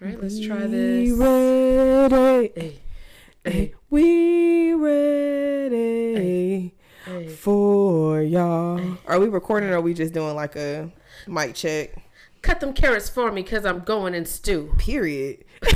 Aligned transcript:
All 0.00 0.08
right, 0.08 0.22
let's 0.22 0.38
try 0.38 0.58
this. 0.66 1.10
We 1.10 1.12
ready. 1.12 2.52
Hey, 2.54 2.78
Hey, 3.44 3.74
we 3.90 4.72
ready 4.74 6.74
hey. 7.04 7.28
for 7.28 8.22
y'all. 8.22 8.98
Are 9.06 9.18
we 9.18 9.28
recording 9.28 9.70
or 9.70 9.76
are 9.76 9.80
we 9.80 9.94
just 9.94 10.12
doing 10.14 10.34
like 10.36 10.54
a 10.56 10.90
mic 11.26 11.54
check? 11.54 11.94
Cut 12.42 12.60
them 12.60 12.72
carrots 12.74 13.08
for 13.08 13.32
me 13.32 13.42
because 13.42 13.64
I'm 13.64 13.80
going 13.80 14.14
in 14.14 14.24
stew. 14.26 14.74
Period. 14.78 15.44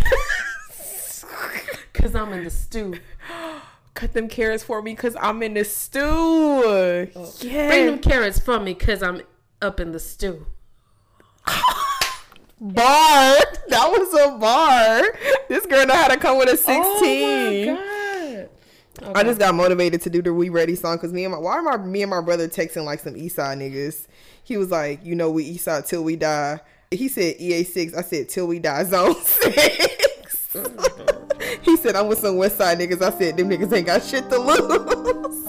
Because 1.92 2.14
I'm 2.16 2.32
in 2.32 2.42
the 2.44 2.50
stew. 2.50 2.94
Cut 3.94 4.12
them 4.12 4.26
carrots 4.26 4.64
for 4.64 4.82
me 4.82 4.92
because 4.92 5.14
I'm 5.20 5.40
in 5.42 5.54
the 5.54 5.64
stew. 5.64 7.08
Yeah. 7.40 7.68
Bring 7.68 7.86
them 7.86 7.98
carrots 8.00 8.40
for 8.40 8.58
me 8.58 8.74
because 8.74 9.02
I'm 9.04 9.22
up 9.60 9.78
in 9.78 9.92
the 9.92 10.00
stew. 10.00 10.46
bar. 12.62 13.36
That 13.68 13.90
was 13.90 14.14
a 14.14 14.38
bar. 14.38 15.02
This 15.48 15.66
girl 15.66 15.86
know 15.86 15.94
how 15.94 16.08
to 16.08 16.16
come 16.16 16.38
with 16.38 16.48
a 16.48 16.56
16. 16.56 16.68
Oh 16.74 17.74
my 17.74 19.06
god. 19.06 19.16
I 19.16 19.24
just 19.24 19.40
got 19.40 19.54
motivated 19.54 20.00
to 20.02 20.10
do 20.10 20.22
the 20.22 20.32
We 20.32 20.48
Ready 20.48 20.76
song 20.76 20.96
because 20.96 21.12
me 21.12 21.24
and 21.24 21.32
my 21.32 21.38
why 21.38 21.58
am 21.58 21.66
I 21.66 21.76
me 21.76 22.02
and 22.02 22.10
my 22.10 22.20
brother 22.20 22.48
texting 22.48 22.84
like 22.84 23.00
some 23.00 23.14
Eastside 23.14 23.58
niggas? 23.58 24.06
He 24.44 24.56
was 24.56 24.70
like, 24.70 25.04
you 25.04 25.14
know, 25.14 25.30
we 25.30 25.56
Eastside 25.56 25.86
till 25.88 26.04
we 26.04 26.14
die. 26.16 26.60
He 26.90 27.08
said 27.08 27.36
EA 27.40 27.64
six. 27.64 27.94
I 27.94 28.02
said 28.02 28.28
till 28.28 28.46
we 28.46 28.58
die 28.58 28.84
zone 28.84 29.14
six. 29.22 30.48
he 31.62 31.76
said 31.78 31.96
I'm 31.96 32.06
with 32.06 32.18
some 32.20 32.36
West 32.36 32.58
Side 32.58 32.78
niggas. 32.78 33.02
I 33.02 33.16
said 33.18 33.36
them 33.36 33.48
niggas 33.48 33.72
ain't 33.72 33.86
got 33.86 34.02
shit 34.04 34.28
to 34.30 34.38
lose. 34.38 35.42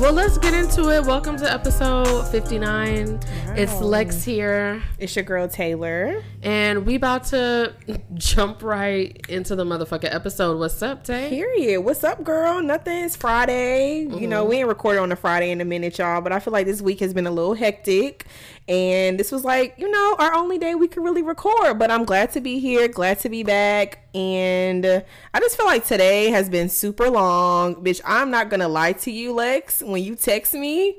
Well, 0.00 0.14
let's 0.14 0.38
get 0.38 0.54
into 0.54 0.88
it. 0.88 1.04
Welcome 1.04 1.36
to 1.36 1.52
episode 1.52 2.26
59. 2.28 3.20
It's 3.48 3.80
Lex 3.82 4.24
here, 4.24 4.82
It's 4.98 5.14
your 5.14 5.26
girl 5.26 5.46
Taylor. 5.46 6.22
and 6.42 6.86
we 6.86 6.94
about 6.94 7.24
to 7.24 7.74
jump 8.14 8.62
right 8.62 9.20
into 9.28 9.54
the 9.54 9.64
motherfucking 9.64 10.12
episode. 10.12 10.58
What's 10.58 10.80
up, 10.80 11.04
Tay? 11.04 11.28
Period. 11.28 11.82
What's 11.82 12.02
up, 12.02 12.24
girl? 12.24 12.62
Nothing. 12.62 13.04
It's 13.04 13.14
Friday. 13.14 14.04
You 14.04 14.26
know, 14.26 14.40
mm-hmm. 14.40 14.50
we 14.50 14.56
ain't 14.56 14.68
recorded 14.68 15.00
on 15.00 15.12
a 15.12 15.16
Friday 15.16 15.50
in 15.50 15.60
a 15.60 15.66
minute, 15.66 15.98
y'all. 15.98 16.22
But 16.22 16.32
I 16.32 16.40
feel 16.40 16.54
like 16.54 16.64
this 16.64 16.80
week 16.80 17.00
has 17.00 17.12
been 17.12 17.26
a 17.26 17.30
little 17.30 17.52
hectic, 17.52 18.24
and 18.68 19.18
this 19.18 19.32
was 19.32 19.44
like, 19.44 19.74
you 19.78 19.90
know, 19.90 20.16
our 20.18 20.34
only 20.34 20.58
day 20.58 20.74
we 20.74 20.86
could 20.88 21.02
really 21.02 21.22
record. 21.22 21.78
But 21.78 21.90
I'm 21.90 22.04
glad 22.04 22.30
to 22.32 22.40
be 22.40 22.58
here. 22.58 22.86
Glad 22.88 23.18
to 23.20 23.28
be 23.28 23.42
back. 23.42 24.06
And 24.14 24.86
I 24.86 25.40
just 25.40 25.56
feel 25.56 25.66
like 25.66 25.84
today 25.84 26.30
has 26.30 26.48
been 26.48 26.68
super 26.68 27.10
long, 27.10 27.76
bitch. 27.76 28.00
I'm 28.04 28.30
not 28.30 28.48
gonna 28.50 28.68
lie 28.68 28.92
to 28.92 29.10
you, 29.10 29.32
Lex. 29.32 29.82
When 29.82 30.02
you 30.02 30.14
text 30.14 30.54
me, 30.54 30.96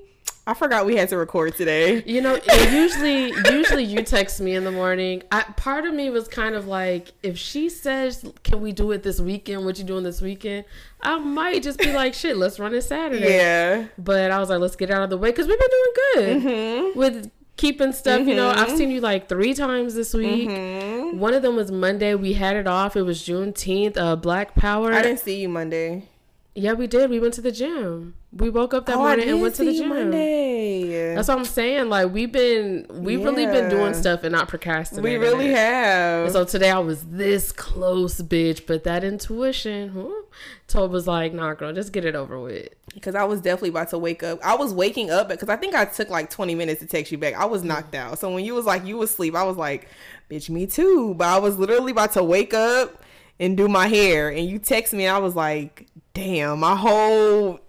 I 0.47 0.53
forgot 0.55 0.85
we 0.87 0.95
had 0.97 1.07
to 1.09 1.17
record 1.17 1.55
today. 1.55 2.03
You 2.05 2.19
know, 2.19 2.37
usually, 2.71 3.31
usually 3.53 3.83
you 3.83 4.03
text 4.03 4.41
me 4.41 4.55
in 4.55 4.63
the 4.63 4.71
morning. 4.71 5.21
I, 5.31 5.43
part 5.43 5.85
of 5.85 5.93
me 5.93 6.09
was 6.09 6.27
kind 6.27 6.55
of 6.55 6.67
like, 6.67 7.11
if 7.21 7.37
she 7.37 7.69
says, 7.69 8.25
"Can 8.43 8.59
we 8.59 8.71
do 8.71 8.91
it 8.91 9.03
this 9.03 9.21
weekend? 9.21 9.63
What 9.65 9.77
you 9.77 9.83
doing 9.85 10.03
this 10.03 10.19
weekend?" 10.19 10.65
I 11.03 11.19
might 11.19 11.63
just 11.63 11.79
be 11.79 11.93
like, 11.93 12.13
"Shit, 12.15 12.37
let's 12.37 12.59
run 12.59 12.73
it 12.73 12.81
Saturday." 12.81 13.35
Yeah. 13.35 13.85
But 13.97 14.31
I 14.31 14.39
was 14.39 14.49
like, 14.49 14.59
let's 14.59 14.75
get 14.75 14.89
it 14.89 14.93
out 14.93 15.03
of 15.03 15.09
the 15.11 15.17
way 15.17 15.29
because 15.29 15.47
we've 15.47 15.59
been 15.59 15.69
doing 15.69 15.93
good 15.93 16.41
Mm-hmm. 16.51 16.99
with 16.99 17.31
keeping 17.61 17.91
stuff. 17.93 18.27
You 18.27 18.35
know, 18.35 18.49
I've 18.49 18.75
seen 18.75 18.89
you 18.91 18.99
like 19.01 19.29
three 19.29 19.53
times 19.53 19.93
this 19.93 20.13
week. 20.13 20.49
Mm-hmm. 20.49 21.19
One 21.19 21.33
of 21.33 21.41
them 21.43 21.55
was 21.55 21.71
Monday. 21.71 22.15
We 22.15 22.33
had 22.33 22.55
it 22.55 22.67
off. 22.67 22.95
It 22.95 23.03
was 23.03 23.21
Juneteenth. 23.21 23.97
Uh, 23.97 24.15
Black 24.15 24.55
Power. 24.55 24.91
I 24.93 25.01
didn't 25.01 25.19
see 25.19 25.41
you 25.41 25.49
Monday. 25.49 26.07
yeah, 26.55 26.73
we 26.73 26.87
did. 26.87 27.09
We 27.09 27.19
went 27.19 27.33
to 27.35 27.41
the 27.41 27.51
gym. 27.51 28.15
We 28.33 28.49
woke 28.49 28.73
up 28.73 28.85
that 28.85 28.95
Oh, 28.95 28.99
morning 28.99 29.27
and 29.29 29.41
went 29.41 29.55
to 29.55 29.65
the 29.65 29.73
gym. 29.73 29.89
Monday. 29.89 31.13
That's 31.15 31.27
what 31.27 31.37
I'm 31.37 31.45
saying. 31.45 31.89
Like 31.89 32.11
we've 32.13 32.31
been, 32.31 32.85
we've 32.89 33.23
really 33.23 33.45
been 33.45 33.69
doing 33.69 33.93
stuff 33.93 34.23
and 34.23 34.31
not 34.31 34.47
procrastinating. 34.47 35.19
we 35.19 35.25
really 35.25 35.47
it. 35.47 35.55
have. 35.57 36.23
And 36.25 36.33
so 36.33 36.45
today 36.45 36.71
I 36.71 36.79
was 36.79 37.03
this 37.07 37.51
close, 37.51 38.21
bitch. 38.21 38.65
But 38.65 38.85
that 38.85 39.03
intuition, 39.03 39.89
huh, 39.89 40.23
told 40.67 40.91
was 40.91 41.07
like, 41.07 41.33
nah, 41.33 41.53
girl, 41.55 41.73
just 41.73 41.91
get 41.91 42.05
it 42.05 42.15
over 42.15 42.39
with. 42.39 42.69
Because 42.93 43.15
I 43.15 43.23
was 43.23 43.39
definitely 43.39 43.69
about 43.69 43.89
to 43.89 43.97
wake 43.97 44.21
up. 44.21 44.39
I 44.43 44.55
was 44.55 44.73
waking 44.73 45.11
up 45.11 45.29
because 45.29 45.47
I 45.47 45.55
think 45.55 45.75
I 45.75 45.85
took 45.85 46.09
like 46.09 46.29
20 46.29 46.55
minutes 46.55 46.81
to 46.81 46.87
text 46.87 47.11
you 47.11 47.17
back. 47.17 47.35
I 47.35 47.45
was 47.45 47.63
knocked 47.63 47.95
out. 47.95 48.19
So 48.19 48.33
when 48.33 48.43
you 48.43 48.53
was 48.53 48.65
like, 48.65 48.85
you 48.85 48.97
was 48.97 49.11
asleep, 49.11 49.33
I 49.33 49.43
was 49.43 49.55
like, 49.55 49.87
bitch, 50.29 50.49
me 50.49 50.67
too. 50.67 51.13
But 51.15 51.29
I 51.29 51.39
was 51.39 51.57
literally 51.57 51.91
about 51.91 52.11
to 52.13 52.23
wake 52.23 52.53
up 52.53 53.01
and 53.39 53.55
do 53.55 53.67
my 53.67 53.87
hair. 53.87 54.29
And 54.29 54.45
you 54.45 54.59
text 54.59 54.93
me 54.93 55.07
I 55.07 55.19
was 55.19 55.35
like, 55.35 55.87
damn, 56.13 56.59
my 56.59 56.75
whole 56.75 57.61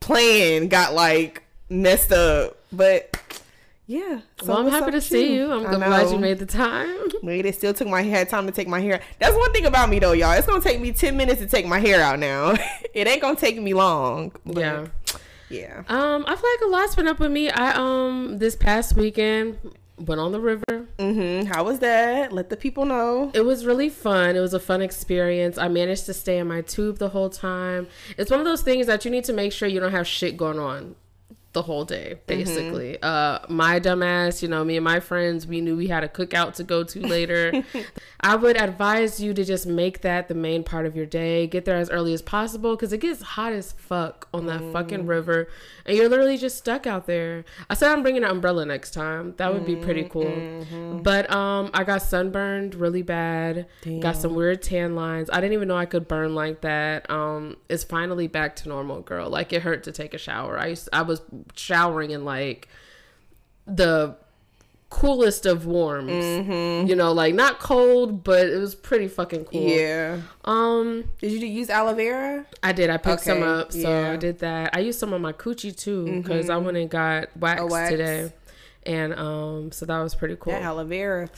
plan 0.00 0.68
got 0.68 0.94
like 0.94 1.42
messed 1.68 2.12
up. 2.12 2.56
But 2.72 3.41
yeah. 3.86 4.20
So 4.40 4.48
well, 4.48 4.58
I'm 4.58 4.68
happy 4.68 4.92
to 4.92 5.00
see 5.00 5.34
you. 5.34 5.50
I'm 5.50 5.66
I 5.66 5.74
glad 5.74 6.10
you 6.10 6.18
made 6.18 6.38
the 6.38 6.46
time. 6.46 6.96
Wait, 7.22 7.44
it 7.44 7.54
still 7.54 7.74
took 7.74 7.88
my 7.88 8.02
had 8.02 8.28
time 8.28 8.46
to 8.46 8.52
take 8.52 8.68
my 8.68 8.80
hair. 8.80 9.00
That's 9.18 9.36
one 9.36 9.52
thing 9.52 9.66
about 9.66 9.88
me 9.88 9.98
though, 9.98 10.12
y'all. 10.12 10.32
It's 10.32 10.46
gonna 10.46 10.60
take 10.60 10.80
me 10.80 10.92
ten 10.92 11.16
minutes 11.16 11.40
to 11.40 11.46
take 11.46 11.66
my 11.66 11.80
hair 11.80 12.00
out 12.00 12.18
now. 12.18 12.54
it 12.94 13.08
ain't 13.08 13.20
gonna 13.20 13.36
take 13.36 13.60
me 13.60 13.74
long. 13.74 14.32
but 14.46 14.60
yeah. 14.60 14.86
yeah. 15.50 15.82
Um, 15.88 16.24
I 16.28 16.36
feel 16.36 16.50
like 16.50 16.60
a 16.64 16.68
lot's 16.68 16.94
been 16.94 17.08
up 17.08 17.18
with 17.18 17.32
me. 17.32 17.50
I 17.50 17.72
um 17.74 18.38
this 18.38 18.54
past 18.54 18.94
weekend 18.94 19.58
went 19.98 20.20
on 20.20 20.30
the 20.32 20.40
river. 20.40 20.86
Mm-hmm. 20.98 21.48
How 21.48 21.64
was 21.64 21.80
that? 21.80 22.32
Let 22.32 22.50
the 22.50 22.56
people 22.56 22.84
know. 22.84 23.30
It 23.34 23.44
was 23.44 23.66
really 23.66 23.88
fun. 23.88 24.36
It 24.36 24.40
was 24.40 24.54
a 24.54 24.60
fun 24.60 24.80
experience. 24.80 25.58
I 25.58 25.68
managed 25.68 26.06
to 26.06 26.14
stay 26.14 26.38
in 26.38 26.46
my 26.46 26.62
tube 26.62 26.98
the 26.98 27.08
whole 27.08 27.30
time. 27.30 27.88
It's 28.16 28.30
one 28.30 28.40
of 28.40 28.46
those 28.46 28.62
things 28.62 28.86
that 28.86 29.04
you 29.04 29.10
need 29.10 29.24
to 29.24 29.32
make 29.32 29.52
sure 29.52 29.68
you 29.68 29.80
don't 29.80 29.92
have 29.92 30.06
shit 30.06 30.36
going 30.36 30.58
on 30.58 30.94
the 31.52 31.62
whole 31.62 31.84
day, 31.84 32.18
basically. 32.26 33.00
Uh 33.02 33.40
my 33.48 33.78
dumbass, 33.80 34.42
you 34.42 34.48
know, 34.48 34.64
me 34.64 34.76
and 34.76 34.84
my 34.84 35.00
friends, 35.00 35.46
we 35.46 35.60
knew 35.60 35.76
we 35.76 35.88
had 35.88 36.02
a 36.04 36.08
cookout 36.08 36.54
to 36.54 36.64
go 36.64 36.82
to 36.84 37.00
later. 37.00 37.62
I 38.20 38.36
would 38.36 38.56
advise 38.60 39.20
you 39.20 39.34
to 39.34 39.44
just 39.44 39.66
make 39.66 40.00
that 40.02 40.28
the 40.28 40.34
main 40.34 40.64
part 40.64 40.86
of 40.86 40.96
your 40.96 41.06
day. 41.06 41.46
Get 41.46 41.64
there 41.64 41.76
as 41.76 41.90
early 41.90 42.12
as 42.14 42.22
possible 42.22 42.74
because 42.76 42.92
it 42.92 42.98
gets 42.98 43.22
hot 43.22 43.52
as 43.52 43.72
fuck 43.72 44.28
on 44.32 44.46
that 44.46 44.60
fucking 44.72 45.06
river, 45.06 45.48
and 45.84 45.96
you're 45.96 46.08
literally 46.08 46.38
just 46.38 46.56
stuck 46.56 46.86
out 46.86 47.06
there. 47.06 47.44
I 47.68 47.74
said 47.74 47.90
I'm 47.90 48.02
bringing 48.02 48.24
an 48.24 48.30
umbrella 48.30 48.64
next 48.64 48.92
time. 48.92 49.34
That 49.38 49.52
would 49.52 49.66
be 49.66 49.76
pretty 49.76 50.04
cool. 50.04 50.24
But 51.02 51.30
um, 51.32 51.70
I 51.74 51.84
got 51.84 52.02
sunburned 52.02 52.74
really 52.74 53.02
bad. 53.02 53.66
Got 54.00 54.16
some 54.16 54.34
weird 54.34 54.62
tan 54.62 54.94
lines. 54.94 55.28
I 55.32 55.40
didn't 55.40 55.54
even 55.54 55.68
know 55.68 55.76
I 55.76 55.86
could 55.86 56.06
burn 56.08 56.34
like 56.34 56.60
that. 56.62 57.10
Um, 57.10 57.56
it's 57.68 57.84
finally 57.84 58.28
back 58.28 58.56
to 58.56 58.68
normal, 58.68 59.00
girl. 59.02 59.28
Like 59.28 59.52
it 59.52 59.62
hurt 59.62 59.82
to 59.84 59.92
take 59.92 60.14
a 60.14 60.18
shower. 60.18 60.58
I 60.58 60.66
used, 60.68 60.88
I 60.92 61.02
was 61.02 61.20
showering 61.54 62.10
in 62.10 62.24
like 62.24 62.68
the 63.66 64.16
coolest 64.92 65.46
of 65.46 65.66
warms. 65.66 66.10
You 66.88 66.94
know, 66.94 67.12
like 67.12 67.34
not 67.34 67.58
cold, 67.58 68.22
but 68.22 68.46
it 68.46 68.58
was 68.58 68.74
pretty 68.74 69.08
fucking 69.08 69.46
cool. 69.46 69.60
Yeah. 69.60 70.20
Um, 70.44 71.04
Did 71.18 71.32
you 71.32 71.46
use 71.46 71.70
aloe 71.70 71.94
vera? 71.94 72.46
I 72.62 72.72
did. 72.72 72.90
I 72.90 72.98
picked 72.98 73.22
some 73.22 73.42
up, 73.42 73.72
so 73.72 73.78
yeah. 73.78 73.86
Mm-hmm. 73.86 74.12
I 74.12 74.16
did 74.16 74.38
that. 74.40 74.76
I 74.76 74.80
used 74.80 74.98
some 74.98 75.14
on 75.14 75.22
my 75.22 75.32
coochie 75.32 75.76
too 75.76 76.22
because 76.22 76.50
I 76.50 76.56
went 76.58 76.76
and 76.76 76.90
got 76.90 77.34
wax, 77.36 77.62
wax. 77.64 77.90
today, 77.90 78.32
and 78.84 79.14
um, 79.14 79.72
so 79.72 79.86
that 79.86 79.98
was 80.00 80.14
pretty 80.14 80.36
cool. 80.38 80.52
That 80.52 80.62
aloe 80.62 80.84
vera. 80.84 81.28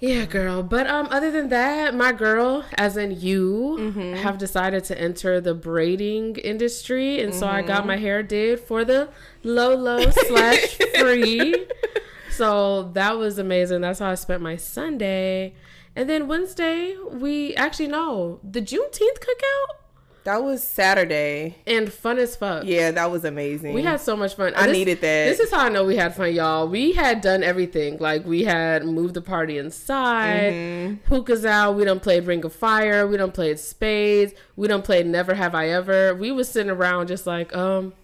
Yeah, 0.00 0.24
girl. 0.24 0.62
But 0.62 0.86
um, 0.86 1.08
other 1.10 1.30
than 1.30 1.50
that, 1.50 1.94
my 1.94 2.12
girl, 2.12 2.64
as 2.78 2.96
in 2.96 3.20
you, 3.20 3.76
Mm-hmm. 3.78 4.14
have 4.22 4.38
decided 4.38 4.84
to 4.84 4.98
enter 4.98 5.40
the 5.40 5.52
braiding 5.54 6.36
industry, 6.36 7.20
and 7.22 7.34
so 7.34 7.46
I 7.46 7.58
Mm-hmm. 7.58 7.68
got 7.68 7.86
my 7.86 7.96
hair 7.98 8.22
did 8.22 8.60
for 8.60 8.84
the 8.84 9.10
low 9.42 9.74
low 9.74 10.10
slash 10.10 10.78
free. 10.98 11.66
So 12.30 12.84
that 12.94 13.18
was 13.18 13.38
amazing. 13.38 13.82
That's 13.82 13.98
how 13.98 14.10
I 14.10 14.14
spent 14.14 14.40
my 14.42 14.56
Sunday, 14.56 15.54
and 15.94 16.08
then 16.08 16.26
Wednesday 16.28 16.96
we 17.10 17.54
actually 17.56 17.88
no 17.88 18.40
the 18.42 18.62
Juneteenth 18.62 19.18
cookout 19.20 19.76
That 20.24 20.42
was 20.44 20.62
Saturday. 20.62 21.56
and 21.66 21.90
fun 21.92 22.18
as 22.18 22.36
fuck. 22.36 22.64
Yeah, 22.64 22.90
that 22.90 23.10
was 23.10 23.24
amazing. 23.24 23.72
We 23.74 23.82
had 23.82 24.00
so 24.00 24.16
much 24.16 24.34
fun. 24.34 24.52
I 24.54 24.66
This- 24.66 24.76
needed 24.76 25.00
that. 25.00 25.24
This 25.28 25.40
is 25.40 25.50
how 25.50 25.60
I 25.60 25.68
know 25.70 25.84
we 25.84 25.96
had 25.96 26.14
fun, 26.14 26.34
y'all. 26.34 26.68
We 26.68 26.92
had 26.92 27.20
done 27.22 27.42
everything. 27.42 27.96
Like 27.98 28.26
we 28.26 28.44
had 28.44 28.84
moved 28.84 29.14
the 29.14 29.22
party 29.22 29.56
inside, 29.58 30.52
Mm-hmm. 30.52 30.94
hookahs 31.14 31.44
out. 31.46 31.72
We 31.76 31.84
done 31.84 32.00
played 32.00 32.26
Ring 32.26 32.44
of 32.44 32.52
Fire. 32.52 33.06
We 33.06 33.16
done 33.16 33.32
played 33.32 33.58
Spades. 33.58 34.34
We 34.56 34.68
done 34.68 34.82
played 34.82 35.06
Never 35.06 35.34
Have 35.34 35.54
I 35.54 35.68
Ever. 35.68 36.14
We 36.14 36.32
was 36.32 36.48
sitting 36.48 36.70
around 36.70 37.06
just 37.08 37.26
like, 37.26 37.56
um, 37.56 37.94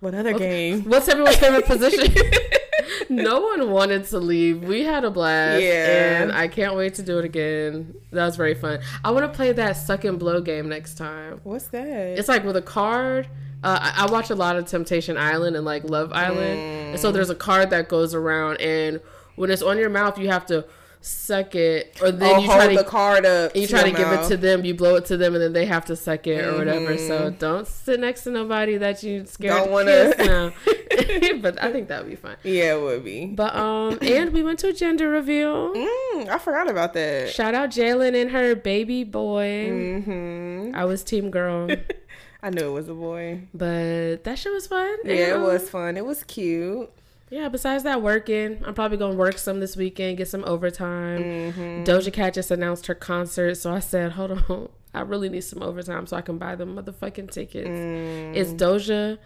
what 0.00 0.14
other 0.14 0.34
game? 0.38 0.84
what's 0.84 1.08
everyone's 1.08 1.36
favorite 1.38 1.66
position? 1.66 2.14
no 3.08 3.40
one 3.40 3.70
wanted 3.70 4.04
to 4.06 4.18
leave. 4.18 4.62
We 4.64 4.82
had 4.84 5.04
a 5.04 5.10
blast. 5.10 5.62
Yeah. 5.62 6.22
And 6.22 6.32
I 6.32 6.48
can't 6.48 6.76
wait 6.76 6.94
to 6.94 7.02
do 7.02 7.18
it 7.18 7.24
again. 7.24 7.94
That 8.12 8.26
was 8.26 8.36
very 8.36 8.54
fun. 8.54 8.80
I 9.04 9.10
want 9.10 9.30
to 9.30 9.36
play 9.36 9.52
that 9.52 9.72
suck 9.72 10.04
and 10.04 10.18
blow 10.18 10.40
game 10.40 10.68
next 10.68 10.94
time. 10.96 11.40
What's 11.44 11.68
that? 11.68 11.86
It's 12.18 12.28
like 12.28 12.44
with 12.44 12.56
a 12.56 12.62
card, 12.62 13.28
Uh, 13.62 13.78
I, 13.82 14.04
I 14.06 14.10
watch 14.10 14.30
a 14.30 14.34
lot 14.36 14.56
of 14.56 14.66
Temptation 14.66 15.16
Island 15.16 15.56
and 15.56 15.64
like 15.64 15.82
Love 15.82 16.12
Island, 16.12 16.60
and 16.92 17.00
so 17.00 17.10
there's 17.10 17.30
a 17.30 17.34
card 17.34 17.70
that 17.70 17.88
goes 17.88 18.14
around, 18.14 18.60
and 18.60 19.00
when 19.34 19.50
it's 19.50 19.62
on 19.62 19.78
your 19.78 19.90
mouth, 19.90 20.16
you 20.16 20.28
have 20.28 20.46
to 20.46 20.64
suck 21.08 21.54
it, 21.54 21.98
or 22.02 22.10
then 22.12 22.40
you 22.40 22.46
hold 22.46 22.58
try 22.60 22.68
to 22.68 22.76
the 22.78 22.84
card 22.84 23.24
up. 23.26 23.56
you 23.56 23.66
try 23.66 23.82
to 23.82 23.90
give 23.96 24.08
it 24.12 24.28
to 24.28 24.36
them, 24.36 24.64
you 24.64 24.74
blow 24.74 24.96
it 24.96 25.06
to 25.06 25.16
them, 25.16 25.34
and 25.34 25.42
then 25.42 25.52
they 25.52 25.66
have 25.66 25.84
to 25.86 25.96
suck 25.96 26.26
it 26.26 26.44
or 26.44 26.56
whatever. 26.58 26.96
So 26.98 27.18
Mm-hmm. 27.18 27.38
don't 27.38 27.66
sit 27.66 27.98
next 28.00 28.24
to 28.24 28.30
nobody 28.30 28.76
that 28.78 29.02
you 29.02 29.24
scared 29.26 29.54
Don't 29.54 29.70
wanna- 29.70 30.14
now. 30.18 30.52
but 31.40 31.62
I 31.62 31.70
think 31.72 31.88
that 31.88 32.02
would 32.02 32.10
be 32.10 32.16
fun. 32.16 32.36
Yeah, 32.42 32.74
it 32.74 32.80
would 32.82 33.04
be. 33.04 33.26
But 33.26 33.54
um, 33.54 33.98
and 34.02 34.32
we 34.32 34.42
went 34.42 34.58
to 34.60 34.68
a 34.68 34.72
gender 34.72 35.08
reveal. 35.08 35.74
Mm, 35.74 36.28
I 36.28 36.38
forgot 36.38 36.68
about 36.68 36.92
that. 36.94 37.30
Shout 37.30 37.54
out 37.54 37.70
Jalen 37.70 38.20
and 38.20 38.30
her 38.32 38.54
baby 38.54 39.04
boy. 39.04 39.70
hmm 40.02 40.72
I 40.74 40.84
was 40.84 41.02
team 41.04 41.30
girl, 41.30 41.68
I 42.42 42.50
knew 42.50 42.68
it 42.68 42.72
was 42.72 42.88
a 42.88 42.94
boy. 42.94 43.42
but 43.54 44.24
that 44.24 44.38
shit 44.38 44.52
was 44.52 44.66
fun. 44.66 44.96
Yeah, 45.04 45.14
it 45.14 45.32
um, 45.36 45.42
was 45.44 45.68
fun. 45.70 45.96
It 45.96 46.04
was 46.04 46.22
cute. 46.24 46.90
Yeah, 47.30 47.48
besides 47.48 47.84
that, 47.84 48.02
working. 48.02 48.62
I'm 48.64 48.74
probably 48.74 48.96
gonna 48.96 49.14
work 49.16 49.38
some 49.38 49.60
this 49.60 49.76
weekend, 49.76 50.18
get 50.18 50.28
some 50.28 50.44
overtime. 50.44 51.22
Mm-hmm. 51.22 51.84
Doja 51.84 52.12
Cat 52.12 52.34
just 52.34 52.50
announced 52.50 52.86
her 52.86 52.94
concert, 52.94 53.56
so 53.56 53.72
I 53.72 53.80
said, 53.80 54.12
hold 54.12 54.30
on, 54.48 54.68
I 54.94 55.00
really 55.00 55.28
need 55.28 55.42
some 55.42 55.62
overtime 55.62 56.06
so 56.06 56.16
I 56.16 56.22
can 56.22 56.38
buy 56.38 56.54
the 56.54 56.64
motherfucking 56.64 57.30
tickets. 57.30 57.68
Mm. 57.68 58.34
It's 58.36 58.50
Doja 58.52 59.18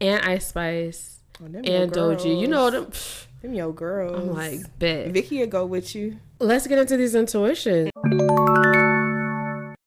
and 0.00 0.24
Ice 0.24 0.48
Spice 0.48 1.18
Oh, 1.40 1.46
and 1.46 1.92
Doechii. 1.92 2.40
You 2.40 2.48
know 2.48 2.70
them. 2.70 2.84
girls. 2.84 3.26
them 3.40 3.54
your 3.54 3.72
girls. 3.72 4.20
I'm 4.20 4.32
like, 4.32 4.78
bet. 4.78 5.08
Vicky 5.10 5.40
will 5.40 5.46
go 5.46 5.66
with 5.66 5.94
you. 5.94 6.18
Let's 6.38 6.66
get 6.66 6.78
into 6.78 6.96
these 6.96 7.14
intuitions. 7.14 7.90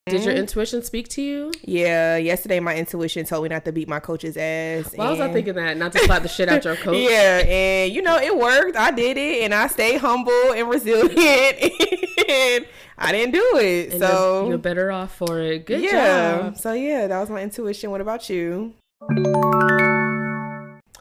Did 0.08 0.20
Mm-hmm. 0.20 0.30
your 0.30 0.38
intuition 0.38 0.84
speak 0.84 1.08
to 1.10 1.22
you? 1.24 1.52
Yeah, 1.64 2.18
yesterday 2.18 2.60
my 2.60 2.76
intuition 2.76 3.26
told 3.26 3.42
me 3.42 3.50
not 3.50 3.66
to 3.66 3.72
beat 3.72 3.88
my 3.88 4.00
coach's 4.00 4.38
ass. 4.38 4.94
Why 4.96 5.10
was 5.10 5.20
I 5.20 5.34
thinking 5.34 5.56
that? 5.56 5.78
Not 5.78 5.94
to 5.94 6.00
slap 6.00 6.22
the 6.22 6.28
shit 6.28 6.48
out 6.48 6.64
your 6.64 6.76
coach? 6.84 6.96
Yeah, 6.96 7.40
and 7.40 7.92
you 7.92 8.04
know 8.04 8.16
it 8.18 8.38
worked. 8.38 8.78
I 8.78 8.92
did 8.92 9.18
it, 9.18 9.42
and 9.44 9.52
I 9.52 9.66
stayed 9.66 9.98
humble 9.98 10.52
and 10.56 10.70
resilient, 10.70 11.16
and 12.30 12.68
I 13.00 13.12
didn't 13.14 13.32
do 13.32 13.58
it. 13.58 13.94
And 13.94 14.00
so 14.00 14.42
you're, 14.42 14.50
you're 14.50 14.58
better 14.60 14.92
off 14.92 15.16
for 15.18 15.40
it. 15.42 15.66
Good 15.66 15.82
yeah, 15.82 16.38
job. 16.44 16.58
so 16.60 16.74
yeah, 16.74 17.08
that 17.08 17.20
was 17.20 17.32
my 17.32 17.42
intuition. 17.42 17.90
What 17.90 18.02
about 18.02 18.30
you? 18.30 18.76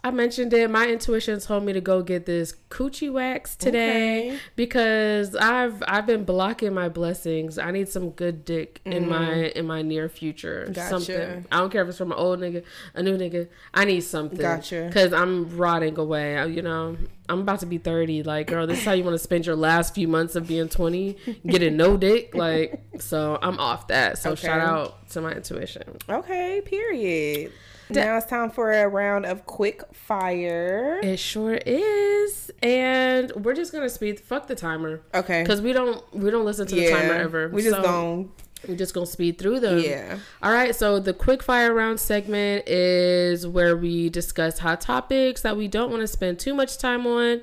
I 0.05 0.11
mentioned 0.11 0.53
it. 0.53 0.71
My 0.71 0.87
intuition 0.87 1.41
told 1.41 1.65
me 1.65 1.73
to 1.73 1.81
go 1.81 2.03
get 2.03 2.27
this 2.27 2.55
coochie 2.69 3.11
wax 3.11 3.57
today 3.57 4.33
Okay. 4.33 4.39
because 4.55 5.35
I've 5.35 5.83
I've 5.89 6.05
been 6.07 6.25
blocking 6.25 6.75
my 6.75 6.91
blessings. 6.91 7.57
I 7.59 7.71
need 7.71 7.89
some 7.89 8.11
good 8.11 8.45
dick 8.45 8.83
in 8.85 9.09
my 9.09 9.33
in 9.57 9.67
my 9.67 9.81
near 9.81 10.11
future. 10.11 10.67
Mm. 10.69 10.75
Gotcha. 10.75 10.89
Something. 10.91 11.47
I 11.51 11.57
don't 11.59 11.71
care 11.73 11.83
if 11.83 11.89
it's 11.89 11.97
from 11.97 12.13
an 12.13 12.19
old 12.19 12.39
nigga, 12.41 12.63
a 12.95 13.03
new 13.03 13.17
nigga. 13.17 13.49
I 13.73 13.87
need 13.87 14.03
something. 14.03 14.39
Gotcha. 14.39 14.85
Because 14.89 15.15
I'm 15.15 15.57
rotting 15.57 15.99
away. 15.99 16.37
I- 16.37 16.45
You 16.55 16.61
know, 16.61 16.99
I'm 17.31 17.41
about 17.41 17.61
to 17.61 17.67
be 17.67 17.79
30. 17.79 18.23
Like, 18.25 18.49
girl, 18.49 18.67
this 18.67 18.81
is 18.81 18.85
how 18.85 18.93
you 18.93 19.05
want 19.05 19.15
to 19.15 19.19
spend 19.19 19.47
your 19.47 19.57
last 19.57 19.95
few 19.95 20.07
months 20.07 20.37
of 20.37 20.47
being 20.47 20.69
20, 20.69 21.17
getting 21.47 21.79
no 21.79 21.97
dick. 21.97 22.35
Like, 22.35 22.79
so 22.99 23.39
I'm 23.41 23.59
off 23.59 23.89
that. 23.89 24.19
So 24.19 24.33
Okay. 24.33 24.47
shout 24.49 24.61
out 24.61 25.09
to 25.13 25.23
my 25.23 25.33
intuition. 25.33 25.97
Okay, 26.11 26.61
period. 26.67 27.53
Now 27.91 28.17
it's 28.17 28.27
time 28.27 28.51
for 28.51 28.73
a 28.73 28.89
round 28.89 29.27
of 29.27 29.45
quick 29.47 29.83
fire. 29.93 31.01
It 31.03 31.19
sure 31.19 31.55
is, 31.55 32.51
and 32.63 33.31
we're 33.37 33.55
just 33.55 33.73
gonna 33.73 33.89
speed. 33.91 34.21
Fuck 34.21 34.47
the 34.47 34.55
timer, 34.55 35.03
Okay. 35.15 35.43
because 35.43 35.61
we 35.61 35.73
don't 35.73 36.03
we 36.15 36.31
don't 36.31 36.45
listen 36.45 36.67
to 36.67 36.75
the 36.75 36.91
timer 36.91 37.15
ever. 37.15 37.49
we 37.49 37.63
just 37.63 37.77
So 37.77 37.83
don't. 37.83 38.31
we're 38.67 38.77
just 38.77 38.95
gonna 38.95 39.07
speed 39.07 39.39
through 39.39 39.61
them. 39.61 39.79
Yeah. 39.81 40.19
All 40.43 40.53
right. 40.53 40.75
So 40.75 40.99
the 40.99 41.13
quick 41.13 41.43
fire 41.43 41.75
round 41.75 42.01
segment 42.01 42.67
is 42.69 43.47
where 43.47 43.77
we 43.77 44.09
discuss 44.09 44.59
hot 44.61 44.81
topics 44.81 45.43
that 45.43 45.57
we 45.57 45.69
don't 45.69 45.91
want 45.91 46.01
to 46.01 46.07
spend 46.09 46.39
too 46.39 46.55
much 46.55 46.79
time 46.79 47.07
on, 47.07 47.43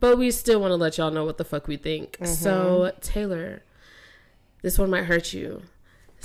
but 0.00 0.18
we 0.18 0.30
still 0.32 0.60
want 0.60 0.72
to 0.72 0.76
let 0.76 0.98
y'all 0.98 1.12
know 1.12 1.24
what 1.24 1.38
the 1.38 1.44
fuck 1.44 1.68
we 1.68 1.76
think. 1.76 2.18
So 2.24 2.80
mm-hmm. 2.90 3.00
Taylor, 3.00 3.62
this 4.62 4.78
one 4.78 4.90
might 4.90 5.04
hurt 5.04 5.32
you. 5.32 5.62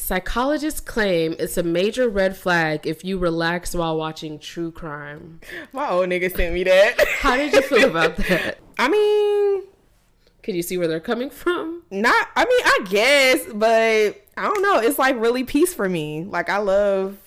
Psychologists 0.02 0.80
claim 0.80 1.36
it's 1.38 1.58
a 1.58 1.64
major 1.64 2.10
red 2.10 2.36
flag 2.36 2.88
if 2.88 3.06
you 3.06 3.20
relax 3.20 3.76
while 3.76 3.96
watching 3.96 4.40
true 4.40 4.72
crime. 4.72 5.40
My 5.74 5.90
old 5.92 6.10
nigga 6.10 6.36
sent 6.36 6.56
me 6.56 6.64
that. 6.64 6.96
How 7.20 7.38
did 7.38 7.54
you 7.54 7.62
feel 7.62 7.88
about 7.88 8.18
that? 8.18 8.58
I 8.80 8.90
mean, 8.90 9.62
Can 10.42 10.56
you 10.56 10.64
see 10.64 10.80
where 10.80 10.88
they're 10.88 11.00
coming 11.00 11.30
from? 11.30 11.84
not. 11.92 12.28
I 12.36 12.46
mean, 12.46 12.62
I 12.66 12.80
guess, 12.90 13.46
but 13.54 14.26
I 14.38 14.42
don't 14.44 14.64
know. 14.64 14.80
It's 14.80 14.98
like 14.98 15.20
really 15.20 15.44
peace 15.44 15.72
for 15.74 15.88
me. 15.88 16.24
Like 16.26 16.50
I 16.50 16.58
love. 16.58 17.18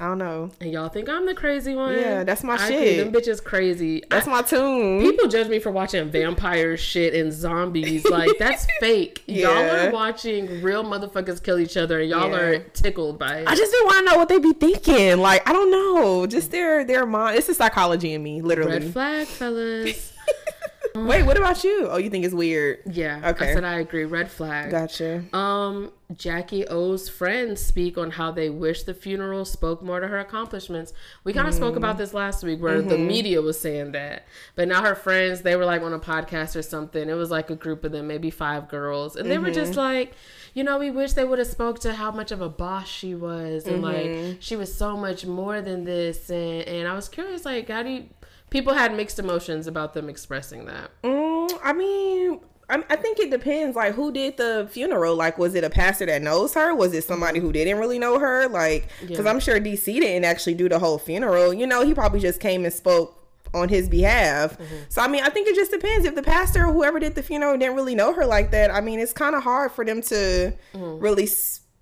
I 0.00 0.06
don't 0.08 0.18
know. 0.18 0.50
And 0.60 0.72
y'all 0.72 0.88
think 0.88 1.08
I'm 1.08 1.26
the 1.26 1.34
crazy 1.34 1.74
one? 1.74 1.94
Yeah, 1.94 2.24
that's 2.24 2.42
my 2.44 2.54
I 2.54 2.68
shit. 2.68 2.96
Think 2.96 3.12
them 3.12 3.22
bitches 3.22 3.42
crazy. 3.42 4.02
That's 4.10 4.26
I- 4.26 4.30
my 4.30 4.42
tune. 4.42 5.00
People 5.00 5.28
judge 5.28 5.48
me 5.48 5.58
for 5.58 5.70
watching 5.70 6.10
vampire 6.10 6.76
shit 6.76 7.14
and 7.14 7.32
zombies. 7.32 8.04
Like 8.08 8.30
that's 8.38 8.66
fake. 8.80 9.22
Y'all 9.26 9.50
are 9.52 9.90
watching 9.90 10.62
real 10.62 10.84
motherfuckers 10.84 11.42
kill 11.42 11.58
each 11.58 11.76
other, 11.76 12.00
and 12.00 12.10
y'all 12.10 12.30
Yeah. 12.30 12.36
are 12.36 12.58
tickled 12.58 13.18
by 13.18 13.38
it. 13.40 13.48
I 13.48 13.54
just 13.54 13.72
didn't 13.72 13.86
want 13.86 14.06
to 14.06 14.12
know 14.12 14.18
what 14.18 14.28
they 14.28 14.38
be 14.38 14.52
thinking. 14.52 15.18
Like 15.18 15.48
I 15.48 15.52
don't 15.52 15.70
know. 15.70 16.26
Just 16.26 16.50
their 16.50 16.84
their 16.84 17.06
mind. 17.06 17.36
It's 17.38 17.46
the 17.46 17.54
psychology 17.54 18.12
in 18.14 18.22
me, 18.22 18.42
literally. 18.42 18.72
Red 18.80 18.92
flag, 18.92 19.26
fellas. 19.26 20.12
Wait, 20.96 21.24
what 21.24 21.36
about 21.36 21.64
you? 21.64 21.88
Oh, 21.90 21.96
you 21.96 22.08
think 22.08 22.24
it's 22.24 22.34
weird? 22.34 22.78
yeah. 22.86 23.20
Okay. 23.30 23.50
I 23.50 23.54
said 23.54 23.64
I 23.64 23.80
agree. 23.80 24.04
Red 24.04 24.30
flag. 24.30 24.70
Gotcha. 24.70 25.24
Um, 25.36 25.90
Jacky 26.16 26.64
Oh's 26.68 27.08
friends 27.08 27.60
speak 27.60 27.98
on 27.98 28.12
how 28.12 28.30
they 28.30 28.48
wish 28.48 28.84
the 28.84 28.94
funeral 28.94 29.44
spoke 29.44 29.82
more 29.82 29.98
to 29.98 30.06
her 30.06 30.20
accomplishments. 30.20 30.92
We 31.24 31.32
kind 31.32 31.48
of 31.48 31.54
mm-hmm. 31.54 31.64
spoke 31.64 31.76
about 31.76 31.98
this 31.98 32.14
last 32.14 32.44
week 32.44 32.62
where 32.62 32.80
the 32.80 32.94
mm-hmm. 32.94 33.08
media 33.08 33.42
was 33.42 33.58
saying 33.58 33.90
that. 33.90 34.24
But 34.54 34.68
now 34.68 34.84
her 34.84 34.94
friends, 34.94 35.42
they 35.42 35.56
were 35.56 35.64
like 35.64 35.82
on 35.82 35.92
a 35.92 35.98
podcast 35.98 36.54
or 36.54 36.62
something. 36.62 37.08
It 37.08 37.14
was 37.14 37.30
like 37.30 37.50
a 37.50 37.56
group 37.56 37.82
of 37.82 37.90
them, 37.90 38.06
maybe 38.06 38.30
five 38.30 38.68
girls. 38.68 39.16
And 39.16 39.28
they 39.28 39.38
were 39.38 39.50
just 39.50 39.72
mm-hmm. 39.72 39.80
like, 39.80 40.14
you 40.54 40.62
know, 40.62 40.78
we 40.78 40.92
wish 40.92 41.14
they 41.14 41.24
would 41.24 41.40
have 41.40 41.48
spoke 41.48 41.80
to 41.80 41.94
how 41.94 42.12
much 42.12 42.30
of 42.30 42.40
a 42.40 42.48
boss 42.48 42.86
she 42.86 43.16
was 43.16 43.66
and 43.66 43.82
like 43.82 44.36
she 44.38 44.54
was 44.54 44.72
so 44.72 44.96
much 44.96 45.26
more 45.26 45.60
than 45.60 45.82
this 45.82 46.30
and 46.30 46.62
and 46.62 46.86
I 46.86 46.94
was 46.94 47.08
curious 47.08 47.44
like 47.44 47.68
how 47.68 47.82
do 47.82 47.90
you 47.90 48.04
people 48.54 48.72
had 48.72 48.94
mixed 48.94 49.18
emotions 49.18 49.66
about 49.66 49.94
them 49.94 50.08
expressing 50.08 50.64
that. 50.66 50.88
Mm, 51.02 51.50
I 51.60 51.72
mean, 51.72 52.38
I, 52.70 52.84
I 52.88 52.94
think 52.94 53.18
it 53.18 53.28
depends. 53.32 53.74
Like, 53.74 53.94
who 53.94 54.12
did 54.12 54.36
the 54.36 54.68
funeral? 54.70 55.16
Like, 55.16 55.38
was 55.38 55.56
it 55.56 55.64
a 55.64 55.70
pastor 55.70 56.06
that 56.06 56.22
knows 56.22 56.54
her? 56.54 56.72
Was 56.72 56.94
it 56.94 57.02
somebody 57.02 57.40
who 57.40 57.50
didn't 57.52 57.78
really 57.78 57.98
know 57.98 58.20
her? 58.20 58.46
Like, 58.46 58.88
because 59.00 59.24
Yeah. 59.24 59.30
I'm 59.32 59.40
sure 59.40 59.58
DC 59.58 59.86
didn't 59.86 60.24
actually 60.24 60.54
do 60.54 60.68
the 60.68 60.78
whole 60.78 60.98
funeral. 61.00 61.52
You 61.52 61.66
know, 61.66 61.84
he 61.84 61.94
probably 61.94 62.20
just 62.20 62.38
came 62.38 62.64
and 62.64 62.72
spoke 62.72 63.20
on 63.52 63.68
his 63.68 63.88
behalf. 63.88 64.56
So, 64.88 65.02
I 65.02 65.08
mean, 65.08 65.24
I 65.24 65.30
think 65.30 65.48
it 65.48 65.56
just 65.56 65.72
depends. 65.72 66.06
If 66.06 66.14
the 66.14 66.22
pastor 66.22 66.64
or 66.64 66.72
whoever 66.72 67.00
did 67.00 67.16
the 67.16 67.24
funeral 67.24 67.58
didn't 67.58 67.74
really 67.74 67.96
know 67.96 68.12
her 68.12 68.24
like 68.24 68.52
that, 68.52 68.70
I 68.72 68.80
mean, 68.80 69.00
it's 69.00 69.12
kind 69.12 69.34
of 69.34 69.42
hard 69.42 69.72
for 69.72 69.84
them 69.84 70.00
to 70.02 70.52
really 70.74 71.26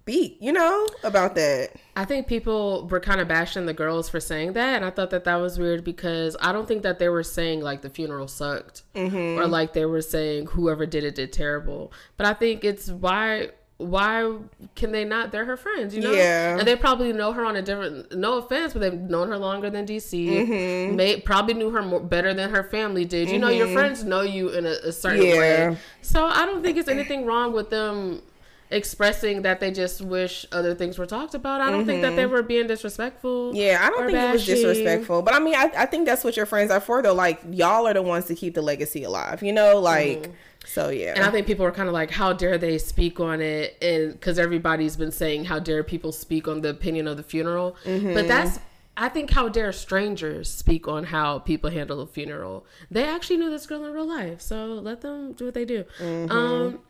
speak, 0.03 0.37
you 0.41 0.53
know, 0.53 0.87
about 1.05 1.35
that. 1.37 1.71
I 1.95 2.05
think 2.05 2.27
people 2.27 2.89
were 2.89 2.99
kind 3.01 3.21
of 3.21 3.29
bashing 3.29 3.67
the 3.67 3.73
girls 3.73 4.09
for 4.09 4.19
saying 4.19 4.55
that, 4.55 4.75
and 4.77 4.85
I 4.85 4.91
thought 4.91 5.11
that 5.11 5.25
that 5.25 5.37
was 5.37 5.59
weird 5.59 5.85
because 5.85 6.37
I 6.41 6.51
don't 6.53 6.67
think 6.67 6.83
that 6.83 6.99
they 6.99 7.09
were 7.09 7.23
saying 7.23 7.61
like 7.61 7.83
the 7.83 7.91
funeral 7.91 8.27
sucked 8.29 8.83
Mm-hmm. 8.95 9.41
or 9.41 9.47
like 9.47 9.73
they 9.75 9.87
were 9.87 10.03
saying 10.03 10.47
whoever 10.47 10.87
did 10.87 11.05
it 11.05 11.15
did 11.15 11.33
terrible. 11.33 11.93
But 12.17 12.27
I 12.27 12.35
think 12.35 12.65
it's 12.65 12.89
why 12.91 13.51
why 13.79 14.37
can 14.77 14.93
they 14.93 15.05
not? 15.05 15.33
They're 15.33 15.45
her 15.45 15.57
friends, 15.57 15.95
you 15.95 16.03
know. 16.03 16.13
Yeah. 16.13 16.59
and 16.59 16.67
they 16.69 16.77
probably 16.77 17.13
know 17.13 17.33
her 17.33 17.45
on 17.45 17.57
a 17.57 17.63
different. 17.63 18.13
No 18.17 18.39
offense, 18.39 18.73
but 18.75 18.81
they've 18.81 18.93
known 18.93 19.29
her 19.29 19.39
longer 19.39 19.71
than 19.71 19.87
DC. 19.87 20.29
Mm-hmm. 20.29 20.97
May 20.97 21.21
probably 21.21 21.55
knew 21.55 21.71
her 21.71 21.83
more 21.83 22.01
better 22.01 22.33
than 22.35 22.51
her 22.51 22.63
family 22.65 23.05
did. 23.05 23.29
You 23.31 23.39
know, 23.41 23.49
your 23.49 23.69
friends 23.69 24.05
know 24.05 24.21
you 24.23 24.51
in 24.51 24.67
a, 24.67 24.71
a 24.85 24.93
certain 24.93 25.25
Yeah. 25.27 25.39
way. 25.71 25.77
So 26.01 26.25
I 26.27 26.45
don't 26.47 26.63
think 26.63 26.77
it's 26.77 26.89
anything 26.89 27.25
wrong 27.27 27.53
with 27.53 27.71
them 27.71 28.23
expressing 28.73 29.43
that 29.43 29.61
they 29.61 29.71
just 29.71 30.01
wish 30.01 30.47
other 30.51 30.75
things 30.75 30.99
were 30.99 31.07
talked 31.07 31.35
about. 31.35 31.61
I 31.61 31.71
don't 31.71 31.87
think 31.87 32.03
that 32.03 32.17
they 32.17 32.27
were 32.27 32.43
being 32.43 32.67
disrespectful. 32.67 33.49
Mm-hmm. 33.49 33.57
Yeah, 33.57 33.79
I 33.81 33.91
don't 33.91 34.07
think 34.07 34.19
it 34.19 34.33
was 34.33 34.47
disrespectful. 34.47 35.23
But 35.23 35.35
I 35.35 35.39
mean, 35.39 35.55
I, 35.55 35.71
I 35.77 35.87
think 35.87 36.07
that's 36.07 36.25
what 36.25 36.37
your 36.37 36.47
friends 36.47 36.71
are 36.71 36.81
for, 36.81 37.03
though. 37.03 37.15
Like, 37.15 37.41
y'all 37.51 37.87
are 37.87 37.95
the 37.95 38.03
ones 38.03 38.25
to 38.27 38.35
keep 38.35 38.55
the 38.55 38.63
legacy 38.63 39.05
alive, 39.05 39.43
you 39.43 39.53
know? 39.53 39.79
Like, 39.79 40.33
so 40.65 40.89
yeah. 40.89 41.09
Mm-hmm. 41.09 41.17
And 41.17 41.25
I 41.25 41.31
think 41.31 41.47
people 41.47 41.65
were 41.65 41.73
kind 41.73 41.89
of 41.89 41.93
like, 41.93 42.11
how 42.11 42.33
dare 42.33 42.57
they 42.59 42.79
speak 42.79 43.21
on 43.21 43.41
it? 43.41 43.77
And 43.83 44.13
because 44.13 44.39
everybody's 44.39 44.97
been 44.97 45.13
saying, 45.13 45.45
how 45.45 45.59
dare 45.59 45.85
people 45.85 46.11
speak 46.11 46.49
on 46.49 46.63
the 46.63 46.71
opinion 46.71 47.07
of 47.07 47.17
the 47.17 47.23
funeral? 47.23 47.77
Mm-hmm. 47.85 48.15
But 48.15 48.27
that's, 48.27 48.59
I 48.97 49.09
think, 49.09 49.31
how 49.31 49.49
dare 49.49 49.73
strangers 49.73 50.51
speak 50.51 50.89
on 50.89 51.05
how 51.05 51.41
people 51.41 51.71
handle 51.71 52.01
a 52.01 52.07
funeral? 52.07 52.65
They 52.91 53.05
actually 53.05 53.37
knew 53.37 53.51
this 53.51 53.67
girl 53.67 53.85
in 53.85 53.93
real 53.93 54.09
life. 54.09 54.41
So 54.41 54.67
let 54.67 55.01
them 55.03 55.33
do 55.33 55.45
what 55.47 55.55
they 55.55 55.65
do. 55.65 55.85
Mm-hmm. 55.99 56.31
Um, 56.31 56.81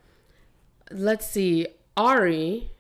let's 0.94 1.26
see. 1.26 1.66
Ari, 1.96 2.70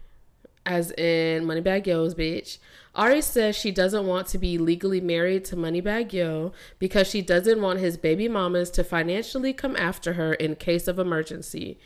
as 0.64 0.90
in 0.92 1.44
Moneybagg 1.44 1.86
Yo's 1.86 2.14
bitch. 2.14 2.58
Ari 2.94 3.22
says 3.22 3.56
she 3.56 3.70
doesn't 3.70 4.06
want 4.06 4.26
to 4.28 4.38
be 4.38 4.58
legally 4.58 5.00
married 5.00 5.44
to 5.46 5.56
Moneybagg 5.56 6.12
Yo 6.12 6.52
because 6.78 7.06
she 7.06 7.22
doesn't 7.22 7.60
want 7.60 7.78
his 7.78 7.96
baby 7.96 8.28
mamas 8.28 8.70
to 8.72 8.84
financially 8.84 9.52
come 9.52 9.76
after 9.76 10.14
her 10.14 10.34
in 10.34 10.56
case 10.56 10.86
of 10.86 10.98
emergency. 10.98 11.78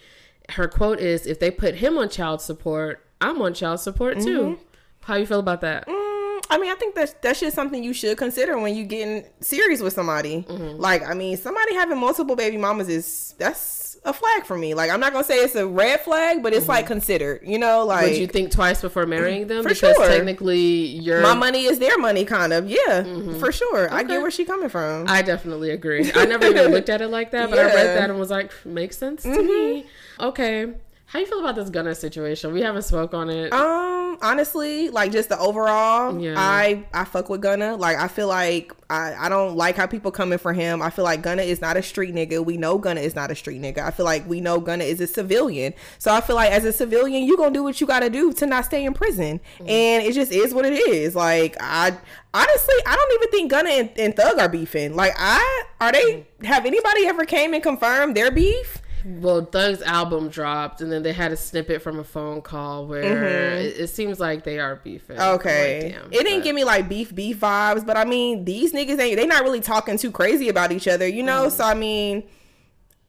Her 0.50 0.68
quote 0.68 1.00
is, 1.00 1.26
"If 1.26 1.38
they 1.38 1.50
put 1.50 1.76
him 1.76 1.96
on 1.98 2.08
child 2.08 2.40
support, 2.40 3.04
I'm 3.20 3.40
on 3.40 3.54
child 3.54 3.80
support 3.80 4.20
too." 4.20 4.58
How 5.02 5.14
you 5.14 5.26
feel 5.26 5.38
about 5.38 5.60
that? 5.60 5.86
Mm, 5.86 6.40
I 6.50 6.58
mean, 6.60 6.70
I 6.70 6.74
think 6.74 6.96
that's 6.96 7.14
that's 7.22 7.38
just 7.38 7.54
something 7.54 7.84
you 7.84 7.92
should 7.92 8.18
consider 8.18 8.58
when 8.58 8.74
you 8.74 8.84
getting 8.84 9.24
serious 9.40 9.80
with 9.80 9.92
somebody. 9.92 10.44
Mm-hmm. 10.48 10.80
Like, 10.80 11.08
I 11.08 11.14
mean, 11.14 11.36
somebody 11.36 11.74
having 11.74 11.98
multiple 11.98 12.34
baby 12.34 12.56
mamas 12.56 12.88
is 12.88 13.34
that's 13.38 13.60
a 14.06 14.12
flag 14.12 14.44
for 14.46 14.56
me. 14.56 14.72
Like, 14.74 14.90
I'm 14.90 15.00
not 15.00 15.12
gonna 15.12 15.24
say 15.24 15.38
it's 15.38 15.54
a 15.56 15.66
red 15.66 16.00
flag, 16.00 16.42
but 16.42 16.54
it's 16.54 16.68
like 16.68 16.86
considered. 16.86 17.40
You 17.44 17.58
know, 17.58 17.84
like 17.84 17.96
Mm-hmm. 18.06 18.12
Would 18.12 18.20
you 18.20 18.26
think 18.28 18.50
twice 18.52 18.80
before 18.80 19.04
marrying 19.04 19.48
them? 19.48 19.62
For 19.62 19.70
because 19.70 19.96
sure. 19.96 20.08
technically, 20.08 20.58
you're. 20.60 21.20
my 21.22 21.34
money 21.34 21.64
is 21.64 21.78
their 21.78 21.98
money, 21.98 22.24
kind 22.24 22.52
of. 22.52 22.68
Yeah, 22.70 23.02
for 23.38 23.50
sure. 23.52 23.92
I 23.92 24.02
get 24.04 24.22
where 24.22 24.30
she's 24.30 24.46
coming 24.46 24.68
from. 24.68 25.06
I 25.08 25.22
definitely 25.22 25.70
agree. 25.70 26.10
I 26.14 26.24
never 26.24 26.46
even 26.46 26.70
looked 26.72 26.88
at 26.88 27.02
it 27.02 27.08
like 27.08 27.32
that, 27.32 27.50
but 27.50 27.58
I 27.58 27.64
read 27.64 27.96
that 27.98 28.10
and 28.10 28.18
was 28.18 28.30
like, 28.30 28.52
makes 28.64 28.96
sense 28.96 29.22
to 29.24 29.42
me. 29.42 29.86
Okay. 30.20 30.72
How 31.08 31.20
you 31.20 31.26
feel 31.26 31.38
about 31.38 31.54
this 31.54 31.70
Gunna 31.70 31.94
situation? 31.94 32.52
We 32.52 32.62
haven't 32.62 32.82
spoke 32.82 33.14
on 33.14 33.30
it. 33.30 33.52
Um, 33.52 34.18
honestly, 34.22 34.88
like 34.88 35.12
just 35.12 35.28
the 35.28 35.38
overall, 35.38 36.18
Yeah. 36.20 36.34
I 36.36 36.84
I 36.92 37.04
fuck 37.04 37.28
with 37.28 37.40
Gunna. 37.40 37.76
Like 37.76 37.96
I 37.96 38.08
feel 38.08 38.26
like 38.26 38.72
I 38.90 39.14
I 39.14 39.28
don't 39.28 39.56
like 39.56 39.76
how 39.76 39.86
people 39.86 40.10
coming 40.10 40.38
for 40.38 40.52
him. 40.52 40.82
I 40.82 40.90
feel 40.90 41.04
like 41.04 41.22
Gunna 41.22 41.42
is 41.42 41.60
not 41.60 41.76
a 41.76 41.82
street 41.82 42.12
nigga. 42.12 42.44
We 42.44 42.56
know 42.56 42.76
Gunna 42.76 43.02
is 43.02 43.14
not 43.14 43.30
a 43.30 43.36
street 43.36 43.62
nigga. 43.62 43.78
I 43.78 43.92
feel 43.92 44.04
like 44.04 44.28
we 44.28 44.40
know 44.40 44.58
Gunna 44.58 44.82
is 44.82 45.00
a 45.00 45.06
civilian. 45.06 45.74
So 45.98 46.12
I 46.12 46.20
feel 46.20 46.34
like 46.34 46.50
as 46.50 46.64
a 46.64 46.72
civilian, 46.72 47.22
you 47.22 47.36
gonna 47.36 47.54
do 47.54 47.62
what 47.62 47.80
you 47.80 47.86
gotta 47.86 48.10
do 48.10 48.32
to 48.32 48.44
not 48.46 48.64
stay 48.64 48.84
in 48.84 48.92
prison, 48.92 49.40
and 49.60 50.02
it 50.04 50.12
just 50.12 50.32
is 50.32 50.52
what 50.52 50.66
it 50.66 50.74
is. 50.74 51.14
Like 51.14 51.56
I 51.60 51.96
honestly, 52.34 52.74
I 52.84 52.96
don't 52.96 53.12
even 53.14 53.30
think 53.30 53.50
Gunna 53.52 53.70
and, 53.70 53.90
and 53.96 54.16
Thug 54.16 54.40
are 54.40 54.48
beefing. 54.48 54.96
Like 54.96 55.12
I 55.16 55.64
are 55.80 55.92
they? 55.92 56.26
Have 56.42 56.66
anybody 56.66 57.06
ever 57.06 57.24
came 57.24 57.54
and 57.54 57.62
confirmed 57.62 58.16
their 58.16 58.32
beef? 58.32 58.82
Well, 59.06 59.44
Thug's 59.44 59.82
album 59.82 60.28
dropped, 60.28 60.80
and 60.80 60.90
then 60.90 61.02
they 61.04 61.12
had 61.12 61.30
a 61.30 61.36
snippet 61.36 61.80
from 61.80 62.00
a 62.00 62.04
phone 62.04 62.42
call 62.42 62.86
where 62.86 63.56
it, 63.56 63.78
it 63.78 63.86
seems 63.88 64.18
like 64.18 64.42
they 64.42 64.58
are 64.58 64.76
beefing. 64.76 65.16
Mm-hmm. 65.16 65.34
Okay. 65.36 65.82
like, 65.82 65.92
damn, 65.92 66.06
it 66.12 66.24
didn't 66.24 66.38
but- 66.40 66.44
give 66.44 66.54
me 66.56 66.64
like 66.64 66.88
beef 66.88 67.14
beef 67.14 67.38
vibes, 67.38 67.86
but 67.86 67.96
I 67.96 68.04
mean 68.04 68.44
these 68.44 68.72
niggas 68.72 68.98
ain't 68.98 69.16
they 69.16 69.26
not 69.26 69.44
really 69.44 69.60
talking 69.60 69.96
too 69.96 70.10
crazy 70.10 70.48
about 70.48 70.72
each 70.72 70.88
other, 70.88 71.06
you 71.06 71.22
know? 71.22 71.48
So 71.48 71.64
I 71.64 71.74
mean 71.74 72.24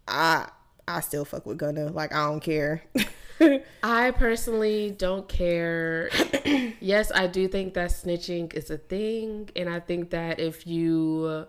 I 0.07 0.49
I 0.87 1.01
still 1.01 1.25
fuck 1.25 1.45
with 1.45 1.57
Gunna. 1.57 1.87
Like 1.87 2.13
I 2.13 2.25
don't 2.27 2.41
care. 2.41 2.83
I 3.83 4.11
personally 4.11 4.91
don't 4.91 5.27
care. 5.27 6.09
yes, 6.79 7.11
I 7.13 7.27
do 7.27 7.47
think 7.47 7.73
that 7.75 7.91
snitching 7.91 8.53
is 8.53 8.71
a 8.71 8.77
thing, 8.77 9.49
and 9.55 9.69
I 9.69 9.79
think 9.79 10.09
that 10.11 10.39
if 10.39 10.65
you 10.65 11.45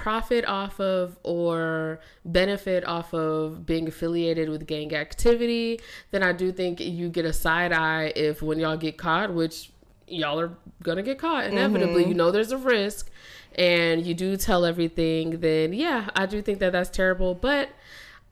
profit 0.00 0.46
off 0.46 0.80
of 0.80 1.18
or 1.24 2.00
benefit 2.24 2.86
off 2.86 3.12
of 3.12 3.66
being 3.66 3.86
affiliated 3.86 4.48
with 4.48 4.66
gang 4.66 4.94
activity, 4.94 5.78
then 6.10 6.22
I 6.22 6.32
do 6.32 6.50
think 6.52 6.80
you 6.80 7.10
get 7.10 7.26
a 7.26 7.34
side 7.34 7.70
eye 7.70 8.10
if 8.16 8.40
when 8.40 8.58
y'all 8.58 8.78
get 8.78 8.96
caught, 8.96 9.34
which 9.34 9.70
y'all 10.06 10.40
are 10.40 10.56
gonna 10.82 11.02
get 11.02 11.18
caught 11.18 11.44
mm-hmm. 11.44 11.52
inevitably. 11.52 12.06
You 12.06 12.14
know 12.14 12.30
there's 12.30 12.50
a 12.50 12.56
risk, 12.56 13.10
and 13.56 14.06
you 14.06 14.14
do 14.14 14.38
tell 14.38 14.64
everything. 14.64 15.40
Then 15.40 15.74
yeah, 15.74 16.08
I 16.16 16.24
do 16.24 16.40
think 16.40 16.60
that 16.60 16.72
that's 16.72 16.90
terrible, 16.90 17.34
but. 17.34 17.68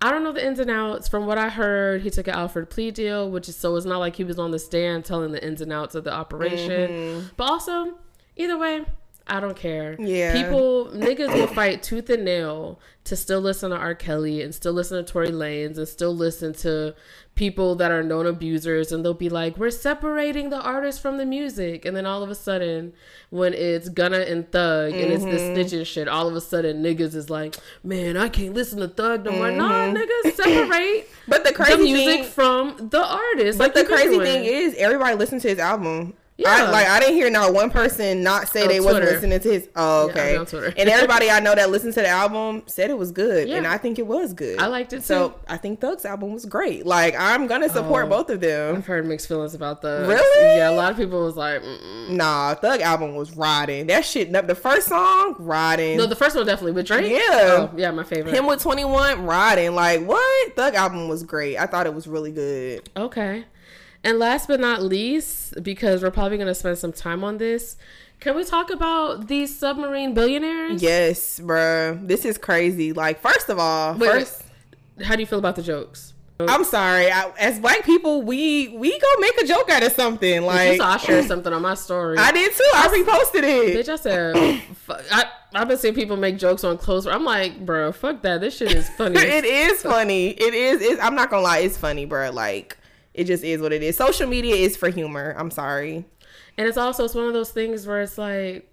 I 0.00 0.12
don't 0.12 0.22
know 0.22 0.30
the 0.30 0.46
ins 0.46 0.60
and 0.60 0.70
outs. 0.70 1.08
From 1.08 1.26
what 1.26 1.38
I 1.38 1.48
heard, 1.48 2.02
he 2.02 2.10
took 2.10 2.28
an 2.28 2.34
Alford 2.34 2.70
plea 2.70 2.92
deal, 2.92 3.28
which 3.28 3.48
is 3.48 3.56
so 3.56 3.74
it's 3.74 3.84
not 3.84 3.98
like 3.98 4.14
he 4.14 4.22
was 4.22 4.38
on 4.38 4.52
the 4.52 4.58
stand 4.60 5.04
telling 5.04 5.32
the 5.32 5.44
ins 5.44 5.60
and 5.60 5.72
outs 5.72 5.96
of 5.96 6.04
the 6.04 6.12
operation. 6.12 6.88
Mm-hmm. 6.88 7.26
But 7.36 7.50
also, 7.50 7.98
either 8.36 8.56
way, 8.56 8.84
I 9.28 9.40
don't 9.40 9.56
care. 9.56 9.96
Yeah. 9.98 10.32
People, 10.32 10.86
niggas 10.86 11.32
will 11.32 11.46
fight 11.46 11.82
tooth 11.82 12.08
and 12.10 12.24
nail 12.24 12.80
to 13.04 13.16
still 13.16 13.40
listen 13.40 13.70
to 13.70 13.76
R. 13.76 13.94
Kelly 13.94 14.42
and 14.42 14.54
still 14.54 14.72
listen 14.72 15.02
to 15.02 15.12
Tory 15.12 15.28
Lanez 15.28 15.78
and 15.78 15.88
still 15.88 16.14
listen 16.14 16.52
to 16.54 16.94
people 17.34 17.74
that 17.76 17.90
are 17.90 18.02
known 18.02 18.26
abusers. 18.26 18.92
And 18.92 19.04
they'll 19.04 19.14
be 19.14 19.28
like, 19.28 19.56
we're 19.56 19.70
separating 19.70 20.50
the 20.50 20.60
artist 20.60 21.00
from 21.00 21.16
the 21.16 21.24
music. 21.24 21.84
And 21.84 21.96
then 21.96 22.06
all 22.06 22.22
of 22.22 22.30
a 22.30 22.34
sudden, 22.34 22.92
when 23.30 23.54
it's 23.54 23.88
Gunna 23.88 24.20
and 24.20 24.50
Thug 24.50 24.92
and 24.92 25.12
it's 25.12 25.24
this 25.24 25.42
mm-hmm. 25.42 25.78
snitching 25.78 25.86
shit, 25.86 26.08
all 26.08 26.28
of 26.28 26.34
a 26.34 26.40
sudden 26.40 26.82
niggas 26.82 27.14
is 27.14 27.30
like, 27.30 27.56
man, 27.82 28.16
I 28.16 28.28
can't 28.28 28.54
listen 28.54 28.78
to 28.80 28.88
Thug 28.88 29.24
no 29.24 29.32
more. 29.32 29.50
Nah, 29.50 29.88
mm-hmm. 29.88 29.96
niggas, 29.96 30.34
separate 30.34 31.08
But 31.28 31.44
the 31.44 31.52
crazy 31.52 31.76
the 31.76 31.82
music 31.82 32.20
thing 32.20 32.24
from 32.24 32.88
the 32.90 33.04
artist. 33.04 33.58
But 33.58 33.74
like 33.74 33.86
the 33.86 33.90
crazy 33.90 34.16
doing. 34.16 34.22
thing 34.22 34.44
is 34.44 34.74
everybody 34.74 35.16
listened 35.16 35.42
to 35.42 35.48
his 35.48 35.58
album. 35.58 36.14
Yeah. 36.38 36.50
I, 36.66 36.70
like 36.70 36.86
I 36.86 37.00
didn't 37.00 37.16
hear 37.16 37.28
not 37.30 37.52
one 37.52 37.68
person 37.68 38.22
not 38.22 38.46
say 38.48 38.62
On 38.62 38.68
they 38.68 38.78
wasn't 38.78 39.06
listening 39.06 39.40
to 39.40 39.48
his. 39.52 39.68
Oh, 39.74 40.06
Yeah, 40.06 40.12
okay. 40.12 40.36
Twitter. 40.44 40.72
and 40.76 40.88
everybody 40.88 41.30
I 41.32 41.40
know 41.40 41.52
that 41.52 41.68
listened 41.70 41.94
to 41.94 42.00
the 42.00 42.06
album 42.08 42.62
said 42.66 42.90
it 42.90 42.96
was 42.96 43.10
good, 43.10 43.48
Yeah. 43.48 43.56
and 43.56 43.66
I 43.66 43.76
think 43.76 43.98
it 43.98 44.06
was 44.06 44.34
good. 44.34 44.60
I 44.60 44.66
liked 44.68 44.92
it 44.92 45.02
So 45.02 45.30
too. 45.30 45.34
I 45.48 45.56
think 45.56 45.80
Thug's 45.80 46.04
album 46.04 46.32
was 46.32 46.46
great. 46.46 46.86
Like 46.86 47.16
I'm 47.18 47.48
gonna 47.48 47.68
support 47.68 48.06
Oh. 48.06 48.08
both 48.10 48.30
of 48.30 48.40
them. 48.40 48.76
I've 48.76 48.86
heard 48.86 49.04
mixed 49.04 49.26
feelings 49.26 49.54
about 49.54 49.82
the. 49.82 50.04
Really? 50.08 50.56
Yeah, 50.58 50.70
a 50.70 50.76
lot 50.76 50.92
of 50.92 50.96
people 50.96 51.24
was 51.24 51.36
like, 51.36 51.60
Mm-mm. 51.60 52.10
Nah, 52.10 52.54
Thug 52.54 52.82
album 52.82 53.16
was 53.16 53.36
riding. 53.36 53.88
That 53.88 54.04
shit. 54.04 54.32
The 54.32 54.54
first 54.54 54.86
song, 54.86 55.34
riding. 55.40 55.96
no, 55.98 56.06
the 56.06 56.14
first 56.14 56.36
one 56.36 56.46
definitely 56.46 56.72
with 56.72 56.86
Drake. 56.86 57.10
Yeah. 57.10 57.18
Oh, 57.32 57.70
yeah, 57.76 57.90
my 57.90 58.04
favorite. 58.04 58.32
Him 58.32 58.46
with 58.46 58.62
21, 58.62 59.24
riding. 59.26 59.74
Like 59.74 60.04
what? 60.06 60.54
Thug 60.54 60.74
album 60.74 61.08
was 61.08 61.24
great. 61.24 61.56
I 61.58 61.66
thought 61.66 61.86
it 61.86 61.94
was 61.94 62.06
really 62.06 62.30
good. 62.30 62.88
Okay. 62.96 63.44
And 64.04 64.18
last 64.18 64.48
but 64.48 64.60
not 64.60 64.82
least, 64.82 65.62
because 65.62 66.02
we're 66.02 66.10
probably 66.10 66.36
going 66.36 66.46
to 66.48 66.54
spend 66.54 66.78
some 66.78 66.92
time 66.92 67.24
on 67.24 67.38
this, 67.38 67.76
can 68.20 68.36
we 68.36 68.44
talk 68.44 68.70
about 68.70 69.28
these 69.28 69.56
submarine 69.56 70.14
billionaires? 70.14 70.82
Yes, 70.82 71.40
bruh. 71.40 72.06
This 72.06 72.24
is 72.24 72.38
crazy. 72.38 72.92
Like 72.92 73.20
first 73.20 73.48
of 73.48 73.58
all, 73.58 73.94
Wait, 73.94 74.10
first. 74.10 74.42
How 75.02 75.14
do 75.14 75.20
you 75.20 75.26
feel 75.26 75.38
about 75.38 75.56
the 75.56 75.62
jokes? 75.62 76.14
I'm 76.40 76.62
sorry. 76.64 77.10
I, 77.10 77.32
as 77.38 77.58
black 77.58 77.84
people, 77.84 78.22
we 78.22 78.68
we 78.68 78.96
go 78.98 79.06
make 79.18 79.36
a 79.42 79.46
joke 79.46 79.70
out 79.70 79.82
of 79.82 79.92
something. 79.92 80.34
you 80.34 80.40
Like 80.40 80.78
saw 80.78 80.92
I 80.92 80.96
shared 80.98 81.24
something 81.24 81.52
on 81.52 81.62
my 81.62 81.74
story. 81.74 82.16
I 82.16 82.30
did 82.30 82.52
too. 82.52 82.70
I 82.74 82.88
reposted 82.88 83.42
it. 83.42 83.86
Bitch, 83.86 83.88
I 83.92 83.96
said, 83.96 84.62
fuck, 84.74 85.02
I, 85.10 85.24
I've 85.54 85.66
been 85.66 85.78
seeing 85.78 85.94
people 85.94 86.16
make 86.16 86.38
jokes 86.38 86.62
on 86.62 86.78
clothes. 86.78 87.06
I'm 87.08 87.24
like, 87.24 87.64
bro, 87.66 87.90
fuck 87.90 88.22
that. 88.22 88.40
This 88.40 88.56
shit 88.56 88.72
is 88.72 88.88
funny. 88.90 89.16
it 89.18 89.44
is 89.44 89.82
funny. 89.82 90.28
It 90.30 90.54
is. 90.54 90.80
It's, 90.80 91.02
I'm 91.02 91.16
not 91.16 91.30
gonna 91.30 91.42
lie. 91.42 91.58
It's 91.58 91.76
funny, 91.76 92.06
bruh. 92.06 92.32
Like 92.32 92.78
it 93.18 93.24
just 93.24 93.42
is 93.42 93.60
what 93.60 93.72
it 93.72 93.82
is. 93.82 93.96
Social 93.96 94.28
media 94.28 94.54
is 94.54 94.76
for 94.76 94.88
humor. 94.88 95.34
I'm 95.36 95.50
sorry. 95.50 96.04
And 96.56 96.68
it's 96.68 96.78
also 96.78 97.04
it's 97.04 97.14
one 97.14 97.26
of 97.26 97.32
those 97.34 97.50
things 97.50 97.86
where 97.86 98.00
it's 98.00 98.16
like 98.16 98.72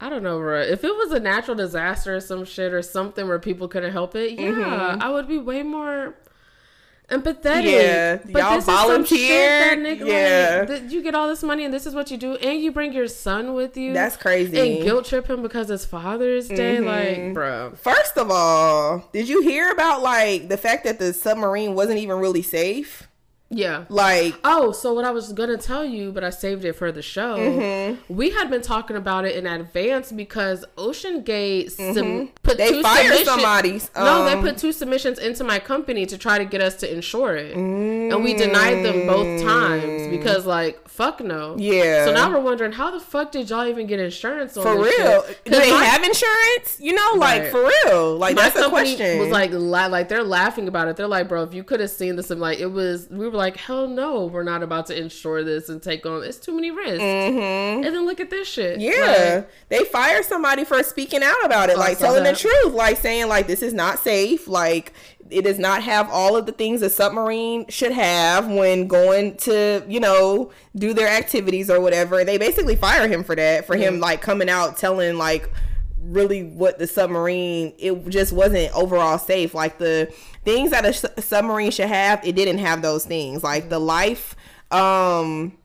I 0.00 0.08
don't 0.08 0.22
know, 0.22 0.38
bro. 0.38 0.60
If 0.60 0.84
it 0.84 0.94
was 0.94 1.12
a 1.12 1.20
natural 1.20 1.56
disaster 1.56 2.16
or 2.16 2.20
some 2.20 2.44
shit 2.44 2.72
or 2.72 2.82
something 2.82 3.26
where 3.26 3.38
people 3.38 3.68
couldn't 3.68 3.92
help 3.92 4.14
it, 4.14 4.32
yeah, 4.32 4.50
Mm-hmm. 4.50 5.02
I 5.02 5.08
would 5.08 5.26
be 5.26 5.38
way 5.38 5.62
more 5.62 6.14
empathetic. 7.10 7.64
Yeah, 7.70 8.16
but 8.24 8.40
y'all 8.40 8.54
this 8.56 8.68
is 8.68 9.10
some 9.10 9.18
Yeah. 10.08 10.64
like, 10.68 10.90
you 10.90 11.02
get 11.02 11.14
all 11.14 11.28
this 11.28 11.42
money 11.42 11.64
and 11.64 11.72
this 11.72 11.86
is 11.86 11.94
what 11.94 12.10
you 12.10 12.16
do, 12.16 12.34
and 12.36 12.60
you 12.60 12.72
bring 12.72 12.92
your 12.92 13.08
son 13.08 13.54
with 13.54 13.76
you. 13.76 13.92
That's 13.92 14.16
crazy. 14.16 14.58
And 14.58 14.82
guilt 14.82 15.04
trip 15.06 15.28
him 15.28 15.42
because 15.42 15.70
it's 15.70 15.84
Father's 15.84 16.48
Day, 16.48 16.76
Mm-hmm. 16.78 16.86
like, 17.26 17.34
bro. 17.34 17.72
First 17.76 18.16
of 18.16 18.30
all, 18.30 19.08
did 19.12 19.28
you 19.28 19.42
hear 19.42 19.70
about 19.70 20.02
like 20.02 20.48
the 20.48 20.56
fact 20.56 20.84
that 20.84 20.98
the 20.98 21.12
submarine 21.12 21.74
wasn't 21.74 21.98
even 21.98 22.18
really 22.18 22.42
safe? 22.42 23.08
Yeah. 23.56 23.84
Like 23.88 24.34
Oh, 24.44 24.72
so 24.72 24.92
what 24.94 25.04
I 25.04 25.10
was 25.10 25.32
gonna 25.32 25.56
tell 25.56 25.84
you, 25.84 26.10
but 26.12 26.24
I 26.24 26.30
saved 26.30 26.64
it 26.64 26.72
for 26.74 26.90
the 26.90 27.02
show. 27.02 27.36
Mm-hmm. 27.36 28.14
We 28.14 28.30
had 28.30 28.50
been 28.50 28.62
talking 28.62 28.96
about 28.96 29.24
it 29.24 29.36
in 29.36 29.46
advance 29.46 30.10
because 30.12 30.64
OceanGate 30.76 31.70
sum- 31.70 32.30
put 32.42 32.54
Mm-hmm. 32.54 32.58
They 32.58 32.70
two 32.70 32.82
fired 32.82 33.02
submission- 33.06 33.24
somebody's, 33.26 33.90
no, 33.96 34.24
they 34.24 34.32
um, 34.34 34.40
put 34.42 34.56
two 34.58 34.72
submissions 34.72 35.18
into 35.18 35.44
my 35.44 35.58
company 35.58 36.06
to 36.06 36.16
try 36.16 36.38
to 36.38 36.44
get 36.44 36.60
us 36.60 36.76
to 36.76 36.92
insure 36.92 37.36
it, 37.36 37.54
and 37.56 38.22
we 38.24 38.34
denied 38.34 38.84
them 38.84 39.06
both 39.06 39.42
times 39.42 40.06
because, 40.08 40.46
like, 40.46 40.88
fuck 40.88 41.20
no. 41.20 41.54
Mm. 41.56 41.60
Yeah. 41.60 42.04
So 42.06 42.12
now 42.12 42.30
we're 42.30 42.40
wondering 42.40 42.72
how 42.72 42.90
the 42.90 43.00
fuck 43.00 43.32
did 43.32 43.50
y'all 43.50 43.66
even 43.66 43.86
get 43.86 43.98
insurance 44.00 44.56
on 44.56 44.62
for 44.62 44.76
real. 44.76 45.24
Do 45.44 45.50
they 45.50 45.70
my- 45.72 45.84
have 45.84 46.02
insurance? 46.04 46.78
You 46.80 46.94
know, 46.94 47.12
like 47.16 47.42
Right. 47.42 47.50
for 47.50 47.70
real. 47.90 48.16
Like 48.16 48.36
my 48.36 48.42
that's 48.42 48.56
a 48.58 48.68
question. 48.68 49.18
was 49.18 49.28
like 49.30 49.50
la- 49.52 49.86
like 49.86 50.08
they're 50.08 50.22
laughing 50.22 50.68
about 50.68 50.88
it. 50.88 50.96
They're 50.96 51.08
like, 51.08 51.28
bro, 51.28 51.42
if 51.42 51.52
you 51.54 51.64
could 51.64 51.80
have 51.80 51.90
seen 51.90 52.16
this, 52.16 52.30
and 52.30 52.40
like 52.40 52.60
it 52.60 52.66
was, 52.70 53.08
we 53.10 53.26
were 53.28 53.36
like, 53.36 53.43
hell 53.56 53.86
no, 53.86 54.26
we're 54.26 54.42
not 54.42 54.62
about 54.62 54.86
to 54.86 54.98
insure 54.98 55.44
this 55.44 55.68
and 55.68 55.82
take 55.82 56.06
on. 56.06 56.22
It's 56.22 56.38
too 56.38 56.52
many 56.52 56.70
risks. 56.70 57.00
And 57.02 57.84
then 57.84 58.06
look 58.06 58.20
at 58.20 58.30
this 58.30 58.48
shit. 58.48 58.78
Mm-hmm. 58.78 59.02
Yeah, 59.02 59.34
Like, 59.36 59.50
they 59.68 59.84
fire 59.84 60.22
somebody 60.22 60.64
for 60.64 60.82
speaking 60.82 61.22
out 61.22 61.44
about 61.44 61.70
it, 61.70 61.78
like 61.78 61.98
telling 61.98 62.24
that. 62.24 62.36
the 62.36 62.40
truth, 62.40 62.74
like 62.74 62.96
saying 62.96 63.28
like 63.28 63.46
this 63.46 63.62
is 63.62 63.74
not 63.74 63.98
safe, 63.98 64.48
like 64.48 64.92
it 65.30 65.42
does 65.42 65.58
not 65.58 65.82
have 65.82 66.08
all 66.10 66.36
of 66.36 66.46
the 66.46 66.52
things 66.52 66.82
a 66.82 66.90
submarine 66.90 67.66
should 67.68 67.92
have 67.92 68.48
when 68.48 68.86
going 68.86 69.36
to, 69.38 69.84
you 69.88 70.00
know, 70.00 70.50
do 70.76 70.92
their 70.92 71.08
activities 71.08 71.70
or 71.70 71.80
whatever. 71.80 72.24
They 72.24 72.38
basically 72.38 72.76
fire 72.76 73.08
him 73.08 73.24
for 73.24 73.34
that, 73.34 73.66
for 73.66 73.76
him 73.76 74.00
like 74.00 74.20
coming 74.20 74.48
out 74.48 74.76
telling 74.76 75.16
like 75.16 75.50
really 76.04 76.44
what 76.44 76.78
the 76.78 76.86
submarine 76.86 77.72
it 77.78 78.08
just 78.08 78.32
wasn't 78.32 78.70
overall 78.76 79.18
safe 79.18 79.54
like 79.54 79.78
the 79.78 80.12
things 80.44 80.70
that 80.70 80.84
a 80.84 80.92
su- 80.92 81.08
submarine 81.18 81.70
should 81.70 81.88
have 81.88 82.24
it 82.26 82.34
didn't 82.36 82.58
have 82.58 82.82
those 82.82 83.04
things 83.06 83.42
like 83.42 83.68
the 83.70 83.78
life 83.78 84.36
um 84.70 85.56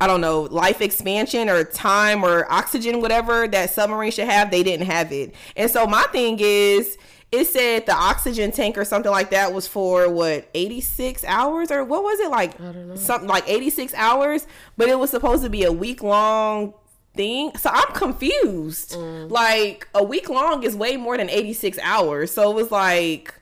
I 0.00 0.06
don't 0.08 0.20
know, 0.20 0.42
life 0.42 0.80
expansion 0.80 1.48
or 1.48 1.62
time 1.62 2.24
or 2.24 2.50
oxygen, 2.50 3.00
whatever 3.00 3.46
that 3.48 3.70
submarine 3.70 4.10
should 4.10 4.28
have, 4.28 4.50
they 4.50 4.64
didn't 4.64 4.86
have 4.86 5.12
it. 5.12 5.32
And 5.56 5.70
so 5.70 5.86
my 5.86 6.02
thing 6.12 6.38
is, 6.40 6.98
it 7.30 7.44
said 7.46 7.86
the 7.86 7.94
oxygen 7.94 8.50
tank 8.52 8.76
or 8.76 8.84
something 8.84 9.10
like 9.12 9.30
that 9.30 9.52
was 9.52 9.66
for 9.68 10.08
what 10.12 10.48
86 10.54 11.24
hours 11.24 11.70
or 11.70 11.84
what 11.84 12.02
was 12.02 12.18
it 12.20 12.30
like 12.30 12.58
don't 12.58 12.88
know. 12.88 12.94
something 12.96 13.28
like 13.28 13.48
86 13.48 13.94
hours 13.94 14.46
but 14.76 14.88
it 14.88 14.98
was 14.98 15.08
supposed 15.10 15.42
to 15.42 15.48
be 15.48 15.64
a 15.64 15.72
week 15.72 16.02
long 16.02 16.74
thing 17.14 17.54
so 17.56 17.68
i'm 17.72 17.92
confused 17.94 18.92
Mm. 18.92 19.30
like 19.30 19.86
a 19.94 20.02
week 20.02 20.28
long 20.28 20.62
is 20.62 20.74
way 20.74 20.96
more 20.96 21.16
than 21.16 21.28
86 21.28 21.78
hours 21.82 22.30
so 22.30 22.50
it 22.50 22.54
was 22.54 22.70
like 22.70 23.34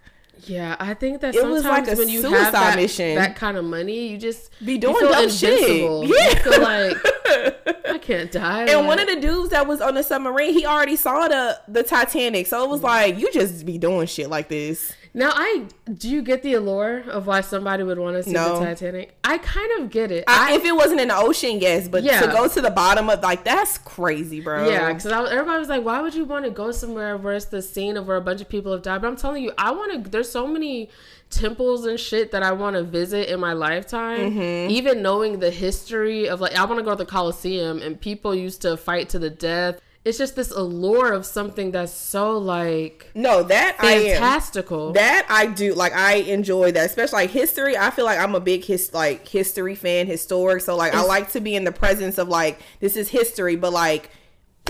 Yeah, 0.46 0.74
I 0.80 0.94
think 0.94 1.20
that 1.20 1.34
It 1.34 1.46
was 1.46 1.64
like 1.64 1.86
a 1.86 1.94
when 1.96 2.08
you 2.08 2.22
suicide 2.22 2.44
have 2.44 2.52
that, 2.54 2.76
mission. 2.76 3.14
that 3.16 3.36
kind 3.36 3.58
of 3.58 3.64
money, 3.66 4.08
you 4.08 4.16
just 4.18 4.50
Be 4.64 4.72
you 4.72 4.78
doing 4.78 4.96
feel 4.96 5.10
dumb 5.12 5.28
shit. 5.28 5.60
Yeah. 5.60 6.02
You 6.02 6.34
feel 6.36 6.62
like 6.62 6.96
I 7.86 7.98
can't 7.98 8.32
die. 8.32 8.64
and 8.64 8.86
one 8.86 8.98
of 8.98 9.06
the 9.06 9.20
dudes 9.20 9.50
that 9.50 9.66
was 9.66 9.80
on 9.82 9.94
the 9.94 10.02
submarine 10.02 10.54
he 10.54 10.64
already 10.64 10.96
saw 10.96 11.28
the 11.28 11.60
the 11.68 11.82
titanic 11.82 12.46
so 12.46 12.64
it 12.64 12.66
Mm. 12.66 12.70
was 12.70 12.82
like 12.82 13.18
you 13.18 13.30
just 13.32 13.66
be 13.66 13.76
doing 13.78 14.06
shit 14.06 14.30
like 14.30 14.48
this 14.48 14.92
now, 15.12 15.32
I 15.34 15.64
do 15.92 16.08
you 16.08 16.22
get 16.22 16.42
the 16.42 16.54
allure 16.54 17.00
of 17.10 17.26
why 17.26 17.40
somebody 17.40 17.82
would 17.82 17.98
want 17.98 18.16
to 18.16 18.22
see 18.22 18.32
No. 18.32 18.58
the 18.60 18.64
Titanic? 18.66 19.16
I 19.24 19.38
kind 19.38 19.80
of 19.80 19.90
get 19.90 20.12
it. 20.12 20.24
I, 20.28 20.54
if 20.54 20.64
it 20.64 20.72
wasn't 20.72 21.00
in 21.00 21.08
the 21.08 21.16
ocean 21.16 21.58
yes 21.60 21.88
but 21.88 22.02
Yeah. 22.04 22.20
to 22.20 22.28
go 22.28 22.46
to 22.48 22.60
the 22.60 22.70
bottom 22.70 23.10
of 23.10 23.20
like 23.22 23.44
that's 23.44 23.78
crazy 23.78 24.40
bro 24.40 24.68
Yeah, 24.68 24.92
because 24.92 25.06
everybody 25.06 25.58
was 25.58 25.68
like, 25.68 25.84
"Why 25.84 26.00
would 26.00 26.14
you 26.14 26.24
want 26.24 26.44
to 26.44 26.50
go 26.50 26.70
somewhere 26.70 27.16
where 27.16 27.34
it's 27.34 27.46
the 27.46 27.62
scene 27.62 27.96
of 27.96 28.06
where 28.06 28.16
a 28.16 28.20
bunch 28.20 28.40
of 28.40 28.48
people 28.48 28.72
have 28.72 28.82
died?" 28.82 29.00
But 29.02 29.08
I'm 29.08 29.16
telling 29.16 29.42
you, 29.42 29.52
I 29.58 29.72
want 29.72 30.04
to. 30.04 30.10
There's 30.10 30.30
so 30.30 30.46
many 30.46 30.90
temples 31.30 31.86
and 31.86 31.98
shit 31.98 32.32
that 32.32 32.42
I 32.42 32.52
want 32.52 32.74
to 32.76 32.82
visit 32.82 33.28
in 33.28 33.38
my 33.40 33.52
lifetime. 33.52 34.32
Mm-hmm. 34.32 34.70
Even 34.70 35.00
knowing 35.02 35.38
the 35.38 35.50
history 35.50 36.28
of 36.28 36.40
like, 36.40 36.56
I 36.58 36.64
want 36.64 36.78
to 36.78 36.84
go 36.84 36.90
to 36.90 36.96
the 36.96 37.06
Colosseum 37.06 37.80
and 37.82 38.00
people 38.00 38.34
used 38.34 38.62
to 38.62 38.76
fight 38.76 39.08
to 39.10 39.18
the 39.18 39.30
death. 39.30 39.80
It's 40.02 40.16
just 40.16 40.34
this 40.34 40.50
allure 40.50 41.12
of 41.12 41.26
something 41.26 41.72
that's 41.72 41.92
so 41.92 42.38
like 42.38 43.10
no 43.14 43.42
that 43.42 43.76
i 43.80 43.92
am 43.92 44.02
fantastical. 44.12 44.92
That 44.92 45.26
I 45.28 45.46
do 45.46 45.74
like. 45.74 45.92
I 45.92 46.14
enjoy 46.14 46.72
that, 46.72 46.86
especially 46.86 47.24
like 47.24 47.30
history. 47.30 47.76
I 47.76 47.90
feel 47.90 48.06
like 48.06 48.18
I'm 48.18 48.34
a 48.34 48.40
big 48.40 48.64
his 48.64 48.94
like 48.94 49.28
history 49.28 49.74
fan, 49.74 50.06
historic. 50.06 50.62
So 50.62 50.74
like 50.74 50.94
I 50.94 51.02
like 51.02 51.30
to 51.32 51.40
be 51.40 51.54
in 51.54 51.64
the 51.64 51.72
presence 51.72 52.16
of 52.16 52.28
like 52.28 52.60
this 52.80 52.96
is 52.96 53.10
history, 53.10 53.56
but 53.56 53.72
like 53.72 54.10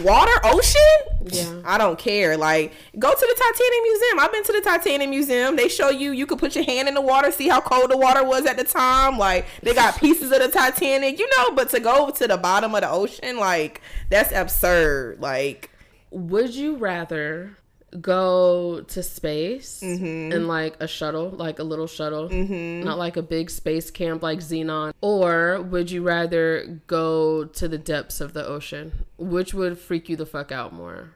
water, 0.04 0.32
ocean. 0.44 0.80
Yeah. 1.26 1.62
I 1.64 1.78
don't 1.78 1.98
care. 1.98 2.36
Like 2.36 2.72
go 2.98 3.10
to 3.10 3.20
the 3.20 3.34
Titanic 3.34 3.82
Museum. 3.82 4.20
I've 4.20 4.32
been 4.32 4.44
to 4.44 4.52
the 4.52 4.60
Titanic 4.60 5.08
Museum. 5.08 5.56
They 5.56 5.68
show 5.68 5.90
you 5.90 6.12
you 6.12 6.26
could 6.26 6.38
put 6.38 6.54
your 6.54 6.64
hand 6.64 6.88
in 6.88 6.94
the 6.94 7.00
water, 7.00 7.30
see 7.30 7.48
how 7.48 7.60
cold 7.60 7.90
the 7.90 7.96
water 7.96 8.24
was 8.24 8.46
at 8.46 8.56
the 8.56 8.64
time. 8.64 9.18
Like 9.18 9.46
they 9.62 9.74
got 9.74 9.96
pieces 10.00 10.32
of 10.32 10.40
the 10.40 10.48
Titanic, 10.48 11.18
you 11.18 11.28
know. 11.36 11.52
But 11.52 11.70
to 11.70 11.80
go 11.80 12.10
to 12.10 12.26
the 12.26 12.36
bottom 12.36 12.74
of 12.74 12.80
the 12.80 12.90
ocean, 12.90 13.36
like 13.36 13.80
that's 14.08 14.32
absurd. 14.32 15.20
Like 15.20 15.70
Would 16.10 16.54
you 16.54 16.76
rather 16.76 17.56
go 18.00 18.82
to 18.82 19.02
space 19.02 19.80
Mm-hmm. 19.82 20.32
in 20.32 20.46
like 20.46 20.76
a 20.80 20.86
shuttle, 20.86 21.30
like 21.30 21.58
a 21.58 21.62
little 21.64 21.86
shuttle, 21.86 22.28
not 22.28 22.98
like 22.98 23.16
a 23.16 23.22
big 23.22 23.50
space 23.50 23.90
camp 23.90 24.22
like 24.22 24.38
Xenon, 24.40 24.92
or 25.00 25.62
would 25.62 25.90
you 25.90 26.02
rather 26.02 26.80
go 26.86 27.44
to 27.44 27.68
the 27.68 27.78
depths 27.78 28.20
of 28.20 28.32
the 28.32 28.46
ocean? 28.46 29.04
Which 29.18 29.54
would 29.54 29.78
freak 29.78 30.08
you 30.08 30.16
the 30.16 30.26
fuck 30.26 30.52
out 30.52 30.72
more? 30.72 31.14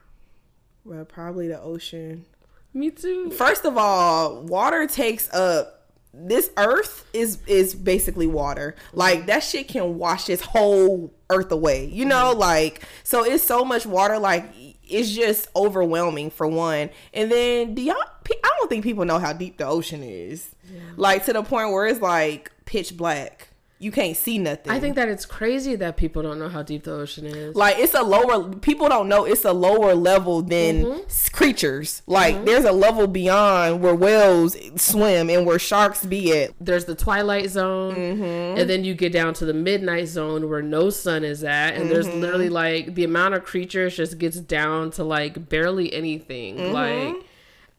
well, 0.83 1.03
probably 1.05 1.47
the 1.47 1.59
ocean. 1.61 2.25
Me 2.73 2.91
too. 2.91 3.31
First 3.31 3.65
of 3.65 3.77
all, 3.77 4.43
water 4.43 4.85
takes 4.85 5.33
up 5.33 5.71
this 6.13 6.49
earth 6.57 7.05
is 7.13 7.39
is 7.47 7.73
basically 7.75 8.27
water. 8.27 8.75
Like 8.93 9.25
that 9.25 9.39
shit 9.43 9.67
can 9.67 9.97
wash 9.97 10.25
this 10.25 10.41
whole 10.41 11.13
earth 11.29 11.51
away. 11.51 11.85
You 11.85 12.05
know, 12.05 12.33
like 12.33 12.83
so 13.03 13.23
it's 13.25 13.43
so 13.43 13.65
much 13.65 13.85
water 13.85 14.17
like 14.19 14.45
it's 14.87 15.11
just 15.11 15.47
overwhelming 15.55 16.29
for 16.29 16.47
one. 16.47 16.89
And 17.13 17.31
then 17.31 17.75
do 17.75 17.81
y'all 17.81 17.95
I 17.95 18.49
don't 18.59 18.69
think 18.69 18.83
people 18.83 19.05
know 19.05 19.19
how 19.19 19.33
deep 19.33 19.57
the 19.57 19.65
ocean 19.65 20.01
is. 20.03 20.49
Like 20.97 21.25
to 21.25 21.33
the 21.33 21.43
point 21.43 21.71
where 21.71 21.85
it's 21.85 22.01
like 22.01 22.51
pitch 22.65 22.95
black. 22.97 23.49
You 23.77 23.91
can't 23.91 24.15
see 24.15 24.37
nothing. 24.37 24.71
I 24.71 24.79
think 24.79 24.95
that 24.95 25.09
it's 25.09 25.25
crazy 25.25 25.75
that 25.75 25.97
people 25.97 26.23
don't 26.23 26.39
know 26.39 26.47
how 26.47 26.63
deep 26.63 26.83
the 26.85 26.93
ocean 26.93 27.25
is. 27.25 27.55
like 27.55 27.77
it's 27.77 27.93
a 27.93 28.03
lower 28.03 28.49
people 28.55 28.87
don't 28.87 29.09
know 29.09 29.25
it's 29.25 29.43
a 29.43 29.51
lower 29.53 29.93
level 29.93 30.41
than 30.41 30.83
Mm-hmm. 30.85 31.35
creatures 31.35 32.01
like 32.07 32.45
there's 32.45 32.63
a 32.63 32.71
level 32.71 33.05
beyond 33.07 33.81
where 33.81 33.93
whales 33.93 34.55
swim 34.77 35.29
and 35.29 35.45
where 35.45 35.59
sharks 35.59 36.05
be 36.05 36.31
at 36.41 36.51
There's 36.59 36.85
the 36.85 36.95
twilight 36.95 37.49
zone, 37.49 37.95
Mm-hmm. 37.95 38.59
and 38.59 38.69
then 38.69 38.85
you 38.85 38.93
get 38.95 39.11
down 39.11 39.33
to 39.35 39.45
the 39.45 39.53
midnight 39.53 40.07
zone 40.07 40.49
where 40.49 40.61
no 40.61 40.89
sun 40.89 41.23
is 41.25 41.43
at, 41.43 41.75
and 41.75 41.89
there's 41.91 42.07
Mm-hmm. 42.07 42.21
literally 42.21 42.49
like 42.49 42.95
the 42.95 43.03
amount 43.03 43.33
of 43.33 43.43
creatures 43.43 43.97
just 43.97 44.17
gets 44.19 44.39
down 44.39 44.91
to 44.91 45.03
like 45.03 45.49
barely 45.49 45.93
anything. 45.93 46.55
Mm-hmm. 46.57 47.19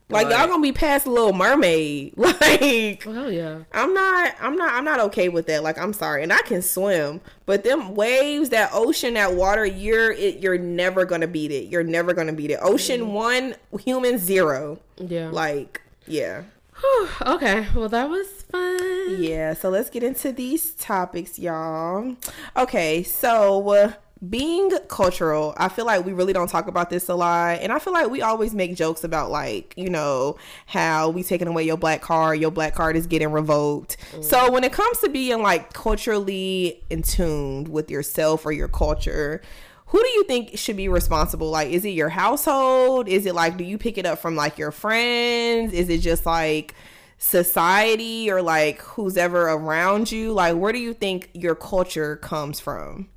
Like, 0.09 0.27
like 0.29 0.37
y'all 0.39 0.47
gonna 0.47 0.63
be 0.63 0.71
past 0.73 1.07
a 1.07 1.11
little 1.11 1.33
mermaid 1.33 2.15
like 2.17 3.03
well, 3.05 3.31
yeah. 3.31 3.63
i'm 3.73 3.93
not 3.93 4.35
i'm 4.41 4.55
not 4.57 4.73
i'm 4.75 4.85
not 4.85 5.01
okay 5.01 5.29
with 5.29 5.47
that 5.49 5.65
like 5.65 5.79
i'm 5.79 5.93
sorry 5.93 6.23
and 6.23 6.33
i 6.33 6.41
can 6.43 6.63
swim 6.63 7.21
but 7.45 7.65
them 7.65 7.97
waves 7.97 8.51
that 8.51 8.71
ocean 8.73 9.15
that 9.15 9.35
water 9.35 9.65
you're 9.67 10.13
it 10.13 10.39
you're 10.39 10.59
never 10.59 11.05
gonna 11.05 11.27
beat 11.27 11.51
it 11.51 11.67
you're 11.67 11.83
never 11.83 12.15
gonna 12.15 12.33
beat 12.33 12.53
it 12.53 12.59
ocean 12.63 13.13
one 13.15 13.57
human 13.81 14.17
zero 14.19 14.79
Yeah. 14.97 15.31
like 15.31 15.83
yeah 16.07 16.43
Whew, 16.81 17.09
okay. 17.27 17.67
Well, 17.75 17.89
that 17.89 18.09
was 18.11 18.29
fun. 18.53 19.23
Yeah, 19.23 19.55
so 19.55 19.71
let's 19.71 19.89
get 19.89 20.03
into 20.03 20.31
these 20.31 20.73
topics, 20.73 21.39
y'all. 21.39 22.17
Okay, 22.55 23.03
so 23.03 23.69
uh, 23.71 23.93
being 24.29 24.71
cultural, 24.89 25.55
I 25.59 25.69
feel 25.69 25.85
like 25.85 26.05
we 26.07 26.13
really 26.13 26.33
don't 26.33 26.49
talk 26.49 26.69
about 26.69 26.89
this 26.89 27.09
a 27.09 27.15
lot. 27.15 27.61
And 27.61 27.71
I 27.73 27.79
feel 27.79 27.93
like 27.93 28.09
we 28.09 28.23
always 28.23 28.55
make 28.55 28.75
jokes 28.75 29.05
about, 29.05 29.31
like, 29.31 29.75
you 29.77 29.91
know, 29.91 30.37
how 30.67 31.11
we 31.11 31.23
taking 31.23 31.49
away 31.49 31.65
your 31.65 31.77
black 31.77 32.01
card, 32.01 32.41
your 32.41 32.51
black 32.51 32.75
card 32.75 32.97
is 32.97 33.07
getting 33.07 33.31
revoked. 33.31 33.99
Mm. 34.13 34.25
So 34.25 34.51
when 34.51 34.65
it 34.65 34.73
comes 34.73 34.99
to 35.01 35.11
being, 35.11 35.43
like, 35.43 35.73
culturally 35.75 36.83
in 36.89 37.03
tuned 37.03 37.69
with 37.69 37.91
yourself 37.91 38.47
or 38.47 38.53
your 38.53 38.69
culture, 38.69 39.43
who 39.87 40.03
do 40.03 40.09
you 40.09 40.25
think 40.25 40.59
should 40.59 40.77
be 40.77 40.89
responsible? 40.89 41.51
Like, 41.51 41.71
is 41.71 41.85
it 41.85 41.91
your 41.91 42.09
household? 42.09 43.09
Is 43.09 43.25
it 43.27 43.35
like, 43.35 43.57
do 43.57 43.65
you 43.65 43.79
pick 43.79 43.99
it 43.99 44.07
up 44.07 44.19
from 44.19 44.35
like 44.35 44.59
your 44.59 44.73
friends? 44.73 45.73
Is 45.73 45.89
it 45.89 45.99
just 45.99 46.27
like 46.27 46.75
society 47.19 48.31
or 48.31 48.43
like 48.43 48.81
who's 48.81 49.17
ever 49.17 49.49
around 49.49 50.11
you? 50.11 50.33
Like, 50.33 50.57
where 50.57 50.73
do 50.73 50.81
you 50.81 50.93
think 50.93 51.31
your 51.35 51.55
culture 51.55 52.17
comes 52.17 52.59
from? 52.59 53.09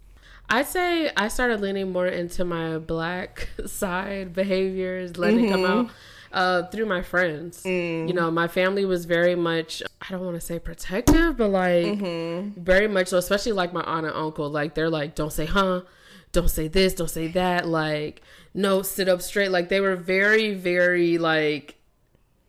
I'd 0.50 0.68
say 0.68 1.12
I 1.16 1.28
started 1.28 1.62
leaning 1.62 1.92
more 1.92 2.08
into 2.08 2.44
my 2.44 2.80
black 2.80 3.50
side 3.66 4.34
behaviors, 4.34 5.18
letting 5.18 5.46
it 5.46 5.52
come 5.52 5.64
out 5.64 5.86
mm-hmm. 5.88 5.94
uh, 6.34 6.64
through 6.68 6.88
my 6.88 7.04
friends. 7.04 7.64
Mm. 7.64 8.08
You 8.08 8.14
know, 8.14 8.32
my 8.32 8.48
family 8.48 8.84
was 8.86 9.06
very 9.06 9.36
much, 9.36 9.84
I 10.02 10.12
don't 10.12 10.26
want 10.26 10.36
to 10.36 10.42
say 10.42 10.58
protective, 10.58 11.38
but 11.38 11.50
like 11.50 11.86
mm-hmm. 11.86 12.62
very 12.62 12.88
much 12.88 13.10
so, 13.10 13.18
especially 13.18 13.52
like 13.52 13.74
my 13.74 13.84
aunt 13.84 14.08
and 14.08 14.16
uncle. 14.16 14.50
Like, 14.50 14.74
they're 14.74 14.90
like, 14.90 15.14
don't 15.14 15.34
say, 15.34 15.46
huh? 15.46 15.82
Don't 16.32 16.50
say 16.50 16.68
this, 16.68 16.94
don't 16.96 17.10
say 17.10 17.28
that. 17.30 17.68
Like, 17.68 18.22
no, 18.54 18.82
sit 18.82 19.08
up 19.08 19.22
straight. 19.22 19.52
Like, 19.52 19.70
they 19.70 19.82
were 19.82 19.96
very, 19.96 20.54
very 20.56 21.18
like 21.20 21.76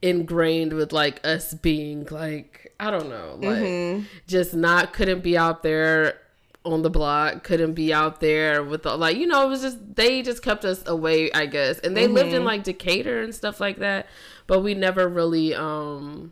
ingrained 0.03 0.73
with 0.73 0.93
like 0.93 1.21
us 1.27 1.53
being 1.53 2.07
like, 2.11 2.73
I 2.81 2.91
don't 2.91 3.11
know, 3.11 3.37
like 3.39 3.59
mm-hmm. 3.59 4.05
just 4.27 4.55
not, 4.55 4.95
couldn't 4.95 5.23
be 5.23 5.37
out 5.37 5.63
there 5.63 6.17
on 6.64 6.83
the 6.83 6.90
block 6.90 7.42
couldn't 7.42 7.73
be 7.73 7.92
out 7.92 8.20
there 8.20 8.62
with 8.62 8.83
the, 8.83 8.94
like 8.96 9.16
you 9.16 9.27
know 9.27 9.46
it 9.46 9.49
was 9.49 9.62
just 9.62 9.79
they 9.96 10.20
just 10.20 10.42
kept 10.42 10.62
us 10.64 10.87
away 10.87 11.33
i 11.33 11.46
guess 11.46 11.79
and 11.79 11.96
they 11.96 12.07
lived 12.07 12.35
in 12.35 12.44
like 12.44 12.62
decatur 12.62 13.23
and 13.23 13.35
stuff 13.35 13.61
like 13.61 13.79
that 13.79 14.07
but 14.46 14.61
we 14.61 14.75
never 14.75 15.09
really 15.09 15.55
um 15.55 16.31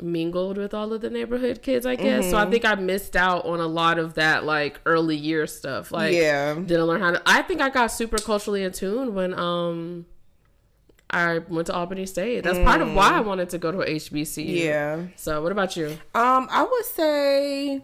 mingled 0.00 0.56
with 0.56 0.72
all 0.72 0.92
of 0.92 1.00
the 1.00 1.10
neighborhood 1.10 1.60
kids 1.60 1.84
i 1.84 1.96
guess 1.96 2.30
so 2.30 2.36
i 2.38 2.48
think 2.48 2.64
i 2.64 2.76
missed 2.76 3.16
out 3.16 3.44
on 3.44 3.58
a 3.58 3.66
lot 3.66 3.98
of 3.98 4.14
that 4.14 4.44
like 4.44 4.80
early 4.86 5.16
year 5.16 5.44
stuff 5.44 5.90
like 5.90 6.14
Yeah. 6.14 6.54
didn't 6.54 6.84
learn 6.86 7.00
how 7.00 7.10
to 7.10 7.22
i 7.26 7.42
think 7.42 7.60
i 7.60 7.68
got 7.68 7.88
super 7.88 8.18
culturally 8.18 8.62
in 8.62 8.70
tune 8.70 9.12
when 9.14 9.34
um 9.34 10.06
I 11.10 11.38
went 11.38 11.68
to 11.68 11.72
Albany 11.74 12.04
State. 12.04 12.44
That's 12.44 12.58
part 12.58 12.82
of 12.82 12.92
why 12.92 13.12
I 13.12 13.20
wanted 13.20 13.48
to 13.48 13.58
go 13.58 13.72
to 13.72 13.78
HBCU. 13.78 14.44
Yeah. 14.46 15.04
So, 15.16 15.42
what 15.42 15.52
about 15.52 15.74
you? 15.74 15.86
Um, 16.14 16.46
I 16.50 16.68
would 16.70 16.84
say 16.84 17.82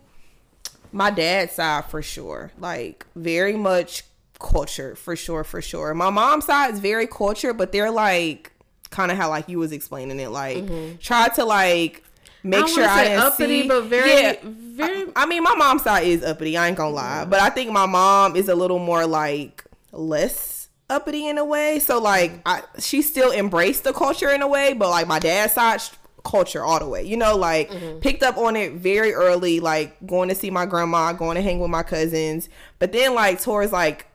my 0.95 1.11
dad's 1.11 1.53
side 1.53 1.85
for 1.87 2.01
sure. 2.01 2.53
Like 2.59 3.05
very 3.17 3.57
much 3.57 4.05
culture 4.39 4.95
for 4.95 5.17
sure, 5.17 5.43
for 5.43 5.61
sure. 5.61 5.93
My 5.93 6.09
mom's 6.09 6.47
side 6.47 6.73
is 6.73 6.81
very 6.81 7.09
culture, 7.09 7.53
but 7.53 7.73
they're 7.73 7.91
like 7.91 8.53
kind 8.91 9.11
of 9.11 9.19
how 9.19 9.29
like 9.29 9.49
you 9.49 9.59
was 9.59 9.73
explaining 9.73 10.21
it. 10.21 10.29
Like 10.29 10.59
mm-hmm. 10.59 10.97
try 10.99 11.29
to 11.31 11.45
like 11.45 12.05
make 12.45 12.61
don't 12.61 12.75
sure 12.75 12.87
I 12.87 13.05
didn't 13.05 13.21
uppity, 13.21 13.63
see. 13.63 13.69
but 13.69 13.85
very- 13.85 14.11
yeah, 14.11 14.37
very- 14.45 15.09
I, 15.17 15.25
I 15.25 15.27
mean, 15.27 15.43
my 15.43 15.57
mom's 15.57 15.83
side 15.83 16.07
is 16.07 16.23
uppity. 16.23 16.57
I 16.57 16.69
ain't 16.69 16.77
gonna 16.77 16.95
lie, 16.95 17.23
mm-hmm. 17.23 17.31
but 17.31 17.41
I 17.41 17.51
think 17.51 17.73
my 17.73 17.87
mom 17.87 18.37
is 18.37 18.49
a 18.49 18.55
little 18.55 18.79
more 18.79 19.05
like 19.05 19.65
less 19.91 20.69
uppity 20.89 21.27
in 21.27 21.39
a 21.39 21.45
way. 21.45 21.81
So 21.81 21.99
like, 21.99 22.31
mm-hmm. 22.31 22.49
I 22.49 22.63
she 22.79 23.03
still 23.03 23.33
embraced 23.33 23.83
the 23.83 23.93
culture 23.93 24.31
in 24.31 24.43
a 24.43 24.49
way, 24.49 24.75
but 24.75 24.91
like 24.91 25.09
my 25.09 25.19
dad's 25.19 25.55
side 25.55 25.81
culture 26.25 26.65
all 26.65 26.79
the 26.81 26.89
way. 26.89 27.05
You 27.05 27.17
know, 27.17 27.37
like 27.37 27.71
mm-hmm. 27.71 27.99
picked 28.01 28.23
up 28.23 28.37
on 28.37 28.57
it 28.57 28.73
very 28.73 29.13
early, 29.13 29.61
like 29.61 29.97
going 30.07 30.29
to 30.31 30.35
see 30.35 30.51
my 30.51 30.67
grandma, 30.67 31.13
going 31.13 31.37
to 31.37 31.43
hang 31.43 31.61
with 31.61 31.71
my 31.71 31.83
cousins. 31.83 32.49
But 32.79 32.93
then 32.93 33.15
like 33.15 33.41
towards 33.41 33.71
like 33.71 34.07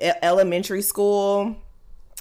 elementary 0.00 0.82
school, 0.82 1.56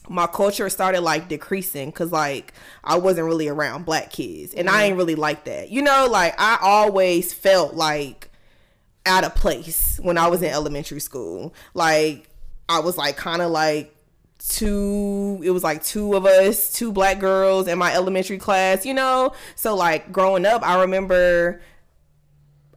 my 0.07 0.27
culture 0.27 0.69
started 0.69 1.01
like 1.01 1.27
decreasing 1.27 1.89
because 1.89 2.11
like 2.11 2.53
I 2.83 2.97
wasn't 2.97 3.27
really 3.27 3.47
around 3.47 3.85
black 3.85 4.11
kids 4.11 4.53
and 4.53 4.69
I 4.69 4.73
mm-hmm. 4.73 4.81
ain't 4.81 4.97
really 4.97 5.15
like 5.15 5.45
that. 5.45 5.69
You 5.69 5.81
know, 5.81 6.07
like 6.09 6.33
I 6.39 6.57
always 6.61 7.33
felt 7.33 7.73
like 7.73 8.29
out 9.05 9.23
of 9.23 9.35
place 9.35 9.99
when 10.01 10.17
I 10.17 10.27
was 10.27 10.41
in 10.41 10.49
elementary 10.49 10.99
school. 10.99 11.53
Like 11.73 12.29
I 12.69 12.79
was 12.79 12.97
like 12.97 13.17
kind 13.17 13.41
of 13.41 13.51
like 13.51 13.95
two 14.47 15.39
it 15.43 15.51
was 15.51 15.63
like 15.63 15.83
two 15.83 16.15
of 16.15 16.25
us 16.25 16.73
two 16.73 16.91
black 16.91 17.19
girls 17.19 17.67
in 17.67 17.77
my 17.77 17.93
elementary 17.93 18.37
class 18.37 18.85
you 18.85 18.93
know 18.93 19.31
so 19.55 19.75
like 19.75 20.11
growing 20.11 20.45
up 20.45 20.63
i 20.63 20.81
remember 20.81 21.61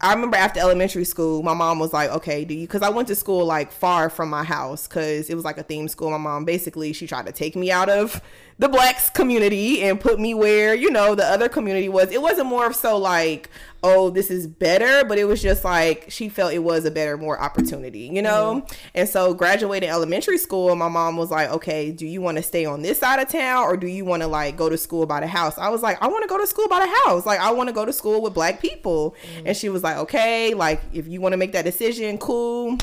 I 0.01 0.13
remember 0.13 0.37
after 0.37 0.61
elementary 0.61 1.05
school, 1.05 1.43
my 1.43 1.55
mom 1.55 1.79
was 1.79 1.95
like, 1.95 2.11
"Okay, 2.11 2.45
do 2.45 2.53
you?" 2.53 2.67
Because 2.67 2.83
I 2.83 2.91
went 2.91 3.09
to 3.09 3.15
school 3.15 3.47
like 3.47 3.73
far 3.73 4.11
from 4.11 4.29
my 4.29 4.45
house 4.45 4.87
because 4.87 5.31
it 5.31 5.35
was 5.35 5.45
like 5.45 5.57
a 5.57 5.63
theme 5.63 5.89
school. 5.89 6.11
My 6.11 6.19
mom 6.19 6.45
basically 6.45 6.93
she 6.93 7.07
tried 7.07 7.25
to 7.25 7.33
take 7.33 7.57
me 7.57 7.71
out 7.71 7.89
of 7.89 8.21
the 8.59 8.69
blacks 8.69 9.11
community 9.11 9.83
and 9.83 10.01
put 10.01 10.21
me 10.21 10.33
where 10.33 10.75
you 10.75 10.91
know 10.91 11.15
the 11.15 11.25
other 11.25 11.49
community 11.49 11.89
was. 11.89 12.11
It 12.11 12.23
wasn't 12.23 12.47
more 12.47 12.67
of 12.67 12.77
so 12.77 12.97
like, 12.97 13.51
"Oh, 13.83 14.11
this 14.11 14.31
is 14.31 14.47
better," 14.47 15.05
but 15.05 15.19
it 15.19 15.25
was 15.25 15.43
just 15.43 15.65
like 15.65 16.07
she 16.09 16.29
felt 16.29 16.53
it 16.53 16.61
was 16.61 16.85
a 16.85 16.91
better, 16.91 17.17
more 17.17 17.41
opportunity, 17.41 18.11
you 18.13 18.23
know. 18.23 18.63
Mm-hmm. 18.65 18.75
And 18.95 19.09
so, 19.09 19.35
graduating 19.35 19.89
elementary 19.89 20.39
school, 20.39 20.75
my 20.77 20.89
mom 20.89 21.17
was 21.17 21.31
like, 21.31 21.51
"Okay, 21.51 21.91
do 21.91 22.07
you 22.07 22.21
want 22.21 22.37
to 22.37 22.43
stay 22.43 22.65
on 22.65 22.83
this 22.83 22.99
side 22.99 23.19
of 23.19 23.29
town 23.29 23.65
or 23.65 23.77
do 23.77 23.89
you 23.89 24.05
want 24.05 24.23
to 24.23 24.29
like 24.29 24.57
go 24.57 24.69
to 24.69 24.79
school 24.79 25.07
by 25.07 25.21
the 25.21 25.27
house?" 25.27 25.59
I 25.59 25.69
was 25.69 25.83
like, 25.83 26.01
"I 26.01 26.07
want 26.07 26.23
to 26.23 26.29
go 26.29 26.39
to 26.39 26.47
school 26.47 26.69
by 26.69 26.81
the 26.81 26.93
house. 27.05 27.27
Like, 27.27 27.41
I 27.41 27.51
want 27.53 27.69
to 27.69 27.75
go 27.75 27.85
to 27.85 27.93
school 27.93 28.23
with 28.23 28.35
black 28.35 28.61
people." 28.61 29.17
Mm-hmm. 29.37 29.49
And 29.49 29.57
she 29.57 29.69
was 29.69 29.83
like, 29.83 29.97
"Okay, 29.97 30.55
like 30.55 30.81
if 30.93 31.09
you 31.09 31.21
want 31.21 31.33
to 31.33 31.39
make 31.39 31.53
that 31.53 31.65
decision, 31.65 32.19
cool." 32.19 32.79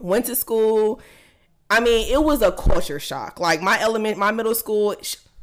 Went 0.00 0.26
to 0.26 0.34
school 0.34 1.00
I 1.74 1.80
mean, 1.80 2.08
it 2.08 2.22
was 2.22 2.40
a 2.40 2.52
culture 2.52 3.00
shock. 3.00 3.40
Like 3.40 3.60
my 3.60 3.80
element, 3.80 4.16
my 4.16 4.30
middle 4.30 4.54
school, 4.54 4.94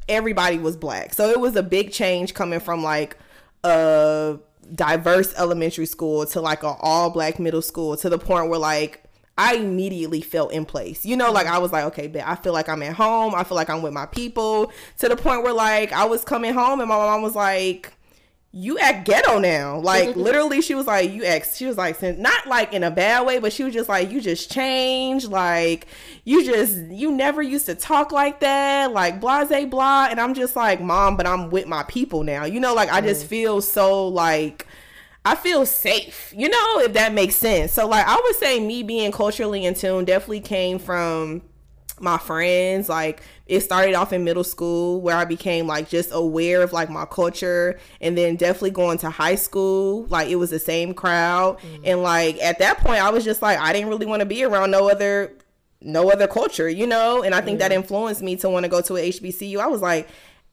everybody 0.08 0.58
was 0.58 0.78
black, 0.78 1.14
so 1.14 1.30
it 1.30 1.42
was 1.42 1.58
a 1.58 1.64
big 1.64 1.92
change 1.92 2.34
coming 2.34 2.62
from 2.62 2.82
like 2.82 3.18
a 3.66 4.40
diverse 4.74 5.34
elementary 5.36 5.86
school 5.86 6.26
to 6.28 6.40
like 6.40 6.64
an 6.64 6.76
all 6.80 7.10
black 7.10 7.38
middle 7.38 7.62
school 7.62 7.98
to 7.98 8.10
the 8.10 8.18
point 8.18 8.50
where 8.50 8.60
like 8.60 9.04
I 9.38 9.56
immediately 9.56 10.22
felt 10.22 10.54
in 10.54 10.64
place. 10.64 11.06
You 11.06 11.18
know, 11.18 11.34
like 11.34 11.48
I 11.48 11.58
was 11.58 11.74
like, 11.74 11.84
okay, 11.86 12.08
but 12.08 12.22
I 12.22 12.36
feel 12.36 12.54
like 12.54 12.70
I'm 12.70 12.82
at 12.84 12.94
home. 12.94 13.36
I 13.36 13.44
feel 13.44 13.56
like 13.56 13.70
I'm 13.70 13.82
with 13.82 13.92
my 13.92 14.06
people. 14.06 14.72
To 15.00 15.10
the 15.10 15.18
point 15.18 15.44
where 15.44 15.54
like 15.54 15.92
I 15.92 16.06
was 16.06 16.24
coming 16.24 16.54
home 16.54 16.80
and 16.80 16.88
my 16.88 16.96
mom 16.96 17.24
was 17.24 17.36
like, 17.36 17.92
you 18.54 18.78
act 18.80 19.06
ghetto 19.06 19.40
now. 19.40 19.80
Like 19.80 20.16
literally 20.16 20.62
she 20.62 20.76
was 20.76 20.88
like, 20.88 21.12
you 21.12 21.24
act 21.24 21.56
she 21.56 21.66
was 21.66 21.78
like 21.78 22.02
not 22.18 22.48
like 22.48 22.74
in 22.74 22.84
a 22.84 22.92
bad 22.92 23.26
way, 23.26 23.40
but 23.40 23.54
she 23.54 23.64
was 23.64 23.74
just 23.74 23.88
like, 23.90 24.12
you 24.12 24.22
just 24.22 24.52
changed. 24.52 25.30
Like 25.30 25.88
you 26.26 26.44
just 26.46 26.78
you 26.90 27.12
never 27.12 27.42
used 27.42 27.66
to 27.68 27.76
talk 27.76 28.12
like 28.12 28.40
that, 28.42 28.92
like 28.92 29.22
blase 29.22 29.70
blah. 29.70 30.08
And 30.10 30.20
I'm 30.20 30.34
just 30.34 30.56
like, 30.56 30.82
Mom, 30.82 31.16
but 31.18 31.26
I'm 31.26 31.50
with 31.50 31.68
my 31.68 31.84
people 31.84 32.24
now. 32.24 32.46
You 32.46 32.60
know, 32.60 32.74
like 32.74 32.92
I 32.92 33.02
just 33.02 33.26
mm. 33.26 33.30
feel 33.30 33.62
so 33.62 34.08
like 34.08 34.68
I 35.24 35.36
feel 35.36 35.66
safe, 35.66 36.34
you 36.36 36.50
know, 36.50 36.80
if 36.80 36.94
that 36.94 37.14
makes 37.14 37.36
sense. 37.36 37.72
So 37.72 37.88
like 37.88 38.06
I 38.06 38.20
would 38.22 38.36
say 38.36 38.60
me 38.60 38.84
being 38.84 39.12
culturally 39.12 39.66
in 39.66 39.76
tune 39.76 40.04
definitely 40.06 40.42
came 40.42 40.78
from 40.78 41.44
my 42.02 42.18
friends 42.18 42.90
like 42.90 43.22
it 43.46 43.62
started 43.62 43.94
off 43.94 44.14
in 44.14 44.24
middle 44.24 44.44
school 44.44 45.02
where 45.02 45.16
i 45.16 45.26
became 45.26 45.68
like 45.68 45.90
just 45.90 46.10
aware 46.14 46.62
of 46.62 46.74
like 46.74 46.90
my 46.90 47.06
culture 47.06 47.80
and 48.00 48.18
then 48.18 48.36
definitely 48.36 48.72
going 48.72 48.98
to 48.98 49.10
high 49.10 49.36
school 49.36 50.06
like 50.06 50.30
it 50.30 50.36
was 50.36 50.50
the 50.50 50.60
same 50.60 50.94
crowd 50.94 51.58
mm-hmm. 51.60 51.84
and 51.86 52.02
like 52.04 52.38
at 52.42 52.60
that 52.60 52.78
point 52.80 53.02
i 53.02 53.10
was 53.10 53.24
just 53.24 53.42
like 53.42 53.58
i 53.60 53.74
didn't 53.74 53.90
really 53.90 54.06
want 54.06 54.20
to 54.20 54.26
be 54.26 54.44
around 54.44 54.72
no 54.72 54.90
other 54.90 55.34
no 55.82 56.10
other 56.12 56.28
culture 56.28 56.70
you 56.70 56.86
know 56.86 57.24
and 57.24 57.34
i 57.34 57.42
think 57.42 57.60
mm-hmm. 57.60 57.70
that 57.70 57.72
influenced 57.72 58.22
me 58.22 58.36
to 58.36 58.50
want 58.50 58.64
to 58.64 58.70
go 58.70 58.82
to 58.82 58.98
a 58.98 59.10
hbcu 59.10 59.58
i 59.60 59.68
was 59.68 59.82
like 59.82 60.08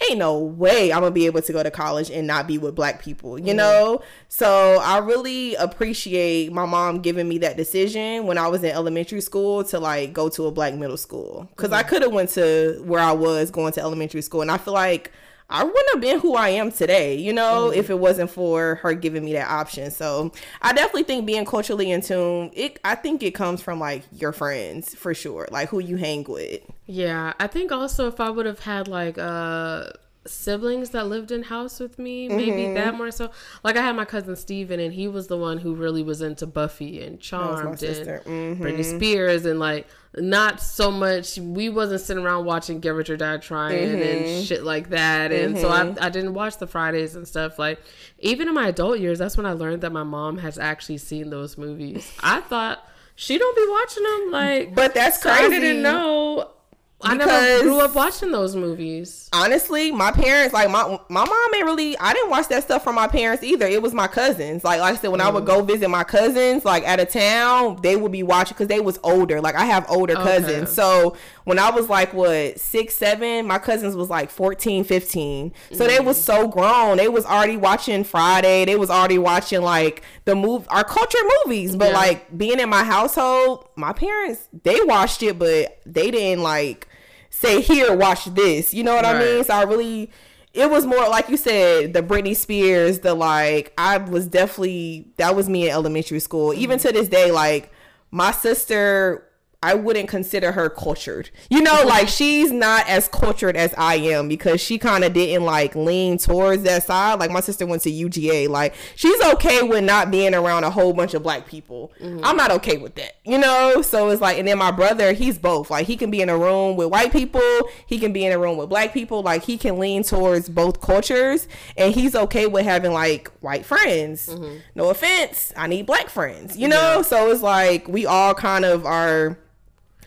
ain't 0.08 0.18
no 0.18 0.38
way 0.38 0.92
I'm 0.92 1.00
gonna 1.00 1.11
be 1.11 1.26
able 1.26 1.42
to 1.42 1.52
go 1.52 1.62
to 1.62 1.70
college 1.70 2.11
and 2.11 2.26
not 2.26 2.46
be 2.46 2.58
with 2.58 2.74
black 2.74 3.02
people, 3.02 3.38
you 3.38 3.52
mm 3.52 3.56
know? 3.56 4.02
So 4.28 4.78
I 4.80 4.98
really 4.98 5.54
appreciate 5.56 6.52
my 6.52 6.66
mom 6.66 7.00
giving 7.00 7.28
me 7.28 7.38
that 7.38 7.56
decision 7.56 8.26
when 8.26 8.38
I 8.38 8.46
was 8.48 8.62
in 8.62 8.70
elementary 8.70 9.20
school 9.20 9.64
to 9.64 9.80
like 9.80 10.12
go 10.12 10.28
to 10.28 10.46
a 10.46 10.52
black 10.52 10.74
middle 10.74 10.96
school. 10.96 11.48
because 11.56 11.70
mm 11.70 11.78
I 11.78 11.82
could 11.82 12.02
have 12.02 12.12
went 12.12 12.30
to 12.30 12.80
where 12.84 13.00
I 13.00 13.12
was 13.12 13.50
going 13.50 13.72
to 13.74 13.80
elementary 13.80 14.22
school 14.22 14.42
and 14.42 14.50
I 14.50 14.58
feel 14.58 14.74
like 14.74 15.12
I 15.50 15.64
wouldn't 15.64 15.90
have 15.94 16.00
been 16.00 16.20
who 16.20 16.34
I 16.34 16.50
am 16.50 16.70
today, 16.70 17.14
you 17.14 17.32
know, 17.32 17.68
mm-hmm. 17.70 17.78
if 17.78 17.88
it 17.88 17.98
wasn't 17.98 18.30
for 18.30 18.76
her 18.76 18.92
giving 18.92 19.24
me 19.24 19.32
that 19.32 19.48
option. 19.50 19.90
So 19.90 20.32
I 20.61 20.74
definitely 20.74 21.04
think 21.04 21.24
being 21.24 21.46
culturally 21.46 21.90
in 21.90 22.02
tune, 22.02 22.50
it 22.52 22.78
I 22.84 22.94
think 22.94 23.22
it 23.22 23.30
comes 23.32 23.62
from 23.62 23.80
like 23.80 24.02
your 24.12 24.32
friends 24.32 24.94
for 24.94 25.14
sure, 25.14 25.48
like 25.50 25.70
who 25.70 25.78
you 25.78 25.96
hang 25.96 26.24
with. 26.24 26.61
Yeah, 26.87 27.32
I 27.40 27.46
think 27.46 27.72
also 27.72 28.08
if 28.08 28.20
I 28.20 28.28
would 28.28 28.44
have 28.44 28.61
had 28.61 28.88
like 28.88 29.16
uh 29.16 29.88
siblings 30.28 30.90
that 30.90 31.06
lived 31.06 31.32
in 31.32 31.42
house 31.42 31.80
with 31.80 31.98
me, 31.98 32.28
maybe 32.28 32.62
mm-hmm. 32.62 32.74
that 32.74 32.94
more 32.94 33.10
so. 33.10 33.30
Like 33.64 33.76
I 33.76 33.82
had 33.82 33.96
my 33.96 34.04
cousin 34.04 34.36
Steven 34.36 34.80
and 34.80 34.92
he 34.92 35.08
was 35.08 35.26
the 35.26 35.36
one 35.36 35.58
who 35.58 35.74
really 35.74 36.02
was 36.02 36.22
into 36.22 36.46
Buffy 36.46 37.02
and 37.02 37.20
Charmed 37.20 37.82
and 37.82 38.06
mm-hmm. 38.06 38.62
Britney 38.62 38.84
Spears 38.84 39.44
and 39.44 39.58
like 39.58 39.86
not 40.16 40.60
so 40.60 40.90
much 40.90 41.38
we 41.38 41.68
wasn't 41.68 42.00
sitting 42.00 42.24
around 42.24 42.44
watching 42.44 42.80
Get 42.80 42.94
Rich 42.94 43.10
or 43.10 43.16
Die 43.16 43.36
Trying 43.38 43.88
mm-hmm. 43.88 44.02
and 44.02 44.46
shit 44.46 44.62
like 44.62 44.90
that. 44.90 45.32
And 45.32 45.58
so 45.58 45.68
I 45.68 45.80
mm-hmm. 45.80 46.02
I 46.02 46.08
didn't 46.08 46.34
watch 46.34 46.58
the 46.58 46.66
Fridays 46.66 47.16
and 47.16 47.26
stuff. 47.26 47.58
Like 47.58 47.80
even 48.18 48.48
in 48.48 48.54
my 48.54 48.68
adult 48.68 49.00
years, 49.00 49.18
that's 49.18 49.36
when 49.36 49.46
I 49.46 49.52
learned 49.52 49.82
that 49.82 49.92
my 49.92 50.04
mom 50.04 50.38
has 50.38 50.58
actually 50.58 50.98
seen 50.98 51.30
those 51.30 51.58
movies. 51.58 52.12
I 52.20 52.40
thought 52.40 52.86
she 53.14 53.36
don't 53.36 53.56
be 53.56 53.66
watching 53.68 54.02
them 54.04 54.30
like 54.30 54.74
But 54.74 54.94
that's 54.94 55.20
crazy. 55.20 55.44
I 55.44 55.48
didn't 55.48 55.82
know 55.82 56.52
I 57.00 57.14
never 57.14 57.62
grew 57.62 57.80
up 57.80 57.94
watching 57.94 58.32
those 58.32 58.56
movies. 58.56 59.28
Honestly, 59.32 59.92
my 59.92 60.11
parents, 60.11 60.52
like 60.52 60.68
my 60.68 60.98
my 61.08 61.24
mom 61.24 61.54
ain't 61.54 61.64
really. 61.64 61.96
I 61.98 62.12
didn't 62.12 62.30
watch 62.30 62.48
that 62.48 62.64
stuff 62.64 62.82
from 62.82 62.96
my 62.96 63.06
parents 63.06 63.44
either. 63.44 63.66
It 63.66 63.80
was 63.80 63.94
my 63.94 64.08
cousins. 64.08 64.64
Like, 64.64 64.80
like 64.80 64.94
I 64.94 64.96
said, 64.96 65.11
when 65.11 65.20
mm. 65.20 65.24
I 65.24 65.30
would 65.30 65.46
go 65.46 65.62
mm. 65.62 65.66
visit 65.66 65.88
my 65.88 66.02
cousins, 66.02 66.64
like 66.64 66.82
out 66.84 66.98
of 66.98 67.08
town, 67.08 67.78
they 67.82 67.94
would 67.94 68.11
be 68.11 68.24
watching 68.24 68.54
because 68.54 68.66
they 68.66 68.80
was 68.80 68.98
older. 69.04 69.40
Like 69.40 69.54
I 69.54 69.64
have 69.66 69.88
older 69.88 70.14
okay. 70.14 70.22
cousins, 70.24 70.72
so 70.72 71.16
when 71.44 71.58
I 71.58 71.70
was 71.70 71.88
like 71.88 72.12
what 72.12 72.58
six, 72.58 72.96
seven, 72.96 73.46
my 73.46 73.58
cousins 73.58 73.94
was 73.94 74.11
like 74.11 74.28
14, 74.28 74.82
15. 74.82 75.52
So 75.72 75.84
mm. 75.84 75.88
they 75.88 76.00
was 76.00 76.22
so 76.22 76.48
grown. 76.48 76.96
They 76.96 77.08
was 77.08 77.24
already 77.24 77.56
watching 77.56 78.02
Friday. 78.02 78.64
They 78.64 78.76
was 78.76 78.90
already 78.90 79.18
watching 79.18 79.62
like 79.62 80.02
the 80.24 80.34
move 80.34 80.66
our 80.68 80.84
culture 80.84 81.18
movies. 81.44 81.76
But 81.76 81.90
yeah. 81.90 81.96
like 81.96 82.37
being 82.37 82.58
in 82.58 82.68
my 82.68 82.82
household, 82.82 83.67
my 83.78 83.92
parents 83.92 84.48
they 84.64 84.78
watched 84.82 85.22
it, 85.22 85.38
but 85.38 85.80
they 85.86 86.10
didn't 86.10 86.42
like 86.42 86.88
say 87.30 87.60
here 87.60 87.94
watch 87.94 88.24
this. 88.26 88.74
You 88.74 88.82
know 88.82 88.94
what 88.94 89.04
right. 89.04 89.16
i 89.16 89.18
mean? 89.18 89.44
So 89.44 89.54
i 89.54 89.62
really 89.62 90.10
it 90.52 90.70
was 90.70 90.84
more 90.84 91.08
like 91.08 91.28
you 91.28 91.36
said 91.36 91.92
the 91.92 92.02
britney 92.02 92.34
spears 92.34 93.00
the 93.00 93.14
like 93.14 93.72
i 93.78 93.98
was 93.98 94.26
definitely 94.26 95.12
that 95.18 95.36
was 95.36 95.48
me 95.48 95.66
in 95.66 95.72
elementary 95.72 96.20
school. 96.20 96.52
Even 96.52 96.78
to 96.80 96.92
this 96.92 97.08
day 97.08 97.30
like 97.30 97.72
my 98.10 98.32
sister 98.32 99.27
I 99.60 99.74
wouldn't 99.74 100.08
consider 100.08 100.52
her 100.52 100.70
cultured. 100.70 101.30
You 101.50 101.60
know, 101.60 101.82
like 101.84 102.06
she's 102.06 102.52
not 102.52 102.88
as 102.88 103.08
cultured 103.08 103.56
as 103.56 103.74
I 103.76 103.96
am 103.96 104.28
because 104.28 104.60
she 104.60 104.78
kind 104.78 105.02
of 105.02 105.12
didn't 105.12 105.44
like 105.44 105.74
lean 105.74 106.18
towards 106.18 106.62
that 106.62 106.84
side. 106.84 107.18
Like 107.18 107.32
my 107.32 107.40
sister 107.40 107.66
went 107.66 107.82
to 107.82 107.90
UGA. 107.90 108.48
Like 108.48 108.74
she's 108.94 109.20
okay 109.20 109.64
with 109.64 109.82
not 109.82 110.12
being 110.12 110.32
around 110.32 110.62
a 110.62 110.70
whole 110.70 110.92
bunch 110.92 111.12
of 111.14 111.24
black 111.24 111.48
people. 111.48 111.92
Mm-hmm. 112.00 112.24
I'm 112.24 112.36
not 112.36 112.52
okay 112.52 112.76
with 112.76 112.94
that. 112.94 113.16
You 113.24 113.36
know, 113.36 113.82
so 113.82 114.10
it's 114.10 114.20
like, 114.20 114.38
and 114.38 114.46
then 114.46 114.58
my 114.58 114.70
brother, 114.70 115.12
he's 115.12 115.38
both. 115.38 115.72
Like 115.72 115.88
he 115.88 115.96
can 115.96 116.12
be 116.12 116.20
in 116.20 116.28
a 116.28 116.38
room 116.38 116.76
with 116.76 116.92
white 116.92 117.10
people, 117.10 117.42
he 117.84 117.98
can 117.98 118.12
be 118.12 118.24
in 118.24 118.30
a 118.30 118.38
room 118.38 118.58
with 118.58 118.68
black 118.68 118.94
people. 118.94 119.22
Like 119.22 119.42
he 119.42 119.58
can 119.58 119.80
lean 119.80 120.04
towards 120.04 120.48
both 120.48 120.80
cultures, 120.80 121.48
and 121.76 121.92
he's 121.92 122.14
okay 122.14 122.46
with 122.46 122.62
having 122.62 122.92
like 122.92 123.28
white 123.40 123.66
friends. 123.66 124.28
Mm-hmm. 124.28 124.58
No 124.76 124.90
offense, 124.90 125.52
I 125.56 125.66
need 125.66 125.84
black 125.84 126.10
friends. 126.10 126.56
You 126.56 126.68
know, 126.68 126.98
yeah. 126.98 127.02
so 127.02 127.28
it's 127.32 127.42
like 127.42 127.88
we 127.88 128.06
all 128.06 128.34
kind 128.34 128.64
of 128.64 128.86
are 128.86 129.36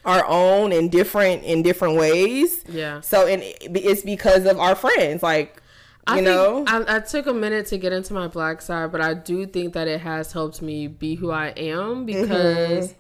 our 0.06 0.26
own 0.28 0.72
in 0.72 0.90
different 0.90 1.44
in 1.44 1.62
different 1.62 1.98
ways. 1.98 2.64
Yeah. 2.68 3.02
So 3.02 3.28
and 3.28 3.42
it's 3.44 4.02
because 4.02 4.46
of 4.46 4.60
our 4.60 4.76
friends, 4.76 5.24
like 5.24 5.62
you 6.10 6.16
I 6.16 6.20
know. 6.22 6.64
I, 6.68 6.96
I, 6.96 7.00
took 7.00 7.28
a 7.28 7.34
minute 7.34 7.68
to 7.68 7.78
get 7.78 7.94
into 7.94 8.14
my 8.14 8.28
black 8.28 8.62
side, 8.62 8.92
but 8.92 9.02
I 9.02 9.14
do 9.14 9.46
think 9.46 9.74
that 9.74 9.88
it 9.88 10.02
has 10.02 10.32
helped 10.32 10.62
me 10.62 10.88
be 10.88 11.16
who 11.16 11.32
I 11.32 11.50
am 11.50 12.06
because. 12.06 12.90
Mm-hmm. 12.90 12.98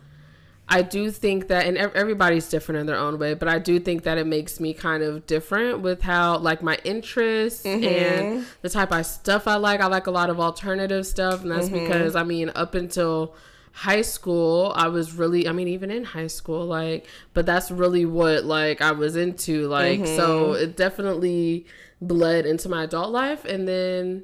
I 0.73 0.83
do 0.83 1.11
think 1.11 1.49
that, 1.49 1.65
and 1.65 1.77
everybody's 1.77 2.47
different 2.47 2.79
in 2.79 2.85
their 2.85 2.95
own 2.95 3.19
way, 3.19 3.33
but 3.33 3.49
I 3.49 3.59
do 3.59 3.77
think 3.77 4.03
that 4.03 4.17
it 4.17 4.25
makes 4.25 4.57
me 4.61 4.73
kind 4.73 5.03
of 5.03 5.27
different 5.27 5.81
with 5.81 6.01
how, 6.01 6.37
like, 6.37 6.63
my 6.63 6.77
interests 6.85 7.63
mm-hmm. 7.63 7.83
and 7.83 8.45
the 8.61 8.69
type 8.69 8.93
of 8.93 9.05
stuff 9.05 9.49
I 9.49 9.55
like. 9.55 9.81
I 9.81 9.87
like 9.87 10.07
a 10.07 10.11
lot 10.11 10.29
of 10.29 10.39
alternative 10.39 11.05
stuff, 11.05 11.41
and 11.41 11.51
that's 11.51 11.67
mm-hmm. 11.67 11.83
because, 11.83 12.15
I 12.15 12.23
mean, 12.23 12.51
up 12.55 12.73
until 12.73 13.35
high 13.73 14.01
school 14.01 14.73
i 14.75 14.88
was 14.88 15.13
really 15.13 15.47
i 15.47 15.51
mean 15.51 15.67
even 15.67 15.89
in 15.89 16.03
high 16.03 16.27
school 16.27 16.65
like 16.65 17.07
but 17.34 17.45
that's 17.45 17.71
really 17.71 18.05
what 18.05 18.43
like 18.43 18.81
i 18.81 18.91
was 18.91 19.15
into 19.15 19.67
like 19.67 19.99
mm-hmm. 19.99 20.15
so 20.17 20.53
it 20.53 20.75
definitely 20.75 21.65
bled 22.01 22.45
into 22.45 22.67
my 22.67 22.84
adult 22.84 23.12
life 23.12 23.45
and 23.45 23.67
then 23.67 24.23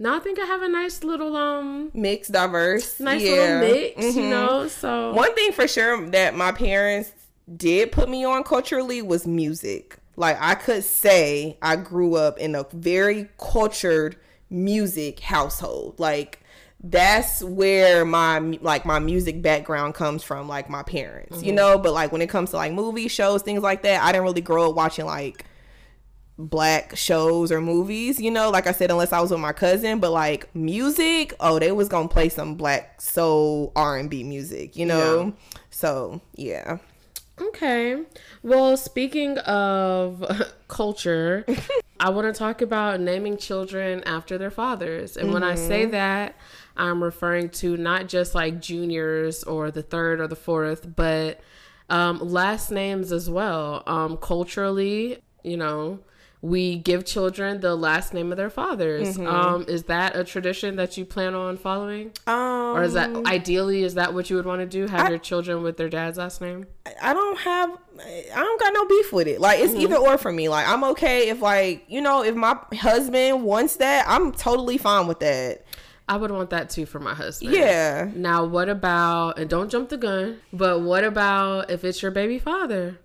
now 0.00 0.16
I 0.16 0.20
think 0.20 0.38
I 0.38 0.44
have 0.44 0.62
a 0.62 0.68
nice 0.68 1.02
little 1.02 1.36
um 1.36 1.90
mix 1.92 2.28
diverse 2.28 3.00
nice 3.00 3.22
yeah. 3.22 3.30
little 3.30 3.58
mix 3.60 4.04
mm-hmm. 4.04 4.18
you 4.18 4.30
know 4.30 4.68
so 4.68 5.12
one 5.12 5.34
thing 5.34 5.52
for 5.52 5.68
sure 5.68 6.08
that 6.10 6.34
my 6.34 6.52
parents 6.52 7.12
did 7.56 7.92
put 7.92 8.08
me 8.08 8.24
on 8.24 8.44
culturally 8.44 9.02
was 9.02 9.26
music 9.26 9.98
Like 10.16 10.36
I 10.40 10.54
could 10.54 10.84
say 10.84 11.56
I 11.62 11.76
grew 11.76 12.14
up 12.14 12.38
in 12.38 12.54
a 12.54 12.66
very 12.72 13.28
cultured 13.38 14.16
music 14.50 15.20
household. 15.20 15.98
Like 15.98 16.40
that's 16.80 17.42
where 17.42 18.04
my 18.04 18.38
like 18.38 18.86
my 18.86 18.98
music 18.98 19.42
background 19.42 19.94
comes 19.94 20.22
from 20.22 20.46
like 20.46 20.70
my 20.70 20.82
parents 20.82 21.42
you 21.42 21.48
mm-hmm. 21.48 21.56
know? 21.56 21.78
But 21.78 21.92
like 21.92 22.12
when 22.12 22.22
it 22.22 22.28
comes 22.28 22.50
to 22.50 22.56
like 22.56 22.72
movie 22.72 23.08
shows 23.08 23.42
things 23.42 23.62
like 23.62 23.82
that 23.82 24.02
i 24.02 24.12
didn't 24.12 24.24
really 24.24 24.40
grow 24.40 24.70
up 24.70 24.76
watching 24.76 25.04
like 25.04 25.44
black 26.38 26.96
shows 26.96 27.50
or 27.50 27.60
movies 27.60 28.20
you 28.20 28.30
know? 28.30 28.50
Like 28.50 28.68
i 28.68 28.72
said 28.72 28.90
unless 28.90 29.12
i 29.12 29.20
was 29.20 29.32
with 29.32 29.40
my 29.40 29.52
cousin 29.52 29.98
but 29.98 30.12
like 30.12 30.54
music 30.54 31.34
oh 31.40 31.58
they 31.58 31.72
was 31.72 31.88
gonna 31.88 32.08
play 32.08 32.28
some 32.28 32.54
black 32.54 33.00
soul 33.00 33.72
r&b 33.74 34.22
music 34.22 34.76
you 34.76 34.86
know? 34.86 35.32
So 35.70 36.20
yeah. 36.36 36.78
Okay. 37.40 38.02
Well, 38.42 38.76
speaking 38.76 39.38
of 39.38 40.24
culture, 40.68 41.44
I 42.00 42.10
want 42.10 42.32
to 42.32 42.36
talk 42.36 42.62
about 42.62 43.00
naming 43.00 43.36
children 43.36 44.02
after 44.04 44.38
their 44.38 44.50
fathers. 44.50 45.16
And 45.16 45.32
when 45.32 45.42
I 45.42 45.54
say 45.54 45.82
mm-hmm. 45.82 45.92
that, 45.92 46.36
I'm 46.78 47.02
referring 47.02 47.50
to 47.50 47.76
not 47.76 48.08
just 48.08 48.34
like 48.34 48.60
juniors 48.60 49.44
or 49.44 49.70
the 49.70 49.82
third 49.82 50.20
or 50.20 50.26
the 50.28 50.36
fourth, 50.36 50.94
but 50.96 51.40
um, 51.90 52.18
last 52.20 52.70
names 52.70 53.12
as 53.12 53.28
well. 53.28 53.82
Um, 53.86 54.16
culturally, 54.18 55.18
you 55.42 55.56
know, 55.56 56.00
we 56.40 56.76
give 56.76 57.04
children 57.04 57.60
the 57.60 57.74
last 57.74 58.14
name 58.14 58.30
of 58.30 58.36
their 58.36 58.50
fathers. 58.50 59.18
Um, 59.18 59.64
is 59.66 59.84
that 59.84 60.14
a 60.14 60.22
tradition 60.22 60.76
that 60.76 60.96
you 60.96 61.04
plan 61.04 61.34
on 61.34 61.56
following? 61.56 62.12
um 62.28 62.76
Or 62.76 62.82
is 62.84 62.92
that 62.92 63.10
ideally, 63.26 63.82
is 63.82 63.94
that 63.94 64.14
what 64.14 64.30
you 64.30 64.36
would 64.36 64.46
want 64.46 64.60
to 64.60 64.66
do? 64.66 64.86
Have 64.86 65.08
your 65.08 65.18
children 65.18 65.62
with 65.64 65.76
their 65.78 65.88
dad's 65.88 66.16
last 66.18 66.40
name? 66.40 66.66
I 67.02 67.12
don't 67.12 67.38
have 67.38 67.76
I 68.00 68.36
don't 68.36 68.60
got 68.60 68.72
no 68.72 68.84
beef 68.86 69.12
with 69.12 69.26
it. 69.26 69.40
Like 69.40 69.58
it's 69.58 69.74
either 69.74 69.96
or 69.96 70.16
for 70.16 70.30
me. 70.30 70.48
Like 70.48 70.68
I'm 70.68 70.84
okay 70.84 71.28
if 71.30 71.40
like, 71.40 71.84
you 71.88 72.00
know, 72.00 72.22
if 72.22 72.36
my 72.36 72.56
husband 72.74 73.42
wants 73.42 73.76
that, 73.76 74.04
I'm 74.06 74.30
totally 74.30 74.78
fine 74.78 75.08
with 75.08 75.18
that. 75.20 75.64
I 76.08 76.16
would 76.16 76.30
want 76.30 76.50
that 76.50 76.70
too 76.70 76.86
for 76.86 76.98
my 76.98 77.14
husband. 77.14 77.52
Yeah. 77.52 78.10
Now, 78.14 78.44
what 78.44 78.68
about, 78.68 79.38
and 79.38 79.48
don't 79.48 79.70
jump 79.70 79.90
the 79.90 79.98
gun, 79.98 80.38
but 80.52 80.80
what 80.80 81.04
about 81.04 81.70
if 81.70 81.84
it's 81.84 82.00
your 82.00 82.10
baby 82.10 82.38
father? 82.38 82.98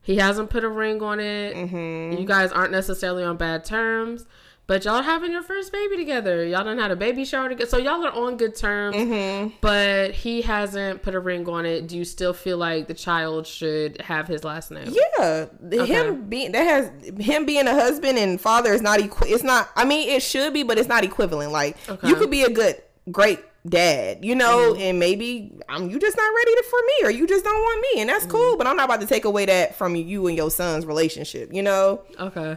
He 0.00 0.16
hasn't 0.16 0.50
put 0.50 0.64
a 0.64 0.68
ring 0.68 1.02
on 1.02 1.18
it. 1.18 1.56
Mm-hmm. 1.56 2.20
You 2.20 2.26
guys 2.26 2.52
aren't 2.52 2.72
necessarily 2.72 3.24
on 3.24 3.36
bad 3.36 3.64
terms, 3.64 4.26
but 4.66 4.84
y'all 4.84 4.94
are 4.94 5.02
having 5.02 5.30
your 5.32 5.42
first 5.42 5.72
baby 5.72 5.96
together. 5.96 6.44
Y'all 6.46 6.64
done 6.64 6.78
had 6.78 6.90
a 6.90 6.96
baby 6.96 7.24
shower 7.24 7.48
together. 7.48 7.68
So 7.68 7.76
y'all 7.76 8.04
are 8.04 8.12
on 8.12 8.36
good 8.36 8.54
terms, 8.56 8.96
Mm-hmm. 8.96 9.56
but 9.60 10.12
he 10.12 10.40
hasn't 10.42 11.02
put 11.02 11.14
a 11.14 11.20
ring 11.20 11.48
on 11.48 11.66
it. 11.66 11.86
Do 11.86 11.96
you 11.98 12.04
still 12.04 12.32
feel 12.32 12.56
like 12.56 12.86
the 12.88 12.94
child 12.94 13.46
should 13.46 14.00
have 14.00 14.26
his 14.26 14.42
last 14.44 14.70
name? 14.70 14.92
Yeah. 15.18 15.46
Him 15.84 16.28
being 16.28 16.52
that 16.52 16.62
has 16.64 16.90
him 17.18 17.44
being 17.46 17.66
a 17.66 17.72
husband 17.74 18.18
and 18.18 18.40
father 18.40 18.72
is 18.72 18.80
not 18.82 19.00
equi- 19.00 19.28
it's 19.30 19.44
not 19.44 19.68
I 19.76 19.84
mean 19.84 20.08
it 20.08 20.22
should 20.22 20.54
be, 20.54 20.62
but 20.62 20.78
it's 20.78 20.88
not 20.88 21.04
equivalent. 21.04 21.52
Like 21.52 21.76
Okay. 21.88 22.08
you 22.08 22.16
could 22.16 22.30
be 22.30 22.42
a 22.42 22.50
good 22.50 22.80
great 23.10 23.40
dad, 23.68 24.22
you 24.24 24.34
know, 24.34 24.74
and 24.74 24.98
maybe 24.98 25.50
um, 25.70 25.88
you 25.88 25.98
just 25.98 26.16
not 26.16 26.30
ready 26.36 26.54
to, 26.54 26.64
for 26.70 26.78
me 26.86 27.08
or 27.08 27.10
you 27.10 27.26
just 27.26 27.44
don't 27.44 27.58
want 27.60 27.86
me 27.94 28.00
and 28.02 28.10
that's 28.10 28.26
cool, 28.26 28.56
but 28.58 28.66
I'm 28.66 28.76
not 28.76 28.84
about 28.84 29.00
to 29.00 29.06
take 29.06 29.24
away 29.24 29.46
that 29.46 29.74
from 29.76 29.94
you 29.96 30.26
and 30.26 30.36
your 30.36 30.50
son's 30.50 30.84
relationship, 30.84 31.50
you 31.52 31.62
know? 31.62 32.02
Okay. 32.20 32.56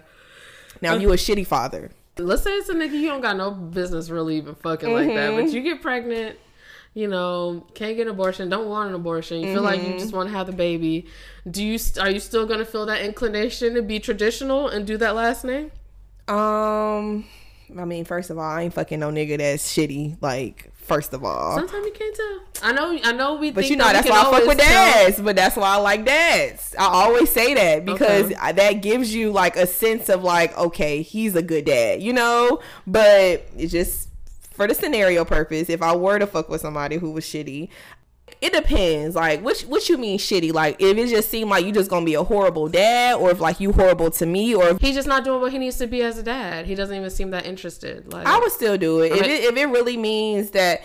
Now 0.82 0.96
you 0.96 1.12
a 1.12 1.16
shitty 1.16 1.46
father. 1.48 1.92
let's 2.18 2.42
say 2.44 2.52
it's 2.52 2.70
a 2.70 2.74
nigga 2.74 2.94
you 2.94 3.08
don't 3.10 3.22
got 3.22 3.38
no 3.38 3.52
business 3.52 4.10
really 4.10 4.38
even 4.38 4.56
fucking 4.56 4.92
like 4.92 5.08
that, 5.08 5.32
Mm-hmm. 5.32 5.46
but 5.46 5.54
you 5.54 5.62
get 5.62 5.82
pregnant, 5.82 6.38
you 6.94 7.08
know, 7.08 7.66
can't 7.76 7.96
get 7.96 8.08
an 8.08 8.14
abortion, 8.14 8.50
don't 8.50 8.68
want 8.68 8.90
an 8.90 8.96
abortion, 8.96 9.40
you 9.42 9.54
feel 9.54 9.62
like 9.62 9.80
Mm-hmm. 9.82 9.92
you 9.94 10.00
just 10.00 10.14
want 10.14 10.30
to 10.30 10.36
have 10.36 10.48
the 10.48 10.54
baby. 10.54 11.06
Do 11.50 11.64
you 11.64 11.78
are 12.02 12.10
you 12.10 12.20
still 12.20 12.46
gonna 12.48 12.66
feel 12.66 12.86
that 12.88 13.02
inclination 13.02 13.76
to 13.76 13.82
be 13.82 14.00
traditional 14.00 14.68
and 14.68 14.86
do 14.88 14.98
that 14.98 15.14
last 15.16 15.44
name? 15.44 15.72
Um, 16.28 17.26
I 17.78 17.86
mean, 17.86 18.04
first 18.06 18.30
of 18.30 18.38
all, 18.38 18.44
I 18.50 18.64
ain't 18.64 18.74
fucking 18.74 19.00
no 19.00 19.12
nigga 19.12 19.38
that's 19.38 19.72
shitty. 19.72 20.18
Like, 20.22 20.72
first 20.88 21.14
of 21.14 21.24
all, 21.24 21.56
Sometimes 21.56 21.86
you 21.86 21.92
can't 21.92 22.16
tell. 22.16 22.70
I 22.70 22.72
know, 22.72 23.00
I 23.04 23.12
know. 23.12 23.36
We, 23.36 23.52
but 23.52 23.62
think 23.62 23.72
you 23.72 23.78
know 23.78 23.84
that 23.86 23.94
that's 23.94 24.10
why 24.10 24.22
I 24.22 24.32
fuck 24.32 24.48
with 24.48 24.58
dads. 24.58 25.22
But 25.22 25.36
that's 25.36 25.56
why 25.56 25.68
I 25.68 25.78
like 25.78 26.06
dads. 26.06 26.74
I 26.80 26.86
always 26.86 27.30
say 27.30 27.54
that 27.54 27.86
because 27.86 28.32
Okay. 28.32 28.54
That 28.54 28.82
gives 28.82 29.14
you 29.14 29.32
like 29.32 29.56
a 29.56 29.68
sense 29.68 30.10
of 30.10 30.24
like, 30.24 30.58
okay, 30.58 31.02
he's 31.02 31.36
a 31.36 31.42
good 31.42 31.66
dad, 31.66 32.02
you 32.02 32.14
know. 32.14 32.60
But 32.88 33.46
it's 33.58 33.72
just 33.72 34.10
for 34.54 34.66
the 34.68 34.74
scenario 34.74 35.24
purpose. 35.26 35.70
If 35.70 35.82
I 35.82 35.96
were 35.96 36.18
to 36.18 36.26
fuck 36.26 36.50
with 36.50 36.62
somebody 36.62 36.98
who 36.98 37.12
was 37.12 37.26
shitty. 37.26 37.70
It 38.40 38.54
depends, 38.54 39.16
like 39.16 39.42
what 39.42 39.60
what 39.62 39.90
you 39.90 39.98
mean 39.98 40.20
shitty. 40.20 40.54
Like 40.54 40.76
if 40.80 40.96
it 40.96 41.08
just 41.08 41.30
seemed 41.30 41.50
like 41.50 41.66
you 41.66 41.72
just 41.72 41.90
gonna 41.90 42.06
be 42.06 42.14
a 42.14 42.24
horrible 42.24 42.68
dad, 42.68 43.16
or 43.16 43.32
if 43.32 43.40
like 43.40 43.60
you 43.60 43.72
horrible 43.72 44.12
to 44.12 44.26
me, 44.28 44.54
or 44.54 44.70
if 44.70 44.80
He's 44.80 44.94
just 44.96 45.08
not 45.08 45.24
doing 45.24 45.42
what 45.42 45.52
he 45.52 45.58
needs 45.58 45.78
to 45.80 45.88
be 45.88 46.04
as 46.04 46.18
a 46.20 46.24
dad. 46.24 46.68
He 46.68 46.76
doesn't 46.76 46.96
even 46.96 47.10
seem 47.10 47.32
that 47.32 47.46
interested. 47.48 48.14
Like 48.14 48.28
I 48.28 48.38
would 48.40 48.52
still 48.52 48.78
do 48.78 49.02
it 49.02 49.12
if 49.14 49.22
Okay. 49.22 49.36
it 49.38 49.44
if 49.46 49.58
it 49.58 49.66
really 49.66 49.98
means 49.98 50.52
that. 50.52 50.82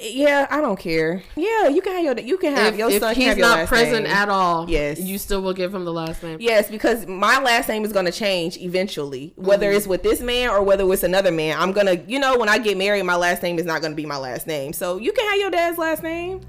Yeah, 0.00 0.46
I 0.50 0.60
don't 0.60 0.78
care. 0.78 1.22
Yeah, 1.36 1.68
you 1.68 1.80
can 1.82 1.92
have 1.92 2.04
your 2.04 2.18
you 2.26 2.38
can 2.38 2.54
have 2.56 2.72
if, 2.74 2.78
your 2.78 2.90
if 2.90 3.00
son 3.00 3.14
he's 3.14 3.36
not 3.36 3.66
present 3.68 4.04
name. 4.04 4.12
at 4.12 4.28
all, 4.28 4.68
Yes. 4.68 4.98
you 5.00 5.18
still 5.18 5.42
will 5.42 5.52
give 5.52 5.74
him 5.74 5.84
the 5.84 5.92
last 5.92 6.22
name. 6.22 6.38
Yes, 6.40 6.70
because 6.70 7.06
my 7.06 7.38
last 7.40 7.68
name 7.68 7.84
is 7.84 7.92
going 7.92 8.06
to 8.06 8.12
change 8.12 8.56
eventually. 8.58 9.32
Whether 9.36 9.68
Mm-hmm. 9.68 9.76
it's 9.76 9.86
with 9.86 10.02
this 10.02 10.20
man 10.20 10.50
or 10.50 10.62
whether 10.62 10.90
it's 10.92 11.02
another 11.02 11.30
man, 11.32 11.58
I'm 11.58 11.72
going 11.72 11.86
to, 11.86 11.96
you 12.10 12.18
know, 12.18 12.38
when 12.38 12.48
I 12.48 12.58
get 12.58 12.76
married, 12.78 13.02
my 13.04 13.16
last 13.16 13.42
name 13.42 13.58
is 13.58 13.64
not 13.66 13.80
going 13.82 13.92
to 13.92 13.96
be 13.96 14.06
my 14.06 14.16
last 14.18 14.46
name. 14.46 14.72
So 14.72 14.96
you 14.98 15.12
can 15.12 15.28
have 15.30 15.38
your 15.38 15.50
dad's 15.50 15.78
last 15.78 16.02
name. 16.02 16.40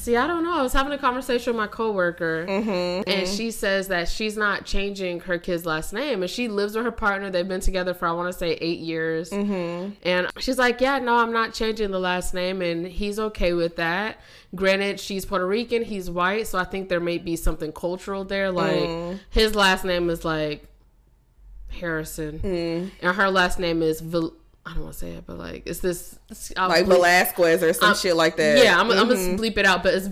See, 0.00 0.16
I 0.16 0.26
don't 0.26 0.42
know. 0.44 0.54
I 0.54 0.62
was 0.62 0.72
having 0.72 0.92
a 0.94 0.98
conversation 0.98 1.52
with 1.52 1.58
my 1.58 1.66
coworker, 1.66 2.46
Mm-hmm, 2.48 3.02
and 3.10 3.28
she 3.28 3.50
says 3.50 3.88
that 3.88 4.08
she's 4.08 4.34
not 4.34 4.64
changing 4.64 5.20
her 5.20 5.36
kid's 5.38 5.66
last 5.66 5.92
name, 5.92 6.22
and 6.22 6.30
she 6.30 6.48
lives 6.48 6.74
with 6.74 6.86
her 6.86 6.90
partner. 6.90 7.28
They've 7.28 7.46
been 7.46 7.60
together 7.60 7.92
for 7.92 8.08
I 8.08 8.12
want 8.12 8.32
to 8.32 8.38
say 8.38 8.52
eight 8.62 8.78
years, 8.78 9.28
Mm-hmm. 9.28 9.92
and 10.08 10.28
she's 10.38 10.56
like, 10.56 10.80
"Yeah, 10.80 11.00
no, 11.00 11.16
I'm 11.16 11.32
not 11.34 11.52
changing 11.52 11.90
the 11.90 11.98
last 12.00 12.32
name," 12.32 12.62
and 12.62 12.86
he's 12.86 13.18
okay 13.18 13.52
with 13.52 13.76
that. 13.76 14.16
Granted, 14.54 14.98
she's 15.00 15.26
Puerto 15.26 15.46
Rican, 15.46 15.84
he's 15.84 16.10
white, 16.10 16.46
so 16.46 16.58
I 16.58 16.64
think 16.64 16.88
there 16.88 16.98
may 16.98 17.18
be 17.18 17.36
something 17.36 17.70
cultural 17.70 18.24
there. 18.24 18.50
Like 18.50 18.80
Mm. 18.88 19.20
his 19.28 19.54
last 19.54 19.84
name 19.84 20.08
is 20.08 20.24
like 20.24 20.64
Harrison, 21.68 22.38
Mm. 22.40 22.90
and 23.02 23.16
her 23.16 23.30
last 23.30 23.58
name 23.58 23.82
is. 23.82 24.00
Vil- 24.00 24.32
I 24.66 24.74
don't 24.74 24.82
want 24.82 24.92
to 24.92 24.98
say 24.98 25.10
it, 25.12 25.24
but 25.26 25.38
like 25.38 25.62
it's 25.66 25.80
this 25.80 26.18
I'll 26.56 26.68
Like 26.68 26.84
bleep- 26.84 26.88
Velasquez 26.96 27.62
or 27.62 27.72
some 27.72 27.90
Um, 27.90 27.96
shit 27.96 28.14
like 28.16 28.36
that. 28.36 28.62
Yeah, 28.62 28.78
I'm, 28.78 28.90
I'm 28.90 29.08
Mhm. 29.08 29.36
gonna 29.36 29.38
bleep 29.38 29.56
it 29.58 29.64
out, 29.66 29.82
but 29.82 29.94
it's 29.94 30.08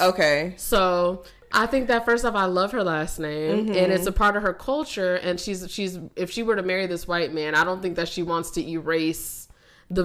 Okay. 0.00 0.54
so 0.56 1.22
I 1.52 1.66
think 1.66 1.86
that 1.88 2.04
first 2.04 2.24
off, 2.24 2.34
I 2.34 2.46
love 2.46 2.72
her 2.72 2.82
last 2.82 3.18
name, 3.18 3.68
and 3.72 3.92
it's 3.92 4.06
a 4.06 4.12
part 4.12 4.36
of 4.36 4.42
her 4.42 4.52
culture. 4.52 5.14
And 5.16 5.38
she's 5.38 5.70
she's 5.70 5.98
if 6.16 6.30
she 6.30 6.42
were 6.42 6.56
to 6.56 6.62
marry 6.62 6.86
this 6.86 7.06
white 7.06 7.32
man, 7.32 7.54
I 7.54 7.64
don't 7.64 7.80
think 7.82 7.96
that 7.96 8.08
she 8.08 8.22
wants 8.22 8.50
to 8.52 8.68
erase 8.68 9.48
the 9.90 10.04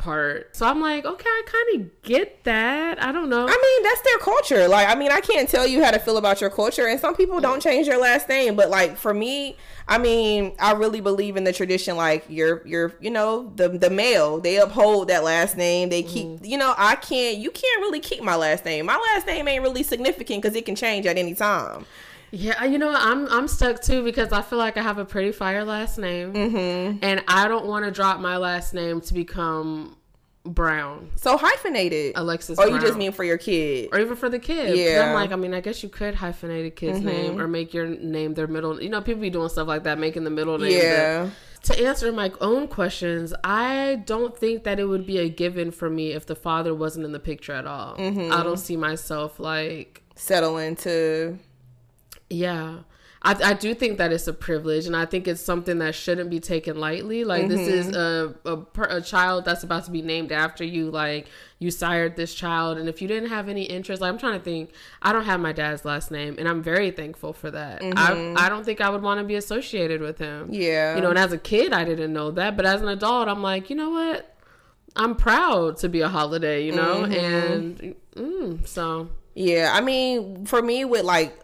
part. 0.00 0.56
So 0.56 0.66
I'm 0.66 0.80
like, 0.80 1.04
okay, 1.04 1.28
I 1.28 1.42
kind 1.46 1.80
of 1.80 2.02
get 2.02 2.42
that. 2.44 3.00
I 3.00 3.12
don't 3.12 3.28
know. 3.28 3.46
I 3.46 3.46
mean, 3.46 3.82
that's 3.84 4.00
their 4.00 4.18
culture. 4.18 4.66
Like, 4.66 4.88
I 4.88 4.96
mean, 4.96 5.12
I 5.12 5.20
can't 5.20 5.48
tell 5.48 5.66
you 5.66 5.84
how 5.84 5.92
to 5.92 6.00
feel 6.00 6.16
about 6.16 6.40
your 6.40 6.50
culture, 6.50 6.88
and 6.88 6.98
some 6.98 7.14
people 7.14 7.38
don't 7.38 7.62
change 7.62 7.86
their 7.86 7.98
last 7.98 8.28
name. 8.28 8.56
But 8.56 8.70
like 8.70 8.96
for 8.96 9.14
me, 9.14 9.56
I 9.86 9.98
mean, 9.98 10.56
I 10.58 10.72
really 10.72 11.00
believe 11.00 11.36
in 11.36 11.44
the 11.44 11.52
tradition. 11.52 11.96
Like, 11.96 12.24
you're, 12.28 12.66
you're, 12.66 12.92
you 13.00 13.10
know, 13.10 13.52
the 13.54 13.68
the 13.68 13.90
male, 13.90 14.40
they 14.40 14.56
uphold 14.56 15.08
that 15.08 15.22
last 15.22 15.56
name. 15.56 15.90
They 15.90 16.02
keep, 16.02 16.26
mm. 16.26 16.46
you 16.46 16.58
know, 16.58 16.74
I 16.76 16.96
can't, 16.96 17.38
you 17.38 17.50
can't 17.50 17.80
really 17.80 18.00
keep 18.00 18.22
my 18.22 18.36
last 18.36 18.64
name. 18.64 18.86
My 18.86 18.96
last 19.12 19.26
name 19.26 19.46
ain't 19.46 19.62
really 19.62 19.82
significant 19.82 20.42
because 20.42 20.56
it 20.56 20.64
can 20.64 20.74
change 20.74 21.06
at 21.06 21.18
any 21.18 21.34
time. 21.34 21.86
Yeah, 22.30 22.64
you 22.64 22.78
know. 22.78 22.92
I'm 22.94 23.26
I'm 23.28 23.48
stuck 23.48 23.80
too 23.82 24.02
because 24.04 24.32
I 24.32 24.42
feel 24.42 24.58
like 24.58 24.76
I 24.76 24.82
have 24.82 24.98
a 24.98 25.04
pretty 25.04 25.32
fire 25.32 25.64
last 25.64 25.98
name, 25.98 26.32
Mm-hmm. 26.32 26.98
and 27.02 27.22
I 27.28 27.48
don't 27.48 27.66
want 27.66 27.84
to 27.84 27.90
drop 27.90 28.20
my 28.20 28.36
last 28.36 28.74
name 28.74 29.00
to 29.02 29.14
become 29.14 29.96
Brown, 30.44 31.10
So 31.16 31.36
hyphenated, 31.36 32.12
Alexis, 32.16 32.58
or 32.58 32.66
you 32.66 32.80
just 32.80 32.96
mean 32.96 33.12
for 33.12 33.24
your 33.24 33.36
kid? 33.36 33.90
or 33.92 33.98
even 34.00 34.16
for 34.16 34.30
the 34.30 34.38
kid? 34.38 34.74
Yeah. 34.78 35.08
I'm 35.08 35.14
like, 35.14 35.32
I 35.32 35.36
mean, 35.36 35.52
I 35.52 35.60
guess 35.60 35.82
you 35.82 35.90
could 35.90 36.14
hyphenate 36.14 36.66
a 36.66 36.70
kid's 36.70 37.00
name 37.00 37.38
or 37.38 37.46
make 37.46 37.74
your 37.74 37.86
name 37.86 38.32
their 38.32 38.46
middle. 38.46 38.82
You 38.82 38.88
know, 38.88 39.02
people 39.02 39.20
be 39.20 39.28
doing 39.28 39.50
stuff 39.50 39.68
like 39.68 39.84
that, 39.84 39.98
making 39.98 40.24
the 40.24 40.30
middle 40.30 40.58
name. 40.58 40.72
Yeah. 40.72 40.80
their- 41.24 41.30
to 41.64 41.78
answer 41.86 42.10
my 42.10 42.32
own 42.40 42.68
questions, 42.68 43.34
I 43.44 44.02
don't 44.06 44.34
think 44.34 44.64
that 44.64 44.80
it 44.80 44.86
would 44.86 45.06
be 45.06 45.18
a 45.18 45.28
given 45.28 45.70
for 45.70 45.90
me 45.90 46.12
if 46.12 46.24
the 46.24 46.34
father 46.34 46.74
wasn't 46.74 47.04
in 47.04 47.12
the 47.12 47.20
picture 47.20 47.52
at 47.52 47.66
all. 47.66 47.96
I 48.00 48.42
don't 48.42 48.56
see 48.58 48.78
myself 48.78 49.38
like, 49.38 50.02
settling 50.16 50.68
into. 50.68 51.38
Yeah. 52.30 52.78
I, 53.22 53.34
I 53.50 53.52
do 53.52 53.74
think 53.74 53.98
that 53.98 54.12
it's 54.12 54.26
a 54.28 54.32
privilege, 54.32 54.86
and 54.86 54.96
I 54.96 55.04
think 55.04 55.28
it's 55.28 55.42
something 55.42 55.78
that 55.80 55.94
shouldn't 55.94 56.30
be 56.30 56.40
taken 56.40 56.80
lightly. 56.80 57.24
Like 57.24 57.48
this 57.48 57.68
is 57.68 57.88
mm-hmm. 57.88 58.48
a 58.48 58.52
a, 58.54 58.96
a 58.96 59.00
child 59.02 59.44
that's 59.44 59.62
about 59.62 59.84
to 59.84 59.90
be 59.90 60.00
named 60.00 60.32
after 60.32 60.64
you. 60.64 60.90
Like 60.90 61.28
you 61.58 61.70
sired 61.70 62.16
this 62.16 62.32
child, 62.32 62.78
and 62.78 62.88
if 62.88 63.02
you 63.02 63.08
didn't 63.08 63.28
have 63.28 63.50
any 63.50 63.64
interest, 63.64 64.00
like 64.00 64.10
I'm 64.10 64.18
trying 64.18 64.38
to 64.38 64.44
think, 64.44 64.70
I 65.02 65.12
don't 65.12 65.26
have 65.26 65.38
my 65.38 65.52
dad's 65.52 65.84
last 65.84 66.10
name, 66.10 66.36
and 66.38 66.48
I'm 66.48 66.62
very 66.62 66.90
thankful 66.90 67.34
for 67.34 67.50
that. 67.50 67.82
I 67.82 67.84
mm-hmm. 67.84 68.38
I 68.38 68.48
don't 68.48 68.64
think 68.64 68.80
I 68.80 68.88
would 68.88 69.02
want 69.02 69.20
to 69.20 69.24
be 69.24 69.34
associated 69.34 70.00
with 70.00 70.18
him. 70.18 70.48
Yeah. 70.50 70.96
you 70.96 71.02
know. 71.02 71.10
And 71.10 71.18
as 71.18 71.32
a 71.32 71.38
kid, 71.38 71.74
I 71.74 71.84
didn't 71.84 72.14
know 72.14 72.30
that, 72.30 72.56
but 72.56 72.64
as 72.64 72.80
an 72.80 72.88
adult, 72.88 73.28
I'm 73.28 73.42
like, 73.42 73.68
you 73.68 73.76
know 73.76 73.90
what? 73.90 74.34
I'm 74.96 75.14
proud 75.14 75.76
to 75.78 75.90
be 75.90 76.00
a 76.00 76.08
holiday, 76.08 76.64
you 76.64 76.72
know, 76.72 77.02
mm-hmm. 77.02 77.12
and 77.12 77.94
mm, 78.16 78.66
so 78.66 79.10
Yeah, 79.34 79.70
I 79.74 79.82
mean, 79.82 80.46
for 80.46 80.62
me 80.62 80.86
with 80.86 81.04
like 81.04 81.38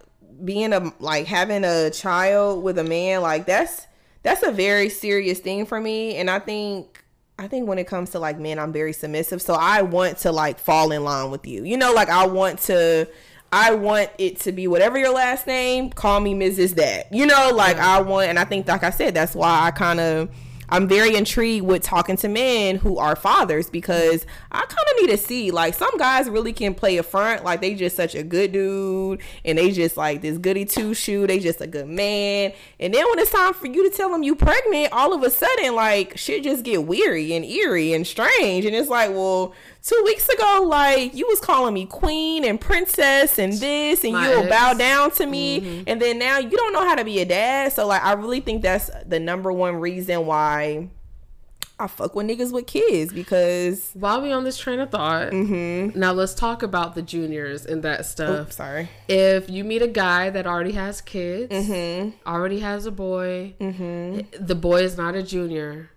being 0.45 0.73
a 0.73 0.93
like 0.99 1.27
having 1.27 1.65
a 1.65 1.91
child 1.91 2.63
with 2.63 2.79
a 2.79 2.85
man 2.85 3.23
like 3.23 3.47
that's 3.47 3.87
that's 4.23 4.43
a 4.43 4.51
very 4.51 4.89
serious 4.89 5.39
thing 5.39 5.67
for 5.67 5.81
me. 5.81 6.17
And 6.17 6.29
i 6.31 6.39
think 6.39 7.05
i 7.39 7.47
think 7.47 7.69
when 7.69 7.79
it 7.79 7.87
comes 7.87 8.11
to 8.11 8.19
like 8.19 8.39
men 8.39 8.59
i'm 8.59 8.73
very 8.73 8.93
submissive. 8.93 9.41
So 9.43 9.55
i 9.55 9.83
want 9.83 10.19
to 10.19 10.33
like 10.33 10.59
fall 10.59 10.93
in 10.93 11.05
line 11.05 11.31
with 11.31 11.47
you. 11.47 11.65
You 11.65 11.77
know 11.77 11.93
like 11.93 12.09
i 12.09 12.27
want 12.27 12.59
to 12.61 13.09
i 13.53 13.75
want 13.75 14.11
it 14.19 14.41
to 14.41 14.53
be 14.53 14.67
whatever 14.67 14.99
your 14.99 15.13
last 15.13 15.47
name 15.47 15.91
call 15.91 16.21
me 16.21 16.35
mrs 16.35 16.75
that. 16.77 17.13
You 17.13 17.27
know 17.27 17.53
like 17.55 17.79
i 17.79 18.01
want 18.01 18.29
and 18.29 18.39
i 18.39 18.45
think 18.45 18.67
like 18.69 18.85
i 18.85 18.91
said 18.91 19.15
that's 19.15 19.35
why 19.35 19.67
i 19.67 19.71
kind 19.71 20.01
of 20.01 20.29
I'm 20.69 20.89
very 20.89 21.15
intrigued 21.15 21.67
with 21.67 21.83
talking 21.83 22.17
to 22.19 22.29
men 22.29 22.77
who 22.77 22.99
are 22.99 23.15
fathers 23.15 23.71
because 23.71 24.27
I 24.51 24.61
kind 24.61 24.71
of 24.71 25.01
need 25.01 25.11
to 25.11 25.17
see 25.17 25.51
like 25.51 25.75
some 25.75 25.97
guys 25.97 26.29
really 26.29 26.53
can 26.53 26.75
play 26.75 26.97
a 26.97 27.03
front 27.03 27.45
like 27.45 27.61
they 27.61 27.75
just 27.75 27.97
such 27.97 28.15
a 28.15 28.23
good 28.23 28.53
dude 28.53 29.21
and 29.45 29.59
they 29.59 29.71
just 29.71 29.97
like 29.97 30.23
this 30.23 30.39
goody 30.39 30.65
two 30.65 30.95
shoe 30.95 31.27
they 31.27 31.39
just 31.39 31.61
a 31.61 31.67
good 31.67 31.89
man. 31.89 32.53
And 32.81 32.93
then 32.93 33.07
when 33.09 33.19
it's 33.19 33.31
time 33.31 33.55
for 33.55 33.67
you 33.67 33.89
to 33.89 33.97
tell 33.97 34.11
them 34.11 34.23
you 34.23 34.35
pregnant 34.35 34.93
all 34.93 35.13
of 35.13 35.23
a 35.23 35.31
sudden 35.31 35.75
like 35.75 36.17
shit 36.17 36.43
just 36.43 36.65
get 36.65 36.85
weary 36.85 37.33
and 37.35 37.45
eerie 37.45 37.93
and 37.93 38.07
strange. 38.07 38.65
And 38.65 38.75
it's 38.75 38.89
like 38.89 39.11
well 39.11 39.55
two 39.83 40.03
weeks 40.05 40.29
ago 40.29 40.65
like 40.69 41.15
you 41.15 41.27
was 41.29 41.41
calling 41.41 41.73
me 41.75 41.87
queen 41.87 42.45
and 42.45 42.61
princess 42.61 43.39
and 43.39 43.53
this 43.55 44.03
and 44.05 44.15
My 44.15 44.31
you'll 44.31 44.49
bow 44.49 44.75
down 44.75 45.11
to 45.13 45.27
me 45.27 45.85
and 45.87 46.01
then 46.03 46.19
now 46.19 46.39
you 46.39 46.51
don't 46.57 46.73
know 46.73 46.85
how 46.87 46.95
to 46.97 47.05
be 47.05 47.21
a 47.21 47.25
dad 47.25 47.73
so 47.73 47.87
like 47.87 48.03
i 48.03 48.13
really 48.15 48.41
think 48.41 48.63
that's 48.63 48.91
the 49.07 49.21
number 49.21 49.53
one 49.53 49.77
reason 49.77 50.27
why 50.27 50.89
i 51.79 51.87
fuck 51.87 52.15
with 52.17 52.27
niggas 52.27 52.53
with 52.53 52.67
kids 52.67 53.13
because 53.13 53.91
While 53.95 54.23
we 54.23 54.33
on 54.33 54.45
this 54.45 54.57
train 54.59 54.81
of 54.81 54.91
thought, 54.91 55.31
Mm-hmm. 55.33 55.99
now 55.99 56.13
let's 56.13 56.33
talk 56.35 56.63
about 56.63 56.95
the 56.95 57.03
juniors 57.03 57.67
and 57.67 57.83
that 57.83 58.07
stuff. 58.07 58.47
oops 58.49 58.57
sorry 58.57 58.89
If 59.09 59.51
you 59.51 59.63
meet 59.63 59.83
a 59.83 59.89
guy 59.89 60.31
that 60.31 60.47
already 60.47 60.73
has 60.73 61.01
kids, 61.03 61.53
Mm-hmm. 61.53 62.11
already 62.27 62.61
has 62.61 62.87
a 62.87 62.91
boy, 62.91 63.55
the 63.61 64.55
boy 64.59 64.83
is 64.83 64.97
not 64.97 65.15
a 65.17 65.23
junior, 65.23 65.91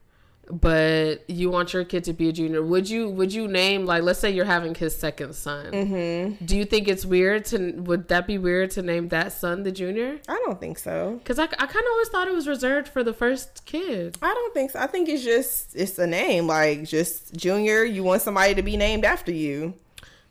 but 0.52 1.30
you 1.30 1.50
want 1.50 1.74
your 1.74 1.84
kid 1.86 2.04
to 2.06 2.14
be 2.14 2.30
a 2.30 2.32
junior, 2.32 2.62
would 2.64 2.90
you 2.90 3.10
would 3.10 3.32
you 3.34 3.48
name 3.48 3.86
like 3.86 4.04
let's 4.04 4.20
say 4.20 4.32
you're 4.32 4.46
having 4.46 4.74
his 4.76 4.96
second 4.96 5.34
son? 5.34 5.72
Mm-hmm. 5.72 6.46
Do 6.46 6.58
you 6.58 6.66
think 6.66 6.88
it's 6.88 7.06
weird 7.06 7.46
to 7.46 7.74
would 7.74 8.08
that 8.08 8.26
be 8.28 8.38
weird 8.38 8.72
to 8.72 8.82
name 8.82 9.10
that 9.10 9.32
son 9.34 9.64
the 9.64 9.72
junior? 9.72 10.20
i 10.28 10.42
don't 10.46 10.60
think 10.60 10.80
so 10.80 11.16
Because 11.20 11.38
I, 11.40 11.44
I 11.44 11.48
kind 11.48 11.70
of 11.86 11.92
always 11.92 12.10
thought 12.10 12.28
it 12.28 12.34
was 12.34 12.48
reserved 12.48 12.88
for 12.88 13.04
the 13.04 13.14
first 13.14 13.66
kid. 13.66 14.18
i 14.22 14.34
don't 14.34 14.54
think 14.54 14.72
so 14.72 14.80
i 14.80 14.88
think 14.88 15.08
it's 15.10 15.24
just 15.24 15.76
it's 15.76 16.00
a 16.00 16.08
name 16.08 16.48
like 16.48 16.84
just 16.86 17.36
junior 17.36 17.84
you 17.84 18.04
want 18.04 18.22
somebody 18.22 18.56
to 18.56 18.62
be 18.64 18.76
named 18.78 19.06
after 19.06 19.32
you 19.32 19.74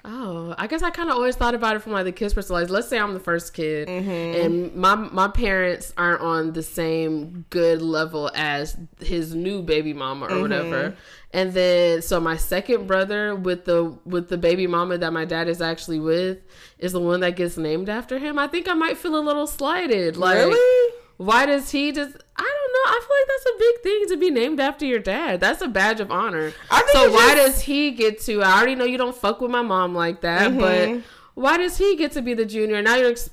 Oh, 0.04 0.54
I 0.56 0.68
guess 0.68 0.82
I 0.82 0.90
kind 0.90 1.10
of 1.10 1.16
always 1.16 1.34
thought 1.34 1.54
about 1.54 1.74
it 1.76 1.80
from 1.80 1.92
like 1.92 2.04
the 2.04 2.12
kid's 2.12 2.32
perspective. 2.32 2.62
Like, 2.62 2.70
let's 2.70 2.88
say 2.88 2.98
I'm 2.98 3.14
the 3.14 3.20
first 3.20 3.52
kid, 3.52 3.88
mm-hmm. 3.88 4.40
and 4.40 4.74
my 4.74 4.94
my 4.94 5.28
parents 5.28 5.92
aren't 5.98 6.20
on 6.20 6.52
the 6.52 6.62
same 6.62 7.44
good 7.50 7.82
level 7.82 8.30
as 8.34 8.76
his 9.00 9.34
new 9.34 9.60
baby 9.60 9.92
mama 9.92 10.26
or 10.26 10.40
whatever. 10.40 10.90
Mm-hmm. 10.90 11.00
And 11.32 11.52
then 11.52 12.02
so 12.02 12.20
my 12.20 12.36
second 12.36 12.86
brother 12.86 13.34
with 13.34 13.64
the 13.64 13.98
with 14.04 14.28
the 14.28 14.38
baby 14.38 14.66
mama 14.66 14.98
that 14.98 15.12
my 15.12 15.24
dad 15.24 15.48
is 15.48 15.60
actually 15.60 16.00
with 16.00 16.38
is 16.78 16.92
the 16.92 17.00
one 17.00 17.20
that 17.20 17.36
gets 17.36 17.56
named 17.56 17.88
after 17.88 18.18
him. 18.18 18.38
I 18.38 18.46
think 18.46 18.68
I 18.68 18.74
might 18.74 18.96
feel 18.96 19.16
a 19.16 19.20
little 19.20 19.46
slighted. 19.46 20.16
Like, 20.16 20.38
really 20.38 20.94
why 21.18 21.44
does 21.46 21.70
he 21.70 21.92
just? 21.92 22.16
I 22.36 22.42
don't 22.42 22.72
know. 22.72 22.84
I 22.86 23.00
feel 23.06 23.16
like 23.18 23.28
that's 23.28 23.46
a 23.46 23.58
big 23.58 23.82
thing 23.82 24.08
to 24.08 24.16
be 24.16 24.30
named 24.30 24.58
after 24.60 24.86
your 24.86 24.98
dad. 25.00 25.40
That's 25.40 25.60
a 25.60 25.68
badge 25.68 26.00
of 26.00 26.10
honor. 26.10 26.52
So 26.92 27.12
why 27.12 27.34
just- 27.34 27.36
does 27.36 27.60
he 27.62 27.90
get 27.90 28.20
to? 28.22 28.42
I 28.42 28.56
already 28.56 28.74
know 28.76 28.84
you 28.84 28.98
don't 28.98 29.14
fuck 29.16 29.40
with 29.40 29.50
my 29.50 29.62
mom 29.62 29.94
like 29.94 30.22
that, 30.22 30.50
Mm-hmm. 30.52 30.58
but 30.96 31.02
why 31.34 31.56
does 31.58 31.76
he 31.78 31.94
get 31.96 32.12
to 32.12 32.22
be 32.22 32.34
the 32.34 32.44
junior? 32.46 32.80
Now 32.82 32.96
you're 32.96 33.10
ex- 33.10 33.30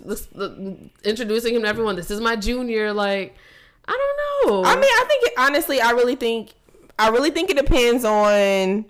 introducing 1.04 1.56
him 1.56 1.62
to 1.63 1.67
everyone. 1.67 1.95
This 1.95 2.12
is 2.12 2.21
my 2.21 2.36
junior. 2.36 2.93
Like, 2.93 3.36
I 3.88 3.91
don't 4.45 4.52
know. 4.52 4.63
I 4.69 4.76
mean, 4.76 4.84
I 4.84 5.06
think 5.08 5.24
it, 5.28 5.34
honestly, 5.38 5.82
I 5.82 5.91
really 5.91 6.15
think, 6.15 6.54
I 7.00 7.10
really 7.10 7.32
think 7.32 7.50
it 7.50 7.58
depends 7.58 8.04
on 8.06 8.86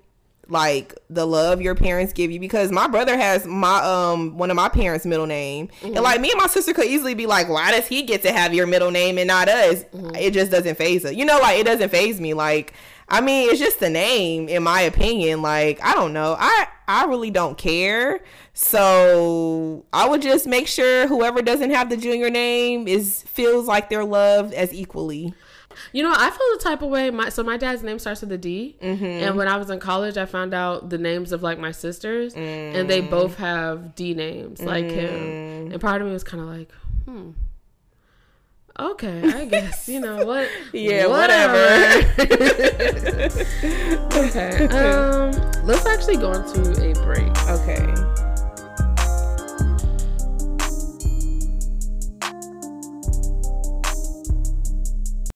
like 0.47 0.93
the 1.10 1.25
love 1.25 1.62
your 1.62 1.75
parents 1.75 2.13
give 2.13 2.31
you 2.31 2.39
because 2.39 2.71
my 2.71 2.88
brother 2.88 3.17
has 3.17 3.45
my 3.45 3.79
um 3.79 4.38
one 4.38 4.49
of 4.49 4.55
my 4.55 4.69
parents 4.69 5.05
middle 5.05 5.25
name. 5.25 5.69
And 5.84 5.95
like 5.95 6.21
me 6.21 6.31
and 6.31 6.39
my 6.39 6.47
sister 6.47 6.73
could 6.73 6.86
easily 6.86 7.13
be 7.15 7.25
like 7.25 7.49
why 7.49 7.71
does 7.71 7.88
he 7.88 8.03
get 8.03 8.21
to 8.23 8.31
have 8.31 8.53
your 8.53 8.67
middle 8.67 8.91
name 8.91 9.17
and 9.17 9.27
not 9.27 9.49
us? 9.49 9.86
It 10.19 10.31
just 10.31 10.51
doesn't 10.51 10.75
phase 10.77 11.05
us. 11.05 11.13
You 11.13 11.25
know 11.25 11.39
like 11.39 11.60
it 11.60 11.65
doesn't 11.65 11.89
phase 11.89 12.19
me. 12.19 12.34
Like 12.34 12.73
i 13.08 13.21
mean 13.21 13.49
it's 13.51 13.60
just 13.60 13.79
the 13.79 13.89
name 13.89 14.49
in 14.49 14.63
my 14.63 14.81
opinion. 14.81 15.41
Like 15.41 15.79
i 15.84 15.93
don't 15.93 16.13
know. 16.13 16.36
I 16.38 16.67
i 16.88 17.05
really 17.05 17.31
don't 17.31 17.58
care. 17.58 18.21
So 18.53 19.86
i 19.93 20.08
would 20.08 20.21
just 20.21 20.47
make 20.47 20.67
sure 20.67 21.08
whoever 21.08 21.41
doesn't 21.41 21.71
have 21.71 21.89
the 21.89 21.97
junior 21.97 22.29
name 22.29 22.88
is 22.88 23.23
feels 23.23 23.67
like 23.67 23.89
they're 23.89 24.05
loved 24.05 24.53
as 24.53 24.73
equally 24.73 25.34
You 25.93 26.03
know, 26.03 26.13
I 26.15 26.29
feel 26.29 26.57
the 26.57 26.63
type 26.63 26.81
of 26.81 26.89
way. 26.89 27.09
My 27.11 27.29
so 27.29 27.43
my 27.43 27.57
dad's 27.57 27.83
name 27.83 27.99
starts 27.99 28.21
with 28.21 28.31
a 28.31 28.38
D, 28.38 28.77
Mm-hmm. 28.81 29.05
and 29.05 29.38
when 29.38 29.47
I 29.47 29.57
was 29.57 29.69
in 29.69 29.79
college, 29.79 30.17
I 30.17 30.25
found 30.25 30.53
out 30.53 30.89
the 30.89 30.97
names 30.97 31.31
of 31.31 31.43
like 31.43 31.59
my 31.59 31.71
sisters, 31.71 32.33
and 32.35 32.89
they 32.89 33.01
Mm. 33.01 33.09
both 33.09 33.35
have 33.38 33.95
D 33.95 34.13
names 34.13 34.61
like 34.61 34.85
him. 34.85 35.71
And 35.71 35.81
part 35.81 36.01
of 36.01 36.07
me 36.07 36.13
was 36.13 36.23
kind 36.23 36.41
of 36.41 36.49
like, 36.49 36.71
hmm. 37.05 37.31
Okay, 38.77 39.21
I 39.23 39.45
guess 39.45 39.88
you 39.88 40.01
know 40.01 40.25
what. 40.25 40.49
Yeah, 40.73 41.07
Whatever. 41.07 42.05
okay. 44.13 44.67
Um, 44.67 45.31
let's 45.65 45.85
actually 45.85 46.17
go 46.17 46.33
into 46.33 46.89
a 46.89 46.93
break. 47.05 47.31
Okay. 47.49 48.14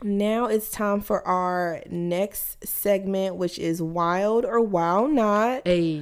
Now 0.02 0.46
it's 0.46 0.70
time 0.70 1.02
for 1.02 1.28
our 1.28 1.84
next 1.90 2.66
segment, 2.66 3.36
which 3.36 3.60
is 3.60 3.82
Wild 3.82 4.46
or 4.46 4.62
Wild 4.62 5.12
Not. 5.12 5.64
A 5.68 6.02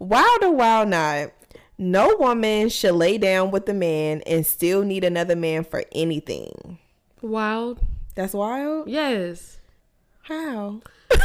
Wild 0.00 0.42
or 0.42 0.50
Wild 0.50 0.88
Not. 0.88 1.30
No 1.78 2.16
woman 2.18 2.68
should 2.70 2.94
lay 2.94 3.18
down 3.18 3.52
with 3.52 3.68
a 3.68 3.74
man 3.74 4.22
and 4.26 4.44
still 4.44 4.82
need 4.82 5.04
another 5.04 5.36
man 5.36 5.62
for 5.62 5.84
anything. 5.92 6.78
wild. 7.22 7.78
That's 8.16 8.32
wild? 8.32 8.88
Yes. 8.88 9.60
How? 10.22 10.80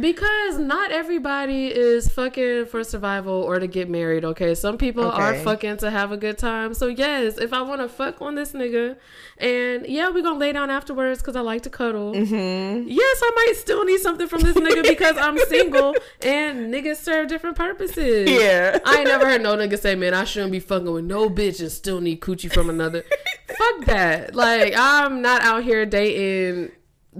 Because 0.00 0.58
not 0.58 0.90
everybody 0.90 1.66
is 1.68 2.08
fucking 2.08 2.66
for 2.66 2.84
survival 2.84 3.42
or 3.42 3.58
to 3.58 3.66
get 3.66 3.88
married, 3.88 4.24
okay? 4.24 4.54
Some 4.54 4.78
people 4.78 5.04
are 5.04 5.34
fucking 5.34 5.78
to 5.78 5.90
have 5.90 6.12
a 6.12 6.16
good 6.16 6.38
time. 6.38 6.74
So, 6.74 6.86
yes, 6.88 7.38
if 7.38 7.52
I 7.52 7.62
want 7.62 7.80
to 7.80 7.88
fuck 7.88 8.20
on 8.20 8.34
this 8.34 8.52
nigga, 8.52 8.96
and 9.38 9.86
yeah, 9.86 10.10
we're 10.10 10.22
gonna 10.22 10.38
lay 10.38 10.52
down 10.52 10.70
afterwards 10.70 11.20
because 11.20 11.36
I 11.36 11.40
like 11.40 11.62
to 11.62 11.70
cuddle. 11.70 12.12
Mm-hmm. 12.12 12.88
Yes, 12.88 13.20
I 13.22 13.32
might 13.36 13.56
still 13.56 13.84
need 13.84 14.00
something 14.00 14.26
from 14.26 14.40
this 14.40 14.56
nigga 14.56 14.82
because 14.82 15.16
I'm 15.16 15.38
single 15.38 15.94
and 16.22 16.72
niggas 16.72 16.96
serve 16.96 17.28
different 17.28 17.56
purposes. 17.56 18.30
Yeah. 18.30 18.78
I 18.84 18.98
ain't 18.98 19.08
never 19.08 19.26
heard 19.26 19.42
no 19.42 19.56
nigga 19.56 19.78
say, 19.78 19.94
man, 19.94 20.14
I 20.14 20.24
shouldn't 20.24 20.52
be 20.52 20.60
fucking 20.60 20.92
with 20.92 21.04
no 21.04 21.30
bitch 21.30 21.60
and 21.60 21.70
still 21.70 22.00
need 22.00 22.20
coochie 22.20 22.52
from 22.52 22.68
another. 22.68 23.04
Fuck 23.48 23.86
that. 23.86 24.34
Like, 24.34 24.74
I'm 24.76 25.22
not 25.22 25.42
out 25.42 25.62
here 25.62 25.86
dating 25.86 26.72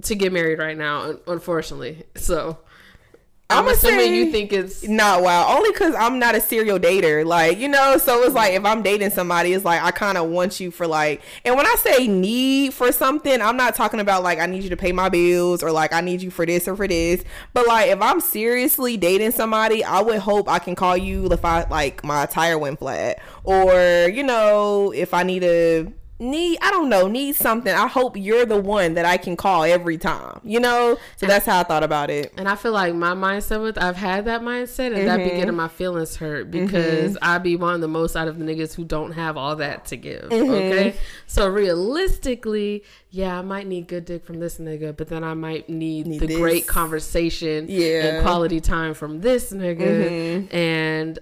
to 0.02 0.14
get 0.14 0.32
married 0.32 0.58
right 0.58 0.76
now, 0.76 1.16
unfortunately. 1.26 2.04
So, 2.16 2.58
I'm 3.50 3.64
I'ma 3.64 3.70
assuming 3.70 4.12
you 4.12 4.30
think 4.30 4.52
it's. 4.52 4.86
Not 4.86 5.22
wild. 5.22 5.56
Only 5.56 5.70
because 5.70 5.94
I'm 5.94 6.18
not 6.18 6.34
a 6.34 6.40
serial 6.40 6.78
dater. 6.78 7.24
Like, 7.24 7.58
you 7.58 7.68
know, 7.68 7.96
so 7.96 8.22
it's 8.24 8.34
like 8.34 8.52
if 8.52 8.62
I'm 8.62 8.82
dating 8.82 9.08
somebody, 9.08 9.54
it's 9.54 9.64
like 9.64 9.82
I 9.82 9.90
kind 9.90 10.18
of 10.18 10.28
want 10.28 10.60
you 10.60 10.70
for 10.70 10.86
like, 10.86 11.22
and 11.46 11.56
when 11.56 11.64
I 11.64 11.74
say 11.76 12.08
need 12.08 12.74
for 12.74 12.92
something, 12.92 13.40
I'm 13.40 13.56
not 13.56 13.74
talking 13.74 14.00
about 14.00 14.22
like 14.22 14.38
I 14.38 14.44
need 14.44 14.64
you 14.64 14.70
to 14.70 14.76
pay 14.76 14.92
my 14.92 15.08
bills 15.08 15.62
or 15.62 15.72
like 15.72 15.94
I 15.94 16.02
need 16.02 16.20
you 16.20 16.30
for 16.30 16.44
this 16.44 16.68
or 16.68 16.76
for 16.76 16.86
this. 16.86 17.24
But 17.54 17.66
like 17.66 17.88
if 17.88 18.02
I'm 18.02 18.20
seriously 18.20 18.98
dating 18.98 19.30
somebody, 19.30 19.82
I 19.82 20.02
would 20.02 20.18
hope 20.18 20.46
I 20.46 20.58
can 20.58 20.74
call 20.74 20.98
you 20.98 21.26
if 21.32 21.42
I 21.42 21.66
like 21.68 22.04
my 22.04 22.26
tire 22.26 22.58
went 22.58 22.80
flat 22.80 23.18
or, 23.44 24.10
you 24.12 24.24
know, 24.24 24.92
if 24.92 25.14
I 25.14 25.22
need 25.22 25.42
a 25.44 25.90
need 26.20 26.58
I 26.60 26.70
don't 26.72 26.88
know 26.88 27.06
need 27.06 27.36
something 27.36 27.72
I 27.72 27.86
hope 27.86 28.16
you're 28.16 28.44
the 28.44 28.56
one 28.60 28.94
that 28.94 29.04
I 29.04 29.16
can 29.18 29.36
call 29.36 29.62
every 29.62 29.98
time 29.98 30.40
you 30.42 30.58
know 30.58 30.98
so 31.16 31.26
that's 31.26 31.46
how 31.46 31.60
I 31.60 31.62
thought 31.62 31.84
about 31.84 32.10
it 32.10 32.32
And 32.36 32.48
I 32.48 32.56
feel 32.56 32.72
like 32.72 32.92
my 32.94 33.12
mindset 33.12 33.62
with 33.62 33.78
I've 33.78 33.94
had 33.96 34.24
that 34.24 34.42
mindset 34.42 34.96
and 34.96 35.06
that 35.06 35.18
be 35.18 35.24
Mm-hmm. 35.28 35.36
getting 35.36 35.54
my 35.54 35.68
feelings 35.68 36.16
hurt 36.16 36.50
because 36.50 37.16
I 37.22 37.38
be 37.38 37.54
one 37.54 37.74
of 37.74 37.80
the 37.80 37.86
most 37.88 38.16
out 38.16 38.26
of 38.26 38.38
the 38.38 38.44
niggas 38.44 38.74
who 38.74 38.84
don't 38.84 39.12
have 39.12 39.36
all 39.36 39.54
that 39.56 39.84
to 39.86 39.96
give. 39.96 40.22
Mm-hmm. 40.30 40.50
Okay. 40.50 40.96
So 41.28 41.48
realistically, 41.48 42.84
yeah, 43.10 43.38
I 43.38 43.42
might 43.42 43.66
need 43.66 43.86
good 43.88 44.04
dick 44.04 44.24
from 44.24 44.40
this 44.40 44.58
nigga, 44.58 44.96
but 44.96 45.08
then 45.08 45.22
I 45.24 45.34
might 45.34 45.68
need, 45.68 46.06
Need 46.06 46.20
the 46.20 46.26
this. 46.26 46.36
great 46.36 46.66
conversation 46.66 47.66
Yeah. 47.68 48.04
and 48.06 48.22
quality 48.24 48.60
time 48.60 48.94
from 48.94 49.20
this 49.20 49.52
nigga. 49.52 49.78
Mm-hmm. 50.48 50.56
And 50.56 51.18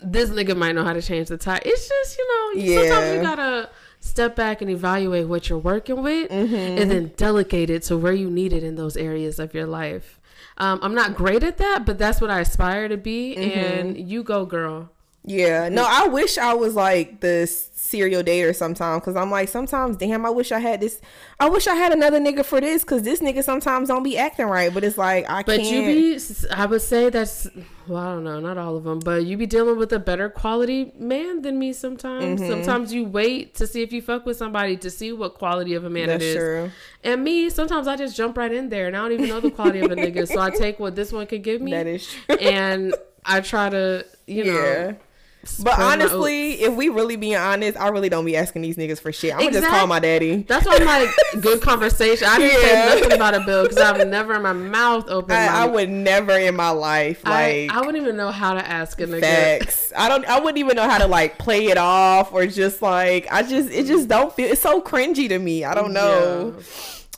this 0.00 0.30
nigga 0.30 0.56
might 0.56 0.72
know 0.74 0.84
how 0.84 0.92
to 0.92 1.02
change 1.02 1.28
the 1.28 1.36
tie. 1.36 1.60
It's 1.64 1.88
just, 1.88 2.18
you 2.18 2.26
know, 2.28 2.82
sometimes 2.82 3.14
you 3.16 3.22
gotta 3.22 3.70
step 4.06 4.36
back 4.36 4.62
and 4.62 4.70
evaluate 4.70 5.28
what 5.28 5.48
you're 5.48 5.58
working 5.58 6.02
with 6.02 6.30
Mm-hmm. 6.30 6.54
and 6.54 6.90
then 6.90 7.12
delegate 7.16 7.70
it 7.70 7.82
to 7.84 7.96
where 7.96 8.12
you 8.12 8.30
need 8.30 8.52
it 8.52 8.62
in 8.62 8.76
those 8.76 8.96
areas 8.96 9.38
of 9.38 9.52
your 9.54 9.66
life. 9.66 10.18
Um, 10.58 10.78
I'm 10.82 10.94
not 10.94 11.14
great 11.14 11.42
at 11.42 11.58
that, 11.58 11.84
but 11.84 11.98
that's 11.98 12.20
what 12.20 12.30
I 12.30 12.40
aspire 12.40 12.88
to 12.88 12.96
be. 12.96 13.36
Mm-hmm. 13.36 13.58
And 13.60 14.10
you 14.10 14.22
go, 14.22 14.46
girl. 14.46 14.90
Yeah, 15.24 15.68
no, 15.68 15.84
I 15.88 16.06
wish 16.06 16.38
I 16.38 16.54
was 16.54 16.74
like 16.74 17.20
the 17.20 17.46
serial 17.86 18.22
dater 18.22 18.54
sometimes 18.54 19.00
because 19.00 19.16
I'm 19.16 19.30
like 19.30 19.48
sometimes, 19.48 19.96
damn, 19.96 20.26
I 20.26 20.30
wish 20.30 20.52
I 20.52 20.58
had 20.58 20.80
this. 20.80 21.00
I 21.40 21.48
wish 21.48 21.66
I 21.66 21.74
had 21.74 21.92
another 21.92 22.18
nigga 22.20 22.44
for 22.44 22.60
this 22.60 22.82
because 22.82 23.02
this 23.02 23.20
nigga 23.20 23.42
sometimes 23.42 23.88
don't 23.88 24.02
be 24.02 24.18
acting 24.18 24.46
right. 24.46 24.72
But 24.72 24.84
it's 24.84 24.98
like 24.98 25.28
I 25.30 25.42
But 25.42 25.60
can't. 25.60 25.70
you 25.70 25.82
be, 26.16 26.18
I 26.50 26.66
would 26.66 26.82
say 26.82 27.10
that's, 27.10 27.46
well, 27.86 27.98
I 28.02 28.06
don't 28.14 28.24
know, 28.24 28.40
not 28.40 28.58
all 28.58 28.76
of 28.76 28.84
them, 28.84 28.98
but 29.00 29.24
you 29.24 29.36
be 29.36 29.46
dealing 29.46 29.76
with 29.78 29.92
a 29.92 29.98
better 29.98 30.28
quality 30.28 30.92
man 30.98 31.42
than 31.42 31.58
me 31.58 31.72
sometimes. 31.72 32.40
Mm-hmm. 32.40 32.50
Sometimes 32.50 32.92
you 32.92 33.04
wait 33.04 33.54
to 33.56 33.66
see 33.66 33.82
if 33.82 33.92
you 33.92 34.02
fuck 34.02 34.26
with 34.26 34.36
somebody 34.36 34.76
to 34.78 34.90
see 34.90 35.12
what 35.12 35.34
quality 35.34 35.74
of 35.74 35.84
a 35.84 35.90
man 35.90 36.08
That's 36.08 36.24
it 36.24 36.26
is. 36.28 36.36
true. 36.36 36.70
And 37.04 37.22
me, 37.22 37.48
sometimes 37.50 37.86
I 37.86 37.96
just 37.96 38.16
jump 38.16 38.36
right 38.36 38.52
in 38.52 38.68
there 38.68 38.86
and 38.88 38.96
I 38.96 39.00
don't 39.00 39.12
even 39.12 39.28
know 39.28 39.40
the 39.40 39.50
quality 39.50 39.80
of 39.80 39.90
a 39.90 39.96
nigga. 39.96 40.26
So 40.26 40.40
I 40.40 40.50
take 40.56 40.78
what 40.80 40.96
this 40.96 41.12
one 41.12 41.26
could 41.26 41.42
give 41.42 41.60
me. 41.60 41.70
That 41.72 41.86
is 41.86 42.06
true. 42.06 42.36
and 42.36 42.94
I 43.24 43.40
try 43.40 43.68
to, 43.70 44.04
you 44.26 44.44
know. 44.44 44.52
yeah. 44.52 44.86
But 44.86 45.00
spread 45.46 45.78
my 45.78 45.84
honestly, 45.84 46.52
if 46.62 46.74
we 46.74 46.88
really 46.88 47.16
being 47.16 47.36
honest, 47.36 47.78
I 47.78 47.88
really 47.88 48.08
don't 48.08 48.24
be 48.24 48.36
asking 48.36 48.62
these 48.62 48.76
niggas 48.76 49.00
for 49.00 49.12
shit. 49.12 49.32
I'm 49.32 49.40
gonna 49.40 49.52
just 49.52 49.66
call 49.68 49.86
my 49.86 49.98
daddy. 49.98 50.42
That's 50.42 50.66
why 50.66 50.76
I'm 50.76 50.84
like, 50.84 51.08
good 51.42 51.60
conversation. 51.62 52.26
I 52.28 52.38
didn't 52.38 52.60
Yeah. 52.62 52.68
say 52.88 52.94
nothing 53.00 53.12
about 53.12 53.34
a 53.34 53.40
bill 53.40 53.62
because 53.64 53.78
I've 53.78 54.06
never 54.08 54.34
in 54.34 54.42
my 54.42 54.52
mouth 54.52 55.08
opened. 55.08 55.32
I, 55.38 55.62
I 55.62 55.66
would 55.66 55.88
never 55.90 56.32
in 56.38 56.54
my 56.56 56.70
life 56.70 57.24
like 57.24 57.70
I 57.70 57.80
wouldn't 57.80 57.96
even 58.02 58.16
know 58.16 58.30
how 58.30 58.54
to 58.54 58.66
ask 58.66 59.00
a 59.00 59.06
nigga. 59.06 59.20
facts. 59.20 59.92
I 59.96 60.08
don't. 60.08 60.24
I 60.26 60.38
wouldn't 60.38 60.58
even 60.58 60.76
know 60.76 60.88
how 60.88 60.98
to 60.98 61.06
like 61.06 61.38
play 61.38 61.66
it 61.66 61.78
off 61.78 62.32
or 62.32 62.46
just 62.46 62.82
like 62.82 63.26
I 63.30 63.42
just 63.42 63.70
it 63.70 63.86
just 63.86 64.08
don't 64.08 64.32
feel. 64.34 64.50
It's 64.50 64.60
so 64.62 64.80
cringy 64.80 65.28
to 65.28 65.38
me. 65.38 65.64
I 65.64 65.74
don't 65.74 65.92
know. 65.92 66.54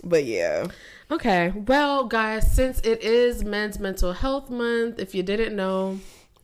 But 0.04 0.24
yeah. 0.24 0.66
Okay, 1.10 1.52
well, 1.66 2.04
guys, 2.04 2.52
since 2.52 2.80
it 2.80 3.02
is 3.02 3.42
Men's 3.42 3.78
Mental 3.78 4.12
Health 4.12 4.50
Month, 4.50 4.98
if 4.98 5.14
you 5.14 5.22
didn't 5.22 5.56
know, 5.56 5.98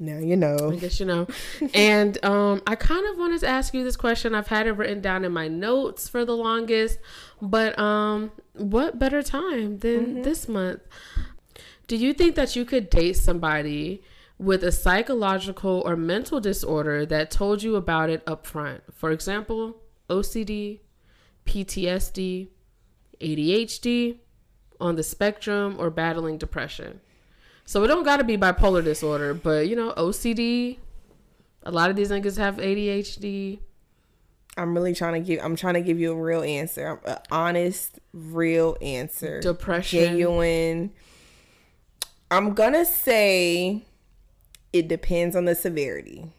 Now 0.05 0.19
you 0.19 0.37
know. 0.37 0.71
I 0.73 0.77
guess 0.77 1.01
you 1.01 1.07
know. 1.07 1.27
and 1.75 2.23
um, 2.25 2.63
I 2.67 2.75
kind 2.75 3.07
of 3.09 3.19
wanted 3.19 3.41
to 3.41 3.49
ask 3.49 3.75
you 3.75 3.85
this 3.85 3.97
question. 3.97 4.35
I've 4.35 4.49
had 4.49 4.67
it 4.67 4.73
written 4.73 5.01
down 5.01 5.25
in 5.25 5.33
my 5.33 5.49
notes 5.49 6.09
for 6.09 6.25
the 6.25 6.37
longest, 6.37 6.99
but 7.41 7.79
um, 7.79 8.33
what 8.55 8.99
better 8.99 9.23
time 9.23 9.79
than 9.79 10.23
this 10.23 10.49
month? 10.49 10.81
Do 11.87 11.97
you 11.97 12.13
think 12.13 12.35
that 12.37 12.57
you 12.57 12.65
could 12.65 12.89
date 12.89 13.17
somebody 13.17 14.03
with 14.39 14.65
a 14.65 14.73
psychological 14.73 15.83
or 15.85 15.97
mental 15.97 16.41
disorder 16.41 17.05
that 17.07 17.31
told 17.31 17.63
you 17.63 17.77
about 17.77 18.11
it 18.11 18.23
up 18.27 18.47
front? 18.47 18.83
For 18.93 19.11
example, 19.11 19.77
OCD, 20.09 20.81
PTSD, 21.47 22.49
ADHD, 23.21 24.19
on 24.81 24.97
the 24.97 25.03
spectrum, 25.03 25.77
or 25.79 25.91
battling 25.91 26.39
depression. 26.39 27.01
So 27.65 27.83
it 27.83 27.89
don't 27.89 28.05
got 28.05 28.19
to 28.19 28.25
be 28.25 28.37
bipolar 28.37 28.85
disorder, 28.85 29.35
but 29.35 29.69
you 29.69 29.77
know, 29.77 29.93
OCD. 29.93 30.79
A 31.62 31.71
lot 31.71 31.89
of 31.89 31.97
these 31.97 32.11
niggas 32.11 32.37
have 32.37 32.57
ADHD. 32.57 33.59
I'm 34.57 34.75
really 34.75 34.95
trying 34.95 35.15
to 35.15 35.21
give. 35.21 35.43
I'm 35.43 35.57
trying 35.57 35.75
to 35.75 35.81
give 35.81 35.99
you 35.99 36.12
a 36.12 36.17
real 36.17 36.43
answer. 36.43 37.01
An 37.05 37.19
honest, 37.31 37.99
real 38.12 38.77
answer. 38.83 39.41
Depression. 39.41 40.01
Genuine. 40.01 40.93
I'm 42.31 42.55
gonna 42.55 42.85
say 42.85 43.85
it 44.73 44.89
depends 44.89 45.35
on 45.35 45.47
the 45.47 45.55
severity. 45.55 46.33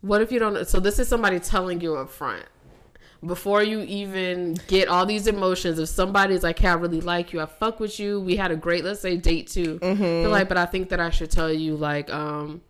What 0.00 0.22
if 0.22 0.32
you 0.32 0.38
don't? 0.38 0.66
So 0.66 0.80
this 0.80 0.98
is 0.98 1.08
somebody 1.08 1.38
telling 1.38 1.80
you 1.80 1.96
up 1.96 2.10
front 2.10 2.46
before 3.24 3.62
you 3.62 3.80
even 3.80 4.58
get 4.66 4.88
all 4.88 5.06
these 5.06 5.26
emotions. 5.26 5.78
If 5.78 5.88
somebody's 5.88 6.42
like, 6.42 6.58
"Hey, 6.58 6.68
I 6.68 6.74
really 6.74 7.00
like 7.00 7.32
you. 7.32 7.40
I 7.40 7.46
fuck 7.46 7.80
with 7.80 7.98
you. 8.00 8.20
We 8.20 8.36
had 8.36 8.50
a 8.50 8.56
great, 8.56 8.84
let's 8.84 9.00
say, 9.00 9.16
date 9.16 9.48
too." 9.48 9.78
They're 10.22 10.28
like, 10.28 10.48
"But 10.48 10.58
I 10.58 10.66
think 10.66 10.88
that 10.88 11.00
I 11.00 11.10
should 11.10 11.30
tell 11.30 11.52
you, 11.52 11.76
like, 11.76 12.12
um, 12.12 12.62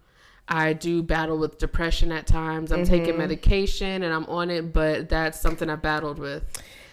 I 0.48 0.72
do 0.74 1.02
battle 1.02 1.38
with 1.38 1.58
depression 1.58 2.12
at 2.12 2.26
times. 2.26 2.72
I'm 2.72 2.84
taking 2.84 3.16
medication 3.18 4.02
and 4.02 4.12
I'm 4.12 4.26
on 4.26 4.50
it, 4.50 4.72
but 4.72 5.08
that's 5.08 5.40
something 5.40 5.70
I 5.70 5.76
battled 5.76 6.18
with." 6.18 6.42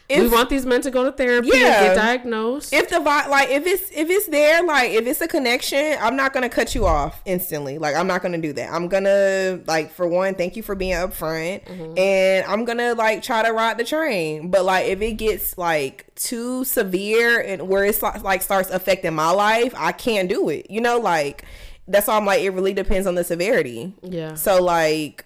We 0.09 0.27
want 0.27 0.49
these 0.49 0.65
men 0.65 0.81
to 0.81 0.91
go 0.91 1.03
to 1.03 1.11
therapy 1.11 1.51
and 1.51 1.59
Yeah. 1.59 1.83
get 1.83 1.95
diagnosed. 1.95 2.73
if 2.73 2.89
the 2.89 2.99
like 2.99 3.49
if 3.49 3.65
it's 3.65 3.89
if 3.91 4.09
it's 4.09 4.27
there 4.27 4.63
like 4.63 4.91
if 4.91 5.05
it's 5.05 5.21
a 5.21 5.27
connection 5.27 5.97
i'm 6.01 6.15
not 6.15 6.33
gonna 6.33 6.49
cut 6.49 6.73
you 6.75 6.85
off 6.85 7.21
instantly 7.25 7.77
like 7.77 7.95
i'm 7.95 8.07
not 8.07 8.21
gonna 8.21 8.37
do 8.37 8.53
that 8.53 8.71
i'm 8.71 8.87
gonna 8.87 9.59
like 9.67 9.91
for 9.91 10.07
one 10.07 10.35
thank 10.35 10.55
you 10.55 10.63
for 10.63 10.75
being 10.75 10.93
upfront 10.93 11.63
mm-hmm. 11.65 11.97
and 11.97 12.45
i'm 12.47 12.65
gonna 12.65 12.93
like 12.95 13.21
try 13.21 13.43
to 13.43 13.51
ride 13.51 13.77
the 13.77 13.83
train 13.83 14.49
but 14.49 14.65
like 14.65 14.87
if 14.87 15.01
it 15.01 15.13
gets 15.13 15.57
like 15.57 16.05
too 16.15 16.63
severe 16.65 17.39
and 17.39 17.67
where 17.67 17.85
it's 17.85 18.01
like, 18.01 18.23
like 18.23 18.41
starts 18.41 18.69
affecting 18.69 19.13
my 19.13 19.31
life 19.31 19.73
i 19.77 19.91
can't 19.91 20.29
do 20.29 20.49
it 20.49 20.69
you 20.69 20.81
know 20.81 20.97
like 20.99 21.45
that's 21.87 22.07
why 22.07 22.17
i'm 22.17 22.25
like 22.25 22.41
it 22.41 22.49
really 22.51 22.73
depends 22.73 23.07
on 23.07 23.15
the 23.15 23.23
severity 23.23 23.93
yeah. 24.03 24.33
so 24.35 24.61
like 24.61 25.25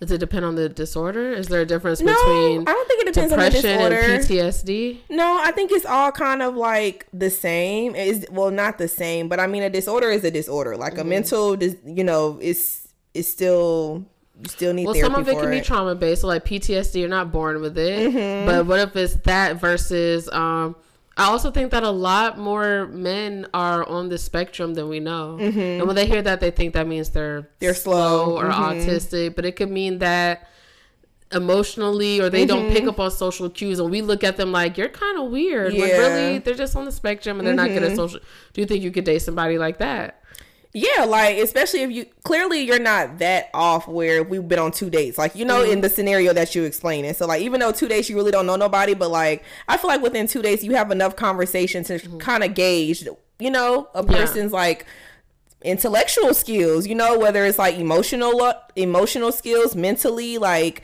Does 0.00 0.10
it 0.12 0.18
depend 0.18 0.46
on 0.46 0.54
the 0.54 0.68
disorder? 0.70 1.32
Is 1.32 1.48
there 1.48 1.60
a 1.60 1.66
difference 1.66 2.00
no 2.00 2.14
between 2.14 2.62
i 2.66 2.72
don't 2.72 2.88
think 2.88 3.02
it 3.02 3.12
depends 3.12 3.32
on 3.34 3.38
the 3.38 3.44
depression 3.50 3.76
disorder 3.76 3.96
and 3.96 4.24
PTSD? 4.24 4.96
No, 5.10 5.40
I 5.44 5.50
think 5.52 5.70
it's 5.72 5.84
all 5.84 6.10
kind 6.10 6.40
of 6.40 6.54
like 6.56 7.06
the 7.12 7.28
same. 7.28 7.94
Is 7.94 8.26
well, 8.30 8.50
not 8.50 8.78
the 8.78 8.88
same, 8.88 9.28
but 9.28 9.38
I 9.38 9.46
mean, 9.46 9.62
a 9.62 9.68
disorder 9.68 10.08
is 10.08 10.24
a 10.24 10.30
disorder. 10.30 10.76
Like 10.76 10.94
Mm-hmm. 10.94 11.00
a 11.02 11.04
mental, 11.04 11.56
dis- 11.56 11.76
you 11.84 12.02
know, 12.04 12.38
is 12.40 12.88
is 13.12 13.30
still 13.30 14.06
you 14.42 14.48
still 14.48 14.72
need 14.72 14.86
Well, 14.86 14.94
some 14.94 15.14
of 15.14 15.28
it 15.28 15.38
can 15.38 15.50
be 15.50 15.60
trauma 15.60 15.94
based. 15.94 16.22
So 16.22 16.28
like 16.28 16.46
PTSD, 16.46 17.00
you're 17.00 17.08
not 17.08 17.30
born 17.30 17.60
with 17.60 17.76
it. 17.76 18.10
Mm-hmm. 18.10 18.46
But 18.46 18.64
what 18.66 18.80
if 18.80 18.96
it's 18.96 19.14
that 19.26 19.56
versus? 19.56 20.30
Um, 20.32 20.76
I 21.20 21.24
also 21.26 21.50
think 21.50 21.70
that 21.72 21.82
a 21.82 21.90
lot 21.90 22.38
more 22.38 22.86
men 22.86 23.46
are 23.52 23.86
on 23.86 24.08
the 24.08 24.18
spectrum 24.18 24.74
than 24.74 24.88
we 24.88 25.00
know. 25.00 25.36
And 25.38 25.86
when 25.86 25.94
they 25.96 26.06
hear 26.06 26.22
that, 26.22 26.40
they 26.40 26.50
think 26.50 26.72
that 26.74 26.86
means 26.86 27.10
they're 27.10 27.42
Mm-hmm. 27.42 27.58
They're 27.60 27.74
slow. 27.74 28.36
or 28.38 28.44
Mhm. 28.46 28.54
autistic. 28.68 29.34
But 29.36 29.44
it 29.44 29.54
could 29.58 29.70
mean 29.70 29.98
that 29.98 30.48
emotionally 31.32 32.20
or 32.20 32.28
they 32.30 32.44
don't 32.44 32.64
Mm-hmm. 32.64 32.72
pick 32.74 32.84
up 32.88 32.98
on 32.98 33.10
social 33.10 33.48
cues 33.50 33.78
and 33.78 33.90
we 33.90 34.02
look 34.02 34.24
at 34.24 34.36
them 34.36 34.50
like 34.50 34.76
you're 34.76 34.88
kind 34.88 35.16
of 35.18 35.30
weird 35.30 35.72
Yeah. 35.72 35.86
Mm-hmm. 35.86 36.00
really 36.00 36.38
they're 36.38 36.54
just 36.54 36.74
on 36.74 36.84
the 36.86 36.92
spectrum 36.92 37.38
and 37.38 37.46
they're 37.46 37.54
not 37.54 37.68
good 37.68 37.84
at 37.84 37.94
social 37.94 38.18
do 38.52 38.60
you 38.60 38.66
think 38.66 38.82
you 38.82 38.90
could 38.90 39.04
date 39.04 39.20
somebody 39.22 39.56
like 39.56 39.78
that 39.78 40.22
yeah, 40.72 41.04
like 41.04 41.36
especially 41.38 41.80
if 41.82 41.90
you 41.90 42.06
clearly 42.22 42.60
you're 42.62 42.78
not 42.78 43.18
that 43.18 43.50
off 43.52 43.88
where 43.88 44.22
we've 44.22 44.46
been 44.46 44.58
on 44.60 44.70
two 44.70 44.88
dates. 44.90 45.18
Like 45.18 45.34
you 45.34 45.44
know, 45.44 45.62
Mm-hmm. 45.62 45.72
in 45.72 45.80
the 45.80 45.88
scenario 45.88 46.32
that 46.32 46.54
you 46.54 46.62
explaining. 46.64 47.12
So 47.14 47.26
like 47.26 47.42
even 47.42 47.58
though 47.60 47.72
two 47.72 47.88
dates 47.88 48.08
you 48.08 48.16
really 48.16 48.30
don't 48.30 48.46
know 48.46 48.56
nobody, 48.56 48.94
but 48.94 49.10
like 49.10 49.42
I 49.68 49.76
feel 49.76 49.88
like 49.88 50.02
within 50.02 50.26
two 50.28 50.42
days 50.42 50.62
you 50.62 50.74
have 50.76 50.90
enough 50.90 51.16
conversation 51.16 51.82
to 51.84 51.94
Mm-hmm. 51.94 52.18
kind 52.18 52.44
of 52.44 52.54
gauge, 52.54 53.06
you 53.40 53.50
know, 53.50 53.88
a 53.94 54.04
person's 54.04 54.52
like 54.52 54.86
intellectual 55.62 56.32
skills 56.32 56.86
you 56.86 56.94
know 56.94 57.18
whether 57.18 57.44
it's 57.44 57.58
like 57.58 57.74
emotional 57.76 58.50
emotional 58.76 59.30
skills 59.30 59.76
mentally 59.76 60.38
like 60.38 60.80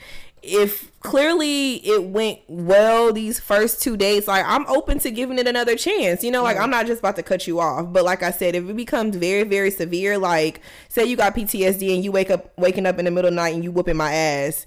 if 0.47 0.91
clearly 1.01 1.75
it 1.85 2.03
went 2.03 2.39
well 2.47 3.13
these 3.13 3.39
first 3.39 3.81
two 3.81 3.95
days 3.95 4.27
like 4.27 4.45
i'm 4.47 4.65
open 4.67 4.99
to 4.99 5.11
giving 5.11 5.37
it 5.37 5.47
another 5.47 5.75
chance 5.75 6.23
you 6.23 6.31
know 6.31 6.43
like 6.43 6.57
i'm 6.57 6.69
not 6.69 6.85
just 6.85 6.99
about 6.99 7.15
to 7.15 7.23
cut 7.23 7.47
you 7.47 7.59
off 7.59 7.85
but 7.91 8.03
like 8.03 8.23
i 8.23 8.31
said 8.31 8.55
if 8.55 8.67
it 8.67 8.75
becomes 8.75 9.15
very 9.15 9.43
very 9.43 9.71
severe 9.71 10.17
like 10.17 10.61
say 10.89 11.05
you 11.05 11.15
got 11.15 11.35
ptsd 11.35 11.93
and 11.93 12.03
you 12.03 12.11
wake 12.11 12.29
up 12.29 12.51
waking 12.57 12.85
up 12.85 12.97
in 12.99 13.05
the 13.05 13.11
middle 13.11 13.27
of 13.27 13.33
the 13.33 13.35
night 13.35 13.53
and 13.53 13.63
you 13.63 13.71
whooping 13.71 13.97
my 13.97 14.13
ass 14.13 14.65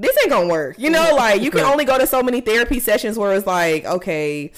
this 0.00 0.16
ain't 0.22 0.30
gonna 0.30 0.48
work 0.48 0.78
you 0.78 0.90
know 0.90 1.14
like 1.14 1.40
you 1.40 1.50
can 1.50 1.60
only 1.60 1.84
go 1.84 1.98
to 1.98 2.06
so 2.06 2.22
many 2.22 2.40
therapy 2.40 2.80
sessions 2.80 3.18
where 3.18 3.34
it's 3.34 3.46
like 3.46 3.84
okay 3.84 4.52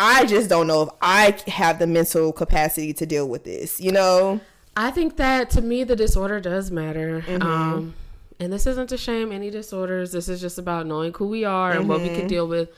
I 0.00 0.26
just 0.26 0.48
don't 0.48 0.68
know 0.68 0.82
if 0.82 0.88
I 1.02 1.36
have 1.48 1.80
the 1.80 1.86
mental 1.88 2.32
capacity 2.32 2.92
to 2.92 3.04
deal 3.04 3.28
with 3.28 3.42
this, 3.42 3.80
you 3.80 3.90
know? 3.90 4.40
I 4.76 4.92
think 4.92 5.16
that 5.16 5.50
to 5.50 5.60
me 5.60 5.82
the 5.82 5.96
disorder 5.96 6.38
does 6.38 6.70
matter. 6.70 7.20
Mm-hmm. 7.22 7.42
Um, 7.42 7.94
and 8.40 8.52
this 8.52 8.66
isn't 8.66 8.88
to 8.88 8.96
shame 8.96 9.32
any 9.32 9.50
disorders. 9.50 10.12
This 10.12 10.28
is 10.28 10.40
just 10.40 10.58
about 10.58 10.86
knowing 10.86 11.12
who 11.14 11.26
we 11.28 11.44
are 11.44 11.72
and 11.72 11.88
what 11.88 12.00
we 12.02 12.08
Mm-hmm. 12.08 12.16
can 12.16 12.26
deal 12.28 12.46
with. 12.48 12.70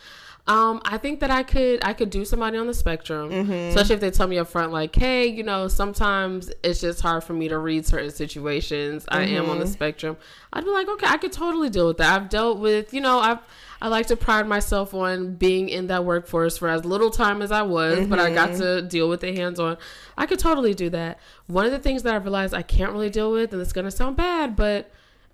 Um, 0.47 0.81
I 0.85 0.97
think 0.99 1.21
that 1.21 1.31
I 1.31 1.43
could 1.43 1.85
I 1.85 1.93
could 1.93 2.09
do 2.11 2.25
somebody 2.25 2.57
on 2.57 2.67
the 2.67 2.75
spectrum, 2.75 3.31
Mm-hmm. 3.31 3.53
especially 3.53 3.95
if 3.97 4.01
they 4.01 4.11
tell 4.11 4.27
me 4.27 4.39
up 4.39 4.49
front, 4.49 4.73
like, 4.73 4.95
hey, 4.97 5.27
you 5.27 5.43
know, 5.43 5.69
sometimes 5.69 6.51
it's 6.65 6.81
just 6.81 7.03
hard 7.03 7.23
for 7.23 7.35
me 7.35 7.49
to 7.49 7.59
read 7.59 7.87
certain 7.87 8.11
situations. 8.11 9.05
I 9.09 9.25
am 9.27 9.49
on 9.51 9.59
the 9.59 9.65
Mm-hmm. 9.67 9.73
spectrum. 9.73 10.17
I'd 10.53 10.65
be 10.65 10.71
like, 10.71 10.89
okay, 10.89 11.07
I 11.07 11.19
could 11.19 11.33
totally 11.33 11.69
deal 11.69 11.87
with 11.89 11.99
that. 11.99 12.21
I've 12.21 12.29
dealt 12.31 12.59
with, 12.59 12.93
you 12.95 13.01
know, 13.03 13.19
I've 13.19 13.39
I 13.83 13.89
like 13.89 14.07
to 14.09 14.17
pride 14.17 14.47
myself 14.49 14.93
on 14.93 15.37
being 15.37 15.69
in 15.69 15.87
that 15.87 16.05
workforce 16.05 16.59
for 16.59 16.69
as 16.69 16.85
little 16.85 17.11
time 17.11 17.41
as 17.43 17.51
I 17.53 17.63
was, 17.63 18.07
but 18.09 18.19
I 18.19 18.31
got 18.35 18.55
to 18.57 18.83
deal 18.83 19.09
with 19.09 19.23
it 19.25 19.37
hands 19.37 19.59
on. 19.61 19.79
I 20.19 20.27
could 20.27 20.39
totally 20.39 20.75
do 20.75 20.91
that. 20.91 21.19
One 21.47 21.65
of 21.65 21.71
the 21.71 21.79
things 21.79 22.03
that 22.03 22.13
I 22.13 22.17
realized 22.19 22.53
I 22.55 22.61
can't 22.63 22.93
really 22.93 23.09
deal 23.09 23.31
with, 23.31 23.53
and 23.53 23.63
it's 23.63 23.73
gonna 23.73 23.91
sound 23.91 24.17
bad, 24.17 24.55
but 24.57 24.91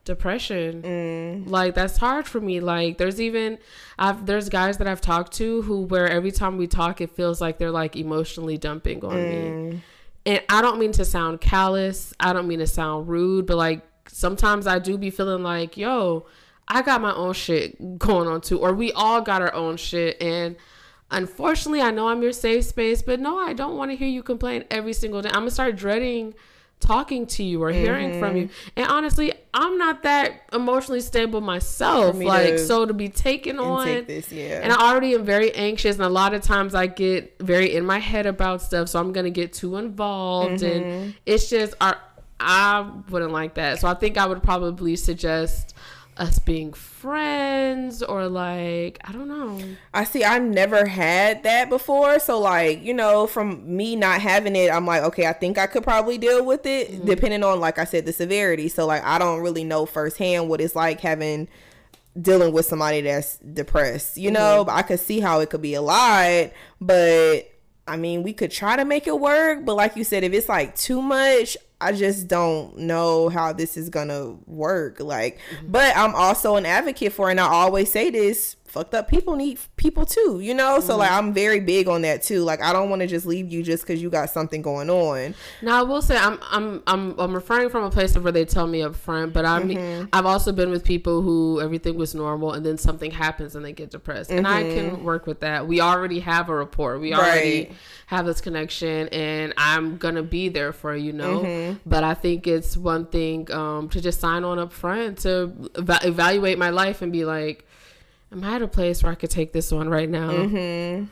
depression. 0.06 0.82
Mm. 0.82 1.50
Like 1.50 1.74
that's 1.74 1.98
hard 1.98 2.26
for 2.26 2.40
me. 2.40 2.60
Like 2.60 2.96
there's 2.96 3.20
even 3.20 3.58
I've 3.98 4.24
there's 4.24 4.48
guys 4.48 4.78
that 4.78 4.86
I've 4.86 5.02
talked 5.02 5.32
to 5.34 5.60
who 5.62 5.82
where 5.82 6.08
every 6.08 6.30
time 6.30 6.56
we 6.56 6.66
talk 6.66 7.02
it 7.02 7.10
feels 7.10 7.42
like 7.42 7.58
they're 7.58 7.70
like 7.70 7.96
emotionally 7.96 8.56
dumping 8.56 9.04
on 9.04 9.16
me. 9.16 9.34
Mm. 9.34 9.80
And 10.24 10.42
I 10.48 10.62
don't 10.62 10.78
mean 10.78 10.92
to 10.92 11.04
sound 11.04 11.42
callous. 11.42 12.14
I 12.18 12.32
don't 12.32 12.48
mean 12.48 12.60
to 12.60 12.66
sound 12.66 13.08
rude, 13.08 13.46
but 13.46 13.58
like 13.58 13.82
sometimes 14.08 14.66
I 14.66 14.78
do 14.78 14.96
be 14.96 15.10
feeling 15.10 15.42
like, 15.42 15.76
yo, 15.76 16.26
I 16.66 16.82
got 16.82 17.02
my 17.02 17.14
own 17.14 17.34
shit 17.34 17.98
going 17.98 18.26
on 18.26 18.40
too, 18.40 18.58
or 18.58 18.72
we 18.72 18.92
all 18.92 19.20
got 19.20 19.42
our 19.42 19.52
own 19.52 19.76
shit. 19.76 20.20
And 20.20 20.56
unfortunately, 21.10 21.80
I 21.80 21.90
know 21.90 22.08
I'm 22.08 22.22
your 22.22 22.32
safe 22.32 22.64
space, 22.64 23.02
but 23.02 23.20
no, 23.20 23.38
I 23.38 23.52
don't 23.52 23.76
want 23.76 23.90
to 23.90 23.96
hear 23.96 24.08
you 24.08 24.22
complain 24.22 24.64
every 24.70 24.92
single 24.92 25.20
day. 25.20 25.28
I'm 25.28 25.40
gonna 25.40 25.50
start 25.50 25.76
dreading 25.76 26.34
talking 26.80 27.26
to 27.26 27.42
you 27.42 27.62
or 27.62 27.70
hearing 27.70 28.20
from 28.20 28.36
you. 28.36 28.48
And 28.76 28.86
honestly, 28.86 29.32
I'm 29.54 29.78
not 29.78 30.02
that 30.02 30.42
emotionally 30.52 31.00
stable 31.00 31.40
myself. 31.40 32.14
Like 32.16 32.48
to- 32.56 32.58
so 32.58 32.84
to 32.86 32.92
be 32.92 33.08
taken 33.08 33.58
on 33.58 34.04
this, 34.06 34.30
yeah. 34.30 34.60
And 34.62 34.72
I 34.72 34.90
already 34.90 35.14
am 35.14 35.24
very 35.24 35.52
anxious 35.54 35.96
and 35.96 36.04
a 36.04 36.08
lot 36.10 36.34
of 36.34 36.42
times 36.42 36.74
I 36.74 36.86
get 36.86 37.36
very 37.40 37.74
in 37.74 37.84
my 37.86 37.98
head 37.98 38.26
about 38.26 38.60
stuff, 38.62 38.88
so 38.90 39.00
I'm 39.00 39.12
to 39.24 39.30
get 39.30 39.52
too 39.52 39.76
involved 39.76 40.62
Mm-hmm. 40.62 40.82
and 40.88 41.14
it's 41.24 41.48
just 41.50 41.74
I 41.80 41.96
I 42.38 42.86
wouldn't 43.08 43.32
like 43.32 43.54
that. 43.54 43.80
So 43.80 43.88
I 43.88 43.94
think 43.94 44.18
I 44.18 44.26
would 44.26 44.42
probably 44.42 44.94
suggest 44.96 45.74
us 46.18 46.38
being 46.38 46.72
friends 46.72 48.02
or 48.02 48.26
like 48.28 48.98
I 49.04 49.12
don't 49.12 49.28
know. 49.28 49.60
I 49.92 50.04
see. 50.04 50.24
I 50.24 50.38
never 50.38 50.86
had 50.86 51.42
that 51.42 51.68
before, 51.68 52.18
so 52.18 52.38
like 52.40 52.82
you 52.82 52.94
know, 52.94 53.26
from 53.26 53.76
me 53.76 53.96
not 53.96 54.20
having 54.20 54.56
it, 54.56 54.70
I'm 54.72 54.86
like, 54.86 55.02
okay, 55.02 55.26
I 55.26 55.32
think 55.34 55.58
I 55.58 55.66
could 55.66 55.82
probably 55.82 56.18
deal 56.18 56.44
with 56.44 56.64
it, 56.66 56.90
Mm-hmm. 56.90 57.06
depending 57.06 57.42
on, 57.44 57.60
like 57.60 57.78
I 57.78 57.84
said, 57.84 58.06
the 58.06 58.12
severity. 58.12 58.68
So 58.68 58.86
like, 58.86 59.04
I 59.04 59.18
don't 59.18 59.40
really 59.40 59.64
know 59.64 59.84
firsthand 59.86 60.48
what 60.48 60.60
it's 60.60 60.74
like 60.76 61.00
having 61.00 61.48
dealing 62.20 62.52
with 62.52 62.64
somebody 62.66 63.02
that's 63.02 63.36
depressed. 63.38 64.16
You 64.16 64.30
know, 64.30 64.60
Mm-hmm. 64.60 64.66
but 64.68 64.72
I 64.74 64.82
could 64.82 65.00
see 65.00 65.20
how 65.20 65.40
it 65.40 65.50
could 65.50 65.62
be 65.62 65.74
a 65.74 65.82
lot, 65.82 66.50
but 66.80 67.50
I 67.88 67.96
mean, 67.96 68.22
we 68.24 68.32
could 68.32 68.50
try 68.50 68.74
to 68.76 68.84
make 68.84 69.06
it 69.06 69.20
work. 69.20 69.64
But 69.64 69.76
like 69.76 69.96
you 69.96 70.02
said, 70.04 70.24
if 70.24 70.32
it's 70.32 70.48
like 70.48 70.74
too 70.76 71.02
much. 71.02 71.56
I 71.80 71.92
just 71.92 72.26
don't 72.28 72.76
know 72.78 73.28
how 73.28 73.52
this 73.52 73.76
is 73.76 73.90
gonna 73.90 74.36
work. 74.46 75.00
Like, 75.00 75.38
Mm-hmm. 75.56 75.72
but 75.72 75.96
I'm 75.96 76.14
also 76.14 76.56
an 76.56 76.64
advocate 76.66 77.12
for, 77.12 77.28
and 77.30 77.38
I 77.38 77.46
always 77.48 77.90
say 77.92 78.10
this: 78.10 78.56
fucked 78.76 78.94
up 78.94 79.08
people 79.08 79.36
need 79.36 79.58
people 79.76 80.04
too, 80.04 80.40
you 80.42 80.52
know. 80.54 80.80
So 80.80 80.96
like, 80.96 81.10
I'm 81.10 81.32
very 81.32 81.60
big 81.60 81.88
on 81.88 82.02
that 82.02 82.22
too. 82.22 82.42
Like, 82.42 82.60
I 82.62 82.72
don't 82.72 82.90
want 82.90 83.00
to 83.00 83.06
just 83.06 83.24
leave 83.26 83.50
you 83.50 83.62
just 83.62 83.82
because 83.84 84.02
you 84.02 84.10
got 84.10 84.30
something 84.30 84.60
going 84.62 84.90
on. 84.90 85.34
Now 85.62 85.80
I 85.80 85.82
will 85.82 86.02
say 86.02 86.16
I'm 86.16 86.38
I'm 86.50 86.82
I'm 86.86 87.18
I'm 87.18 87.34
referring 87.34 87.70
from 87.70 87.84
a 87.84 87.90
place 87.90 88.16
of 88.16 88.22
where 88.24 88.32
they 88.32 88.44
tell 88.44 88.66
me 88.66 88.82
up 88.82 88.94
front, 88.96 89.32
but 89.32 89.44
I'm 89.44 89.66
Mm-hmm. 89.66 90.06
I've 90.12 90.26
also 90.26 90.52
been 90.52 90.70
with 90.70 90.84
people 90.84 91.22
who 91.22 91.60
everything 91.60 91.96
was 91.96 92.14
normal 92.14 92.52
and 92.52 92.64
then 92.64 92.78
something 92.78 93.10
happens 93.10 93.56
and 93.56 93.64
they 93.64 93.72
get 93.72 93.90
depressed. 93.90 94.30
And 94.30 94.46
I 94.46 94.62
can 94.62 95.02
work 95.02 95.26
with 95.26 95.40
that. 95.40 95.66
We 95.66 95.80
already 95.80 96.20
have 96.20 96.48
a 96.48 96.54
rapport. 96.54 96.98
We 96.98 97.12
already 97.14 97.46
Mm-hmm. 97.64 97.70
Right. 97.72 97.78
have 98.06 98.26
this 98.26 98.40
connection 98.40 99.08
and 99.08 99.52
I'm 99.56 99.96
gonna 99.96 100.22
be 100.22 100.48
there 100.48 100.72
for 100.72 100.94
you 100.94 101.12
know. 101.12 101.40
Mm-hmm. 101.40 101.78
But 101.88 102.04
I 102.04 102.14
think 102.14 102.46
it's 102.46 102.76
one 102.76 103.06
thing 103.06 103.50
um 103.52 103.88
to 103.90 104.00
just 104.00 104.20
sign 104.20 104.44
on 104.44 104.58
up 104.58 104.72
front 104.72 105.18
to 105.20 105.52
eva- 105.78 106.00
evaluate 106.04 106.58
my 106.58 106.70
life 106.70 107.02
and 107.02 107.10
be 107.12 107.24
like, 107.24 107.65
Am 108.36 108.44
I 108.44 108.56
at 108.56 108.62
a 108.62 108.68
place 108.68 109.02
where 109.02 109.10
I 109.10 109.14
could 109.14 109.30
take 109.30 109.52
this 109.54 109.72
on 109.72 109.88
right 109.88 110.10
now? 110.10 110.30
Mm-hmm. 110.30 111.04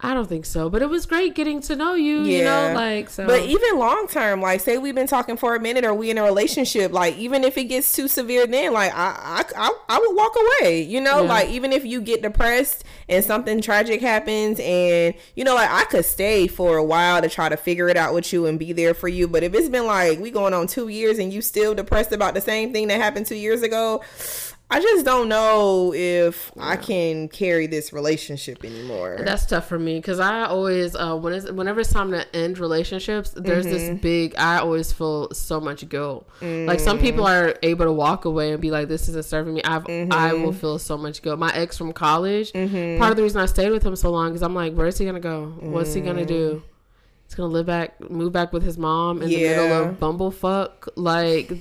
I 0.00 0.14
don't 0.14 0.28
think 0.28 0.44
so. 0.46 0.70
But 0.70 0.80
it 0.82 0.88
was 0.88 1.06
great 1.06 1.34
getting 1.34 1.60
to 1.62 1.74
know 1.74 1.94
you, 1.94 2.22
you 2.22 2.44
know, 2.44 2.72
like 2.72 3.10
so 3.10 3.26
But 3.26 3.42
even 3.42 3.78
long 3.78 4.06
term, 4.08 4.40
like 4.40 4.60
say 4.60 4.78
we've 4.78 4.94
been 4.94 5.08
talking 5.08 5.36
for 5.36 5.56
a 5.56 5.60
minute 5.60 5.84
or 5.84 5.92
we 5.92 6.10
in 6.10 6.18
a 6.18 6.22
relationship, 6.22 6.92
like 6.92 7.16
even 7.16 7.42
if 7.42 7.58
it 7.58 7.64
gets 7.64 7.92
too 7.92 8.06
severe, 8.06 8.46
then 8.46 8.72
like 8.72 8.92
I 8.94 9.14
I 9.18 9.44
I, 9.56 9.72
I 9.88 9.98
would 9.98 10.16
walk 10.16 10.36
away. 10.36 10.82
You 10.82 11.00
know, 11.00 11.22
Yeah. 11.22 11.28
like 11.28 11.48
even 11.50 11.72
if 11.72 11.84
you 11.84 12.00
get 12.00 12.22
depressed 12.22 12.84
and 13.08 13.24
something 13.24 13.60
tragic 13.60 14.00
happens, 14.00 14.60
and 14.60 15.14
you 15.34 15.42
know, 15.42 15.54
like 15.56 15.70
I 15.70 15.84
could 15.84 16.04
stay 16.04 16.46
for 16.46 16.76
a 16.76 16.84
while 16.84 17.20
to 17.20 17.28
try 17.28 17.48
to 17.48 17.56
figure 17.56 17.88
it 17.88 17.96
out 17.96 18.14
with 18.14 18.32
you 18.32 18.46
and 18.46 18.56
be 18.56 18.72
there 18.72 18.94
for 18.94 19.08
you. 19.08 19.26
But 19.26 19.42
if 19.42 19.52
it's 19.52 19.68
been 19.68 19.86
like 19.86 20.20
we 20.20 20.30
going 20.30 20.54
on 20.54 20.68
two 20.68 20.86
years 20.88 21.18
and 21.18 21.32
you 21.32 21.42
still 21.42 21.74
depressed 21.74 22.12
about 22.12 22.34
the 22.34 22.40
same 22.40 22.72
thing 22.72 22.86
that 22.88 23.00
happened 23.00 23.26
two 23.26 23.36
years 23.36 23.62
ago. 23.62 24.02
I 24.70 24.80
just 24.80 25.06
don't 25.06 25.30
know 25.30 25.94
if 25.94 26.52
I 26.60 26.76
can 26.76 27.28
carry 27.28 27.66
this 27.66 27.90
relationship 27.90 28.62
anymore. 28.66 29.16
That's 29.24 29.46
tough 29.46 29.66
for 29.66 29.78
me 29.78 29.96
because 29.96 30.20
I 30.20 30.44
always, 30.44 30.94
uh, 30.94 31.16
when 31.16 31.32
it's, 31.32 31.50
whenever 31.50 31.80
it's 31.80 31.90
time 31.90 32.10
to 32.10 32.36
end 32.36 32.58
relationships, 32.58 33.30
there's 33.34 33.64
Mm-hmm. 33.64 33.74
this 33.94 34.00
big. 34.02 34.34
I 34.36 34.58
always 34.58 34.92
feel 34.92 35.32
so 35.32 35.58
much 35.58 35.88
guilt. 35.88 36.28
Like 36.42 36.80
some 36.80 36.98
Mm. 36.98 37.00
people 37.00 37.26
are 37.26 37.54
able 37.62 37.86
to 37.86 37.92
walk 37.92 38.26
away 38.26 38.52
and 38.52 38.60
be 38.60 38.70
like, 38.70 38.88
"This 38.88 39.08
isn't 39.08 39.24
serving 39.24 39.54
me." 39.54 39.62
I've, 39.64 39.86
I 39.86 39.88
Mm-hmm. 39.88 40.42
will 40.42 40.52
feel 40.52 40.78
so 40.78 40.98
much 40.98 41.22
guilt. 41.22 41.38
My 41.38 41.50
ex 41.54 41.78
from 41.78 41.94
college. 41.94 42.52
Part 42.52 43.10
of 43.10 43.16
the 43.16 43.22
reason 43.22 43.40
I 43.40 43.46
stayed 43.46 43.70
with 43.70 43.82
him 43.82 43.96
so 43.96 44.10
long 44.10 44.34
is 44.34 44.42
I'm 44.42 44.54
like, 44.54 44.74
"Where 44.74 44.86
is 44.86 44.98
he 44.98 45.06
gonna 45.06 45.18
go? 45.18 45.46
What's 45.60 45.94
he 45.94 46.02
gonna 46.02 46.26
do?" 46.26 46.62
He's 47.26 47.34
gonna 47.34 47.52
live 47.52 47.66
back, 47.66 48.10
move 48.10 48.32
back 48.32 48.52
with 48.52 48.62
his 48.62 48.76
mom 48.76 49.22
in 49.22 49.30
the 49.30 49.36
middle 49.36 49.66
Yeah. 49.66 49.88
of 49.90 49.98
bumblefuck. 49.98 50.88
Like, 50.96 51.52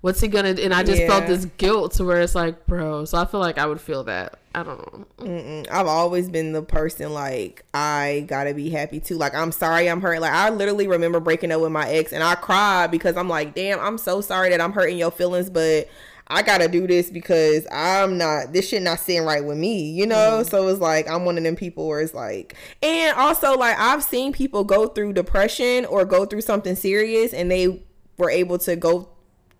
what's 0.00 0.20
he 0.20 0.28
gonna? 0.28 0.50
And 0.50 0.72
I 0.72 0.82
just 0.82 1.02
felt 1.02 1.26
this 1.26 1.44
guilt 1.44 1.92
to 1.94 2.04
where 2.04 2.20
it's 2.20 2.34
like, 2.34 2.66
bro. 2.66 3.04
So 3.04 3.18
I 3.18 3.24
feel 3.24 3.40
like 3.40 3.58
I 3.58 3.66
would 3.66 3.80
feel 3.80 4.04
that. 4.04 4.38
I 4.54 4.62
don't 4.62 4.78
know. 4.78 5.06
Mm-mm. 5.18 5.70
I've 5.70 5.86
always 5.86 6.28
been 6.28 6.52
the 6.52 6.62
person 6.62 7.12
like 7.12 7.64
I 7.72 8.24
gotta 8.26 8.54
be 8.54 8.70
happy 8.70 8.98
too. 9.00 9.16
Like 9.16 9.34
I'm 9.34 9.52
sorry 9.52 9.88
I'm 9.88 10.00
hurt. 10.00 10.20
Like 10.20 10.32
I 10.32 10.50
literally 10.50 10.88
remember 10.88 11.20
breaking 11.20 11.52
up 11.52 11.60
with 11.60 11.72
my 11.72 11.88
ex 11.88 12.12
and 12.12 12.22
I 12.22 12.34
cried 12.34 12.90
because 12.90 13.16
I'm 13.16 13.28
like, 13.28 13.54
damn, 13.54 13.78
I'm 13.78 13.98
so 13.98 14.20
sorry 14.20 14.50
that 14.50 14.60
I'm 14.60 14.72
hurting 14.72 14.98
your 14.98 15.10
feelings, 15.10 15.50
but 15.50 15.88
I 16.26 16.42
gotta 16.42 16.68
do 16.68 16.86
this 16.86 17.10
because 17.10 17.66
I'm 17.70 18.18
not 18.18 18.52
this 18.52 18.68
shit 18.68 18.82
not 18.82 19.00
sitting 19.00 19.24
right 19.24 19.44
with 19.44 19.58
me, 19.58 19.90
you 19.90 20.06
know? 20.06 20.40
Mm-hmm. 20.40 20.48
So 20.48 20.66
it's 20.68 20.80
like 20.80 21.08
I'm 21.08 21.24
one 21.24 21.38
of 21.38 21.44
them 21.44 21.56
people 21.56 21.86
where 21.86 22.00
it's 22.00 22.14
like 22.14 22.56
and 22.82 23.16
also 23.16 23.56
like 23.56 23.78
I've 23.78 24.02
seen 24.02 24.32
people 24.32 24.64
go 24.64 24.88
through 24.88 25.12
depression 25.12 25.84
or 25.84 26.04
go 26.04 26.24
through 26.24 26.40
something 26.40 26.74
serious 26.74 27.32
and 27.32 27.50
they 27.50 27.84
were 28.16 28.30
able 28.30 28.58
to 28.58 28.74
go 28.74 29.10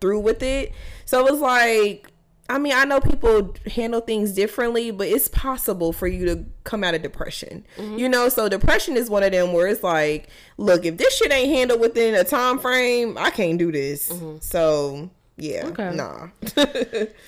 through 0.01 0.19
with 0.19 0.43
it. 0.43 0.73
So 1.05 1.25
it's 1.27 1.39
like 1.39 2.07
I 2.49 2.57
mean, 2.57 2.73
I 2.73 2.83
know 2.83 2.99
people 2.99 3.55
handle 3.65 4.01
things 4.01 4.33
differently, 4.33 4.91
but 4.91 5.07
it's 5.07 5.29
possible 5.29 5.93
for 5.93 6.05
you 6.05 6.25
to 6.25 6.43
come 6.65 6.83
out 6.83 6.93
of 6.93 7.01
depression. 7.01 7.65
Mm-hmm. 7.77 7.97
You 7.97 8.09
know, 8.09 8.27
so 8.27 8.49
depression 8.49 8.97
is 8.97 9.09
one 9.09 9.23
of 9.23 9.31
them 9.31 9.53
where 9.53 9.67
it's 9.67 9.83
like, 9.83 10.27
look, 10.57 10.83
if 10.83 10.97
this 10.97 11.15
shit 11.15 11.31
ain't 11.31 11.55
handled 11.55 11.79
within 11.79 12.13
a 12.13 12.25
time 12.25 12.59
frame, 12.59 13.17
I 13.17 13.29
can't 13.29 13.57
do 13.57 13.71
this. 13.71 14.11
So 14.41 15.09
yeah, 15.41 15.63
Mm-hmm. 15.65 15.71
Okay. 15.81 15.95
nah, 15.95 16.27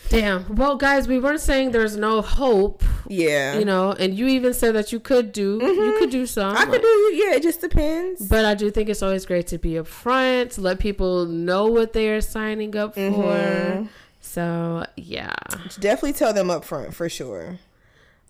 Damn. 0.09 0.55
Well, 0.55 0.75
guys, 0.77 1.07
we 1.07 1.19
weren't 1.19 1.39
saying 1.41 1.71
there's 1.71 1.97
no 1.97 2.21
hope, 2.21 2.83
yeah. 3.07 3.57
you 3.57 3.65
know, 3.65 3.91
and 3.93 4.13
you 4.17 4.27
even 4.27 4.53
said 4.53 4.75
that 4.75 4.91
you 4.91 4.99
could 4.99 5.31
do, 5.31 5.59
you 5.61 5.95
could 5.99 6.09
do 6.11 6.25
some. 6.25 6.55
I 6.55 6.65
could 6.65 6.81
do, 6.81 6.87
yeah. 7.15 7.33
It 7.35 7.43
just 7.43 7.61
depends. 7.61 8.27
But 8.27 8.45
I 8.45 8.53
do 8.53 8.69
think 8.69 8.89
it's 8.89 9.01
always 9.01 9.25
great 9.25 9.47
to 9.47 9.57
be 9.57 9.73
upfront, 9.73 10.53
to 10.53 10.61
let 10.61 10.79
people 10.79 11.25
know 11.25 11.65
what 11.67 11.93
they 11.93 12.09
are 12.09 12.21
signing 12.21 12.75
up 12.75 12.93
for. 12.93 12.99
Mm-hmm. 13.01 13.85
So 14.21 14.85
yeah. 14.95 15.33
Definitely 15.79 16.13
tell 16.13 16.33
them 16.33 16.49
up 16.49 16.63
front 16.65 16.93
for 16.93 17.09
sure. 17.09 17.57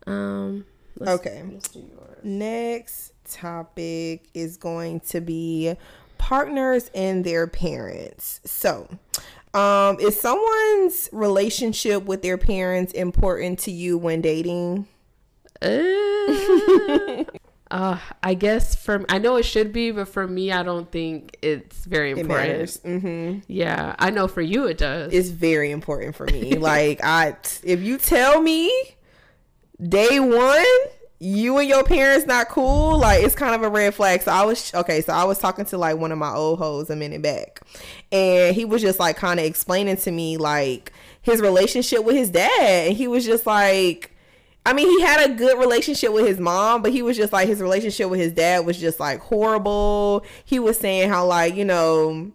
Um. 0.06 0.64
let's- 0.98 1.20
Okay. 1.20 1.42
let's 1.52 1.68
do 1.68 1.80
yours. 1.80 2.18
Next 2.22 3.12
topic 3.30 4.24
is 4.34 4.56
going 4.56 5.00
to 5.00 5.20
be 5.20 5.74
partners 6.18 6.90
and 6.94 7.22
their 7.24 7.46
parents. 7.46 8.40
So, 8.44 8.88
um, 9.54 9.98
is 10.00 10.20
someone's 10.20 11.08
relationship 11.12 12.04
with 12.04 12.22
their 12.22 12.36
parents 12.38 12.92
important 12.92 13.58
to 13.60 13.70
you 13.70 13.96
when 13.96 14.20
dating? 14.20 14.86
Uh, 15.62 17.24
uh, 17.70 17.98
I 18.22 18.34
guess 18.34 18.74
for 18.74 19.04
I 19.08 19.18
know 19.18 19.36
it 19.36 19.44
should 19.44 19.72
be, 19.72 19.90
but 19.92 20.08
for 20.08 20.26
me, 20.26 20.52
I 20.52 20.62
don't 20.62 20.90
think 20.90 21.36
it's 21.42 21.84
very 21.84 22.10
It 22.10 22.18
important. 22.18 22.48
matters. 22.50 22.80
hmm 22.82 23.38
Yeah, 23.46 23.94
I 23.98 24.10
know 24.10 24.28
for 24.28 24.42
you 24.42 24.66
it 24.66 24.78
does. 24.78 25.12
It's 25.12 25.28
very 25.30 25.70
important 25.70 26.16
for 26.16 26.26
me. 26.26 26.56
like, 26.58 27.00
I, 27.02 27.36
if 27.62 27.80
you 27.82 27.96
tell 27.98 28.40
me 28.42 28.70
day 29.80 30.20
one 30.20 30.64
you 31.20 31.58
and 31.58 31.68
your 31.68 31.84
parents 31.84 32.26
not 32.26 32.48
cool 32.48 32.98
like 32.98 33.22
it's 33.22 33.34
kind 33.34 33.54
of 33.54 33.62
a 33.62 33.68
red 33.68 33.94
flag. 33.94 34.22
So 34.22 34.32
i 34.32 34.44
was 34.44 34.74
okay 34.74 35.00
so 35.00 35.12
i 35.12 35.24
was 35.24 35.38
talking 35.38 35.64
to 35.66 35.78
like 35.78 35.96
one 35.96 36.12
of 36.12 36.18
my 36.18 36.32
old 36.32 36.58
hoes 36.58 36.90
a 36.90 36.96
minute 36.96 37.22
back. 37.22 37.60
And 38.12 38.54
he 38.54 38.64
was 38.64 38.82
just 38.82 38.98
like 38.98 39.16
kind 39.16 39.40
of 39.40 39.46
explaining 39.46 39.96
to 39.98 40.10
me 40.10 40.36
like 40.36 40.92
his 41.22 41.40
relationship 41.40 42.04
with 42.04 42.16
his 42.16 42.30
dad. 42.30 42.88
And 42.88 42.96
he 42.96 43.08
was 43.08 43.24
just 43.24 43.46
like 43.46 44.10
I 44.66 44.72
mean, 44.72 44.88
he 44.88 45.02
had 45.02 45.28
a 45.28 45.34
good 45.34 45.58
relationship 45.58 46.12
with 46.12 46.26
his 46.26 46.40
mom, 46.40 46.80
but 46.82 46.90
he 46.90 47.02
was 47.02 47.18
just 47.18 47.32
like 47.34 47.48
his 47.48 47.60
relationship 47.60 48.08
with 48.08 48.18
his 48.18 48.32
dad 48.32 48.64
was 48.64 48.78
just 48.80 48.98
like 48.98 49.20
horrible. 49.20 50.24
He 50.44 50.58
was 50.58 50.78
saying 50.78 51.10
how 51.10 51.26
like, 51.26 51.54
you 51.54 51.66
know, 51.66 52.32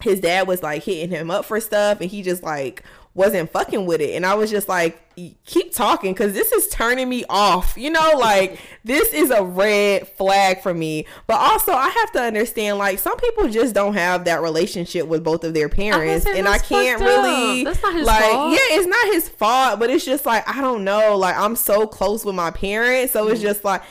his 0.00 0.20
dad 0.20 0.48
was 0.48 0.62
like 0.62 0.84
hitting 0.84 1.10
him 1.10 1.30
up 1.30 1.44
for 1.44 1.60
stuff. 1.60 2.00
And 2.00 2.10
he 2.10 2.22
just 2.22 2.42
like 2.42 2.82
wasn't 3.14 3.50
fucking 3.50 3.86
with 3.86 4.00
it. 4.00 4.14
And 4.14 4.26
i 4.26 4.34
was 4.34 4.50
just 4.50 4.68
like 4.68 5.00
keep 5.46 5.72
talking 5.72 6.12
because 6.12 6.32
this 6.32 6.50
is 6.50 6.66
turning 6.68 7.08
me 7.08 7.24
off. 7.28 7.76
You 7.76 7.90
know 7.90 8.12
like 8.18 8.58
this 8.84 9.12
is 9.12 9.30
a 9.30 9.42
red 9.42 10.08
flag 10.08 10.60
for 10.60 10.74
me. 10.74 11.06
But 11.26 11.36
also 11.36 11.72
i 11.72 11.88
have 11.88 12.12
to 12.12 12.20
understand 12.20 12.78
like 12.78 12.98
some 12.98 13.16
people 13.16 13.48
just 13.48 13.74
don't 13.74 13.94
have 13.94 14.24
that 14.24 14.42
relationship 14.42 15.06
with 15.06 15.22
both 15.22 15.44
of 15.44 15.54
their 15.54 15.68
parents. 15.68 16.24
say 16.24 16.38
and 16.38 16.48
i 16.48 16.58
can't 16.58 17.00
really 17.00 17.64
That's 17.64 17.82
not 17.82 17.94
his 17.94 18.06
like 18.06 18.30
fault. 18.30 18.52
yeah 18.52 18.58
it's 18.78 18.86
not 18.86 19.06
his 19.06 19.28
fault 19.28 19.78
but 19.78 19.90
it's 19.90 20.04
just 20.04 20.26
like 20.26 20.48
i 20.48 20.60
don't 20.60 20.84
know. 20.84 21.16
Like 21.16 21.36
i'm 21.36 21.56
so 21.56 21.86
close 21.86 22.24
with 22.24 22.34
my 22.34 22.50
parents. 22.50 23.12
So 23.12 23.28
it's 23.28 23.38
mm-hmm. 23.38 23.48
just 23.48 23.64
like 23.64 23.82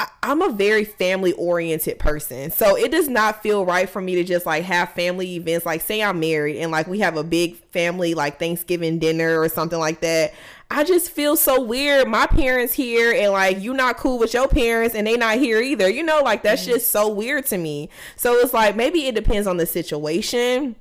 I, 0.00 0.08
I'm 0.22 0.40
a 0.40 0.50
very 0.50 0.84
family 0.84 1.34
oriented 1.34 1.98
person. 1.98 2.50
So 2.50 2.74
it 2.74 2.90
does 2.90 3.06
not 3.06 3.42
feel 3.42 3.66
right 3.66 3.88
for 3.88 4.00
me 4.00 4.14
to 4.14 4.24
just 4.24 4.46
like 4.46 4.64
have 4.64 4.92
family 4.92 5.36
events. 5.36 5.66
Like, 5.66 5.82
say 5.82 6.02
I'm 6.02 6.20
married 6.20 6.56
and 6.56 6.72
like 6.72 6.86
we 6.86 7.00
have 7.00 7.18
a 7.18 7.24
big 7.24 7.56
family, 7.70 8.14
like 8.14 8.38
Thanksgiving 8.38 8.98
dinner 8.98 9.38
or 9.38 9.50
something 9.50 9.78
like 9.78 10.00
that. 10.00 10.32
I 10.70 10.84
just 10.84 11.10
feel 11.10 11.36
so 11.36 11.60
weird. 11.60 12.08
My 12.08 12.26
parents 12.26 12.72
here 12.72 13.12
and 13.12 13.32
like 13.32 13.60
you 13.60 13.74
not 13.74 13.98
cool 13.98 14.18
with 14.18 14.32
your 14.32 14.48
parents 14.48 14.94
and 14.94 15.06
they 15.06 15.18
not 15.18 15.36
here 15.36 15.60
either. 15.60 15.90
You 15.90 16.02
know, 16.02 16.22
like 16.22 16.42
that's 16.44 16.62
mm. 16.62 16.68
just 16.68 16.90
so 16.90 17.08
weird 17.08 17.44
to 17.46 17.58
me. 17.58 17.90
So 18.16 18.34
it's 18.36 18.54
like 18.54 18.76
maybe 18.76 19.06
it 19.06 19.14
depends 19.14 19.46
on 19.46 19.58
the 19.58 19.66
situation 19.66 20.76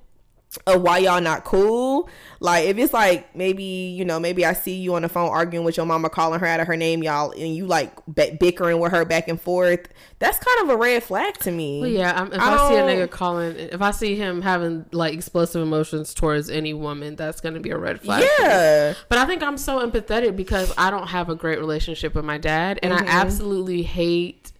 of 0.65 0.81
why 0.81 0.97
y'all 0.97 1.21
not 1.21 1.43
cool. 1.43 2.09
Like 2.39 2.65
if 2.65 2.77
it's 2.77 2.93
like 2.93 3.35
maybe 3.35 3.63
you 3.63 4.03
know 4.03 4.19
maybe 4.19 4.45
I 4.45 4.53
see 4.53 4.75
you 4.75 4.95
on 4.95 5.03
the 5.03 5.09
phone 5.09 5.29
arguing 5.29 5.65
with 5.65 5.77
your 5.77 5.85
mama, 5.85 6.09
calling 6.09 6.39
her 6.39 6.45
out 6.45 6.59
of 6.59 6.67
her 6.67 6.77
name, 6.77 7.03
y'all, 7.03 7.31
and 7.31 7.55
you 7.55 7.67
like 7.67 7.93
b- 8.11 8.35
bickering 8.39 8.79
with 8.79 8.91
her 8.91 9.05
back 9.05 9.27
and 9.27 9.39
forth. 9.39 9.87
That's 10.19 10.39
kind 10.39 10.63
of 10.63 10.69
a 10.69 10.77
red 10.77 11.03
flag 11.03 11.37
to 11.39 11.51
me. 11.51 11.81
Well, 11.81 11.89
yeah, 11.89 12.19
um, 12.19 12.33
if 12.33 12.39
I, 12.39 12.55
I 12.55 12.69
see 12.69 12.75
a 12.75 12.81
nigga 12.81 13.09
calling, 13.09 13.55
if 13.57 13.81
I 13.81 13.91
see 13.91 14.15
him 14.15 14.41
having 14.41 14.85
like 14.91 15.13
explosive 15.13 15.61
emotions 15.61 16.13
towards 16.13 16.49
any 16.49 16.73
woman, 16.73 17.15
that's 17.15 17.41
gonna 17.41 17.59
be 17.59 17.69
a 17.71 17.77
red 17.77 18.01
flag. 18.01 18.25
Yeah, 18.39 18.93
but 19.07 19.17
I 19.17 19.25
think 19.25 19.43
I'm 19.43 19.57
so 19.57 19.85
empathetic 19.85 20.35
because 20.35 20.73
I 20.77 20.89
don't 20.89 21.07
have 21.07 21.29
a 21.29 21.35
great 21.35 21.59
relationship 21.59 22.15
with 22.15 22.25
my 22.25 22.37
dad, 22.37 22.79
and 22.81 22.93
mm-hmm. 22.93 23.07
I 23.07 23.11
absolutely 23.11 23.83
hate 23.83 24.51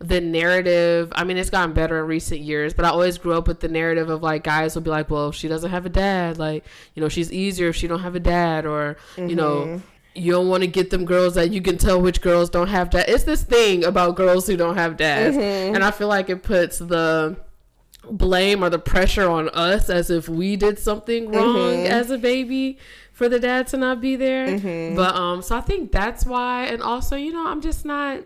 the 0.00 0.20
narrative 0.20 1.12
i 1.14 1.24
mean 1.24 1.36
it's 1.36 1.50
gotten 1.50 1.74
better 1.74 1.98
in 1.98 2.06
recent 2.06 2.40
years 2.40 2.72
but 2.72 2.86
i 2.86 2.88
always 2.88 3.18
grew 3.18 3.34
up 3.34 3.46
with 3.46 3.60
the 3.60 3.68
narrative 3.68 4.08
of 4.08 4.22
like 4.22 4.42
guys 4.42 4.74
will 4.74 4.82
be 4.82 4.90
like 4.90 5.10
well 5.10 5.28
if 5.28 5.34
she 5.34 5.46
doesn't 5.46 5.70
have 5.70 5.84
a 5.84 5.90
dad 5.90 6.38
like 6.38 6.64
you 6.94 7.02
know 7.02 7.08
she's 7.08 7.30
easier 7.30 7.68
if 7.68 7.76
she 7.76 7.86
don't 7.86 8.00
have 8.00 8.14
a 8.14 8.20
dad 8.20 8.64
or 8.64 8.96
mm-hmm. 9.14 9.28
you 9.28 9.36
know 9.36 9.80
you 10.14 10.32
don't 10.32 10.48
want 10.48 10.62
to 10.62 10.66
get 10.66 10.88
them 10.90 11.04
girls 11.04 11.34
that 11.34 11.50
you 11.50 11.60
can 11.60 11.76
tell 11.76 12.00
which 12.00 12.22
girls 12.22 12.48
don't 12.48 12.68
have 12.68 12.88
dad 12.88 13.04
it's 13.08 13.24
this 13.24 13.42
thing 13.42 13.84
about 13.84 14.16
girls 14.16 14.46
who 14.46 14.56
don't 14.56 14.76
have 14.76 14.96
dads 14.96 15.36
mm-hmm. 15.36 15.74
and 15.74 15.84
i 15.84 15.90
feel 15.90 16.08
like 16.08 16.30
it 16.30 16.42
puts 16.42 16.78
the 16.78 17.36
blame 18.10 18.64
or 18.64 18.70
the 18.70 18.78
pressure 18.78 19.28
on 19.28 19.50
us 19.50 19.90
as 19.90 20.08
if 20.08 20.30
we 20.30 20.56
did 20.56 20.78
something 20.78 21.30
wrong 21.30 21.56
mm-hmm. 21.56 21.92
as 21.92 22.10
a 22.10 22.16
baby 22.16 22.78
for 23.12 23.28
the 23.28 23.38
dad 23.38 23.66
to 23.66 23.76
not 23.76 24.00
be 24.00 24.16
there 24.16 24.46
mm-hmm. 24.46 24.96
but 24.96 25.14
um 25.14 25.42
so 25.42 25.54
i 25.54 25.60
think 25.60 25.92
that's 25.92 26.24
why 26.24 26.64
and 26.64 26.82
also 26.82 27.16
you 27.16 27.30
know 27.30 27.46
i'm 27.46 27.60
just 27.60 27.84
not 27.84 28.20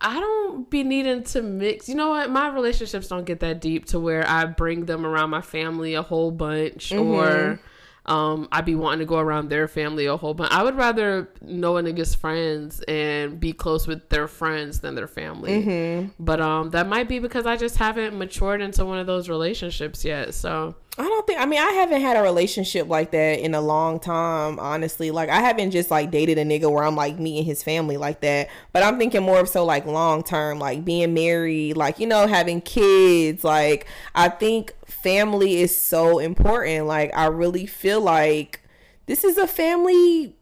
I 0.00 0.20
don't 0.20 0.68
be 0.68 0.82
needing 0.82 1.24
to 1.24 1.42
mix. 1.42 1.88
You 1.88 1.94
know 1.94 2.10
what? 2.10 2.30
My 2.30 2.48
relationships 2.48 3.08
don't 3.08 3.24
get 3.24 3.40
that 3.40 3.60
deep 3.60 3.86
to 3.86 4.00
where 4.00 4.28
I 4.28 4.44
bring 4.44 4.84
them 4.84 5.06
around 5.06 5.30
my 5.30 5.40
family 5.40 5.94
a 5.94 6.02
whole 6.02 6.30
bunch 6.30 6.90
mm-hmm. 6.90 7.08
or 7.08 7.60
um, 8.06 8.48
I'd 8.52 8.64
be 8.64 8.76
wanting 8.76 9.00
to 9.00 9.04
go 9.04 9.18
around 9.18 9.48
their 9.48 9.66
family 9.66 10.06
a 10.06 10.16
whole 10.16 10.32
bunch. 10.32 10.52
I 10.52 10.62
would 10.62 10.76
rather 10.76 11.28
know 11.40 11.76
a 11.76 11.82
nigga's 11.82 12.14
friends 12.14 12.80
and 12.86 13.40
be 13.40 13.52
close 13.52 13.86
with 13.86 14.08
their 14.08 14.28
friends 14.28 14.80
than 14.80 14.94
their 14.94 15.08
family. 15.08 15.62
Mm-hmm. 15.62 16.22
But 16.22 16.40
um, 16.40 16.70
that 16.70 16.88
might 16.88 17.08
be 17.08 17.18
because 17.18 17.46
I 17.46 17.56
just 17.56 17.76
haven't 17.76 18.16
matured 18.16 18.60
into 18.60 18.84
one 18.84 18.98
of 18.98 19.06
those 19.06 19.28
relationships 19.28 20.04
yet. 20.04 20.34
So 20.34 20.76
I 20.98 21.02
don't 21.02 21.26
think 21.26 21.38
I 21.38 21.44
mean 21.44 21.60
I 21.60 21.72
haven't 21.72 22.00
had 22.00 22.16
a 22.16 22.22
relationship 22.22 22.88
like 22.88 23.10
that 23.10 23.40
in 23.40 23.54
a 23.54 23.60
long 23.60 24.00
time, 24.00 24.58
honestly. 24.58 25.10
Like 25.10 25.28
I 25.28 25.40
haven't 25.40 25.70
just 25.72 25.90
like 25.90 26.10
dated 26.10 26.38
a 26.38 26.44
nigga 26.44 26.72
where 26.72 26.84
I'm 26.84 26.96
like 26.96 27.18
meeting 27.18 27.44
his 27.44 27.62
family 27.62 27.98
like 27.98 28.20
that. 28.20 28.48
But 28.72 28.82
I'm 28.82 28.98
thinking 28.98 29.22
more 29.22 29.38
of 29.38 29.48
so 29.48 29.64
like 29.64 29.84
long 29.84 30.22
term, 30.22 30.58
like 30.58 30.86
being 30.86 31.12
married, 31.12 31.76
like, 31.76 31.98
you 31.98 32.06
know, 32.06 32.26
having 32.26 32.62
kids. 32.62 33.44
Like 33.44 33.86
I 34.14 34.30
think 34.30 34.72
family 34.86 35.56
is 35.56 35.76
so 35.76 36.18
important. 36.18 36.86
Like 36.86 37.14
I 37.14 37.26
really 37.26 37.66
feel 37.66 38.00
like 38.00 38.60
this 39.04 39.22
is 39.22 39.36
a 39.36 39.46
family 39.46 40.34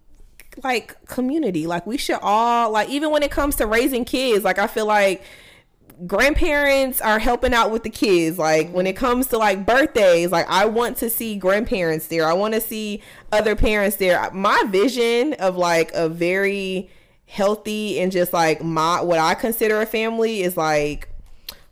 like 0.63 1.05
community. 1.07 1.67
Like 1.67 1.85
we 1.85 1.97
should 1.97 2.21
all 2.23 2.71
like 2.71 2.89
even 2.91 3.11
when 3.11 3.25
it 3.25 3.33
comes 3.33 3.57
to 3.57 3.67
raising 3.67 4.05
kids, 4.05 4.45
like 4.45 4.61
I 4.61 4.69
feel 4.69 4.87
like 4.87 5.25
grandparents 6.07 7.01
are 7.01 7.19
helping 7.19 7.55
out 7.55 7.71
with 7.71 7.83
the 7.83 7.91
kids. 7.91 8.39
Like 8.39 8.71
when 8.71 8.87
it 8.87 8.97
comes 8.97 9.29
to 9.29 9.39
like 9.39 9.65
birthdays 9.65 10.31
like 10.31 10.47
i 10.49 10.67
want 10.67 10.97
to 10.99 11.11
see 11.11 11.37
grandparents 11.37 12.09
there. 12.09 12.27
I 12.27 12.33
want 12.33 12.55
to 12.55 12.61
see 12.61 13.03
other 13.33 13.57
parents 13.57 13.97
there. 13.97 14.31
My 14.33 14.63
vision 14.69 15.35
of 15.35 15.57
like 15.57 15.93
a 15.93 16.09
very 16.09 16.91
healthy 17.27 18.01
and 18.01 18.13
just 18.13 18.33
like 18.33 18.63
my 18.63 19.01
what 19.01 19.19
i 19.19 19.35
consider 19.35 19.81
a 19.81 19.87
family 19.87 20.43
is 20.43 20.57
like 20.57 21.09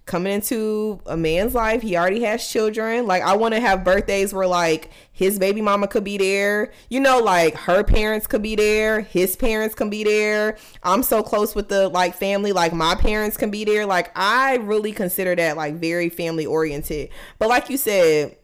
coming 0.05 0.33
into 0.33 1.01
a 1.07 1.17
man's 1.17 1.55
life. 1.55 1.83
He 1.83 1.97
already 1.97 2.23
has 2.23 2.47
children. 2.47 3.07
Like 3.07 3.23
I 3.23 3.37
want 3.37 3.55
to 3.55 3.61
have 3.61 3.85
birthdays 3.85 4.35
where 4.35 4.47
like 4.47 4.91
his 5.13 5.39
baby 5.39 5.63
mama 5.63 5.87
could 5.87 6.05
be 6.05 6.19
there. 6.19 6.73
You 6.89 7.01
know, 7.01 7.21
like 7.21 7.55
her 7.55 7.85
parents 7.85 8.27
could 8.27 8.43
be 8.43 8.57
there, 8.57 9.03
his 9.03 9.37
parents 9.37 9.75
can 9.75 9.91
be 9.91 10.03
there. 10.05 10.59
I'm 10.83 11.03
so 11.03 11.23
close 11.23 11.55
with 11.55 11.69
the 11.69 11.89
like 11.89 12.15
family, 12.15 12.53
like 12.53 12.73
my 12.73 12.95
parents 12.95 13.37
can 13.37 13.51
be 13.51 13.65
there. 13.65 13.87
Like 13.87 14.11
I 14.17 14.57
really 14.57 14.93
consider 14.93 15.37
that 15.37 15.57
like 15.57 15.77
very 15.77 16.09
family 16.09 16.47
oriented. 16.47 17.11
But 17.39 17.49
like 17.49 17.71
you 17.71 17.77
said, 17.77 18.37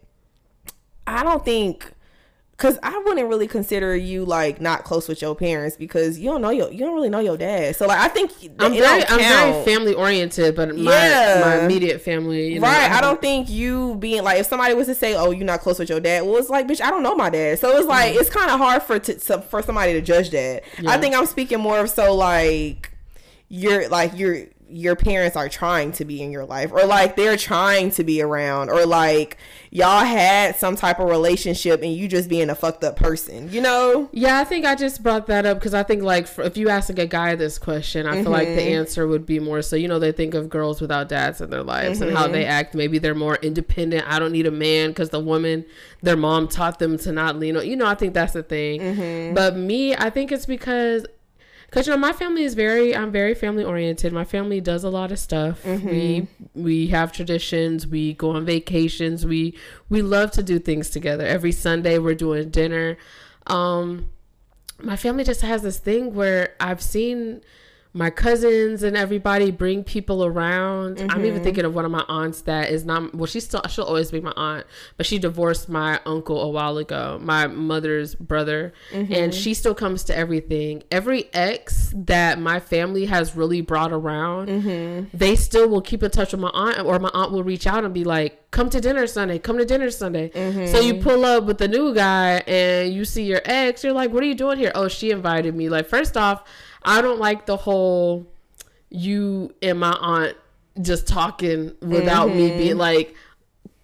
I 1.07 1.25
don't 1.25 1.45
think 1.45 1.93
Cause 2.59 2.77
I 2.83 2.99
wouldn't 3.07 3.29
really 3.29 3.47
consider 3.47 3.95
you 3.95 4.25
like 4.25 4.61
not 4.61 4.83
close 4.83 5.07
with 5.07 5.23
your 5.23 5.37
parents 5.37 5.77
because 5.77 6.19
you 6.19 6.29
don't 6.29 6.43
know 6.43 6.51
your 6.51 6.73
you 6.73 6.81
don't 6.81 6.93
really 6.93 7.09
know 7.09 7.21
your 7.21 7.37
dad. 7.37 7.77
So 7.77 7.87
like 7.87 8.01
I 8.01 8.09
think 8.09 8.33
I'm 8.59 8.73
very 8.73 9.05
I'm 9.07 9.19
very 9.21 9.65
family 9.65 9.95
oriented, 9.95 10.57
but 10.57 10.75
my 10.75 10.91
yeah. 10.91 11.41
my 11.45 11.65
immediate 11.65 12.01
family, 12.01 12.55
you 12.55 12.59
know, 12.59 12.67
right? 12.67 12.91
I, 12.91 12.99
I 12.99 13.01
don't 13.01 13.21
think 13.21 13.49
you 13.49 13.95
being 14.01 14.25
like 14.25 14.41
if 14.41 14.47
somebody 14.47 14.75
was 14.75 14.89
to 14.89 14.97
say, 14.97 15.15
"Oh, 15.15 15.31
you're 15.31 15.47
not 15.47 15.61
close 15.61 15.79
with 15.79 15.89
your 15.89 16.01
dad," 16.01 16.25
well, 16.25 16.37
it's 16.37 16.51
like, 16.51 16.67
bitch, 16.67 16.81
I 16.81 16.91
don't 16.91 17.05
know 17.05 17.15
my 17.15 17.31
dad. 17.31 17.61
So 17.61 17.77
it's 17.77 17.87
like 17.87 18.11
mm-hmm. 18.11 18.23
it's 18.23 18.31
kind 18.31 18.51
of 18.51 18.59
hard 18.59 18.83
for 18.83 18.99
to, 18.99 19.41
for 19.43 19.63
somebody 19.63 19.93
to 19.93 20.01
judge 20.01 20.31
that. 20.31 20.65
Yeah. 20.81 20.91
I 20.91 20.99
think 20.99 21.15
I'm 21.15 21.27
speaking 21.27 21.61
more 21.61 21.79
of 21.79 21.91
so 21.91 22.13
like 22.13 22.91
you're 23.49 23.89
like 23.89 24.19
you're 24.19 24.47
your 24.71 24.97
parents 24.97 25.37
are 25.37 25.49
trying 25.49 25.93
to 25.93 26.05
be 26.05 26.23
in 26.23 26.31
your 26.31 26.45
life 26.45 26.73
or 26.73 26.85
like 26.85 27.17
they're 27.17 27.37
trying 27.37 27.91
to 27.91 28.05
be 28.05 28.21
around 28.21 28.69
or 28.69 28.85
like 28.85 29.39
y'all 29.71 30.05
had 30.05 30.55
some 30.57 30.77
type 30.77 30.99
of 30.99 31.09
relationship 31.09 31.83
and 31.83 31.93
you 31.93 32.07
just 32.07 32.29
being 32.29 32.51
a 32.51 32.55
fucked 32.55 32.85
up 32.85 32.97
person 32.97 33.51
you 33.51 33.61
know 33.61 34.09
yeah 34.13 34.39
i 34.39 34.45
think 34.45 34.67
i 34.67 34.75
just 34.75 35.03
brought 35.03 35.27
that 35.27 35.47
up 35.47 35.59
because 35.59 35.75
i 35.75 35.83
think 35.83 36.03
like 36.03 36.27
for, 36.27 36.43
if 36.43 36.57
you 36.57 36.69
ask 36.69 36.91
a 36.99 37.07
guy 37.07 37.35
this 37.35 37.59
question 37.59 38.07
i 38.07 38.13
mm-hmm. 38.13 38.23
feel 38.25 38.33
like 38.33 38.49
the 38.49 38.57
mm-hmm. 38.57 38.81
answer 38.81 39.07
would 39.07 39.25
be 39.25 39.39
more 39.39 39.63
so 39.63 39.75
you 39.75 39.89
know 39.89 39.99
they 39.99 40.13
think 40.13 40.35
of 40.35 40.49
girls 40.49 40.81
without 40.81 41.09
dads 41.09 41.41
in 41.41 41.49
their 41.51 41.63
lives 41.63 42.01
mm-hmm. 42.01 42.09
and 42.09 42.19
how 42.19 42.27
they 42.27 42.43
mm-hmm. 42.43 42.51
act 42.51 42.75
maybe 42.75 42.99
they're 42.99 43.15
more 43.15 43.37
independent 43.37 44.07
i 44.07 44.19
don't 44.19 44.33
need 44.33 44.47
a 44.47 44.51
man 44.51 44.91
because 44.91 45.11
the 45.11 45.21
woman 45.21 45.65
their 46.03 46.17
mom 46.17 46.47
taught 46.47 46.79
them 46.79 46.99
to 46.99 47.11
not 47.11 47.37
lean 47.39 47.57
on 47.57 47.67
you 47.67 47.77
know 47.77 47.87
i 47.87 47.95
think 47.95 48.13
that's 48.13 48.35
the 48.35 48.43
thing 48.43 48.81
mm-hmm. 48.81 49.35
but 49.35 49.57
me 49.57 49.95
i 49.97 50.11
think 50.11 50.31
it's 50.31 50.47
because 50.47 51.07
because 51.69 51.87
you 51.87 51.93
know 51.93 51.99
my 51.99 52.13
family 52.13 52.45
is 52.45 52.55
very 52.55 52.97
i'm 52.97 53.13
very 53.13 53.35
family 53.35 53.63
oriented. 53.65 54.13
My 54.13 54.25
family 54.25 54.61
does 54.61 54.85
a 54.85 54.91
lot 54.91 55.13
of 55.13 55.19
stuff. 55.19 55.63
Mm-hmm. 55.63 55.89
we 55.89 56.29
we 56.55 56.87
have 56.89 57.13
traditions. 57.13 57.87
We 57.87 58.15
go 58.15 58.31
on 58.31 58.45
vacations. 58.45 59.25
We 59.27 59.57
we 59.89 60.03
love 60.03 60.31
to 60.33 60.43
do 60.43 60.59
things 60.59 60.91
together. 60.91 61.25
Every 61.27 61.53
sunday 61.53 61.99
we're 61.99 62.15
doing 62.15 62.51
dinner. 62.51 62.97
Um 63.47 64.11
my 64.81 64.97
family 64.97 65.25
just 65.25 65.41
has 65.43 65.63
this 65.63 65.79
thing 65.79 66.15
where 66.15 66.55
i've 66.61 66.81
seen 66.81 67.41
my 67.95 68.11
cousins 68.11 68.83
and 68.83 68.97
everybody 68.97 69.51
bring 69.51 69.83
people 69.83 70.25
around. 70.25 70.99
Mm-hmm. 70.99 71.11
I'm 71.11 71.21
even 71.21 71.35
mm-hmm. 71.35 71.45
thinking 71.45 71.65
of 71.65 71.75
one 71.75 71.85
of 71.85 71.91
my 71.91 72.05
aunts 72.09 72.43
that 72.43 72.71
is 72.71 72.85
not 72.85 73.15
well, 73.15 73.27
she's 73.27 73.45
still 73.45 73.63
she'll 73.69 73.85
always 73.85 74.11
be 74.11 74.21
my 74.21 74.33
aunt, 74.37 74.67
but 74.97 75.07
she 75.07 75.19
divorced 75.19 75.69
my 75.69 76.01
uncle 76.05 76.41
a 76.41 76.49
while 76.49 76.77
ago, 76.77 77.19
my 77.23 77.47
mother's 77.47 78.15
brother, 78.15 78.73
mm-hmm. 78.93 79.13
and 79.13 79.35
she 79.35 79.55
still 79.55 79.75
comes 79.75 80.05
to 80.05 80.17
everything. 80.17 80.83
Every 80.91 81.33
ex 81.33 81.93
that 81.97 82.39
my 82.39 82.61
family 82.61 83.07
has 83.07 83.35
really 83.35 83.63
brought 83.63 83.93
around, 83.93 84.49
mm-hmm. 84.49 85.17
they 85.17 85.35
still 85.35 85.69
will 85.69 85.83
keep 85.83 86.03
in 86.03 86.11
touch 86.11 86.33
with 86.33 86.41
my 86.41 86.51
aunt, 86.51 86.81
or 86.81 86.99
my 86.99 87.11
aunt 87.15 87.33
will 87.33 87.45
reach 87.45 87.67
out 87.67 87.85
and 87.85 87.95
be 87.95 88.05
like, 88.05 88.51
"Come 88.51 88.69
to 88.71 88.81
dinner 88.81 89.07
Sunday, 89.07 89.39
come 89.39 89.57
to 89.57 89.65
dinner 89.65 89.91
Sunday." 89.91 90.29
Mm-hmm. 90.29 90.67
So 90.67 90.81
you 90.81 90.95
pull 90.95 91.25
up 91.25 91.45
with 91.45 91.57
the 91.57 91.69
new 91.69 91.95
guy 91.95 92.43
and 92.47 92.93
you 92.93 93.07
see 93.07 93.25
your 93.25 93.41
ex, 93.47 93.83
you're 93.83 93.95
like, 93.95 94.13
"What 94.13 94.23
are 94.23 94.27
you 94.27 94.35
doing 94.35 94.59
here?" 94.59 94.73
Oh, 94.75 94.89
she 94.89 95.11
invited 95.11 95.55
me. 95.55 95.71
Like 95.71 95.89
first 95.89 96.17
off 96.17 96.45
I 96.83 97.01
don't 97.01 97.19
like 97.19 97.47
the 97.47 97.57
whole 97.57 98.27
you 98.91 99.55
and 99.63 99.81
my 99.81 99.93
aunt 99.93 100.37
just 100.81 101.07
talking 101.07 101.75
without 101.81 102.29
mm-hmm. 102.29 102.39
me 102.39 102.57
being 102.57 102.79
like 102.79 103.15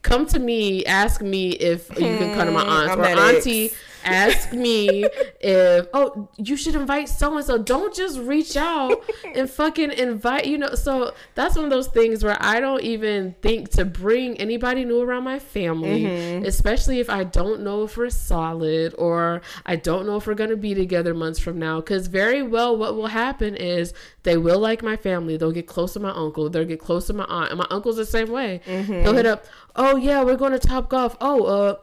come 0.02 0.26
to 0.26 0.38
me 0.38 0.84
ask 0.86 1.20
me 1.20 1.50
if 1.50 1.88
you 1.90 2.16
can 2.16 2.34
come 2.34 2.46
to 2.46 2.52
my 2.52 2.62
aunt 2.88 2.98
or 2.98 3.04
auntie 3.04 3.66
ex 3.66 3.74
ask 4.04 4.52
me 4.52 5.06
if 5.40 5.86
oh 5.92 6.28
you 6.36 6.56
should 6.56 6.74
invite 6.74 7.08
so 7.08 7.36
and 7.36 7.44
so. 7.44 7.58
Don't 7.58 7.94
just 7.94 8.18
reach 8.18 8.56
out 8.56 9.02
and 9.34 9.48
fucking 9.48 9.92
invite. 9.92 10.46
You 10.46 10.58
know, 10.58 10.74
so 10.74 11.14
that's 11.34 11.56
one 11.56 11.64
of 11.64 11.70
those 11.70 11.88
things 11.88 12.22
where 12.24 12.36
I 12.40 12.60
don't 12.60 12.82
even 12.82 13.34
think 13.42 13.70
to 13.70 13.84
bring 13.84 14.38
anybody 14.38 14.84
new 14.84 15.00
around 15.00 15.24
my 15.24 15.38
family, 15.38 16.02
mm-hmm. 16.02 16.44
especially 16.44 17.00
if 17.00 17.10
I 17.10 17.24
don't 17.24 17.62
know 17.62 17.84
if 17.84 17.96
we're 17.96 18.10
solid 18.10 18.94
or 18.98 19.42
I 19.66 19.76
don't 19.76 20.06
know 20.06 20.16
if 20.16 20.26
we're 20.26 20.34
gonna 20.34 20.56
be 20.56 20.74
together 20.74 21.14
months 21.14 21.38
from 21.38 21.58
now. 21.58 21.80
Because 21.80 22.06
very 22.06 22.42
well, 22.42 22.76
what 22.76 22.94
will 22.94 23.08
happen 23.08 23.56
is 23.56 23.94
they 24.22 24.36
will 24.36 24.58
like 24.58 24.82
my 24.82 24.96
family. 24.96 25.36
They'll 25.36 25.52
get 25.52 25.66
close 25.66 25.92
to 25.94 26.00
my 26.00 26.10
uncle. 26.10 26.48
They'll 26.48 26.64
get 26.64 26.80
close 26.80 27.06
to 27.08 27.12
my 27.12 27.24
aunt, 27.24 27.50
and 27.50 27.58
my 27.58 27.66
uncle's 27.70 27.96
the 27.96 28.06
same 28.06 28.30
way. 28.30 28.60
Mm-hmm. 28.66 29.02
They'll 29.02 29.14
hit 29.14 29.26
up. 29.26 29.44
Oh 29.76 29.96
yeah, 29.96 30.22
we're 30.22 30.36
going 30.36 30.58
to 30.58 30.66
Topgolf. 30.66 31.16
Oh, 31.20 31.44
uh, 31.44 31.76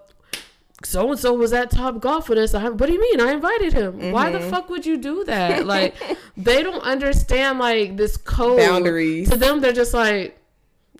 so 0.83 1.09
and 1.11 1.19
so 1.19 1.33
was 1.33 1.53
at 1.53 1.71
Topgolf 1.71 2.27
with 2.29 2.37
us. 2.37 2.53
I, 2.53 2.69
what 2.69 2.87
do 2.87 2.93
you 2.93 2.99
mean? 3.01 3.21
I 3.21 3.31
invited 3.33 3.73
him. 3.73 4.11
Why 4.11 4.29
the 4.31 4.39
Mm-hmm. 4.39 4.49
fuck 4.49 4.69
would 4.69 4.85
you 4.85 4.97
do 4.97 5.23
that? 5.25 5.65
Like, 5.65 5.95
they 6.37 6.63
don't 6.63 6.81
understand 6.81 7.59
like 7.59 7.97
this 7.97 8.17
code 8.17 8.57
Boundaries. 8.59 9.29
To 9.29 9.37
them, 9.37 9.61
they're 9.61 9.73
just 9.73 9.93
like, 9.93 10.37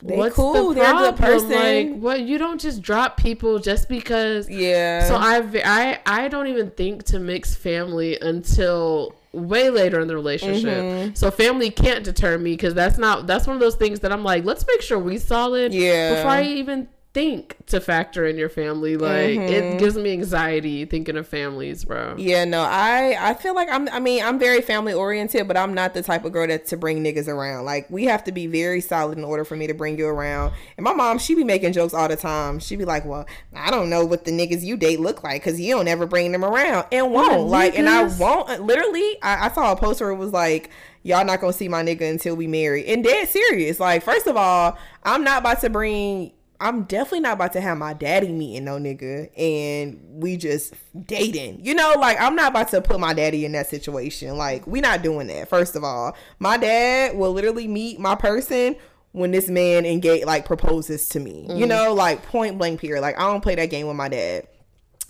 They 0.04 0.18
what's 0.18 0.36
cool, 0.36 0.70
the 0.70 0.76
they're 0.76 0.90
problem? 0.92 1.16
person. 1.16 1.50
Like, 1.52 2.00
what? 2.02 2.22
You 2.22 2.38
don't 2.38 2.60
just 2.62 2.82
drop 2.82 3.18
people 3.18 3.60
just 3.60 3.90
because. 3.90 4.50
Yeah. 4.50 5.04
So 5.08 5.16
I, 5.16 5.42
I, 5.66 6.00
I 6.06 6.28
don't 6.28 6.48
even 6.48 6.72
think 6.72 7.04
to 7.06 7.20
mix 7.20 7.56
family 7.56 8.20
until 8.20 9.16
way 9.34 9.70
later 9.70 10.00
in 10.02 10.08
the 10.10 10.16
relationship. 10.16 10.68
Mm-hmm. 10.84 11.14
So 11.16 11.32
family 11.32 11.70
can't 11.72 12.04
deter 12.04 12.38
me 12.38 12.52
because 12.52 12.74
that's 12.74 12.98
not 12.98 13.28
that's 13.28 13.48
one 13.48 13.56
of 13.56 13.62
those 13.62 13.76
things 13.76 14.02
that 14.02 14.12
I'm 14.12 14.24
like, 14.24 14.44
let's 14.44 14.66
make 14.68 14.82
sure 14.82 15.00
we 15.00 15.18
solid. 15.18 15.74
Yeah. 15.74 16.16
Before 16.16 16.32
I 16.32 16.44
even 16.44 16.90
think 17.14 17.58
to 17.66 17.82
factor 17.82 18.26
in 18.26 18.38
your 18.38 18.48
family, 18.48 18.96
like 18.96 19.12
Mm-hmm. 19.12 19.54
it 19.54 19.80
gives 19.80 19.98
me 19.98 20.14
anxiety 20.14 20.86
thinking 20.86 21.18
of 21.18 21.28
families, 21.28 21.84
bro. 21.84 22.16
Yeah, 22.18 22.46
no, 22.46 22.62
I 22.62 23.18
I 23.20 23.34
feel 23.34 23.54
like 23.54 23.70
I'm 23.70 23.90
I 23.90 24.00
mean, 24.00 24.24
I'm 24.24 24.40
very 24.40 24.62
family 24.62 24.94
oriented, 24.94 25.48
but 25.48 25.58
I'm 25.58 25.74
not 25.74 25.94
the 25.94 26.02
type 26.04 26.24
of 26.26 26.32
girl 26.32 26.48
that 26.48 26.66
to 26.68 26.78
bring 26.78 27.04
niggas 27.04 27.28
around. 27.28 27.66
Like 27.66 27.90
we 27.90 28.06
have 28.06 28.24
to 28.26 28.32
be 28.32 28.48
very 28.48 28.80
solid 28.80 29.18
in 29.18 29.24
order 29.24 29.44
for 29.44 29.56
me 29.56 29.68
to 29.68 29.74
bring 29.74 29.98
you 29.98 30.08
around. 30.08 30.54
And 30.78 30.84
my 30.84 30.94
mom, 30.94 31.20
she 31.20 31.36
be 31.36 31.44
making 31.44 31.74
jokes 31.74 31.94
all 31.94 32.08
the 32.08 32.16
time. 32.16 32.60
She 32.60 32.76
be 32.76 32.86
like, 32.86 33.06
"Well, 33.06 33.26
I 33.54 33.72
don't 33.72 33.90
know 33.90 34.06
what 34.06 34.24
the 34.26 34.32
niggas 34.32 34.64
you 34.64 34.78
date 34.78 35.00
look 35.00 35.24
like 35.24 35.44
cuz 35.44 35.60
you 35.60 35.76
don't 35.76 35.88
ever 35.88 36.06
bring 36.06 36.32
them 36.32 36.46
around." 36.46 36.88
And 36.92 37.12
won't. 37.12 37.48
Like 37.50 37.78
and 37.78 37.90
I 37.90 38.04
won't 38.04 38.62
literally 38.62 39.22
I, 39.22 39.48
I 39.48 39.52
saw 39.52 39.74
a 39.74 39.76
post 39.76 40.00
where 40.02 40.12
it 40.12 40.18
was 40.18 40.32
like 40.32 40.70
Y'all 41.04 41.26
not 41.26 41.42
gonna 41.42 41.52
see 41.52 41.68
my 41.68 41.82
nigga 41.84 42.08
until 42.08 42.36
we 42.36 42.46
marry. 42.46 42.86
And 42.86 43.04
dead 43.04 43.28
serious. 43.28 43.80
Like, 43.80 44.04
first 44.04 44.28
of 44.28 44.38
all, 44.38 44.78
I'm 45.02 45.24
not 45.24 45.40
about 45.40 45.60
to 45.62 45.70
bring 45.72 46.32
I'm 46.62 46.84
definitely 46.84 47.22
not 47.22 47.34
about 47.34 47.54
to 47.54 47.62
have 47.62 47.78
my 47.78 47.94
daddy 47.94 48.32
meeting 48.32 48.66
no 48.66 48.78
nigga 48.78 49.30
and 49.38 50.00
we 50.22 50.38
just 50.38 50.74
dating. 51.06 51.66
You 51.66 51.74
know, 51.74 51.96
like 51.98 52.22
I'm 52.22 52.36
not 52.36 52.52
about 52.52 52.70
to 52.70 52.82
put 52.82 53.00
my 53.00 53.14
daddy 53.14 53.46
in 53.46 53.52
that 53.54 53.68
situation. 53.68 54.38
Like 54.38 54.68
we 54.68 54.80
not 54.80 55.02
doing 55.02 55.28
that. 55.28 55.50
First 55.50 55.76
of 55.76 55.84
all, 55.84 56.16
my 56.40 56.58
dad 56.58 57.18
will 57.18 57.34
literally 57.34 57.68
meet 57.68 58.00
my 58.00 58.14
person 58.14 58.76
when 59.12 59.32
this 59.32 59.50
man 59.50 59.86
engage 59.86 60.24
like 60.26 60.46
proposes 60.46 61.10
to 61.10 61.20
me. 61.20 61.48
You 61.48 61.48
mm-hmm. 61.48 61.68
know, 61.68 61.94
like 61.94 62.24
point 62.28 62.60
blank 62.60 62.80
period. 62.80 63.02
Like 63.02 63.18
I 63.18 63.24
don't 63.24 63.42
play 63.42 63.56
that 63.56 63.72
game 63.72 63.88
with 63.88 63.98
my 63.98 64.08
dad 64.08 64.48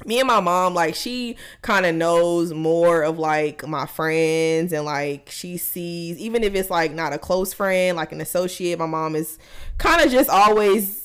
me 0.06 0.20
and 0.20 0.28
my 0.28 0.40
mom 0.40 0.74
like 0.74 0.96
she 0.96 1.36
kind 1.62 1.86
of 1.86 1.94
knows 1.94 2.54
more 2.54 3.04
of 3.04 3.20
like 3.20 3.68
my 3.68 3.86
friends 3.86 4.74
and 4.74 4.86
like 4.86 5.30
she 5.30 5.58
sees 5.58 6.18
even 6.18 6.44
if 6.44 6.56
it's 6.56 6.70
like 6.70 6.92
not 6.92 7.14
a 7.14 7.20
close 7.20 7.54
friend 7.54 7.98
like 7.98 8.12
an 8.12 8.22
associate 8.22 8.80
my 8.80 8.86
mom 8.86 9.16
is 9.16 9.38
kind 9.78 10.04
of 10.04 10.12
just 10.12 10.30
always 10.30 11.01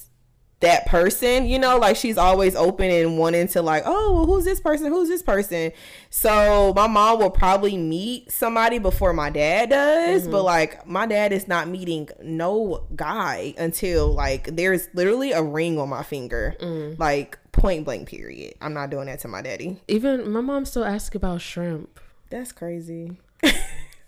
that 0.61 0.87
person 0.87 1.45
you 1.47 1.59
know 1.59 1.77
like 1.77 1.97
she's 1.97 2.17
always 2.17 2.57
open 2.57 2.91
and 2.91 3.19
wanting 3.19 3.47
to 3.47 3.61
like 3.61 3.83
oh 3.85 4.13
well 4.13 4.27
who's 4.27 4.45
this 4.45 4.61
person? 4.61 4.87
Who's 4.87 5.09
this 5.09 5.23
person? 5.23 5.73
So 6.11 6.73
my 6.75 6.87
mom 6.87 7.19
will 7.19 7.31
probably 7.31 7.77
meet 7.77 8.33
somebody 8.33 8.79
before 8.79 9.13
my 9.13 9.31
dad 9.31 9.71
does 9.71 10.27
but 10.27 10.39
mm-hmm. 10.39 10.47
like 10.47 10.87
my 10.87 11.07
dad 11.07 11.33
is 11.33 11.47
not 11.47 11.69
meeting 11.69 12.09
no 12.23 12.87
guy 12.95 13.55
until 13.59 14.13
like 14.13 14.57
there's 14.57 14.89
literally 14.95 15.33
a 15.33 15.43
ring 15.43 15.79
on 15.79 15.89
my 15.89 16.03
finger 16.03 16.57
mm. 16.61 16.99
like 16.99 17.39
point 17.53 17.85
blank 17.85 18.09
period. 18.09 18.55
I'm 18.61 18.75
not 18.75 18.91
doing 18.91 19.07
that 19.07 19.21
to 19.21 19.29
my 19.29 19.43
daddy. 19.43 19.81
Even 19.89 20.31
my 20.31 20.41
mom 20.41 20.65
still 20.65 20.85
asks 20.85 21.15
about 21.15 21.41
shrimp. 21.41 22.01
that's 22.31 22.53
crazy 22.53 23.17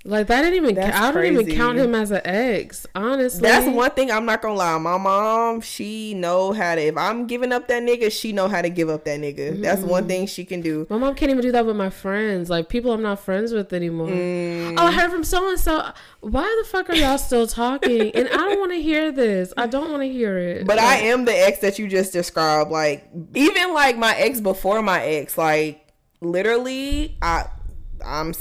Like 0.04 0.28
that 0.28 0.42
didn't 0.42 0.54
even. 0.54 0.74
That's 0.76 0.96
I 0.96 1.10
don't 1.10 1.26
even 1.26 1.56
count 1.56 1.76
him 1.76 1.94
as 1.94 2.12
an 2.12 2.20
ex. 2.24 2.86
Honestly, 2.94 3.42
That's 3.42 3.66
one 3.66 3.90
thing 3.90 4.12
I'm 4.12 4.24
not 4.24 4.40
gonna 4.40 4.54
lie. 4.54 4.78
My 4.78 4.96
mom, 4.96 5.60
she 5.60 6.14
know 6.14 6.52
how 6.52 6.76
to. 6.76 6.80
If 6.80 6.96
I'm 6.96 7.26
giving 7.26 7.52
up 7.52 7.66
that 7.66 7.82
nigga, 7.82 8.12
she 8.12 8.32
know 8.32 8.46
how 8.46 8.62
to 8.62 8.70
give 8.70 8.88
up 8.88 9.04
that 9.04 9.18
nigga. 9.20 9.60
That's 9.60 9.82
one 9.82 10.06
thing 10.06 10.26
she 10.26 10.44
can 10.44 10.60
do. 10.60 10.86
My 10.88 10.98
mom 10.98 11.16
can't 11.16 11.30
even 11.30 11.42
do 11.42 11.50
that 11.50 11.66
with 11.66 11.74
my 11.74 11.90
friends, 11.90 12.48
like 12.48 12.68
people 12.68 12.92
I'm 12.92 13.02
not 13.02 13.18
friends 13.18 13.52
with 13.52 13.72
anymore. 13.72 14.08
Mm. 14.08 14.76
Oh, 14.78 14.86
I 14.86 14.92
heard 14.92 15.10
from 15.10 15.24
so 15.24 15.48
and 15.50 15.58
so. 15.58 15.90
Why 16.20 16.62
the 16.62 16.68
fuck 16.68 16.88
are 16.90 16.94
y'all 16.94 17.18
still 17.18 17.48
talking? 17.48 18.12
And 18.14 18.28
I 18.28 18.36
don't 18.36 18.60
want 18.60 18.72
to 18.72 18.80
hear 18.80 19.10
this. 19.10 19.52
I 19.56 19.66
don't 19.66 19.90
want 19.90 20.02
to 20.02 20.08
hear 20.08 20.38
it. 20.38 20.66
But 20.66 20.78
I 20.78 20.96
am 20.96 21.24
the 21.24 21.36
ex 21.36 21.58
that 21.58 21.78
you 21.78 21.88
just 21.88 22.12
described. 22.12 22.70
Like 22.70 23.10
even 23.34 23.74
like 23.74 23.98
my 23.98 24.14
ex 24.14 24.40
before 24.40 24.80
my 24.80 25.04
ex, 25.04 25.36
like 25.36 25.92
literally, 26.20 27.18
I 27.20 27.46
I'm 28.04 28.32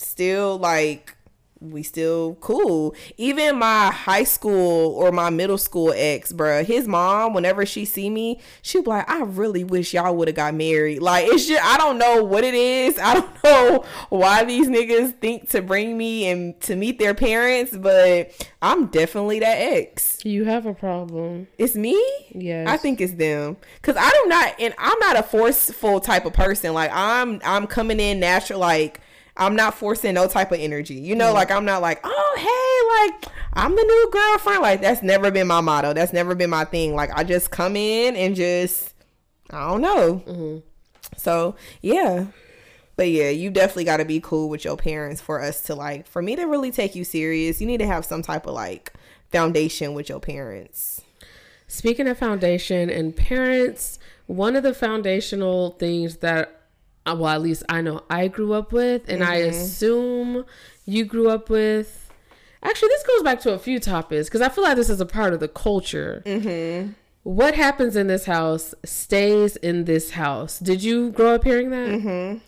still 0.00 0.58
like 0.58 1.16
we 1.60 1.82
still 1.82 2.36
cool. 2.36 2.94
Even 3.18 3.58
my 3.58 3.90
high 3.90 4.24
school 4.24 4.94
or 4.94 5.12
my 5.12 5.28
middle 5.28 5.58
school 5.58 5.92
ex, 5.94 6.32
bruh, 6.32 6.64
his 6.64 6.88
mom, 6.88 7.34
whenever 7.34 7.66
she 7.66 7.84
see 7.84 8.08
me, 8.08 8.40
she'll 8.62 8.82
be 8.82 8.88
like, 8.88 9.08
I 9.10 9.22
really 9.22 9.62
wish 9.62 9.92
y'all 9.92 10.16
would 10.16 10.28
have 10.28 10.34
got 10.36 10.54
married. 10.54 11.02
Like 11.02 11.26
it's 11.26 11.46
just 11.46 11.62
I 11.62 11.76
don't 11.76 11.98
know 11.98 12.24
what 12.24 12.44
it 12.44 12.54
is. 12.54 12.98
I 12.98 13.14
don't 13.14 13.44
know 13.44 13.84
why 14.08 14.44
these 14.44 14.68
niggas 14.68 15.18
think 15.20 15.50
to 15.50 15.60
bring 15.60 15.96
me 15.98 16.28
and 16.28 16.58
to 16.62 16.76
meet 16.76 16.98
their 16.98 17.14
parents, 17.14 17.76
but 17.76 18.32
I'm 18.62 18.86
definitely 18.86 19.40
that 19.40 19.56
ex. 19.56 20.24
you 20.24 20.44
have 20.44 20.64
a 20.64 20.74
problem. 20.74 21.46
It's 21.58 21.74
me? 21.74 22.02
Yes. 22.34 22.68
I 22.68 22.78
think 22.78 23.00
it's 23.00 23.14
them. 23.14 23.58
Cause 23.82 23.96
I 23.98 24.08
do 24.08 24.28
not 24.28 24.54
and 24.58 24.74
I'm 24.78 24.98
not 24.98 25.18
a 25.18 25.22
forceful 25.22 26.00
type 26.00 26.24
of 26.24 26.32
person. 26.32 26.72
Like 26.72 26.90
I'm 26.92 27.40
I'm 27.44 27.66
coming 27.66 28.00
in 28.00 28.18
natural 28.18 28.60
like 28.60 29.00
I'm 29.40 29.56
not 29.56 29.74
forcing 29.74 30.14
no 30.14 30.28
type 30.28 30.52
of 30.52 30.60
energy. 30.60 30.94
You 30.94 31.16
know, 31.16 31.30
mm. 31.30 31.34
like 31.34 31.50
I'm 31.50 31.64
not 31.64 31.82
like, 31.82 32.00
oh 32.04 32.36
hey, 32.36 33.10
like 33.10 33.32
I'm 33.54 33.74
the 33.74 33.82
new 33.82 34.10
girlfriend. 34.12 34.62
Like 34.62 34.80
that's 34.80 35.02
never 35.02 35.30
been 35.30 35.48
my 35.48 35.60
motto. 35.60 35.92
That's 35.94 36.12
never 36.12 36.34
been 36.34 36.50
my 36.50 36.64
thing. 36.64 36.94
Like 36.94 37.10
I 37.16 37.24
just 37.24 37.50
come 37.50 37.74
in 37.74 38.14
and 38.14 38.36
just 38.36 38.94
I 39.50 39.68
don't 39.68 39.80
know. 39.80 40.22
Mm-hmm. 40.26 40.58
So 41.16 41.56
yeah. 41.80 42.26
But 42.96 43.08
yeah, 43.08 43.30
you 43.30 43.48
definitely 43.48 43.84
got 43.84 43.96
to 43.96 44.04
be 44.04 44.20
cool 44.20 44.50
with 44.50 44.62
your 44.66 44.76
parents 44.76 45.22
for 45.22 45.40
us 45.40 45.62
to 45.62 45.74
like, 45.74 46.06
for 46.06 46.20
me 46.20 46.36
to 46.36 46.44
really 46.44 46.70
take 46.70 46.94
you 46.94 47.02
serious. 47.02 47.58
You 47.58 47.66
need 47.66 47.78
to 47.78 47.86
have 47.86 48.04
some 48.04 48.20
type 48.20 48.46
of 48.46 48.52
like 48.52 48.92
foundation 49.32 49.94
with 49.94 50.10
your 50.10 50.20
parents. 50.20 51.00
Speaking 51.66 52.06
of 52.08 52.18
foundation 52.18 52.90
and 52.90 53.16
parents, 53.16 53.98
one 54.26 54.54
of 54.54 54.62
the 54.62 54.74
foundational 54.74 55.70
things 55.78 56.16
that, 56.18 56.59
well, 57.06 57.28
at 57.28 57.42
least 57.42 57.62
I 57.68 57.80
know 57.80 58.02
I 58.10 58.28
grew 58.28 58.52
up 58.52 58.72
with, 58.72 59.08
and 59.08 59.22
I 59.24 59.36
assume 59.36 60.44
you 60.84 61.04
grew 61.04 61.30
up 61.30 61.50
with. 61.50 62.10
Actually, 62.62 62.88
this 62.88 63.04
goes 63.04 63.22
back 63.22 63.40
to 63.40 63.54
a 63.54 63.58
few 63.58 63.80
topics 63.80 64.28
because 64.28 64.42
I 64.42 64.50
feel 64.50 64.64
like 64.64 64.76
this 64.76 64.90
is 64.90 65.00
a 65.00 65.06
part 65.06 65.32
of 65.32 65.40
the 65.40 65.48
culture. 65.48 66.22
Mm-hmm. 66.26 66.92
What 67.22 67.54
happens 67.54 67.96
in 67.96 68.06
this 68.06 68.26
house 68.26 68.74
stays 68.84 69.56
in 69.56 69.84
this 69.84 70.10
house. 70.10 70.58
Did 70.58 70.82
you 70.82 71.10
grow 71.10 71.34
up 71.34 71.44
hearing 71.44 71.70
that? 71.70 71.88
Mm-hmm. 71.88 72.38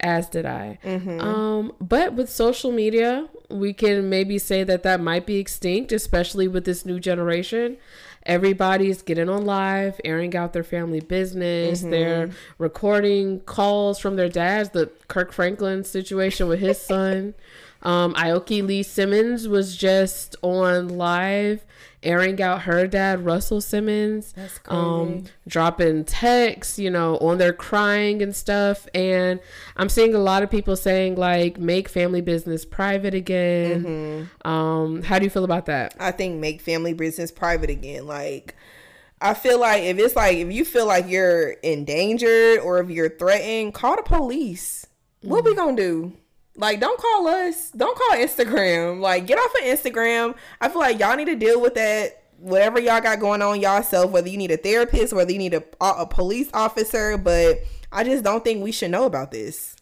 As 0.00 0.28
did 0.28 0.46
I. 0.46 0.78
Um, 0.84 1.72
but 1.80 2.12
with 2.12 2.28
social 2.28 2.70
media, 2.70 3.28
we 3.48 3.72
can 3.72 4.10
maybe 4.10 4.38
say 4.38 4.62
that 4.62 4.82
that 4.82 5.00
might 5.00 5.26
be 5.26 5.36
extinct, 5.36 5.90
especially 5.90 6.48
with 6.48 6.64
this 6.64 6.84
new 6.84 7.00
generation. 7.00 7.78
Everybody's 8.26 9.02
getting 9.02 9.28
on 9.28 9.44
live, 9.44 10.00
airing 10.04 10.36
out 10.36 10.52
their 10.52 10.64
family 10.64 11.00
business. 11.00 11.80
They're 11.80 12.30
recording 12.58 13.40
calls 13.40 13.98
from 13.98 14.16
their 14.16 14.28
dads. 14.28 14.70
The 14.70 14.90
Kirk 15.08 15.32
Franklin 15.32 15.84
situation 15.84 16.48
with 16.48 16.60
his 16.60 16.80
son. 16.92 17.34
Um, 17.82 18.14
Aoki 18.14 18.66
Lee 18.66 18.82
Simmons 18.82 19.46
was 19.46 19.76
just 19.76 20.34
on 20.42 20.88
live 20.88 21.64
airing 22.06 22.40
out 22.40 22.62
her 22.62 22.86
dad, 22.86 23.24
Russell 23.24 23.60
Simmons. 23.60 24.32
That's 24.32 24.60
Um, 24.68 25.24
dropping 25.46 26.04
texts, 26.04 26.78
you 26.78 26.90
know, 26.90 27.18
on 27.18 27.38
their 27.38 27.52
crying 27.52 28.22
and 28.22 28.34
stuff. 28.34 28.88
And 28.94 29.40
I'm 29.76 29.88
seeing 29.88 30.14
a 30.14 30.18
lot 30.18 30.42
of 30.42 30.50
people 30.50 30.76
saying 30.76 31.16
like, 31.16 31.58
make 31.58 31.88
family 31.88 32.20
business 32.20 32.64
private 32.64 33.14
again. 33.14 33.84
Mm-hmm. 33.84 34.48
Um, 34.48 35.02
how 35.02 35.18
do 35.18 35.24
you 35.24 35.30
feel 35.30 35.44
about 35.44 35.66
that? 35.66 35.94
I 35.98 36.12
think 36.12 36.40
make 36.40 36.62
family 36.62 36.94
business 36.94 37.30
private 37.30 37.68
again. 37.68 38.06
Like, 38.06 38.54
I 39.20 39.34
feel 39.34 39.58
like 39.58 39.82
if 39.82 39.98
it's 39.98 40.14
like 40.14 40.36
if 40.36 40.52
you 40.52 40.64
feel 40.64 40.86
like 40.86 41.08
you're 41.08 41.50
endangered 41.62 42.60
or 42.60 42.80
if 42.80 42.90
you're 42.90 43.10
threatened, 43.10 43.74
call 43.74 43.96
the 43.96 44.02
police. 44.02 44.86
What 45.22 45.44
we 45.44 45.54
gonna 45.54 45.76
do? 45.76 46.12
Like, 46.56 46.80
don't 46.80 46.98
call 46.98 47.26
us. 47.28 47.70
Don't 47.70 47.96
call 47.96 48.16
Instagram. 48.16 49.00
Like, 49.00 49.26
get 49.26 49.38
off 49.38 49.54
of 49.54 49.60
Instagram. 49.62 50.34
I 50.60 50.68
feel 50.68 50.80
like 50.80 50.98
y'all 50.98 51.16
need 51.16 51.26
to 51.26 51.36
deal 51.36 51.60
with 51.60 51.74
that. 51.74 52.22
Whatever 52.38 52.78
y'all 52.80 53.00
got 53.00 53.20
going 53.20 53.40
on 53.40 53.60
yourself, 53.60 54.10
whether 54.10 54.28
you 54.28 54.36
need 54.36 54.50
a 54.50 54.56
therapist, 54.56 55.12
whether 55.12 55.32
you 55.32 55.38
need 55.38 55.54
a, 55.54 55.64
a 55.80 56.06
police 56.06 56.50
officer, 56.52 57.16
but 57.16 57.60
I 57.90 58.04
just 58.04 58.24
don't 58.24 58.44
think 58.44 58.62
we 58.62 58.72
should 58.72 58.90
know 58.90 59.04
about 59.04 59.30
this. 59.30 59.74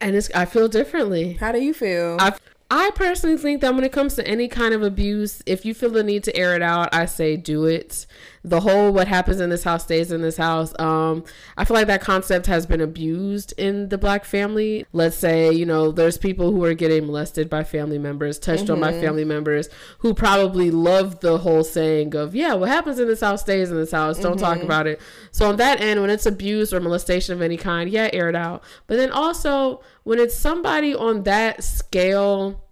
And 0.00 0.14
it's, 0.14 0.30
I 0.32 0.44
feel 0.44 0.68
differently. 0.68 1.34
How 1.34 1.52
do 1.52 1.60
you 1.60 1.74
feel? 1.74 2.18
I, 2.20 2.36
I 2.68 2.90
personally 2.96 3.36
think 3.36 3.60
that 3.60 3.74
when 3.74 3.84
it 3.84 3.92
comes 3.92 4.14
to 4.16 4.26
any 4.26 4.48
kind 4.48 4.74
of 4.74 4.82
abuse, 4.82 5.40
if 5.46 5.64
you 5.64 5.72
feel 5.72 5.90
the 5.90 6.02
need 6.02 6.24
to 6.24 6.36
air 6.36 6.56
it 6.56 6.62
out, 6.62 6.92
I 6.92 7.06
say 7.06 7.36
do 7.36 7.64
it. 7.64 8.06
the 8.46 8.60
whole 8.60 8.92
what 8.92 9.08
happens 9.08 9.40
in 9.40 9.50
this 9.50 9.64
house 9.64 9.82
stays 9.82 10.12
in 10.12 10.22
this 10.22 10.36
house. 10.36 10.72
Um, 10.78 11.24
I 11.56 11.64
feel 11.64 11.74
like 11.74 11.88
that 11.88 12.00
concept 12.00 12.46
has 12.46 12.64
been 12.64 12.80
abused 12.80 13.52
in 13.58 13.88
the 13.88 13.98
black 13.98 14.24
family. 14.24 14.86
Let's 14.92 15.16
say, 15.16 15.50
you 15.52 15.66
know, 15.66 15.90
there's 15.90 16.16
people 16.16 16.52
who 16.52 16.64
are 16.64 16.72
getting 16.72 17.06
molested 17.06 17.50
by 17.50 17.64
family 17.64 17.98
members, 17.98 18.38
touched 18.38 18.70
on 18.70 18.80
by 18.80 18.92
family 18.92 19.24
members, 19.24 19.68
who 19.98 20.14
probably 20.14 20.70
love 20.70 21.20
the 21.20 21.38
whole 21.38 21.64
saying 21.64 22.14
of, 22.14 22.36
yeah, 22.36 22.54
what 22.54 22.68
happens 22.68 23.00
in 23.00 23.08
this 23.08 23.20
house 23.20 23.40
stays 23.40 23.70
in 23.70 23.76
this 23.76 23.90
house. 23.90 24.18
Don't 24.20 24.38
talk 24.38 24.62
about 24.62 24.86
it. 24.86 25.00
So 25.32 25.48
on 25.48 25.56
that 25.56 25.80
end, 25.80 26.00
when 26.00 26.10
it's 26.10 26.24
abuse 26.24 26.72
or 26.72 26.78
molestation 26.78 27.34
of 27.34 27.42
any 27.42 27.56
kind, 27.56 27.90
yeah, 27.90 28.10
air 28.12 28.28
it 28.28 28.36
out. 28.36 28.62
But 28.86 28.96
then 28.96 29.10
also 29.10 29.82
when 30.06 30.20
it's 30.20 30.36
somebody 30.36 30.94
on 30.94 31.24
that 31.24 31.64
scale 31.64 32.62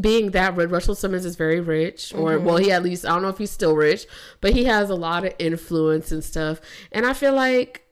being 0.00 0.32
that 0.32 0.56
rich, 0.56 0.68
Russell 0.68 0.96
Simmons 0.96 1.24
is 1.24 1.36
very 1.36 1.60
rich, 1.60 2.12
or 2.12 2.32
mm-hmm. 2.32 2.44
well, 2.44 2.56
he 2.56 2.72
at 2.72 2.82
least 2.82 3.06
I 3.06 3.10
don't 3.10 3.22
know 3.22 3.28
if 3.28 3.38
he's 3.38 3.52
still 3.52 3.76
rich, 3.76 4.04
but 4.40 4.52
he 4.52 4.64
has 4.64 4.90
a 4.90 4.96
lot 4.96 5.24
of 5.24 5.32
influence 5.38 6.10
and 6.10 6.24
stuff. 6.24 6.60
And 6.90 7.06
I 7.06 7.12
feel 7.12 7.34
like, 7.34 7.86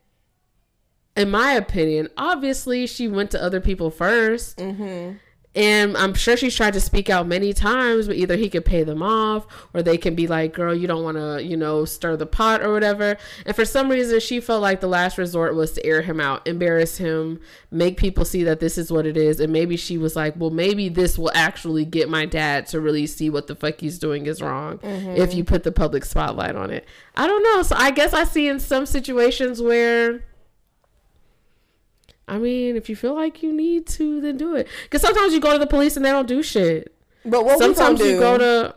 in 1.17 1.31
my 1.31 1.53
opinion, 1.53 2.09
obviously 2.17 2.89
she 2.89 3.07
went 3.07 3.31
to 3.31 3.41
other 3.41 3.61
people 3.61 3.93
1st 3.93 4.61
and 5.55 5.97
I'm 5.97 6.15
sure 6.15 6.37
she's 6.37 6.55
tried 6.55 6.75
to 6.75 6.81
speak 6.81 7.11
out 7.11 7.27
many 7.27 7.53
times, 7.53 8.07
but 8.07 8.15
either 8.15 8.37
he 8.37 8.49
could 8.49 8.65
pay 8.65 8.85
them 8.85 9.03
off, 9.03 9.47
or 9.75 9.83
they 9.83 9.97
can 9.97 10.15
be 10.15 10.29
like, 10.29 10.53
"Girl, 10.53 10.73
you 10.73 10.87
don't 10.87 11.03
want 11.03 11.17
to, 11.17 11.43
you 11.43 11.57
know, 11.57 11.85
stir 11.85 12.17
the 12.17 12.27
pot 12.27 12.63
or 12.63 12.73
whatever." 12.73 13.17
And 13.45 13.57
for 13.57 13.65
some 13.65 13.89
reason, 13.89 14.21
she 14.21 14.41
felt 14.41 14.63
like 14.63 14.81
the 14.81 14.87
last 14.87 15.19
resort 15.19 15.57
was 15.57 15.73
to 15.73 15.85
air 15.85 16.03
him 16.03 16.21
out, 16.21 16.47
embarrass 16.47 16.99
him, 16.99 17.41
make 17.71 17.97
people 17.97 18.25
see 18.25 18.45
that 18.45 18.61
this 18.61 18.79
is 18.79 18.93
what 18.93 19.07
it 19.07 19.17
is, 19.17 19.41
and 19.41 19.53
maybe 19.53 19.77
she 19.77 19.99
was 19.99 20.15
like, 20.15 20.35
"Well, 20.37 20.51
maybe 20.51 20.89
this 20.89 21.19
will 21.19 21.33
actually 21.35 21.85
get 21.85 22.09
my 22.09 22.27
dad 22.27 22.67
to 22.69 22.81
really 22.81 23.07
see 23.07 23.29
what 23.29 23.49
the 23.49 23.57
fuck 23.57 23.81
he's 23.81 23.99
doing 23.99 24.27
is 24.27 24.41
wrong 24.41 24.79
if 24.85 24.91
mm-hmm. 24.91 25.37
you 25.37 25.43
put 25.43 25.65
the 25.65 25.73
public 25.73 26.05
spotlight 26.05 26.55
on 26.55 26.71
it." 26.71 26.87
I 27.17 27.27
don't 27.27 27.43
know. 27.43 27.63
So 27.63 27.75
I 27.77 27.91
guess 27.91 28.13
I 28.13 28.23
see 28.25 28.47
in 28.47 28.61
some 28.61 28.87
situations 28.87 29.61
where. 29.61 30.23
I 32.29 32.39
mean, 32.39 32.77
if 32.77 32.89
you 32.89 32.97
feel 32.97 33.15
like 33.15 33.43
you 33.43 33.53
need 33.53 33.87
to, 33.89 34.21
then 34.21 34.37
do 34.37 34.55
it. 34.55 34.69
Because 34.85 35.03
sometimes 35.03 35.33
you 35.33 35.41
go 35.41 35.53
to 35.53 35.59
the 35.59 35.67
police 35.67 35.97
and 35.97 36.05
they 36.05 36.11
don't 36.11 36.29
do 36.29 36.43
shit. 36.43 36.95
But 37.25 37.45
what 37.45 37.59
sometimes 37.59 38.01
you 38.01 38.19
go 38.19 38.39
to, 38.39 38.75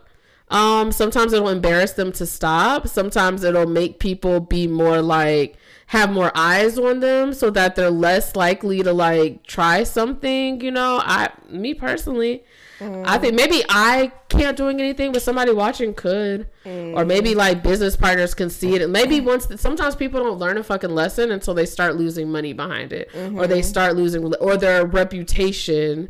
um, 0.54 0.92
sometimes 0.92 1.32
it'll 1.32 1.48
embarrass 1.48 1.92
them 1.92 2.12
to 2.12 2.26
stop. 2.26 2.88
Sometimes 2.88 3.44
it'll 3.44 3.66
make 3.66 3.98
people 4.00 4.40
be 4.40 4.66
more 4.66 5.00
like 5.00 5.56
have 5.88 6.10
more 6.10 6.32
eyes 6.34 6.78
on 6.78 7.00
them, 7.00 7.32
so 7.32 7.50
that 7.50 7.76
they're 7.76 7.90
less 7.90 8.34
likely 8.34 8.82
to 8.82 8.92
like 8.92 9.44
try 9.44 9.84
something. 9.84 10.60
You 10.60 10.70
know, 10.70 11.00
I, 11.04 11.30
me 11.48 11.74
personally, 11.74 12.44
I 12.80 13.18
think 13.18 13.34
mm. 13.34 13.36
maybe 13.36 13.64
I 13.68 14.10
can't 14.28 14.56
doing 14.56 14.80
anything, 14.80 15.12
but 15.12 15.22
somebody 15.22 15.52
watching 15.52 15.94
could, 15.94 16.48
or 16.64 16.68
mm. 16.68 17.06
maybe 17.06 17.34
like 17.34 17.62
business 17.62 17.96
partners 17.96 18.34
can 18.34 18.50
see 18.50 18.74
it. 18.74 18.82
And 18.82 18.92
maybe 18.92 19.20
mm. 19.20 19.24
once 19.24 19.48
sometimes 19.60 19.94
people 19.94 20.22
don't 20.22 20.38
learn 20.38 20.58
a 20.58 20.64
fucking 20.64 20.90
lesson 20.90 21.30
until 21.30 21.54
they 21.54 21.66
start 21.66 21.96
losing 21.96 22.30
money 22.30 22.52
behind 22.52 22.92
it, 22.92 23.10
or 23.14 23.46
they 23.46 23.60
mm-hmm. 23.60 23.62
start 23.62 23.96
losing, 23.96 24.34
or 24.36 24.56
their 24.56 24.84
reputation 24.84 26.08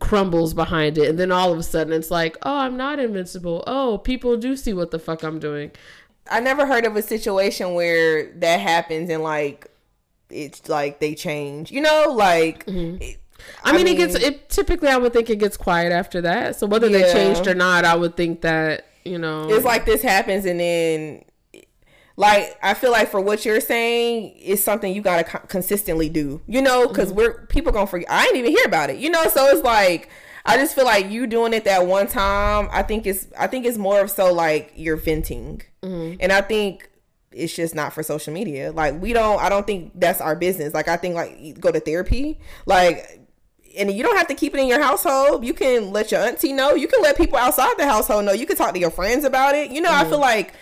crumbles 0.00 0.54
behind 0.54 0.98
it, 0.98 1.08
and 1.08 1.18
then 1.18 1.32
all 1.32 1.52
of 1.52 1.58
a 1.58 1.62
sudden 1.62 1.92
it's 1.92 2.10
like, 2.10 2.36
oh, 2.42 2.58
I'm 2.58 2.76
not 2.76 2.98
invincible. 2.98 3.64
Oh, 3.66 3.98
people 3.98 4.36
do 4.36 4.56
see 4.56 4.72
what 4.72 4.90
the 4.90 4.98
fuck 4.98 5.22
I'm 5.22 5.38
doing. 5.38 5.72
I 6.30 6.40
never 6.40 6.66
heard 6.66 6.84
of 6.84 6.94
a 6.94 7.02
situation 7.02 7.74
where 7.74 8.32
that 8.34 8.60
happens 8.60 9.10
and 9.10 9.22
like 9.22 9.66
it's 10.30 10.68
like 10.68 11.00
they 11.00 11.14
change. 11.14 11.70
You 11.70 11.80
know, 11.80 12.14
like 12.14 12.66
Mm-hmm. 12.66 13.02
it- 13.02 13.18
I, 13.64 13.76
mean, 13.76 13.86
it 13.86 13.96
gets 13.96 14.14
it 14.14 14.48
typically. 14.50 14.88
I 14.88 14.96
would 14.96 15.12
think 15.12 15.30
it 15.30 15.36
gets 15.38 15.56
quiet 15.56 15.92
after 15.92 16.20
that. 16.22 16.56
So 16.56 16.66
whether 16.66 16.88
they 16.88 17.10
changed 17.12 17.46
or 17.46 17.54
not, 17.54 17.84
I 17.84 17.94
would 17.96 18.16
think 18.16 18.40
that 18.42 18.86
you 19.04 19.18
know 19.18 19.48
it's 19.52 19.64
like 19.64 19.84
this 19.84 20.00
happens 20.02 20.44
and 20.44 20.60
then 20.60 21.24
like 22.16 22.56
I 22.62 22.74
feel 22.74 22.90
like 22.92 23.10
for 23.10 23.20
what 23.20 23.44
you're 23.44 23.60
saying 23.60 24.36
is 24.38 24.62
something 24.62 24.94
you 24.94 25.00
gotta 25.02 25.24
co- 25.24 25.46
consistently 25.48 26.08
do. 26.08 26.40
You 26.46 26.62
know, 26.62 26.86
because 26.88 27.08
Mm-hmm. 27.08 27.16
we're 27.16 27.46
people 27.46 27.72
gonna 27.72 27.86
forget. 27.86 28.10
I 28.10 28.24
ain't 28.26 28.36
even 28.36 28.50
hear 28.50 28.64
about 28.66 28.90
it. 28.90 28.98
You 28.98 29.10
know, 29.10 29.26
so 29.28 29.46
it's 29.46 29.62
like. 29.64 30.08
I 30.44 30.56
just 30.56 30.74
feel 30.74 30.84
like 30.84 31.08
you 31.08 31.28
doing 31.28 31.52
it 31.54 31.66
that 31.66 31.86
one 31.86 32.08
time. 32.08 32.68
I 32.72 32.82
think 32.82 33.06
it's 33.06 33.28
I 33.38 33.46
think 33.46 33.64
it's 33.64 33.78
more 33.78 34.00
of 34.00 34.10
so 34.10 34.32
like 34.32 34.72
you're 34.74 34.96
venting, 34.96 35.62
Mm-hmm. 35.84 36.16
and 36.18 36.32
I 36.32 36.40
think 36.40 36.90
it's 37.30 37.54
just 37.54 37.76
not 37.76 37.92
for 37.92 38.02
social 38.02 38.32
media. 38.34 38.72
Like 38.72 39.00
we 39.00 39.12
don't. 39.12 39.40
I 39.40 39.48
don't 39.48 39.64
think 39.64 39.92
that's 39.94 40.20
our 40.20 40.34
business. 40.34 40.74
Like 40.74 40.88
I 40.88 40.96
think 40.96 41.14
like 41.14 41.60
go 41.60 41.70
to 41.70 41.78
therapy. 41.78 42.40
Like 42.66 43.20
and 43.76 43.90
you 43.92 44.02
don't 44.02 44.16
have 44.16 44.28
to 44.28 44.34
keep 44.34 44.54
it 44.54 44.60
in 44.60 44.66
your 44.66 44.82
household. 44.82 45.44
You 45.44 45.54
can 45.54 45.92
let 45.92 46.10
your 46.10 46.20
auntie 46.20 46.52
know. 46.52 46.74
You 46.74 46.88
can 46.88 47.02
let 47.02 47.16
people 47.16 47.38
outside 47.38 47.74
the 47.78 47.86
household 47.86 48.24
know. 48.24 48.32
You 48.32 48.46
can 48.46 48.56
talk 48.56 48.74
to 48.74 48.80
your 48.80 48.90
friends 48.90 49.24
about 49.24 49.54
it. 49.54 49.70
You 49.70 49.80
know, 49.80 49.90
I 49.90 50.02
mm-hmm. 50.02 50.10
feel 50.10 50.20
like 50.20 50.54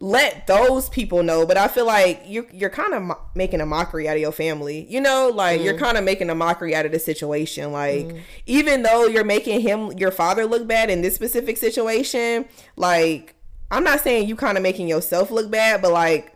let 0.00 0.46
those 0.46 0.88
people 0.88 1.22
know. 1.22 1.44
But 1.44 1.56
I 1.56 1.68
feel 1.68 1.86
like 1.86 2.22
you 2.26 2.46
you're 2.52 2.70
kind 2.70 2.94
of 2.94 3.02
mo- 3.02 3.20
making 3.34 3.60
a 3.60 3.66
mockery 3.66 4.08
out 4.08 4.16
of 4.16 4.20
your 4.20 4.32
family. 4.32 4.86
You 4.88 5.00
know, 5.00 5.30
like 5.34 5.60
you're 5.60 5.74
mm. 5.74 5.80
kind 5.80 5.98
of 5.98 6.04
making 6.04 6.30
a 6.30 6.34
mockery 6.34 6.74
out 6.74 6.86
of 6.86 6.92
the 6.92 6.98
situation. 6.98 7.72
Like 7.72 8.06
mm. 8.06 8.20
even 8.46 8.82
though 8.82 9.06
you're 9.06 9.24
making 9.24 9.60
him 9.60 9.92
your 9.92 10.10
father 10.10 10.46
look 10.46 10.66
bad 10.66 10.90
in 10.90 11.02
this 11.02 11.14
specific 11.14 11.56
situation, 11.56 12.46
like 12.76 13.34
I'm 13.70 13.84
not 13.84 14.00
saying 14.00 14.28
you 14.28 14.36
kind 14.36 14.56
of 14.56 14.62
making 14.62 14.88
yourself 14.88 15.30
look 15.30 15.50
bad, 15.50 15.82
but 15.82 15.92
like 15.92 16.34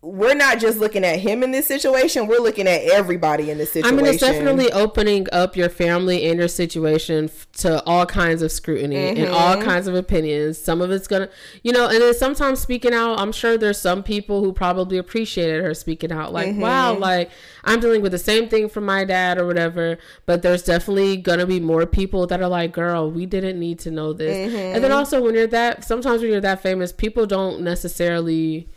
we're 0.00 0.34
not 0.36 0.60
just 0.60 0.78
looking 0.78 1.04
at 1.04 1.18
him 1.18 1.42
in 1.42 1.50
this 1.50 1.66
situation. 1.66 2.28
We're 2.28 2.38
looking 2.40 2.68
at 2.68 2.82
everybody 2.82 3.50
in 3.50 3.58
this 3.58 3.72
situation. 3.72 3.98
I 3.98 4.00
mean, 4.00 4.06
it's 4.12 4.20
definitely 4.22 4.70
opening 4.70 5.26
up 5.32 5.56
your 5.56 5.68
family 5.68 6.28
and 6.30 6.38
your 6.38 6.46
situation 6.46 7.24
f- 7.24 7.48
to 7.54 7.82
all 7.82 8.06
kinds 8.06 8.40
of 8.42 8.52
scrutiny 8.52 8.96
and 8.96 9.28
all 9.28 9.56
Mm-hmm. 9.56 9.64
kinds 9.68 9.88
of 9.88 9.96
opinions. 9.96 10.56
Some 10.56 10.80
of 10.80 10.92
it's 10.92 11.08
gonna, 11.08 11.28
you 11.64 11.72
know, 11.72 11.88
and 11.88 12.00
then 12.00 12.14
sometimes 12.14 12.60
speaking 12.60 12.94
out. 12.94 13.18
I'm 13.18 13.32
sure 13.32 13.58
there's 13.58 13.80
some 13.80 14.04
people 14.04 14.40
who 14.44 14.52
probably 14.52 14.98
appreciated 14.98 15.64
her 15.64 15.74
speaking 15.74 16.12
out, 16.12 16.32
like, 16.32 16.50
Mm-hmm. 16.50 16.60
wow, 16.60 16.96
like 16.96 17.32
I'm 17.64 17.80
dealing 17.80 18.00
with 18.00 18.12
the 18.12 18.18
same 18.18 18.48
thing 18.48 18.68
from 18.68 18.84
my 18.84 19.04
dad 19.04 19.36
or 19.36 19.46
whatever. 19.48 19.98
But 20.26 20.42
there's 20.42 20.62
definitely 20.62 21.16
gonna 21.16 21.44
be 21.46 21.58
more 21.58 21.86
people 21.86 22.24
that 22.28 22.40
are 22.40 22.48
like, 22.48 22.70
girl, 22.72 23.10
we 23.10 23.26
didn't 23.26 23.58
need 23.58 23.80
to 23.80 23.90
know 23.90 24.12
this. 24.12 24.36
And 24.46 24.52
Mm-hmm. 24.54 24.80
then 24.82 24.92
also 24.92 25.20
when 25.20 25.34
you're 25.34 25.48
that, 25.48 25.82
sometimes 25.82 26.22
when 26.22 26.30
you're 26.30 26.40
that 26.40 26.62
famous, 26.62 26.92
people 26.92 27.26
don't 27.26 27.62
necessarily 27.62 28.68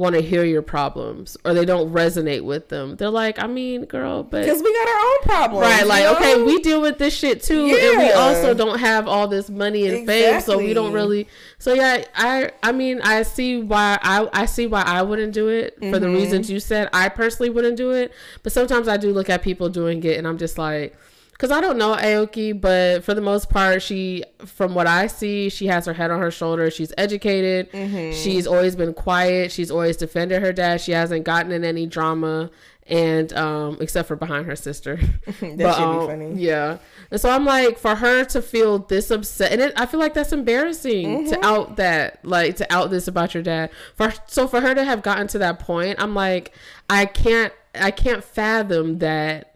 want 0.00 0.14
to 0.14 0.22
hear 0.22 0.44
your 0.44 0.62
problems 0.62 1.36
or 1.44 1.52
they 1.52 1.64
don't 1.66 1.92
resonate 1.92 2.42
with 2.42 2.70
them. 2.70 2.96
They're 2.96 3.10
like, 3.10 3.38
I 3.38 3.46
mean, 3.46 3.84
girl, 3.84 4.22
but 4.22 4.40
because 4.42 4.62
we 4.62 4.72
got 4.72 4.88
our 4.88 4.98
own 4.98 5.18
problems, 5.22 5.62
Right, 5.66 5.86
like 5.86 6.02
you 6.04 6.16
okay, 6.16 6.42
we 6.42 6.58
deal 6.60 6.80
with 6.80 6.96
this 6.98 7.14
shit 7.14 7.42
too, 7.42 7.66
and 7.66 7.98
we 7.98 8.10
also 8.10 8.54
don't 8.54 8.78
have 8.78 9.06
all 9.06 9.28
this 9.28 9.50
money 9.50 9.86
and 9.86 10.06
fame, 10.06 10.40
so 10.40 10.56
we 10.58 10.72
don't 10.72 10.92
really. 10.94 11.28
So 11.58 11.74
yeah, 11.74 12.04
I 12.14 12.50
I 12.62 12.72
mean 12.72 13.00
I 13.02 13.22
see 13.22 13.60
why 13.60 13.98
I 14.02 14.26
I 14.32 14.46
see 14.46 14.66
why 14.66 14.82
I 14.82 15.02
wouldn't 15.02 15.34
do 15.34 15.48
it 15.48 15.74
for 15.74 15.84
Mm-hmm. 15.84 16.00
the 16.00 16.08
reasons 16.08 16.50
you 16.50 16.60
said. 16.60 16.88
I 16.92 17.08
personally 17.10 17.50
wouldn't 17.50 17.76
do 17.76 17.90
it, 17.92 18.12
but 18.42 18.52
sometimes 18.52 18.88
I 18.88 18.96
do 18.96 19.12
look 19.12 19.28
at 19.28 19.42
people 19.42 19.68
doing 19.68 20.02
it, 20.04 20.16
and 20.18 20.26
I'm 20.26 20.38
just 20.38 20.56
like. 20.58 20.96
Cause 21.40 21.50
I 21.50 21.62
don't 21.62 21.78
know 21.78 21.94
Aoki, 21.96 22.60
but 22.60 23.02
for 23.02 23.14
the 23.14 23.22
most 23.22 23.48
part, 23.48 23.80
she, 23.80 24.22
from 24.44 24.74
what 24.74 24.86
I 24.86 25.06
see, 25.06 25.48
she 25.48 25.68
has 25.68 25.86
her 25.86 25.94
head 25.94 26.10
on 26.10 26.20
her 26.20 26.30
shoulder. 26.30 26.70
She's 26.70 26.92
educated. 26.98 27.72
Mm-hmm. 27.72 28.12
She's 28.12 28.46
always 28.46 28.76
been 28.76 28.92
quiet. 28.92 29.50
She's 29.50 29.70
always 29.70 29.96
defended 29.96 30.42
her 30.42 30.52
dad. 30.52 30.82
She 30.82 30.92
hasn't 30.92 31.24
gotten 31.24 31.50
in 31.50 31.64
any 31.64 31.86
drama, 31.86 32.50
and 32.86 33.32
um, 33.32 33.78
except 33.80 34.06
for 34.06 34.16
behind 34.16 34.44
her 34.48 34.54
sister. 34.56 34.98
That 35.40 35.74
should 35.76 36.00
be 36.00 36.06
funny. 36.06 36.32
Yeah. 36.34 36.76
And 37.10 37.18
so 37.18 37.30
I'm 37.30 37.46
like, 37.46 37.78
for 37.78 37.94
her 37.94 38.24
to 38.26 38.42
feel 38.42 38.80
this 38.80 39.10
upset, 39.10 39.50
and 39.50 39.62
it, 39.62 39.72
I 39.76 39.86
feel 39.86 39.98
like 39.98 40.12
that's 40.12 40.32
embarrassing 40.34 41.06
Mm-hmm. 41.24 41.30
to 41.30 41.46
out 41.46 41.76
that, 41.76 42.22
like 42.22 42.56
to 42.56 42.70
out 42.70 42.90
this 42.90 43.08
about 43.08 43.32
your 43.32 43.42
dad. 43.42 43.70
For 43.94 44.12
so 44.26 44.46
for 44.46 44.60
her 44.60 44.74
to 44.74 44.84
have 44.84 45.02
gotten 45.02 45.26
to 45.28 45.38
that 45.38 45.58
point, 45.58 46.02
I'm 46.02 46.14
like, 46.14 46.52
I 46.90 47.06
can't, 47.06 47.54
I 47.74 47.92
can't 47.92 48.22
fathom 48.22 48.98
that 48.98 49.49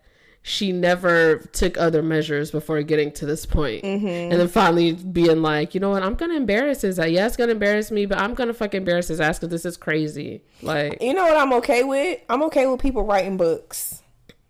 she 0.47 0.73
never 0.73 1.39
took 1.53 1.79
other 1.79 2.03
measures 2.03 2.51
before 2.51 2.83
getting 2.83 3.11
to 3.11 3.25
this 3.25 3.47
point. 3.47 3.83
Mm-hmm. 3.83 4.07
and 4.07 4.33
then 4.33 4.47
finally 4.47 4.93
being 4.93 5.41
like, 5.41 5.75
you 5.75 5.81
know 5.81 5.89
what, 5.89 6.03
I'm 6.03 6.15
gonna 6.17 6.35
embarrass 6.35 6.83
his 6.83 6.99
ass. 6.99 7.09
Yeah, 7.09 7.27
it's 7.27 7.37
gonna 7.37 7.53
embarrass 7.53 7.91
me, 7.91 8.05
but 8.05 8.19
I'm 8.19 8.35
gonna 8.35 8.53
fucking 8.53 8.83
embarrass 8.83 9.09
his 9.09 9.23
ass 9.23 9.39
because 9.39 9.49
this 9.49 9.65
is 9.65 9.79
crazy. 9.79 10.43
Like, 10.61 11.01
You 11.01 11.15
know 11.15 11.23
what 11.23 11.39
I'm 11.39 11.55
okay 11.55 11.83
with? 11.83 12.21
I'm 12.29 12.43
okay 12.43 12.67
with 12.67 12.79
people 12.79 13.05
writing 13.05 13.39
books. 13.39 14.03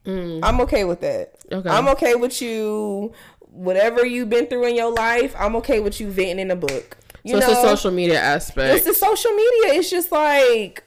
I'm 0.05 0.61
okay 0.63 0.83
with 0.85 1.01
that. 1.03 1.41
Mm. 1.49 1.59
Okay. 1.59 1.69
I'm 1.71 1.87
okay 1.89 2.17
with 2.17 2.43
you. 2.43 3.13
Whatever 3.39 4.05
you've 4.05 4.29
been 4.29 4.49
through 4.49 4.67
in 4.67 4.75
your 4.75 4.93
life, 4.93 5.35
I'm 5.39 5.55
okay 5.57 5.79
with 5.79 6.01
you 6.01 6.11
venting 6.11 6.41
in 6.41 6.51
a 6.51 6.57
book. 6.57 6.97
You 7.23 7.31
so 7.31 7.39
it's 7.39 7.47
know, 7.47 7.55
the 7.55 7.69
social 7.69 7.91
media 7.93 8.21
aspect. 8.21 8.75
it's 8.77 8.85
the 8.85 8.95
social 8.95 9.31
media. 9.31 9.75
It's 9.79 9.91
just 9.91 10.11
like 10.11 10.83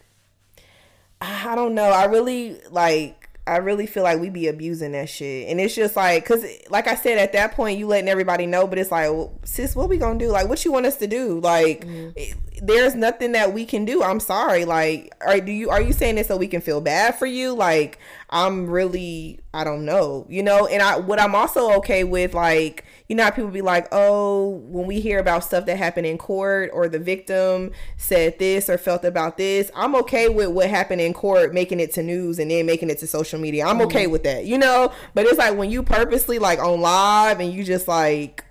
I 1.21 1.55
don't 1.55 1.73
know. 1.75 1.89
I 1.89 2.05
really 2.05 2.57
like. 2.69 3.26
I 3.47 3.57
really 3.57 3.87
feel 3.87 4.03
like 4.03 4.19
we 4.19 4.29
be 4.29 4.47
abusing 4.47 4.91
that 4.91 5.09
shit, 5.09 5.49
and 5.49 5.59
it's 5.59 5.75
just 5.75 5.95
like, 5.95 6.25
cause 6.25 6.45
like 6.69 6.87
I 6.87 6.95
said, 6.95 7.17
at 7.17 7.33
that 7.33 7.53
point 7.53 7.79
you 7.79 7.87
letting 7.87 8.09
everybody 8.09 8.45
know, 8.45 8.67
but 8.67 8.77
it's 8.77 8.91
like, 8.91 9.09
well, 9.09 9.33
sis, 9.43 9.75
what 9.75 9.89
we 9.89 9.97
gonna 9.97 10.19
do? 10.19 10.29
Like, 10.29 10.49
what 10.49 10.63
you 10.65 10.71
want 10.71 10.85
us 10.85 10.97
to 10.97 11.07
do? 11.07 11.39
Like, 11.39 11.85
mm-hmm. 11.85 12.09
it- 12.15 12.35
there's 12.61 12.95
nothing 12.95 13.33
that 13.33 13.53
we 13.53 13.65
can 13.65 13.85
do. 13.85 14.03
I'm 14.03 14.19
sorry. 14.19 14.65
Like, 14.65 15.13
are 15.21 15.39
do 15.39 15.51
you 15.51 15.69
are 15.69 15.81
you 15.81 15.93
saying 15.93 16.15
this 16.15 16.27
so 16.27 16.37
we 16.37 16.47
can 16.47 16.61
feel 16.61 16.81
bad 16.81 17.15
for 17.15 17.25
you? 17.25 17.53
Like, 17.53 17.99
I'm 18.29 18.67
really, 18.69 19.39
I 19.53 19.63
don't 19.63 19.85
know, 19.85 20.25
you 20.29 20.43
know. 20.43 20.67
And 20.67 20.81
I, 20.81 20.97
what 20.97 21.19
I'm 21.19 21.35
also 21.35 21.73
okay 21.77 22.03
with, 22.03 22.33
like, 22.33 22.83
you 23.07 23.15
know 23.15 23.23
how 23.23 23.31
people 23.31 23.49
be 23.49 23.61
like, 23.61 23.87
oh, 23.91 24.61
when 24.67 24.85
we 24.85 24.99
hear 24.99 25.19
about 25.19 25.43
stuff 25.43 25.65
that 25.65 25.77
happened 25.77 26.05
in 26.05 26.17
court 26.17 26.69
or 26.73 26.89
the 26.89 26.99
victim 26.99 27.71
said 27.95 28.37
this 28.37 28.69
or 28.69 28.77
felt 28.77 29.05
about 29.05 29.37
this, 29.37 29.71
I'm 29.75 29.95
okay 29.95 30.27
with 30.27 30.49
what 30.49 30.69
happened 30.69 30.99
in 30.99 31.13
court 31.13 31.53
making 31.53 31.79
it 31.79 31.93
to 31.93 32.03
news 32.03 32.37
and 32.37 32.51
then 32.51 32.65
making 32.65 32.89
it 32.89 32.97
to 32.99 33.07
social 33.07 33.39
media. 33.39 33.65
I'm 33.65 33.81
okay 33.81 34.03
mm-hmm. 34.03 34.11
with 34.11 34.23
that, 34.23 34.45
you 34.45 34.57
know. 34.57 34.91
But 35.13 35.25
it's 35.25 35.37
like 35.37 35.57
when 35.57 35.71
you 35.71 35.83
purposely 35.83 36.37
like 36.37 36.59
on 36.59 36.81
live 36.81 37.39
and 37.39 37.51
you 37.51 37.63
just 37.63 37.87
like. 37.87 38.43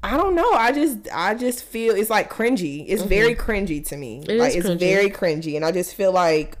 I 0.00 0.16
don't 0.16 0.36
know. 0.36 0.52
I 0.52 0.70
just 0.70 1.08
I 1.12 1.34
just 1.34 1.64
feel 1.64 1.92
it's 1.96 2.08
like 2.08 2.30
cringy. 2.30 2.84
It's 2.86 3.02
mm-hmm. 3.02 3.08
very 3.08 3.34
cringy 3.34 3.84
to 3.88 3.96
me. 3.96 4.24
It 4.28 4.38
like 4.38 4.54
it's 4.54 4.64
cringy. 4.64 4.78
very 4.78 5.10
cringy 5.10 5.56
and 5.56 5.64
I 5.64 5.72
just 5.72 5.92
feel 5.92 6.12
like 6.12 6.56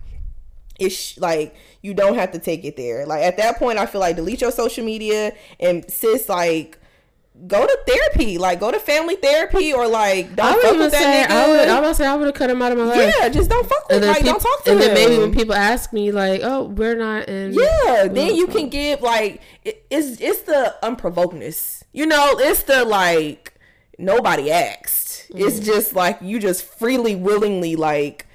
it's 0.80 1.16
like 1.18 1.54
you 1.80 1.94
don't 1.94 2.16
have 2.16 2.32
to 2.32 2.40
take 2.40 2.64
it 2.64 2.76
there. 2.76 3.06
Like 3.06 3.22
at 3.22 3.36
that 3.36 3.56
point, 3.56 3.78
I 3.78 3.86
feel 3.86 4.00
like 4.00 4.16
delete 4.16 4.40
your 4.40 4.50
social 4.50 4.84
media 4.84 5.34
and 5.60 5.88
sis 5.88 6.28
like 6.28 6.80
go 7.46 7.66
to 7.66 7.78
therapy. 7.86 8.38
Like 8.38 8.60
go 8.60 8.70
to 8.70 8.78
family 8.78 9.16
therapy 9.16 9.72
or 9.72 9.86
like 9.86 10.34
don't 10.34 10.54
would 10.54 10.62
fuck 10.62 10.74
even 10.74 10.80
with 10.86 10.92
say 10.92 11.04
that 11.04 11.30
I 11.30 11.48
would. 11.48 11.68
I 11.68 11.78
nigga. 11.78 11.82
would 11.82 11.96
say 11.96 12.06
I 12.06 12.14
would 12.16 12.26
have 12.26 12.34
cut 12.34 12.50
him 12.50 12.62
out 12.62 12.72
of 12.72 12.78
my 12.78 12.84
life. 12.84 13.14
yeah, 13.18 13.28
just 13.28 13.50
don't 13.50 13.68
fuck 13.68 13.88
with. 13.88 13.98
And 13.98 14.06
Like 14.06 14.16
peop- 14.18 14.26
don't 14.26 14.40
talk 14.40 14.64
to 14.64 14.70
and 14.72 14.80
him. 14.80 14.86
then 14.86 14.94
maybe 14.94 15.18
when 15.20 15.32
people 15.32 15.54
ask 15.54 15.92
me 15.92 16.12
like, 16.12 16.40
"Oh, 16.42 16.64
we're 16.64 16.96
not 16.96 17.28
in," 17.28 17.52
Yeah, 17.54 18.08
then 18.08 18.34
you 18.34 18.46
can 18.46 18.68
give 18.68 19.00
like 19.02 19.40
it, 19.64 19.84
it's 19.90 20.20
it's 20.20 20.42
the 20.42 20.74
unprovokedness. 20.82 21.82
You 21.92 22.06
know, 22.06 22.36
it's 22.38 22.64
the 22.64 22.84
like 22.84 23.54
nobody 23.98 24.50
asked. 24.50 25.30
It's 25.34 25.60
mm. 25.60 25.64
just 25.64 25.94
like 25.94 26.18
you 26.22 26.38
just 26.38 26.64
freely, 26.64 27.14
willingly 27.16 27.76
like 27.76 28.26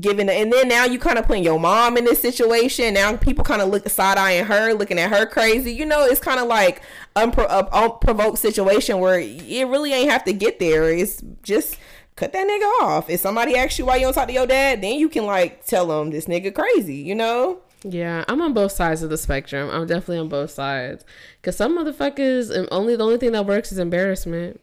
giving. 0.00 0.28
And 0.28 0.52
then 0.52 0.68
now 0.68 0.84
you 0.84 0.98
kind 0.98 1.18
of 1.18 1.26
putting 1.26 1.44
your 1.44 1.58
mom 1.58 1.96
in 1.96 2.04
this 2.04 2.20
situation. 2.20 2.94
Now 2.94 3.16
people 3.16 3.44
kind 3.44 3.62
of 3.62 3.68
look 3.68 3.88
side 3.88 4.18
eyeing 4.18 4.44
her, 4.44 4.74
looking 4.74 4.98
at 4.98 5.10
her 5.10 5.26
crazy. 5.26 5.72
You 5.72 5.86
know, 5.86 6.04
it's 6.04 6.20
kind 6.20 6.40
of 6.40 6.46
like 6.46 6.82
unpro- 7.16 7.48
uh, 7.48 7.68
unprovoked 7.72 8.38
situation 8.38 8.98
where 9.00 9.18
it 9.20 9.68
really 9.68 9.92
ain't 9.92 10.10
have 10.10 10.24
to 10.24 10.32
get 10.32 10.58
there. 10.58 10.90
It's 10.90 11.22
just. 11.42 11.76
Cut 12.16 12.32
that 12.32 12.48
nigga 12.48 12.82
off. 12.82 13.08
If 13.08 13.20
somebody 13.20 13.54
asks 13.54 13.78
you 13.78 13.86
why 13.86 13.94
you 13.94 14.02
don't 14.02 14.12
talk 14.12 14.26
to 14.26 14.34
your 14.34 14.44
dad, 14.44 14.82
then 14.82 14.98
you 14.98 15.08
can 15.08 15.24
like 15.24 15.64
tell 15.64 15.86
them 15.86 16.10
this 16.10 16.26
nigga 16.26 16.52
crazy, 16.52 16.96
you 16.96 17.14
know? 17.14 17.60
Yeah, 17.84 18.24
I'm 18.26 18.42
on 18.42 18.54
both 18.54 18.72
sides 18.72 19.04
of 19.04 19.10
the 19.10 19.16
spectrum. 19.16 19.70
I'm 19.70 19.86
definitely 19.86 20.18
on 20.18 20.28
both 20.28 20.50
sides. 20.50 21.04
Cause 21.42 21.56
some 21.56 21.78
motherfuckers, 21.78 22.50
and 22.50 22.66
only 22.72 22.96
the 22.96 23.04
only 23.04 23.18
thing 23.18 23.30
that 23.32 23.46
works 23.46 23.70
is 23.70 23.78
embarrassment. 23.78 24.60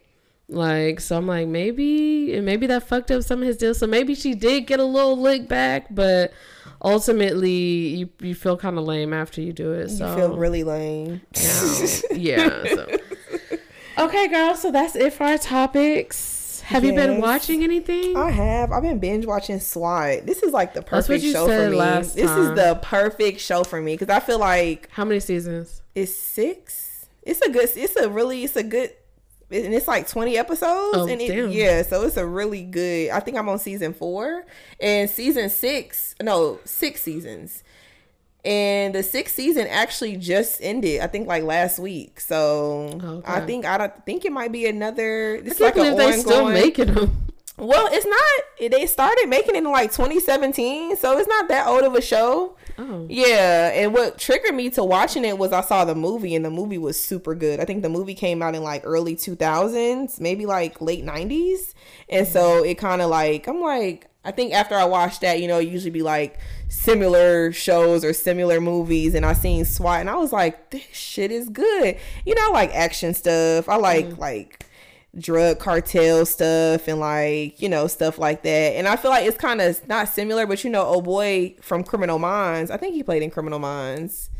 Like, 0.48 1.00
so 1.00 1.16
I'm 1.16 1.26
like, 1.26 1.48
maybe, 1.48 2.34
and 2.36 2.46
maybe 2.46 2.66
that 2.68 2.84
fucked 2.84 3.10
up 3.10 3.22
some 3.22 3.40
of 3.42 3.48
his 3.48 3.56
deals. 3.56 3.78
So 3.78 3.86
maybe 3.86 4.14
she 4.14 4.34
did 4.34 4.66
get 4.66 4.78
a 4.78 4.84
little 4.84 5.18
lick 5.20 5.48
back, 5.48 5.88
but 5.90 6.32
ultimately, 6.82 7.50
you 7.50 8.08
you 8.20 8.34
feel 8.34 8.56
kind 8.56 8.78
of 8.78 8.84
lame 8.84 9.12
after 9.12 9.40
you 9.40 9.52
do 9.52 9.72
it. 9.72 9.88
So 9.90 10.08
You 10.08 10.16
feel 10.16 10.36
really 10.36 10.62
lame. 10.62 11.20
yeah. 12.12 12.64
So. 12.64 12.86
Okay, 13.98 14.28
girl. 14.28 14.54
So 14.54 14.70
that's 14.70 14.94
it 14.94 15.12
for 15.14 15.24
our 15.24 15.38
topics. 15.38 16.60
Have 16.66 16.84
you 16.84 16.94
been 16.94 17.20
watching 17.20 17.62
anything? 17.62 18.16
I 18.16 18.30
have. 18.30 18.72
I've 18.72 18.82
been 18.82 18.98
binge 18.98 19.24
watching 19.24 19.60
SWAT. 19.60 20.26
This 20.26 20.42
is 20.42 20.52
like 20.52 20.74
the 20.74 20.82
perfect 20.82 21.22
show 21.24 21.46
for 21.46 21.70
me. 21.70 21.76
last 21.76 22.16
This 22.16 22.30
is 22.30 22.54
the 22.54 22.78
perfect 22.82 23.40
show 23.40 23.62
for 23.62 23.80
me 23.80 23.94
because 23.96 24.08
I 24.08 24.18
feel 24.20 24.38
like 24.40 24.88
How 24.90 25.04
many 25.04 25.20
seasons? 25.20 25.82
it's 25.94 26.14
six. 26.14 27.06
It's 27.22 27.40
a 27.40 27.50
good. 27.50 27.68
It's 27.74 27.96
a 27.96 28.08
really. 28.08 28.44
It's 28.44 28.56
a 28.56 28.62
good. 28.64 28.92
And 29.50 29.72
it's 29.72 29.86
like 29.86 30.08
twenty 30.08 30.36
episodes. 30.36 30.96
Oh, 30.96 31.06
and 31.06 31.20
it, 31.20 31.28
damn. 31.28 31.50
yeah, 31.50 31.82
so 31.82 32.02
it's 32.04 32.16
a 32.16 32.26
really 32.26 32.64
good. 32.64 33.10
I 33.10 33.20
think 33.20 33.36
I'm 33.36 33.48
on 33.48 33.58
season 33.58 33.94
four, 33.94 34.44
and 34.80 35.08
season 35.08 35.48
six. 35.50 36.14
No, 36.20 36.58
six 36.64 37.02
seasons. 37.02 37.62
And 38.44 38.94
the 38.94 39.02
sixth 39.02 39.34
season 39.34 39.66
actually 39.68 40.16
just 40.16 40.60
ended. 40.62 41.00
I 41.00 41.08
think 41.08 41.26
like 41.26 41.42
last 41.42 41.78
week. 41.80 42.20
So 42.20 42.98
oh, 43.02 43.08
Okay. 43.18 43.32
I 43.32 43.40
think 43.40 43.64
I 43.66 43.78
don't 43.78 44.06
think 44.06 44.24
it 44.24 44.32
might 44.32 44.52
be 44.52 44.66
another. 44.66 45.40
This 45.42 45.60
I 45.60 45.66
like 45.66 45.76
an 45.76 45.96
they 45.96 46.12
still 46.12 46.48
making 46.48 46.94
them. 46.94 47.26
Well, 47.58 47.88
it's 47.90 48.06
not. 48.06 48.70
They 48.70 48.86
started 48.86 49.28
making 49.28 49.54
it 49.54 49.58
in 49.58 49.70
like 49.70 49.92
2017, 49.92 50.96
so 50.96 51.16
it's 51.18 51.28
not 51.28 51.48
that 51.48 51.66
old 51.66 51.84
of 51.84 51.94
a 51.94 52.02
show. 52.02 52.56
Oh, 52.78 53.06
Yeah, 53.08 53.70
and 53.72 53.94
what 53.94 54.18
triggered 54.18 54.54
me 54.54 54.68
to 54.70 54.84
watching 54.84 55.24
it 55.24 55.38
was 55.38 55.52
I 55.52 55.62
saw 55.62 55.84
the 55.84 55.94
movie, 55.94 56.34
and 56.34 56.44
the 56.44 56.50
movie 56.50 56.78
was 56.78 57.02
super 57.02 57.34
good. 57.34 57.58
I 57.58 57.64
think 57.64 57.82
the 57.82 57.88
movie 57.88 58.14
came 58.14 58.42
out 58.42 58.54
in 58.54 58.62
like 58.62 58.82
early 58.84 59.16
2000s, 59.16 60.20
maybe 60.20 60.44
like 60.44 60.80
late 60.82 61.04
90s, 61.04 61.72
and 62.08 62.28
so 62.28 62.60
mm-hmm. 62.60 62.66
it 62.66 62.78
kind 62.78 63.00
of 63.00 63.08
like 63.08 63.48
I'm 63.48 63.60
like 63.62 64.10
I 64.26 64.32
think 64.32 64.52
after 64.52 64.74
I 64.74 64.84
watched 64.84 65.20
that, 65.20 65.40
you 65.40 65.46
know, 65.46 65.58
it 65.58 65.68
usually 65.68 65.92
be 65.92 66.02
like 66.02 66.40
similar 66.68 67.52
shows 67.52 68.04
or 68.04 68.12
similar 68.12 68.60
movies, 68.60 69.14
and 69.14 69.24
I 69.24 69.32
seen 69.32 69.64
SWAT, 69.64 70.00
and 70.00 70.10
I 70.10 70.16
was 70.16 70.32
like, 70.32 70.70
this 70.70 70.82
shit 70.92 71.30
is 71.30 71.48
good. 71.48 71.96
You 72.26 72.34
know, 72.34 72.48
I 72.48 72.50
like 72.50 72.74
action 72.74 73.14
stuff. 73.14 73.68
I 73.68 73.76
like 73.76 74.06
mm-hmm. 74.06 74.20
like 74.20 74.65
drug 75.18 75.58
cartel 75.58 76.26
stuff 76.26 76.88
and 76.88 77.00
like 77.00 77.60
you 77.60 77.68
know 77.68 77.86
stuff 77.86 78.18
like 78.18 78.42
that. 78.42 78.74
And 78.76 78.86
i 78.86 78.96
feel 78.96 79.10
like 79.10 79.26
it's 79.26 79.38
kind 79.38 79.60
of 79.60 79.86
not 79.88 80.08
similar 80.08 80.46
but 80.46 80.62
you 80.64 80.70
know 80.70 80.84
oh 80.86 81.00
boy 81.00 81.54
from 81.60 81.84
criminal 81.84 82.18
minds 82.18 82.70
i 82.70 82.76
think 82.76 82.94
he 82.94 83.02
played 83.02 83.22
in 83.22 83.30
criminal 83.30 83.58
minds. 83.58 84.30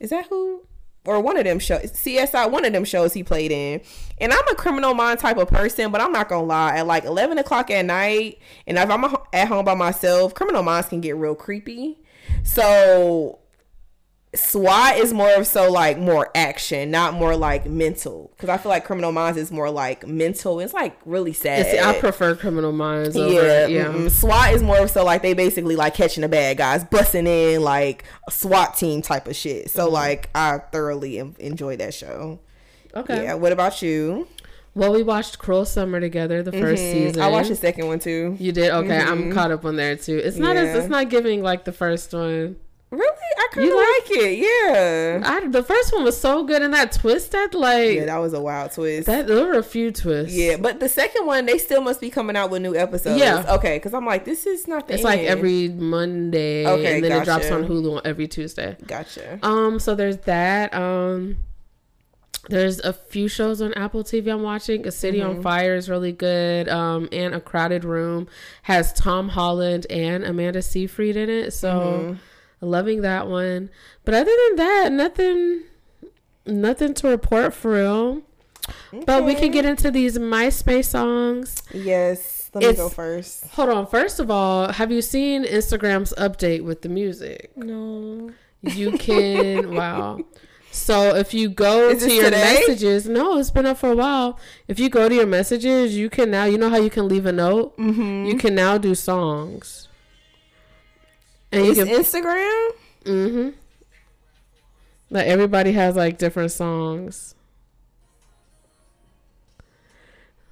Is 0.00 0.10
that 0.10 0.26
who? 0.26 0.66
Or 1.06 1.20
one 1.20 1.36
of 1.36 1.44
them 1.44 1.58
shows 1.58 1.92
csi 1.92 2.50
one 2.50 2.64
of 2.64 2.72
them 2.72 2.84
shows 2.84 3.12
he 3.12 3.22
played 3.22 3.52
in. 3.52 3.82
And 4.18 4.32
i'm 4.32 4.48
a 4.48 4.54
criminal 4.54 4.94
mind 4.94 5.20
type 5.20 5.36
of 5.36 5.48
person 5.48 5.90
but 5.92 6.00
i'm 6.00 6.12
not 6.12 6.28
gonna 6.28 6.46
lie. 6.46 6.76
At 6.76 6.86
like 6.86 7.04
11 7.04 7.38
o'clock 7.38 7.70
at 7.70 7.84
night 7.84 8.38
and 8.66 8.78
if 8.78 8.90
i'm 8.90 9.04
at 9.32 9.48
home 9.48 9.64
by 9.64 9.74
myself 9.74 10.34
criminal 10.34 10.62
minds 10.62 10.88
can 10.88 11.00
get 11.00 11.16
real 11.16 11.34
creepy. 11.34 11.98
So 12.42 13.40
SWAT 14.34 14.96
is 14.98 15.12
more 15.12 15.32
of 15.34 15.46
so 15.46 15.70
like 15.70 15.98
more 15.98 16.30
action, 16.34 16.90
not 16.90 17.14
more 17.14 17.36
like 17.36 17.66
mental. 17.66 18.30
Because 18.36 18.48
I 18.48 18.56
feel 18.56 18.70
like 18.70 18.84
Criminal 18.84 19.12
Minds 19.12 19.38
is 19.38 19.50
more 19.52 19.70
like 19.70 20.06
mental. 20.06 20.60
It's 20.60 20.72
like 20.74 20.96
really 21.04 21.32
sad. 21.32 21.66
see, 21.66 21.78
I 21.78 21.98
prefer 21.98 22.34
Criminal 22.34 22.72
Minds. 22.72 23.16
Over, 23.16 23.32
yeah, 23.32 23.66
yeah, 23.66 23.84
mm-mm. 23.86 24.10
SWAT 24.10 24.52
is 24.54 24.62
more 24.62 24.78
of 24.78 24.90
so 24.90 25.04
like 25.04 25.22
they 25.22 25.34
basically 25.34 25.76
like 25.76 25.94
catching 25.94 26.22
the 26.22 26.28
bad 26.28 26.56
guys, 26.56 26.84
busting 26.84 27.26
in 27.26 27.62
like 27.62 28.04
a 28.26 28.30
SWAT 28.30 28.76
team 28.76 29.02
type 29.02 29.28
of 29.28 29.36
shit. 29.36 29.70
So 29.70 29.84
Mm-hmm. 29.84 29.94
like 29.94 30.30
I 30.34 30.58
thoroughly 30.72 31.18
en- 31.18 31.36
enjoyed 31.38 31.80
that 31.80 31.94
show. 31.94 32.40
Okay. 32.94 33.24
Yeah. 33.24 33.34
What 33.34 33.52
about 33.52 33.82
you? 33.82 34.28
Well, 34.76 34.92
we 34.92 35.04
watched 35.04 35.38
Cruel 35.38 35.64
Summer 35.64 36.00
together, 36.00 36.42
the 36.42 36.50
1st 36.50 36.78
season. 36.78 37.20
Mm, 37.22 37.24
I 37.24 37.28
watched 37.30 37.48
the 37.48 37.54
second 37.54 37.86
one 37.86 38.00
too. 38.00 38.36
You 38.40 38.50
did 38.50 38.70
okay. 38.70 38.98
I'm 38.98 39.30
caught 39.32 39.52
up 39.52 39.64
on 39.64 39.76
there 39.76 39.94
too. 39.96 40.16
It's 40.18 40.36
not 40.36 40.56
as 40.56 40.74
it's 40.76 40.88
not 40.88 41.10
giving 41.10 41.42
like 41.44 41.64
the 41.64 41.70
first 41.72 42.12
one. 42.12 42.56
Really, 42.90 43.08
I 43.50 43.54
kind 43.54 43.64
of 43.66 43.70
You 43.70 43.76
like, 43.76 44.10
it. 44.24 44.38
Yeah. 44.38 45.22
I 45.24 45.46
the 45.48 45.62
first 45.62 45.92
one 45.92 46.04
was 46.04 46.18
so 46.20 46.44
good, 46.44 46.62
and 46.62 46.72
that 46.74 46.92
twist 46.92 47.32
that 47.32 47.54
like 47.54 47.94
Yeah, 47.96 48.06
that 48.06 48.18
was 48.18 48.32
a 48.32 48.40
wild 48.40 48.72
twist. 48.72 49.06
that 49.06 49.26
there 49.26 49.46
were 49.46 49.58
a 49.58 49.62
few 49.62 49.90
twists. 49.92 50.34
Yeah, 50.36 50.56
but 50.56 50.80
the 50.80 50.88
second 50.88 51.26
one, 51.26 51.46
they 51.46 51.58
still 51.58 51.80
must 51.82 52.00
be 52.00 52.10
coming 52.10 52.36
out 52.36 52.50
with 52.50 52.62
new 52.62 52.74
episodes. 52.76 53.18
Yeah. 53.20 53.44
Okay, 53.56 53.76
because 53.76 53.94
I'm 53.94 54.06
like, 54.06 54.24
this 54.24 54.46
is 54.46 54.66
not 54.68 54.88
the 54.88 54.94
it's 54.94 55.04
like 55.04 55.20
every 55.20 55.68
Monday, 55.68 56.66
Okay, 56.66 56.96
and 56.96 57.04
then 57.04 57.20
it 57.20 57.24
drops 57.24 57.50
on 57.50 57.64
Hulu 57.64 57.96
on 57.96 58.02
every 58.04 58.28
Tuesday. 58.28 58.76
Gotcha. 58.86 59.38
Um, 59.42 59.78
so 59.78 59.94
there's 59.94 60.18
that. 60.18 60.74
Um, 60.74 61.36
there's 62.50 62.78
a 62.80 62.92
few 62.92 63.26
shows 63.28 63.62
on 63.62 63.72
Apple 63.72 64.04
TV 64.04 64.30
I'm 64.30 64.42
watching. 64.42 64.86
A 64.86 64.90
City 64.92 65.20
Mm-hmm. 65.20 65.36
on 65.38 65.42
Fire 65.42 65.74
is 65.76 65.88
really 65.88 66.12
good. 66.12 66.68
Um, 66.68 67.08
and 67.10 67.34
A 67.34 67.40
Crowded 67.40 67.84
Room 67.84 68.28
has 68.64 68.92
Tom 68.92 69.30
Holland 69.30 69.86
and 69.88 70.24
Amanda 70.24 70.60
Seyfried 70.60 71.16
in 71.16 71.30
it. 71.30 71.52
So 71.52 71.70
Mm-hmm. 71.72 72.14
Loving 72.64 73.02
that 73.02 73.28
one. 73.28 73.70
But 74.04 74.14
other 74.14 74.30
than 74.48 74.56
that, 74.56 74.92
nothing, 74.92 75.62
nothing 76.46 76.94
to 76.94 77.08
report 77.08 77.54
for 77.54 77.72
real. 77.72 78.22
But 79.06 79.24
we 79.24 79.34
can 79.34 79.50
get 79.50 79.64
into 79.66 79.90
these 79.90 80.16
MySpace 80.18 80.86
songs. 80.86 81.62
Yes. 81.72 82.50
Let 82.54 82.60
me 82.62 82.68
It's- 82.70 82.78
go 82.82 82.88
first. 82.88 83.46
Hold 83.48 83.68
on. 83.70 83.86
First 83.86 84.20
of 84.20 84.30
all, 84.30 84.72
have 84.72 84.90
you 84.92 85.02
seen 85.02 85.44
Instagram's 85.44 86.14
update 86.16 86.62
with 86.62 86.82
the 86.82 86.88
music? 86.88 87.50
No. 87.56 88.30
You 88.62 88.92
can 88.92 89.74
wow. 89.76 90.20
So 90.70 91.14
if 91.14 91.34
you 91.34 91.50
go 91.50 91.90
Is 91.90 92.02
to 92.04 92.12
your 92.12 92.24
today? 92.24 92.54
messages, 92.66 93.06
no, 93.08 93.38
it's 93.38 93.50
been 93.50 93.66
up 93.66 93.76
for 93.78 93.92
a 93.92 93.96
while. 93.96 94.38
If 94.66 94.80
you 94.80 94.88
go 94.88 95.08
to 95.08 95.14
your 95.14 95.26
messages, 95.26 95.96
you 95.96 96.08
can 96.10 96.30
now. 96.30 96.46
You 96.46 96.58
know 96.58 96.68
how 96.70 96.78
you 96.78 96.90
can 96.90 97.06
leave 97.06 97.26
a 97.26 97.32
note. 97.32 97.76
Mm-hmm. 97.76 98.24
You 98.24 98.36
can 98.36 98.54
now 98.56 98.78
do 98.78 98.94
songs, 98.94 99.88
and 101.56 101.64
you 101.66 101.72
It's 101.72 102.10
can. 102.12 102.22
Instagram. 102.24 102.68
mm-hmm. 103.04 103.48
Like 105.10 105.26
everybody 105.26 105.72
has 105.72 105.96
like 105.96 106.18
different 106.18 106.50
songs. 106.52 107.34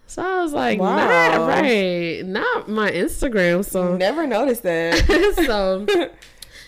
So 0.07 0.22
I 0.22 0.42
was 0.42 0.53
like, 0.53 0.78
Wow. 0.78 0.96
not 0.96 1.48
right, 1.48 2.22
not 2.24 2.68
my 2.68 2.90
Instagram 2.90 3.64
song. 3.64 3.98
Never 3.98 4.26
noticed 4.26 4.62
that. 4.64 4.94
so 5.46 5.86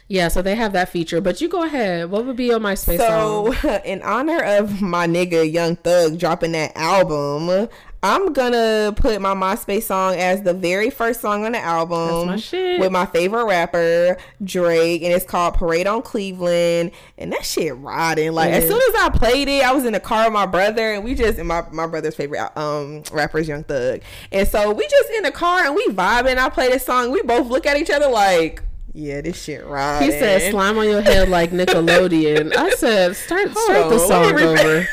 yeah, 0.09 0.29
so 0.29 0.43
they 0.43 0.55
have 0.55 0.73
that 0.75 0.91
feature. 0.91 1.21
But 1.21 1.41
you 1.41 1.49
go 1.49 1.63
ahead. 1.63 2.11
What 2.11 2.27
would 2.27 2.37
be 2.37 2.47
your 2.47 2.61
MySpace 2.61 2.99
song? 2.99 3.55
so, 3.55 3.81
in 3.85 4.03
honor 4.03 4.43
of 4.43 4.83
my 4.83 5.07
nigga 5.07 5.51
Young 5.51 5.77
Thug 5.77 6.19
dropping 6.19 6.53
that 6.53 6.77
album, 6.77 7.69
I'm 8.03 8.35
gonna 8.35 8.93
put 8.95 9.19
my 9.23 9.33
MySpace 9.33 9.85
song 9.85 10.17
as 10.17 10.43
the 10.43 10.53
very 10.53 10.91
first 10.91 11.23
song 11.23 11.47
on 11.47 11.53
the 11.53 11.59
album. 11.59 12.27
That's 12.27 12.27
my 12.27 12.37
shit. 12.37 12.81
With 12.81 12.93
my 12.93 13.07
favorite 13.07 13.47
rapper, 13.47 14.19
Drake, 14.43 15.03
and 15.03 15.11
it's 15.11 15.25
called 15.25 15.55
Parade 15.55 15.87
on 15.87 16.03
Cleveland. 16.03 16.91
And 17.17 17.33
that 17.33 17.47
shit 17.47 17.75
riding. 17.79 18.33
Like 18.33 18.51
It 18.51 18.63
as 18.63 18.69
soon 18.69 18.83
as 18.91 18.95
I 18.97 19.09
played 19.09 19.49
it, 19.49 19.65
I 19.65 19.73
was 19.73 19.87
in 19.87 19.95
the 19.95 20.01
car 20.01 20.25
with 20.27 20.35
my 20.35 20.45
brother, 20.45 20.93
and 20.93 21.03
we 21.03 21.15
just 21.15 21.39
and 21.39 21.49
my, 21.49 21.65
my 21.73 21.87
brother's 21.87 22.15
favorite 22.15 22.43
um 22.59 23.05
rapper 23.11 23.39
is 23.39 23.49
Young 23.49 23.65
Thug. 23.65 24.03
And 24.31 24.47
so 24.47 24.71
we 24.71 24.87
just 24.87 25.09
in 25.13 25.23
the 25.23 25.33
car 25.33 25.65
and 25.65 25.75
we 25.75 25.87
vibing. 25.87 26.37
I 26.37 26.51
play 26.51 26.69
this 26.69 26.85
song. 26.85 27.11
We 27.11 27.23
both 27.23 27.49
look 27.49 27.65
at 27.65 27.79
each 27.79 27.89
other 27.89 28.11
like, 28.11 28.63
yeah, 28.95 29.20
this 29.20 29.42
shit 29.42 29.66
riding. 29.66 30.11
He 30.11 30.18
said 30.18 30.51
slime 30.51 30.78
on 30.78 30.86
your 30.88 31.03
head 31.03 31.28
like 31.28 31.51
Nickelodeon. 31.51 32.55
I 32.57 32.70
said 32.70 33.16
start 33.16 33.51
start 33.57 33.90
the 33.90 33.99
song 33.99 34.34
re- 34.34 34.45
over. 34.45 34.88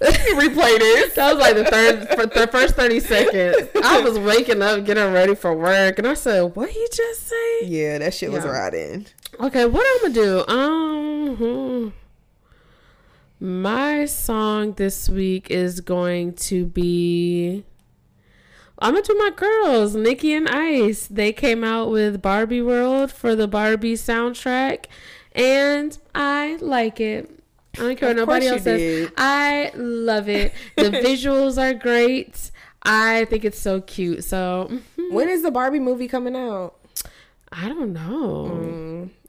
Replay 0.00 0.78
this. 0.78 1.14
That 1.16 1.34
was 1.34 1.42
like 1.42 1.54
the 1.56 1.64
third, 1.64 2.08
for 2.14 2.26
the 2.26 2.46
first 2.46 2.76
thirty 2.76 2.98
seconds. 3.00 3.68
I 3.84 4.00
was 4.00 4.18
waking 4.18 4.62
up, 4.62 4.84
getting 4.86 5.12
ready 5.12 5.34
for 5.34 5.54
work, 5.54 5.98
and 5.98 6.06
I 6.08 6.14
said, 6.14 6.56
"What 6.56 6.70
he 6.70 6.86
just 6.92 7.26
say?" 7.28 7.66
Yeah, 7.66 7.98
that 7.98 8.14
shit 8.14 8.32
was 8.32 8.44
Yeah. 8.44 8.50
riding. 8.52 9.06
Okay, 9.38 9.66
what 9.66 9.84
I'm 9.86 10.12
gonna 10.12 10.14
do? 10.14 10.44
Um, 10.48 11.36
hmm. 11.36 11.88
my 13.44 14.06
song 14.06 14.72
this 14.74 15.08
week 15.08 15.50
is 15.50 15.80
going 15.80 16.34
to 16.34 16.64
be. 16.64 17.64
I'm 18.82 18.94
gonna 18.94 19.14
my 19.14 19.30
girls, 19.30 19.94
Nicki 19.94 20.34
and 20.34 20.48
Ice. 20.48 21.06
They 21.06 21.32
came 21.32 21.62
out 21.62 21.90
with 21.90 22.20
Barbie 22.20 22.60
World 22.62 23.12
for 23.12 23.36
the 23.36 23.46
Barbie 23.46 23.94
soundtrack, 23.94 24.86
and 25.36 25.96
I 26.16 26.56
like 26.60 26.98
it. 26.98 27.30
I 27.76 27.82
don't 27.82 27.96
care 27.96 28.08
what 28.08 28.16
nobody 28.16 28.48
else 28.48 28.64
says. 28.64 28.80
did. 28.80 29.12
I 29.16 29.70
love 29.76 30.28
it. 30.28 30.52
The 30.76 30.82
visuals 30.90 31.62
are 31.62 31.74
great. 31.74 32.50
I 32.82 33.26
think 33.26 33.44
it's 33.44 33.60
so 33.60 33.80
cute. 33.80 34.24
So 34.24 34.68
mhm. 34.68 35.12
When 35.12 35.28
is 35.28 35.42
the 35.42 35.52
Barbie 35.52 35.78
movie 35.78 36.08
coming 36.08 36.34
out? 36.34 36.74
I 37.52 37.68
don't 37.68 37.92
know. 37.92 38.50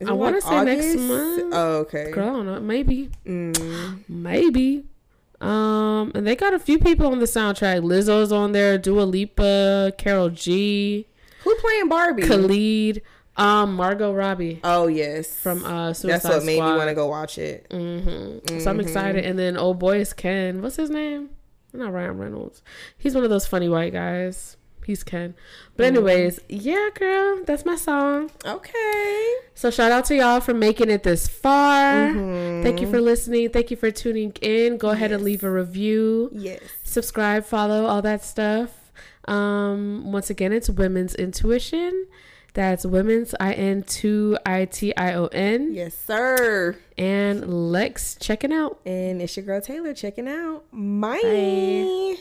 Mm, 0.02 0.08
I 0.10 0.14
wanna 0.14 0.38
like 0.38 0.44
say 0.44 0.64
next 0.64 0.96
month. 0.98 1.54
Oh, 1.54 1.78
okay. 1.82 2.10
Girl, 2.10 2.30
I 2.30 2.32
don't 2.32 2.46
know. 2.48 2.60
Maybe. 2.60 3.12
Mm. 3.24 4.00
Maybe. 4.10 4.86
Um, 5.42 6.12
and 6.16 6.26
they 6.26 6.36
got 6.36 6.54
a 6.54 6.60
few 6.60 6.80
people 6.80 7.08
on 7.08 7.20
the 7.20 7.26
soundtrack. 7.26 7.82
Lizzo's 7.82 8.32
on 8.32 8.52
there, 8.54 8.78
Dua 8.78 9.02
Lipa, 9.04 9.92
Karol 9.98 10.30
G, 10.30 11.06
Who 11.44 11.56
playing 11.56 11.90
Barbie? 11.90 12.24
Khalid, 12.24 13.02
um, 13.36 13.74
Margot 13.76 14.14
Robbie 14.14 14.60
oh 14.64 14.88
yes, 14.88 15.36
from 15.40 15.66
uh 15.66 15.92
Suicide 15.92 16.22
that's 16.22 16.26
what 16.26 16.44
made 16.46 16.58
Squad. 16.58 16.72
me 16.74 16.78
want 16.78 16.90
to 16.90 16.96
go 16.96 17.08
watch 17.08 17.38
it. 17.38 17.66
hmm 17.72 18.38
So 18.60 18.70
I'm 18.70 18.80
excited. 18.80 19.26
And 19.26 19.38
then 19.40 19.58
old 19.58 19.80
boy 19.80 20.00
is 20.00 20.14
Ken. 20.14 20.62
What's 20.62 20.76
his 20.76 20.90
name? 20.90 21.30
Not 21.74 21.92
Ryan 21.92 22.18
Reynolds. 22.20 22.62
He's 22.98 23.16
one 23.16 23.24
of 23.24 23.32
those 23.32 23.48
funny 23.48 23.68
white 23.68 23.92
guys. 23.92 24.56
He's 24.86 25.04
Ken. 25.04 25.36
But 25.76 25.86
anyways, 25.86 26.40
yeah, 26.50 26.90
girl, 26.94 27.44
that's 27.46 27.66
my 27.66 27.76
song. 27.76 28.32
Okay. 28.46 29.34
So 29.56 29.72
shout 29.72 29.92
out 29.92 30.06
to 30.06 30.16
y'all 30.16 30.40
for 30.40 30.54
making 30.54 30.90
it 30.90 31.04
this 31.04 31.28
far. 31.28 32.08
Mm-hmm. 32.08 32.64
Thank 32.64 32.82
you 32.82 32.90
for 32.90 33.00
listening. 33.02 33.50
Thank 33.50 33.72
you 33.72 33.78
for 33.78 33.92
tuning 33.92 34.34
in. 34.42 34.78
Go 34.78 34.90
ahead 34.90 35.12
and 35.12 35.24
leave 35.24 35.44
a 35.44 35.52
review. 35.52 36.30
Yes. 36.34 36.62
Subscribe, 36.84 37.46
follow, 37.46 37.86
all 37.86 38.02
that 38.02 38.24
stuff. 38.24 38.92
Um, 39.26 40.12
once 40.12 40.30
again, 40.30 40.52
it's 40.52 40.70
Women's 40.70 41.16
Intuition. 41.16 42.08
That's 42.54 42.86
Women's 42.86 43.34
I 43.40 43.54
N 43.54 43.82
two 43.82 44.38
I 44.46 44.66
T 44.66 44.96
I 44.96 45.14
O 45.14 45.26
N. 45.28 45.74
Yes, 45.74 45.96
sir. 45.96 46.78
And 47.00 47.72
Lex 47.72 48.16
checking 48.20 48.54
out. 48.54 48.80
And 48.86 49.22
it's 49.24 49.36
your 49.36 49.46
girl 49.46 49.60
Taylor 49.60 49.94
checking 49.94 50.28
out. 50.28 50.66
Bye. 50.72 51.20
Bye. 51.24 52.16